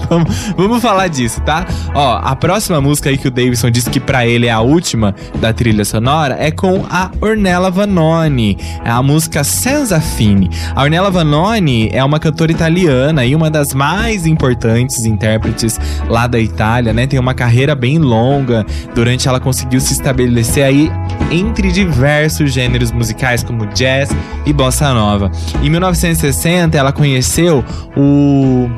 vamos, 0.57 0.81
falar 0.81 1.07
disso, 1.07 1.39
tá? 1.41 1.67
Ó, 1.93 2.17
a 2.17 2.35
próxima 2.35 2.81
música 2.81 3.09
aí 3.09 3.17
que 3.17 3.27
o 3.27 3.31
Davidson 3.31 3.69
disse 3.69 3.89
que 3.89 3.99
pra 3.99 4.25
ele 4.25 4.47
é 4.47 4.51
a 4.51 4.61
última 4.61 5.13
da 5.39 5.53
trilha 5.53 5.85
sonora 5.85 6.28
é 6.37 6.51
com 6.51 6.85
a 6.89 7.11
Ornella 7.21 7.71
Vanoni. 7.71 8.57
É 8.83 8.89
a 8.89 9.01
música 9.01 9.43
Senza 9.43 9.99
Fine. 9.99 10.49
A 10.75 10.83
Ornella 10.83 11.09
Vanoni 11.09 11.89
é 11.91 12.03
uma 12.03 12.19
cantora 12.19 12.51
italiana 12.51 13.25
e 13.25 13.35
uma 13.35 13.49
das 13.49 13.73
mais 13.73 14.25
importantes 14.25 15.05
intérpretes 15.05 15.79
lá 16.07 16.27
da 16.27 16.39
Itália, 16.39 16.93
né? 16.93 17.07
Tem 17.07 17.19
uma 17.19 17.33
carreira 17.33 17.75
bem 17.75 17.97
longa. 17.97 18.65
Durante 18.93 19.27
ela 19.27 19.39
conseguiu 19.39 19.79
se 19.79 19.93
estabelecer 19.93 20.63
aí 20.63 20.91
entre 21.31 21.71
diversos 21.71 22.51
gêneros 22.51 22.91
musicais 22.91 23.43
como 23.43 23.65
jazz 23.67 24.09
e 24.45 24.53
bossa 24.53 24.93
nova. 24.93 25.31
Em 25.61 25.69
1960 25.69 26.77
ela 26.77 26.91
conheceu 26.91 27.63
o 27.95 28.69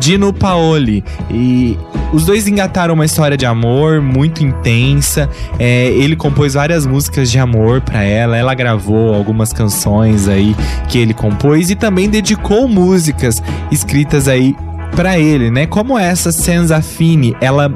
Dino 0.00 0.32
Paoli. 0.32 1.04
E 1.30 1.78
os 2.12 2.24
dois 2.24 2.48
engataram 2.48 2.94
uma 2.94 3.04
história 3.04 3.36
de 3.36 3.44
amor 3.44 4.00
muito 4.00 4.42
intensa. 4.42 5.28
É, 5.58 5.88
ele 5.88 6.16
compôs 6.16 6.54
várias 6.54 6.86
músicas 6.86 7.30
de 7.30 7.38
amor 7.38 7.82
pra 7.82 8.02
ela. 8.02 8.36
Ela 8.36 8.54
gravou 8.54 9.14
algumas 9.14 9.52
canções 9.52 10.26
aí 10.26 10.56
que 10.88 10.98
ele 10.98 11.12
compôs 11.12 11.70
e 11.70 11.76
também 11.76 12.08
dedicou 12.08 12.66
músicas 12.66 13.42
escritas 13.70 14.26
aí 14.26 14.56
pra 14.96 15.18
ele, 15.18 15.50
né? 15.50 15.66
Como 15.66 15.98
essa 15.98 16.32
Senza 16.32 16.80
Fine, 16.80 17.36
ela 17.40 17.72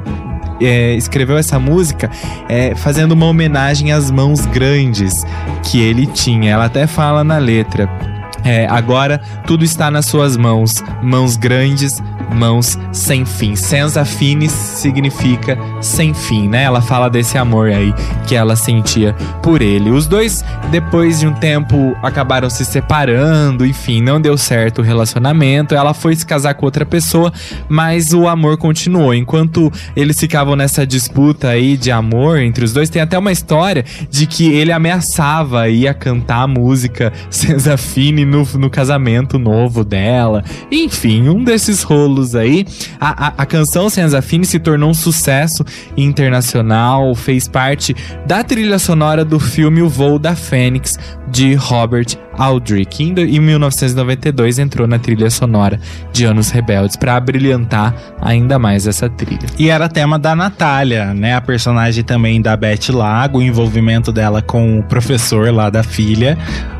é, 0.59 0.95
escreveu 0.95 1.37
essa 1.37 1.59
música 1.59 2.09
é, 2.49 2.75
fazendo 2.75 3.11
uma 3.11 3.25
homenagem 3.25 3.91
às 3.91 4.09
mãos 4.09 4.45
grandes 4.47 5.25
que 5.63 5.79
ele 5.79 6.07
tinha. 6.07 6.51
Ela 6.51 6.65
até 6.65 6.87
fala 6.87 7.23
na 7.23 7.37
letra. 7.37 8.14
É, 8.45 8.67
agora 8.67 9.19
tudo 9.47 9.65
está 9.65 9.89
nas 9.89 10.05
suas 10.05 10.37
mãos, 10.37 10.83
mãos 11.01 11.35
grandes, 11.35 11.99
mãos 12.31 12.77
sem 12.91 13.25
fim. 13.25 13.55
Senza 13.55 14.05
finis 14.05 14.51
significa 14.51 15.57
sem 15.81 16.13
fim, 16.13 16.47
né? 16.47 16.63
Ela 16.63 16.81
fala 16.81 17.09
desse 17.09 17.37
amor 17.37 17.69
aí 17.69 17.93
que 18.27 18.35
ela 18.35 18.55
sentia 18.55 19.13
por 19.41 19.63
ele. 19.63 19.89
Os 19.89 20.05
dois, 20.05 20.43
depois 20.69 21.19
de 21.19 21.27
um 21.27 21.33
tempo, 21.33 21.95
acabaram 22.03 22.49
se 22.49 22.63
separando, 22.63 23.65
enfim, 23.65 24.01
não 24.01 24.21
deu 24.21 24.37
certo 24.37 24.79
o 24.79 24.83
relacionamento. 24.83 25.73
Ela 25.73 25.93
foi 25.93 26.15
se 26.15 26.25
casar 26.25 26.53
com 26.53 26.65
outra 26.65 26.85
pessoa, 26.85 27.33
mas 27.67 28.13
o 28.13 28.27
amor 28.27 28.57
continuou. 28.57 29.13
Enquanto 29.13 29.71
eles 29.95 30.19
ficavam 30.19 30.55
nessa 30.55 30.85
disputa 30.85 31.49
aí 31.49 31.77
de 31.77 31.91
amor 31.91 32.39
entre 32.39 32.63
os 32.63 32.73
dois, 32.73 32.89
tem 32.89 33.01
até 33.01 33.17
uma 33.17 33.31
história 33.31 33.83
de 34.09 34.27
que 34.27 34.51
ele 34.51 34.71
ameaçava 34.71 35.67
ia 35.67 35.93
cantar 35.95 36.43
a 36.43 36.47
música 36.47 37.11
Senza 37.29 37.75
Fine 37.75 38.25
no, 38.35 38.59
no 38.59 38.69
casamento 38.69 39.39
novo 39.39 39.83
dela. 39.83 40.43
Enfim, 40.71 41.29
um 41.29 41.43
desses 41.43 41.83
rolos 41.83 42.35
aí. 42.35 42.65
A, 42.99 43.27
a, 43.27 43.33
a 43.37 43.45
canção 43.45 43.89
Senza 43.89 44.21
Fine 44.21 44.45
se 44.45 44.59
tornou 44.59 44.89
um 44.89 44.93
sucesso 44.93 45.63
internacional, 45.95 47.15
fez 47.15 47.47
parte 47.47 47.95
da 48.27 48.43
trilha 48.43 48.77
sonora 48.77 49.23
do 49.23 49.39
filme 49.39 49.81
O 49.81 49.89
Voo 49.89 50.19
da 50.19 50.35
Fênix, 50.35 50.97
de 51.27 51.55
Robert 51.55 52.05
Aldrich. 52.37 52.85
que 52.85 53.03
Em, 53.03 53.13
do- 53.13 53.21
em 53.21 53.39
1992 53.39 54.59
entrou 54.59 54.87
na 54.87 54.99
trilha 54.99 55.29
sonora 55.29 55.79
de 56.13 56.25
Anos 56.25 56.51
Rebeldes 56.51 56.95
para 56.95 57.19
brilhantar 57.19 57.93
ainda 58.21 58.59
mais 58.59 58.85
essa 58.87 59.09
trilha. 59.09 59.47
E 59.57 59.69
era 59.69 59.89
tema 59.89 60.17
da 60.19 60.35
Natália, 60.35 61.13
né? 61.13 61.33
A 61.35 61.41
personagem 61.41 62.03
também 62.03 62.41
da 62.41 62.55
Beth 62.55 62.89
Lago, 62.91 63.39
o 63.39 63.41
envolvimento 63.41 64.11
dela 64.11 64.41
com 64.41 64.79
o 64.79 64.83
professor 64.83 65.51
lá 65.53 65.69
da 65.69 65.83
filha. 65.83 66.37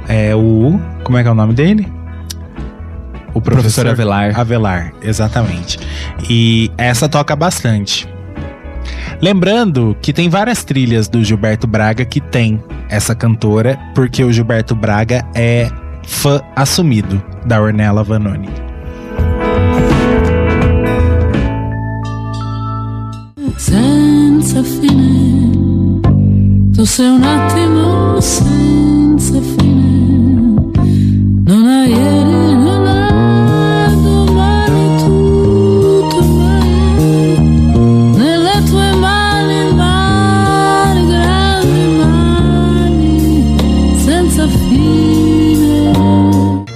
É 0.08 0.36
o. 0.36 0.80
Como 1.04 1.18
é 1.18 1.24
que 1.24 1.28
é 1.30 1.32
o 1.32 1.36
nome 1.36 1.54
dele? 1.54 1.92
O 3.34 3.42
Professor 3.42 3.86
Avelar. 3.88 4.40
Avelar, 4.40 4.94
exatamente. 5.02 5.78
E 6.30 6.72
essa 6.78 7.10
toca 7.10 7.36
bastante. 7.36 8.08
Lembrando 9.22 9.96
que 10.02 10.14
tem 10.14 10.30
várias 10.30 10.64
trilhas 10.64 11.08
do 11.08 11.24
Gilberto 11.24 11.68
Braga 11.68 12.06
que 12.06 12.20
tem 12.20 12.64
essa 12.90 13.16
cantora, 13.16 13.80
porque 13.94 14.24
o 14.24 14.32
Gilberto 14.32 14.76
Braga 14.76 15.26
é 15.34 15.70
fã 16.04 16.42
assumido 16.56 17.22
da 17.46 17.62
Ornella 17.62 18.04
Vanoni. 18.04 18.50
senza 23.58 24.64
fine. 24.64 26.02
Tu 26.74 26.86
sei 26.86 27.10
un 27.10 27.24
attimo 27.24 28.20
senza 28.20 29.40
fine. 29.42 30.72
Non 31.46 31.66
hai 31.68 31.94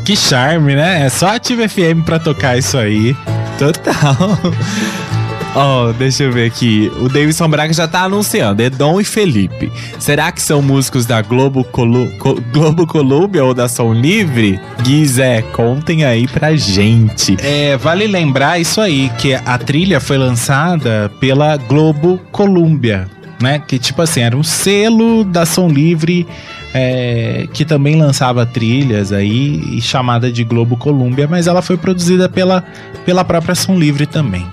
Que 0.10 0.16
charme, 0.16 0.74
né? 0.76 1.06
É 1.06 1.10
só 1.10 1.36
Ativa 1.36 1.70
FM 1.70 2.02
pra 2.04 2.18
tocar 2.18 2.58
isso 2.58 2.80
aí. 2.80 3.16
Total. 3.60 4.40
Ó, 5.54 5.92
deixa 5.92 6.24
eu 6.24 6.32
ver 6.32 6.48
aqui. 6.48 6.92
O 7.00 7.08
Davidson 7.08 7.48
Braga 7.48 7.72
já 7.72 7.88
tá 7.88 8.02
anunciando. 8.06 8.60
Edom 8.64 9.00
e 9.00 9.04
Felipe. 9.04 9.72
Será 10.00 10.32
que 10.32 10.42
são 10.42 10.64
músicos 10.64 11.06
da 11.06 11.22
Globo, 11.22 11.64
Colu 11.64 12.10
Co- 12.18 12.42
Globo 12.52 12.88
Colômbia 12.88 13.46
ou 13.46 13.54
da 13.54 13.68
Som 13.70 13.94
Livre? 13.94 14.60
Guizé, 14.82 15.44
contem 15.54 16.04
aí 16.04 16.28
pra 16.28 16.56
gente. 16.56 17.38
É, 17.44 17.78
vale 17.78 18.08
lembrar 18.08 18.60
isso 18.60 18.82
aí, 18.82 19.12
que 19.20 19.36
a 19.36 19.60
trilha 19.60 20.00
foi 20.00 20.18
lançada 20.18 21.12
pela 21.20 21.56
Globo 21.56 22.20
Columbia, 22.32 23.08
né? 23.40 23.60
Que 23.60 23.78
tipo 23.78 24.02
assim, 24.02 24.22
era 24.22 24.36
um 24.36 24.42
selo 24.44 25.24
da 25.24 25.46
Som 25.46 25.68
Livre 25.68 26.26
é, 26.74 27.48
que 27.54 27.66
também 27.66 27.96
lançava 27.96 28.46
trilhas 28.46 29.12
aí 29.12 29.82
chamada 29.82 30.32
de 30.32 30.44
Globo 30.44 30.78
Colômbia, 30.78 31.28
mas 31.28 31.48
ela 31.48 31.62
foi 31.62 31.78
produzida 31.78 32.30
pela, 32.30 32.64
pela 33.06 33.24
própria 33.24 33.56
Som 33.56 33.78
Livre 33.78 34.06
também. 34.06 34.46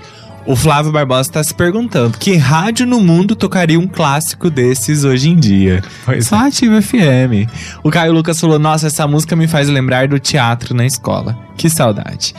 O 0.45 0.55
Flávio 0.55 0.93
Barbosa 0.93 1.29
tá 1.29 1.43
se 1.43 1.53
perguntando 1.53 2.17
que 2.17 2.37
rádio 2.37 2.85
no 2.85 3.01
mundo 3.01 3.35
tocaria 3.35 3.77
um 3.77 3.85
clássico 3.85 4.49
desses 4.49 5.03
hoje 5.03 5.29
em 5.29 5.35
dia? 5.35 5.83
Pois 6.05 6.27
Só 6.27 6.37
Ativa 6.37 6.81
FM. 6.81 7.51
O 7.83 7.91
Caio 7.91 8.13
Lucas 8.13 8.39
falou: 8.39 8.57
Nossa, 8.57 8.87
essa 8.87 9.05
música 9.05 9.35
me 9.35 9.45
faz 9.45 9.67
lembrar 9.67 10.07
do 10.07 10.17
teatro 10.17 10.73
na 10.73 10.85
escola. 10.85 11.37
Que 11.57 11.69
saudade. 11.69 12.33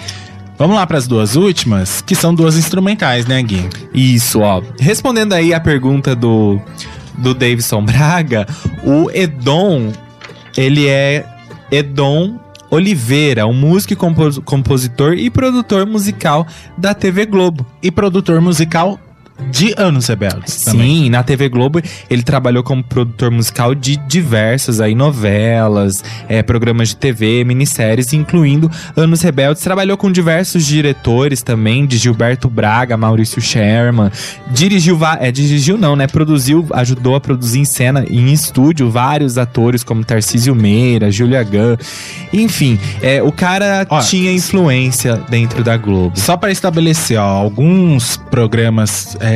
Vamos 0.57 0.75
lá 0.75 0.87
para 0.87 0.97
as 0.97 1.07
duas 1.07 1.37
últimas, 1.37 2.01
que 2.01 2.15
são 2.15 2.35
duas 2.35 2.57
instrumentais, 2.57 3.27
né, 3.27 3.41
Gui? 3.43 3.69
Isso, 3.93 4.41
ó. 4.41 4.63
Respondendo 4.81 5.35
aí 5.35 5.53
a 5.53 5.61
pergunta 5.61 6.17
do, 6.17 6.61
do 7.19 7.35
Davidson 7.35 7.85
Braga, 7.85 8.47
o 8.85 9.11
Edom, 9.13 9.93
ele 10.57 10.89
é 10.89 11.25
Edom 11.71 12.39
Oliveira, 12.71 13.47
um 13.47 13.55
músico 13.55 13.97
compos- 13.97 14.39
compositor 14.45 15.15
e 15.15 15.31
produtor 15.31 15.87
musical 15.87 16.47
da 16.77 16.95
TV 16.95 17.25
Globo. 17.27 17.67
E 17.83 17.91
produtor 17.91 18.41
musical 18.41 18.99
de 19.51 19.75
Anos 19.77 20.07
Rebeldes 20.09 20.65
também. 20.65 21.05
Sim, 21.05 21.11
na 21.11 21.23
TV 21.23 21.49
Globo 21.49 21.81
ele 22.11 22.23
trabalhou 22.23 22.63
como 22.63 22.83
produtor 22.83 23.31
musical 23.31 23.75
de 23.75 23.97
diversas 24.09 24.81
aí 24.81 24.95
novelas, 24.95 26.05
é, 26.29 26.43
programas 26.43 26.89
de 26.89 26.97
TV, 26.97 27.45
minisséries, 27.45 28.13
incluindo 28.13 28.71
Anos 28.97 29.23
Rebeldes. 29.23 29.63
Trabalhou 29.63 29.97
com 29.97 30.11
diversos 30.11 30.67
diretores 30.67 31.43
também, 31.43 31.87
de 31.87 31.97
Gilberto 31.97 32.49
Braga, 32.49 32.97
Maurício 32.97 33.41
Sherman. 33.41 34.11
Dirigiu, 34.51 34.99
é, 35.21 35.31
dirigiu 35.31 35.79
não, 35.79 35.95
né? 35.95 36.07
Produziu, 36.07 36.67
ajudou 36.73 37.15
a 37.15 37.21
produzir 37.21 37.61
em 37.61 37.65
cena, 37.65 38.05
em 38.09 38.33
estúdio, 38.33 38.91
vários 38.91 39.39
atores 39.39 39.85
como 39.85 40.05
Tarcísio 40.05 40.55
Meira, 40.55 41.11
Julia 41.11 41.43
Gunn. 41.43 41.77
Enfim, 42.33 42.79
é, 43.03 43.23
o 43.23 43.33
cara 43.33 43.87
Ó, 43.89 44.01
tinha 44.01 44.33
influência 44.33 45.17
dentro 45.29 45.63
da 45.63 45.77
Globo. 45.77 46.19
Só 46.19 46.37
para 46.37 46.51
estabelecer, 46.51 47.19
ó, 47.19 47.25
alguns 47.25 48.17
programas, 48.17 49.17
é, 49.21 49.28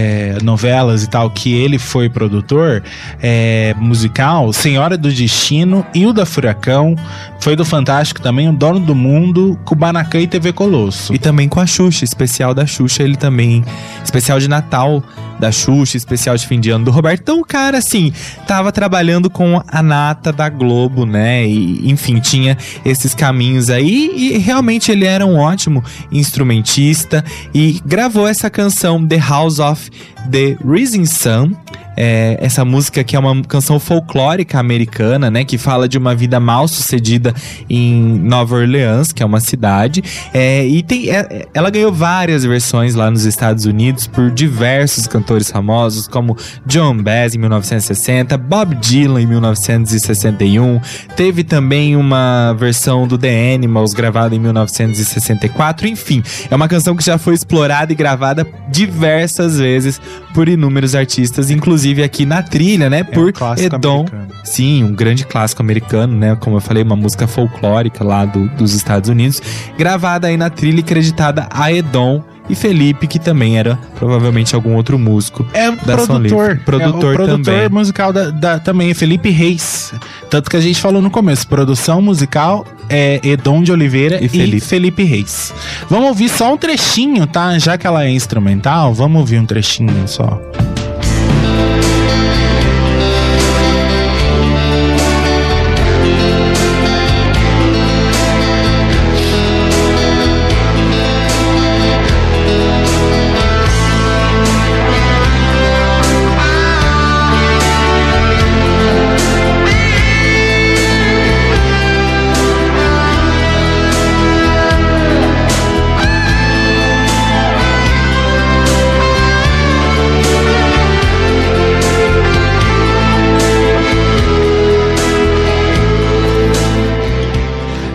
novelas 0.42 1.02
e 1.02 1.08
tal, 1.08 1.30
que 1.30 1.54
ele 1.54 1.78
foi 1.78 2.08
produtor 2.08 2.82
é, 3.20 3.74
musical, 3.78 4.52
Senhora 4.52 4.96
do 4.96 5.10
Destino, 5.10 5.84
Hilda 5.94 6.26
Furacão, 6.26 6.96
foi 7.40 7.56
do 7.56 7.64
Fantástico 7.64 8.20
também, 8.20 8.48
O 8.48 8.52
Dono 8.52 8.78
do 8.78 8.94
Mundo, 8.94 9.58
Kubanacan 9.64 10.20
e 10.20 10.26
TV 10.26 10.52
Colosso. 10.52 11.12
E 11.12 11.18
também 11.18 11.48
com 11.48 11.58
a 11.58 11.66
Xuxa, 11.66 12.04
especial 12.04 12.54
da 12.54 12.66
Xuxa, 12.66 13.02
ele 13.02 13.16
também. 13.16 13.64
Especial 14.04 14.38
de 14.38 14.48
Natal 14.48 15.02
da 15.40 15.50
Xuxa, 15.50 15.96
especial 15.96 16.36
de 16.36 16.46
fim 16.46 16.60
de 16.60 16.70
ano 16.70 16.84
do 16.84 16.92
Roberto. 16.92 17.20
Então 17.20 17.40
o 17.40 17.44
cara, 17.44 17.78
assim, 17.78 18.12
tava 18.46 18.70
trabalhando 18.70 19.28
com 19.28 19.60
a 19.66 19.82
nata 19.82 20.32
da 20.32 20.48
Globo, 20.48 21.04
né? 21.04 21.44
E, 21.44 21.90
enfim, 21.90 22.20
tinha 22.20 22.56
esses 22.84 23.12
caminhos 23.12 23.68
aí. 23.68 24.12
E 24.14 24.38
realmente 24.38 24.92
ele 24.92 25.04
era 25.04 25.26
um 25.26 25.36
ótimo 25.36 25.82
instrumentista. 26.12 27.24
E 27.52 27.82
gravou 27.84 28.28
essa 28.28 28.48
canção, 28.48 29.04
The 29.04 29.18
House 29.18 29.58
of 29.58 29.81
the 30.28 30.56
Rising 30.60 31.06
Sun. 31.06 31.56
É, 31.96 32.38
essa 32.40 32.64
música 32.64 33.04
que 33.04 33.14
é 33.14 33.18
uma 33.18 33.42
canção 33.42 33.78
folclórica 33.78 34.58
americana, 34.58 35.30
né? 35.30 35.44
Que 35.44 35.58
fala 35.58 35.86
de 35.88 35.98
uma 35.98 36.14
vida 36.14 36.40
mal 36.40 36.66
sucedida 36.66 37.34
em 37.68 38.18
Nova 38.20 38.56
Orleans, 38.56 39.12
que 39.12 39.22
é 39.22 39.26
uma 39.26 39.40
cidade. 39.40 40.02
É, 40.32 40.66
e 40.66 40.82
tem, 40.82 41.10
é- 41.10 41.46
ela 41.52 41.68
ganhou 41.70 41.92
várias 41.92 42.44
versões 42.44 42.94
lá 42.94 43.10
nos 43.10 43.24
Estados 43.24 43.66
Unidos 43.66 44.06
por 44.06 44.30
diversos 44.30 45.06
cantores 45.06 45.50
famosos, 45.50 46.08
como 46.08 46.36
John 46.66 46.96
Baez 46.96 47.34
em 47.34 47.38
1960, 47.38 48.38
Bob 48.38 48.74
Dylan 48.76 49.20
em 49.20 49.26
1961. 49.26 50.80
Teve 51.14 51.44
também 51.44 51.94
uma 51.96 52.54
versão 52.58 53.06
do 53.06 53.18
The 53.18 53.54
Animals 53.54 53.92
gravada 53.92 54.34
em 54.34 54.38
1964. 54.38 55.86
Enfim, 55.88 56.22
é 56.50 56.54
uma 56.54 56.68
canção 56.68 56.96
que 56.96 57.04
já 57.04 57.18
foi 57.18 57.34
explorada 57.34 57.92
e 57.92 57.94
gravada 57.96 58.46
diversas 58.70 59.58
vezes 59.58 60.00
por 60.32 60.48
inúmeros 60.48 60.94
artistas, 60.94 61.50
inclusive 61.50 61.81
aqui 62.04 62.24
na 62.24 62.42
trilha, 62.42 62.88
né? 62.88 63.00
É 63.00 63.02
um 63.02 63.04
por 63.06 63.32
clássico 63.32 63.74
Edom. 63.76 64.00
americano. 64.00 64.28
Sim, 64.44 64.84
um 64.84 64.92
grande 64.94 65.24
clássico 65.26 65.62
americano, 65.62 66.16
né? 66.16 66.36
Como 66.38 66.56
eu 66.56 66.60
falei, 66.60 66.82
uma 66.82 66.96
música 66.96 67.26
folclórica 67.26 68.02
lá 68.04 68.24
do- 68.24 68.48
dos 68.50 68.74
Estados 68.74 69.08
Unidos, 69.08 69.40
gravada 69.78 70.26
aí 70.28 70.36
na 70.36 70.50
trilha 70.50 70.80
e 70.80 70.82
creditada 70.82 71.46
a 71.50 71.72
Edom 71.72 72.22
e 72.50 72.54
Felipe, 72.56 73.06
que 73.06 73.18
também 73.20 73.56
era 73.56 73.78
provavelmente 73.96 74.54
algum 74.54 74.74
outro 74.74 74.98
músico. 74.98 75.46
É 75.54 75.70
o 75.70 75.76
Da 75.76 75.96
produtor. 75.96 76.60
Produtor 76.64 76.80
é 76.80 76.88
o 76.88 77.16
produtor 77.16 77.44
também. 77.44 77.68
musical 77.68 78.12
da, 78.12 78.30
da- 78.30 78.58
também, 78.58 78.92
Felipe 78.94 79.30
Reis. 79.30 79.94
Tanto 80.28 80.50
que 80.50 80.56
a 80.56 80.60
gente 80.60 80.80
falou 80.80 81.00
no 81.00 81.10
começo, 81.10 81.46
produção 81.46 82.02
musical 82.02 82.66
é 82.90 83.20
Edom 83.22 83.62
de 83.62 83.70
Oliveira 83.72 84.20
E 84.20 84.26
e 84.26 84.28
Felipe. 84.28 84.60
Felipe. 84.60 85.04
Reis. 85.04 85.54
Vamos 85.88 86.08
ouvir 86.08 86.28
só 86.28 86.52
um 86.52 86.56
trechinho, 86.56 87.26
tá? 87.28 87.56
Já 87.58 87.78
que 87.78 87.86
ela 87.86 88.04
é 88.04 88.10
instrumental, 88.10 88.92
vamos 88.92 89.20
ouvir 89.20 89.38
um 89.38 89.46
trechinho 89.46 90.06
só. 90.06 90.40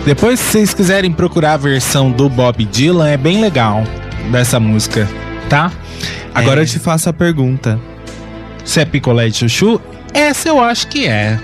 Depois, 0.07 0.39
se 0.39 0.51
vocês 0.53 0.73
quiserem 0.73 1.11
procurar 1.11 1.55
a 1.55 1.57
versão 1.57 2.09
do 2.09 2.29
Bob 2.29 2.63
Dylan, 2.63 3.09
é 3.09 3.17
bem 3.17 3.41
legal 3.41 3.83
dessa 4.31 4.57
música, 4.57 5.05
tá? 5.49 5.69
Agora 6.33 6.61
É. 6.61 6.63
eu 6.63 6.65
te 6.65 6.79
faço 6.79 7.09
a 7.09 7.13
pergunta. 7.13 7.77
Se 8.63 8.79
é 8.79 8.85
picolé 8.85 9.27
de 9.27 9.37
chuchu, 9.37 9.81
essa 10.13 10.47
eu 10.47 10.63
acho 10.63 10.87
que 10.87 11.05
é. 11.05 11.37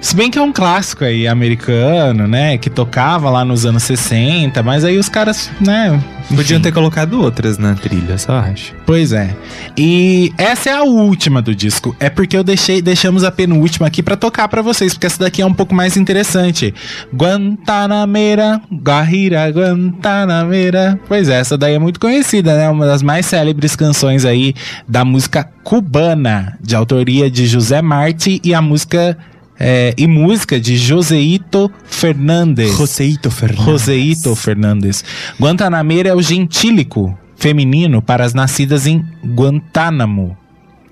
Se 0.00 0.16
bem 0.16 0.30
que 0.30 0.38
é 0.38 0.42
um 0.42 0.52
clássico 0.52 1.04
aí 1.04 1.28
americano, 1.28 2.26
né? 2.26 2.56
Que 2.56 2.70
tocava 2.70 3.28
lá 3.28 3.44
nos 3.44 3.66
anos 3.66 3.82
60, 3.82 4.62
mas 4.62 4.82
aí 4.82 4.98
os 4.98 5.10
caras, 5.10 5.50
né? 5.60 6.02
Podiam 6.28 6.56
enfim. 6.56 6.62
ter 6.62 6.72
colocado 6.72 7.20
outras 7.20 7.58
na 7.58 7.74
trilha, 7.74 8.16
só 8.16 8.38
acho. 8.38 8.72
Pois 8.86 9.12
é. 9.12 9.36
E 9.76 10.32
essa 10.38 10.70
é 10.70 10.72
a 10.72 10.84
última 10.84 11.42
do 11.42 11.54
disco. 11.54 11.94
É 12.00 12.08
porque 12.08 12.36
eu 12.36 12.42
deixei, 12.42 12.80
deixamos 12.80 13.24
a 13.24 13.30
penúltima 13.30 13.86
aqui 13.86 14.02
pra 14.02 14.16
tocar 14.16 14.48
pra 14.48 14.62
vocês, 14.62 14.94
porque 14.94 15.06
essa 15.06 15.18
daqui 15.18 15.42
é 15.42 15.46
um 15.46 15.52
pouco 15.52 15.74
mais 15.74 15.96
interessante. 15.96 16.72
Guantanamera, 17.14 18.60
Guajira, 18.72 19.50
Guantanamera. 19.50 20.98
Pois 21.08 21.28
é, 21.28 21.40
essa 21.40 21.58
daí 21.58 21.74
é 21.74 21.78
muito 21.78 22.00
conhecida, 22.00 22.56
né? 22.56 22.70
Uma 22.70 22.86
das 22.86 23.02
mais 23.02 23.26
célebres 23.26 23.76
canções 23.76 24.24
aí 24.24 24.54
da 24.88 25.04
música 25.04 25.46
cubana, 25.62 26.56
de 26.60 26.74
autoria 26.74 27.30
de 27.30 27.46
José 27.46 27.82
Marti 27.82 28.40
e 28.42 28.54
a 28.54 28.62
música 28.62 29.18
é, 29.60 29.94
e 29.98 30.06
música 30.06 30.58
de 30.58 30.78
Joseito 30.78 31.70
Fernandes. 31.84 32.74
Joseito 32.74 33.30
Fernandes. 33.30 33.66
Joseito 33.66 34.34
Fernandes. 34.34 35.04
Guantanamera 35.38 36.08
é 36.08 36.14
o 36.14 36.22
gentílico 36.22 37.16
feminino 37.36 38.00
para 38.00 38.24
as 38.24 38.32
nascidas 38.32 38.86
em 38.86 39.04
Guantánamo. 39.22 40.36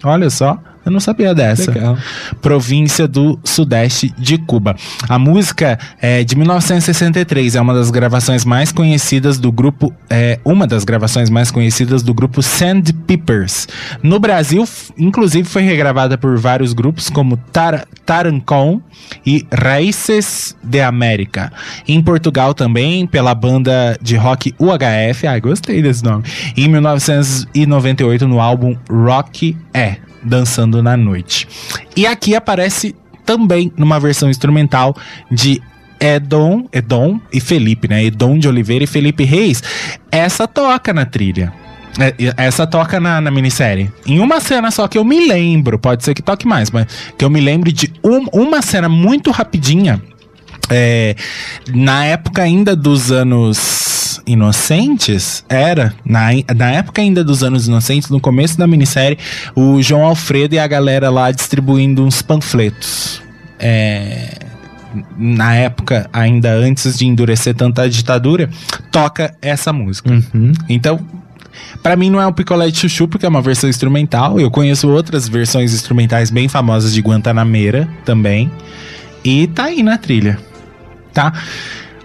Olha 0.05 0.29
só, 0.29 0.59
eu 0.89 0.93
não 0.93 1.01
sabia 1.01 1.35
dessa. 1.35 1.71
Legal. 1.71 1.97
Província 2.41 3.07
do 3.07 3.39
sudeste 3.45 4.13
de 4.19 4.39
Cuba. 4.39 4.75
A 5.09 5.19
música 5.19 5.79
é 6.01 6.25
de 6.25 6.35
1963, 6.35 7.55
é 7.55 7.61
uma 7.61 7.75
das 7.75 7.91
gravações 7.91 8.45
mais 8.45 8.73
conhecidas 8.73 9.39
do 9.39 9.53
grupo, 9.53 9.93
é 10.09 10.41
uma 10.45 10.67
das 10.67 10.85
gravações 10.85 11.31
mais 11.31 11.51
conhecidas 11.51 12.03
do 12.03 12.15
grupo 12.15 12.43
Sandpipers. 12.43 13.69
No 14.03 14.19
Brasil, 14.19 14.65
inclusive 14.97 15.49
foi 15.49 15.63
regravada 15.63 16.17
por 16.17 16.39
vários 16.39 16.73
grupos 16.73 17.11
como 17.11 17.37
Tar 17.37 17.87
Tarancon 18.07 18.81
e 19.25 19.47
Raíces 19.53 20.57
de 20.65 20.81
América. 20.81 21.53
Em 21.87 22.03
Portugal 22.03 22.55
também 22.55 23.07
pela 23.07 23.35
banda 23.35 23.99
de 24.01 24.17
rock 24.17 24.55
UHF, 24.59 25.27
ai 25.27 25.41
gostei 25.41 25.83
desse 25.83 26.03
nome. 26.03 26.25
Em 26.57 26.69
1998 26.69 28.27
no 28.27 28.41
álbum 28.41 28.75
Rock 28.91 29.57
É, 29.75 29.97
Dançando 30.23 30.83
na 30.83 30.97
Noite. 30.97 31.47
E 31.97 32.07
aqui 32.07 32.35
aparece 32.35 32.95
também 33.25 33.73
numa 33.77 33.99
versão 34.01 34.29
instrumental 34.31 34.97
de 35.31 35.61
Edom, 36.01 36.67
Edom 36.73 37.21
e 37.33 37.41
Felipe, 37.41 37.89
né? 37.89 38.05
Edom 38.05 38.39
de 38.39 38.49
Oliveira 38.49 38.85
e 38.85 38.87
Felipe 38.87 39.25
Reis. 39.25 39.63
Essa 40.11 40.47
toca 40.47 40.93
na 40.93 41.05
trilha. 41.05 41.53
É, 41.99 42.15
essa 42.37 42.67
toca 42.67 43.01
na, 43.01 43.21
na 43.21 43.31
minissérie. 43.31 43.91
Em 44.07 44.21
uma 44.21 44.39
cena 44.41 44.71
só 44.71 44.87
que 44.87 44.97
eu 44.97 45.05
me 45.05 45.27
lembro, 45.27 45.79
pode 45.79 46.05
ser 46.05 46.15
que 46.15 46.23
toque 46.23 46.47
mais, 46.47 46.71
mas 46.71 46.87
que 47.19 47.25
eu 47.25 47.31
me 47.31 47.41
lembro 47.41 47.73
de 47.73 47.93
um- 48.05 48.27
uma 48.33 48.63
cena 48.63 48.89
muito 48.89 49.31
rapidinha. 49.33 50.01
É, 50.71 51.15
na 51.75 52.05
época 52.05 52.43
ainda 52.43 52.77
dos 52.77 53.11
anos 53.11 54.21
inocentes, 54.27 55.45
era, 55.49 55.95
na, 56.05 56.29
na 56.55 56.71
época 56.71 57.01
ainda 57.01 57.25
dos 57.25 57.43
anos 57.43 57.67
inocentes, 57.67 58.11
no 58.11 58.21
começo 58.21 58.59
da 58.59 58.67
minissérie, 58.67 59.19
o 59.55 59.81
João 59.83 60.05
Alfredo 60.05 60.55
e 60.55 60.59
a 60.59 60.67
galera 60.67 61.11
lá 61.11 61.31
distribuindo 61.31 62.05
uns 62.05 62.21
panfletos. 62.21 63.23
É, 63.59 64.39
na 65.17 65.55
época, 65.55 66.09
ainda 66.13 66.53
antes 66.53 66.99
de 66.99 67.07
endurecer 67.07 67.55
tanta 67.55 67.89
ditadura, 67.89 68.51
toca 68.91 69.35
essa 69.41 69.73
música. 69.73 70.11
Então, 70.69 71.01
Pra 71.83 71.97
mim 71.97 72.11
não 72.11 72.21
é 72.21 72.27
um 72.27 72.33
picolé 72.33 72.71
de 72.71 72.79
chuchu, 72.79 73.09
porque 73.09 73.27
é 73.27 73.29
uma 73.29 73.43
versão 73.43 73.69
instrumental. 73.69 74.39
Eu 74.39 74.51
conheço 74.51 74.89
outras 74.89 75.29
versões 75.29 75.75
instrumentais 75.75 76.31
bem 76.31 76.49
famosas 76.49 76.93
de 76.93 77.01
Guantanameira 77.01 77.89
também. 78.05 78.51
E 79.25 79.47
tá 79.49 79.65
aí 79.65 79.83
na 79.83 79.99
trilha. 79.99 80.39
Tá? 81.19 81.33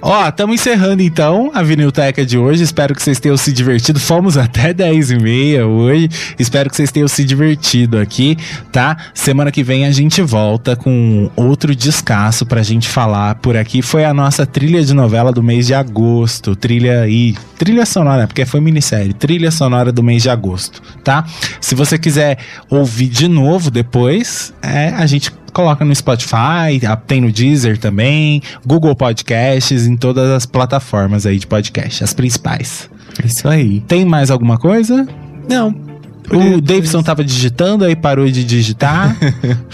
Ó, 0.02 0.28
estamos 0.28 0.56
encerrando 0.56 1.04
então 1.04 1.52
a 1.54 1.62
Vinilteca 1.62 2.26
de 2.26 2.36
hoje. 2.36 2.64
Espero 2.64 2.96
que 2.96 3.02
vocês 3.04 3.20
tenham 3.20 3.38
se 3.38 3.54
divertido. 3.54 4.00
Fomos 4.00 4.38
até 4.38 4.74
10 4.74 5.12
e 5.12 5.20
meia 5.20 5.68
hoje. 5.68 6.10
Espero 6.40 6.68
que 6.68 6.76
vocês 6.76 6.92
tenham 6.92 7.08
se 7.08 7.24
divertido 7.24 8.00
aqui, 8.00 8.36
tá? 8.72 8.98
Semana 9.14 9.52
que 9.52 9.64
vem 9.64 9.86
a 9.86 9.92
gente 9.92 10.20
volta 10.24 10.76
com 10.76 11.30
outro 11.36 11.76
descasso 11.76 12.44
pra 12.44 12.64
gente 12.64 12.90
falar 12.90 13.36
por 13.36 13.56
aqui. 13.56 13.84
Foi 13.84 14.04
a 14.04 14.16
nossa 14.16 14.48
trilha 14.48 14.84
de 14.84 14.96
novela 14.96 15.32
do 15.32 15.44
mês 15.44 15.68
de 15.68 15.76
agosto. 15.76 16.56
Trilha 16.56 17.02
aí. 17.02 17.36
Trilha 17.60 17.86
sonora, 17.86 18.26
porque 18.26 18.48
foi 18.48 18.62
minissérie. 18.62 19.14
Trilha 19.14 19.52
sonora 19.52 19.92
do 19.92 20.02
mês 20.02 20.24
de 20.24 20.30
agosto, 20.32 20.82
tá? 21.04 21.24
Se 21.62 21.76
você 21.76 22.00
quiser 22.00 22.40
ouvir 22.68 23.10
de 23.10 23.28
novo 23.28 23.70
depois, 23.70 24.52
é, 24.60 24.90
a 24.90 25.06
gente 25.06 25.32
coloca 25.54 25.86
no 25.86 25.96
Spotify, 25.96 26.82
tem 27.08 27.22
no 27.22 27.32
Deezer 27.32 27.78
também, 27.78 28.42
Google 28.66 28.96
Podcasts, 28.96 29.86
em 29.86 29.96
todas 29.96 30.30
as 30.32 30.46
plataformas 30.46 31.26
aí 31.26 31.38
de 31.38 31.48
podcast, 31.48 32.04
as 32.04 32.14
principais. 32.14 32.90
Isso 33.24 33.48
aí. 33.48 33.80
Tem 33.82 34.04
mais 34.04 34.32
alguma 34.32 34.58
coisa? 34.58 35.08
Não. 35.48 35.76
O 36.32 36.62
Davidson 36.62 37.04
tava 37.04 37.24
digitando, 37.24 37.84
aí 37.86 37.96
parou 37.96 38.30
de 38.30 38.44
digitar. 38.44 39.16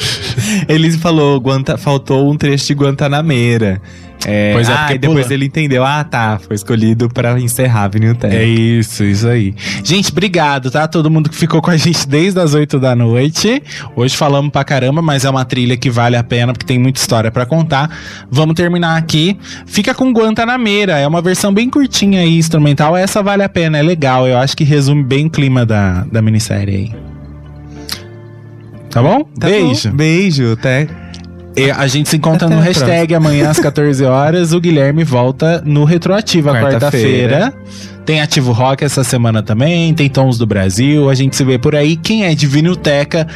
Ele 0.67 0.91
falou, 0.91 1.39
Guanta, 1.39 1.77
faltou 1.77 2.29
um 2.31 2.35
trecho 2.35 2.67
de 2.67 2.73
Guantanameira. 2.73 3.81
É, 4.27 4.51
Pois 4.53 4.67
é, 4.67 4.73
ah, 4.73 4.77
porque 4.79 4.97
depois 4.97 5.25
pula. 5.25 5.33
ele 5.33 5.45
entendeu. 5.45 5.83
Ah, 5.85 6.03
tá. 6.03 6.39
Foi 6.45 6.53
escolhido 6.55 7.07
pra 7.09 7.39
encerrar 7.39 7.83
a 7.83 7.87
Vinilteca. 7.87 8.35
É 8.35 8.43
isso, 8.43 9.03
isso 9.03 9.27
aí. 9.27 9.55
Gente, 9.83 10.11
obrigado, 10.11 10.69
tá? 10.69 10.87
Todo 10.89 11.09
mundo 11.09 11.29
que 11.29 11.35
ficou 11.37 11.61
com 11.61 11.71
a 11.71 11.77
gente 11.77 12.07
desde 12.07 12.37
as 12.39 12.53
8 12.53 12.79
da 12.79 12.93
noite. 12.95 13.63
Hoje 13.95 14.17
falamos 14.17 14.51
pra 14.51 14.63
caramba, 14.65 15.01
mas 15.01 15.23
é 15.23 15.29
uma 15.29 15.45
trilha 15.45 15.77
que 15.77 15.89
vale 15.89 16.17
a 16.17 16.23
pena 16.23 16.51
porque 16.51 16.65
tem 16.65 16.77
muita 16.77 16.99
história 16.99 17.31
pra 17.31 17.45
contar. 17.45 17.89
Vamos 18.29 18.55
terminar 18.55 18.97
aqui. 18.97 19.37
Fica 19.65 19.93
com 19.93 20.11
Guantanameira, 20.11 20.97
é 20.99 21.07
uma 21.07 21.21
versão 21.21 21.53
bem 21.53 21.69
curtinha 21.69 22.19
aí, 22.19 22.37
instrumental. 22.37 22.97
Essa 22.97 23.23
vale 23.23 23.43
a 23.43 23.49
pena, 23.49 23.77
é 23.77 23.81
legal. 23.81 24.27
Eu 24.27 24.37
acho 24.37 24.55
que 24.55 24.65
resume 24.65 25.01
bem 25.03 25.27
o 25.27 25.29
clima 25.29 25.65
da, 25.65 26.03
da 26.11 26.21
minissérie 26.21 26.75
aí. 26.75 26.91
Tá 28.89 29.01
bom? 29.01 29.23
Tá 29.39 29.47
Beijo. 29.47 29.89
bom. 29.89 29.95
Beijo, 29.95 30.51
até. 30.53 30.87
E 31.55 31.69
a 31.71 31.87
gente 31.87 32.09
se 32.09 32.17
encontra 32.17 32.47
Até 32.47 32.55
no 32.55 32.61
hashtag 32.61 33.13
amanhã 33.15 33.49
às 33.49 33.59
14 33.59 34.03
horas. 34.05 34.53
O 34.53 34.59
Guilherme 34.59 35.03
volta 35.03 35.61
no 35.65 35.83
Retroativa 35.83 36.51
Quarta-feira. 36.53 37.51
quarta-feira. 37.51 37.53
Tem 38.05 38.21
Ativo 38.21 38.51
Rock 38.51 38.83
essa 38.83 39.03
semana 39.03 39.43
também. 39.43 39.93
Tem 39.93 40.09
Tons 40.09 40.37
do 40.37 40.45
Brasil. 40.45 41.09
A 41.09 41.15
gente 41.15 41.35
se 41.35 41.43
vê 41.43 41.57
por 41.57 41.75
aí. 41.75 41.95
Quem 41.95 42.25
é 42.25 42.33
de 42.33 42.47
Vinilteca, 42.47 43.27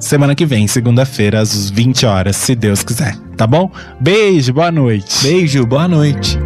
semana 0.00 0.34
que 0.34 0.46
vem, 0.46 0.66
segunda-feira, 0.66 1.40
às 1.40 1.70
20 1.70 2.06
horas, 2.06 2.36
se 2.36 2.54
Deus 2.54 2.82
quiser. 2.82 3.16
Tá 3.36 3.46
bom? 3.46 3.70
Beijo, 4.00 4.52
boa 4.52 4.72
noite. 4.72 5.22
Beijo, 5.22 5.64
boa 5.66 5.86
noite. 5.86 6.38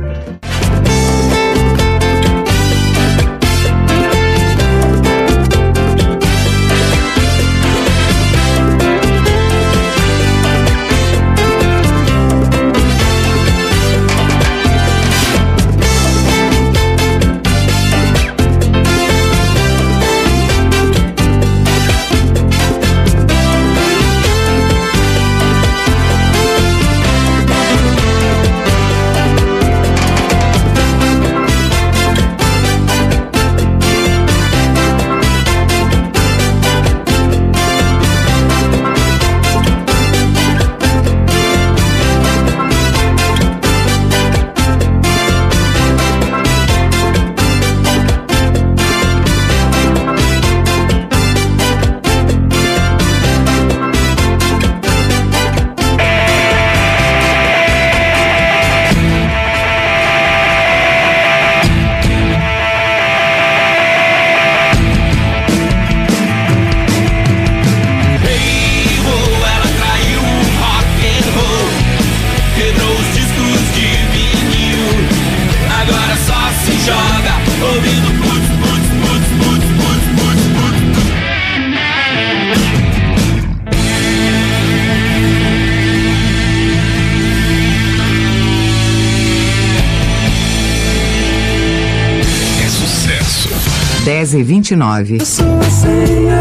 E 95.01 95.05
29. 95.05 96.32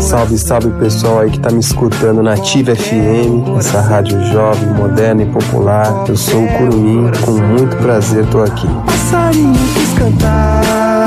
Salve, 0.00 0.38
salve 0.38 0.70
pessoal 0.78 1.20
aí 1.20 1.30
que 1.30 1.40
tá 1.40 1.50
me 1.50 1.60
escutando 1.60 2.22
na 2.22 2.34
Ativa 2.34 2.74
FM, 2.74 3.56
essa 3.58 3.80
rádio 3.80 4.22
jovem, 4.26 4.68
moderna 4.74 5.22
e 5.22 5.26
popular. 5.26 6.04
Eu 6.08 6.16
sou 6.16 6.44
o 6.44 6.48
Curumim, 6.48 7.10
com 7.24 7.32
muito 7.32 7.76
prazer 7.76 8.26
tô 8.26 8.42
aqui. 8.42 8.66
Passarinho 8.86 9.54
quis 9.74 9.92
cantar. 9.98 11.04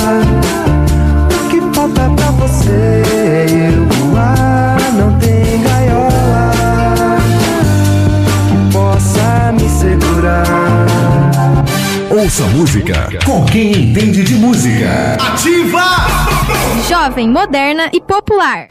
O 1.29 1.49
que 1.49 1.61
falta 1.75 2.09
pra 2.15 2.31
você 2.31 3.03
eu 3.51 3.85
voar? 4.09 4.77
Não 4.97 5.19
tem 5.19 5.61
gaiola 5.61 6.51
que 8.49 8.73
possa 8.73 9.51
me 9.51 9.69
segurar. 9.69 10.54
Ouça 12.25 12.47
música 12.47 13.07
com 13.23 13.45
quem 13.45 13.71
entende 13.71 14.23
de 14.23 14.33
música. 14.33 15.15
Jovem, 16.89 17.29
moderna 17.29 17.87
e 17.93 18.01
popular. 18.01 18.63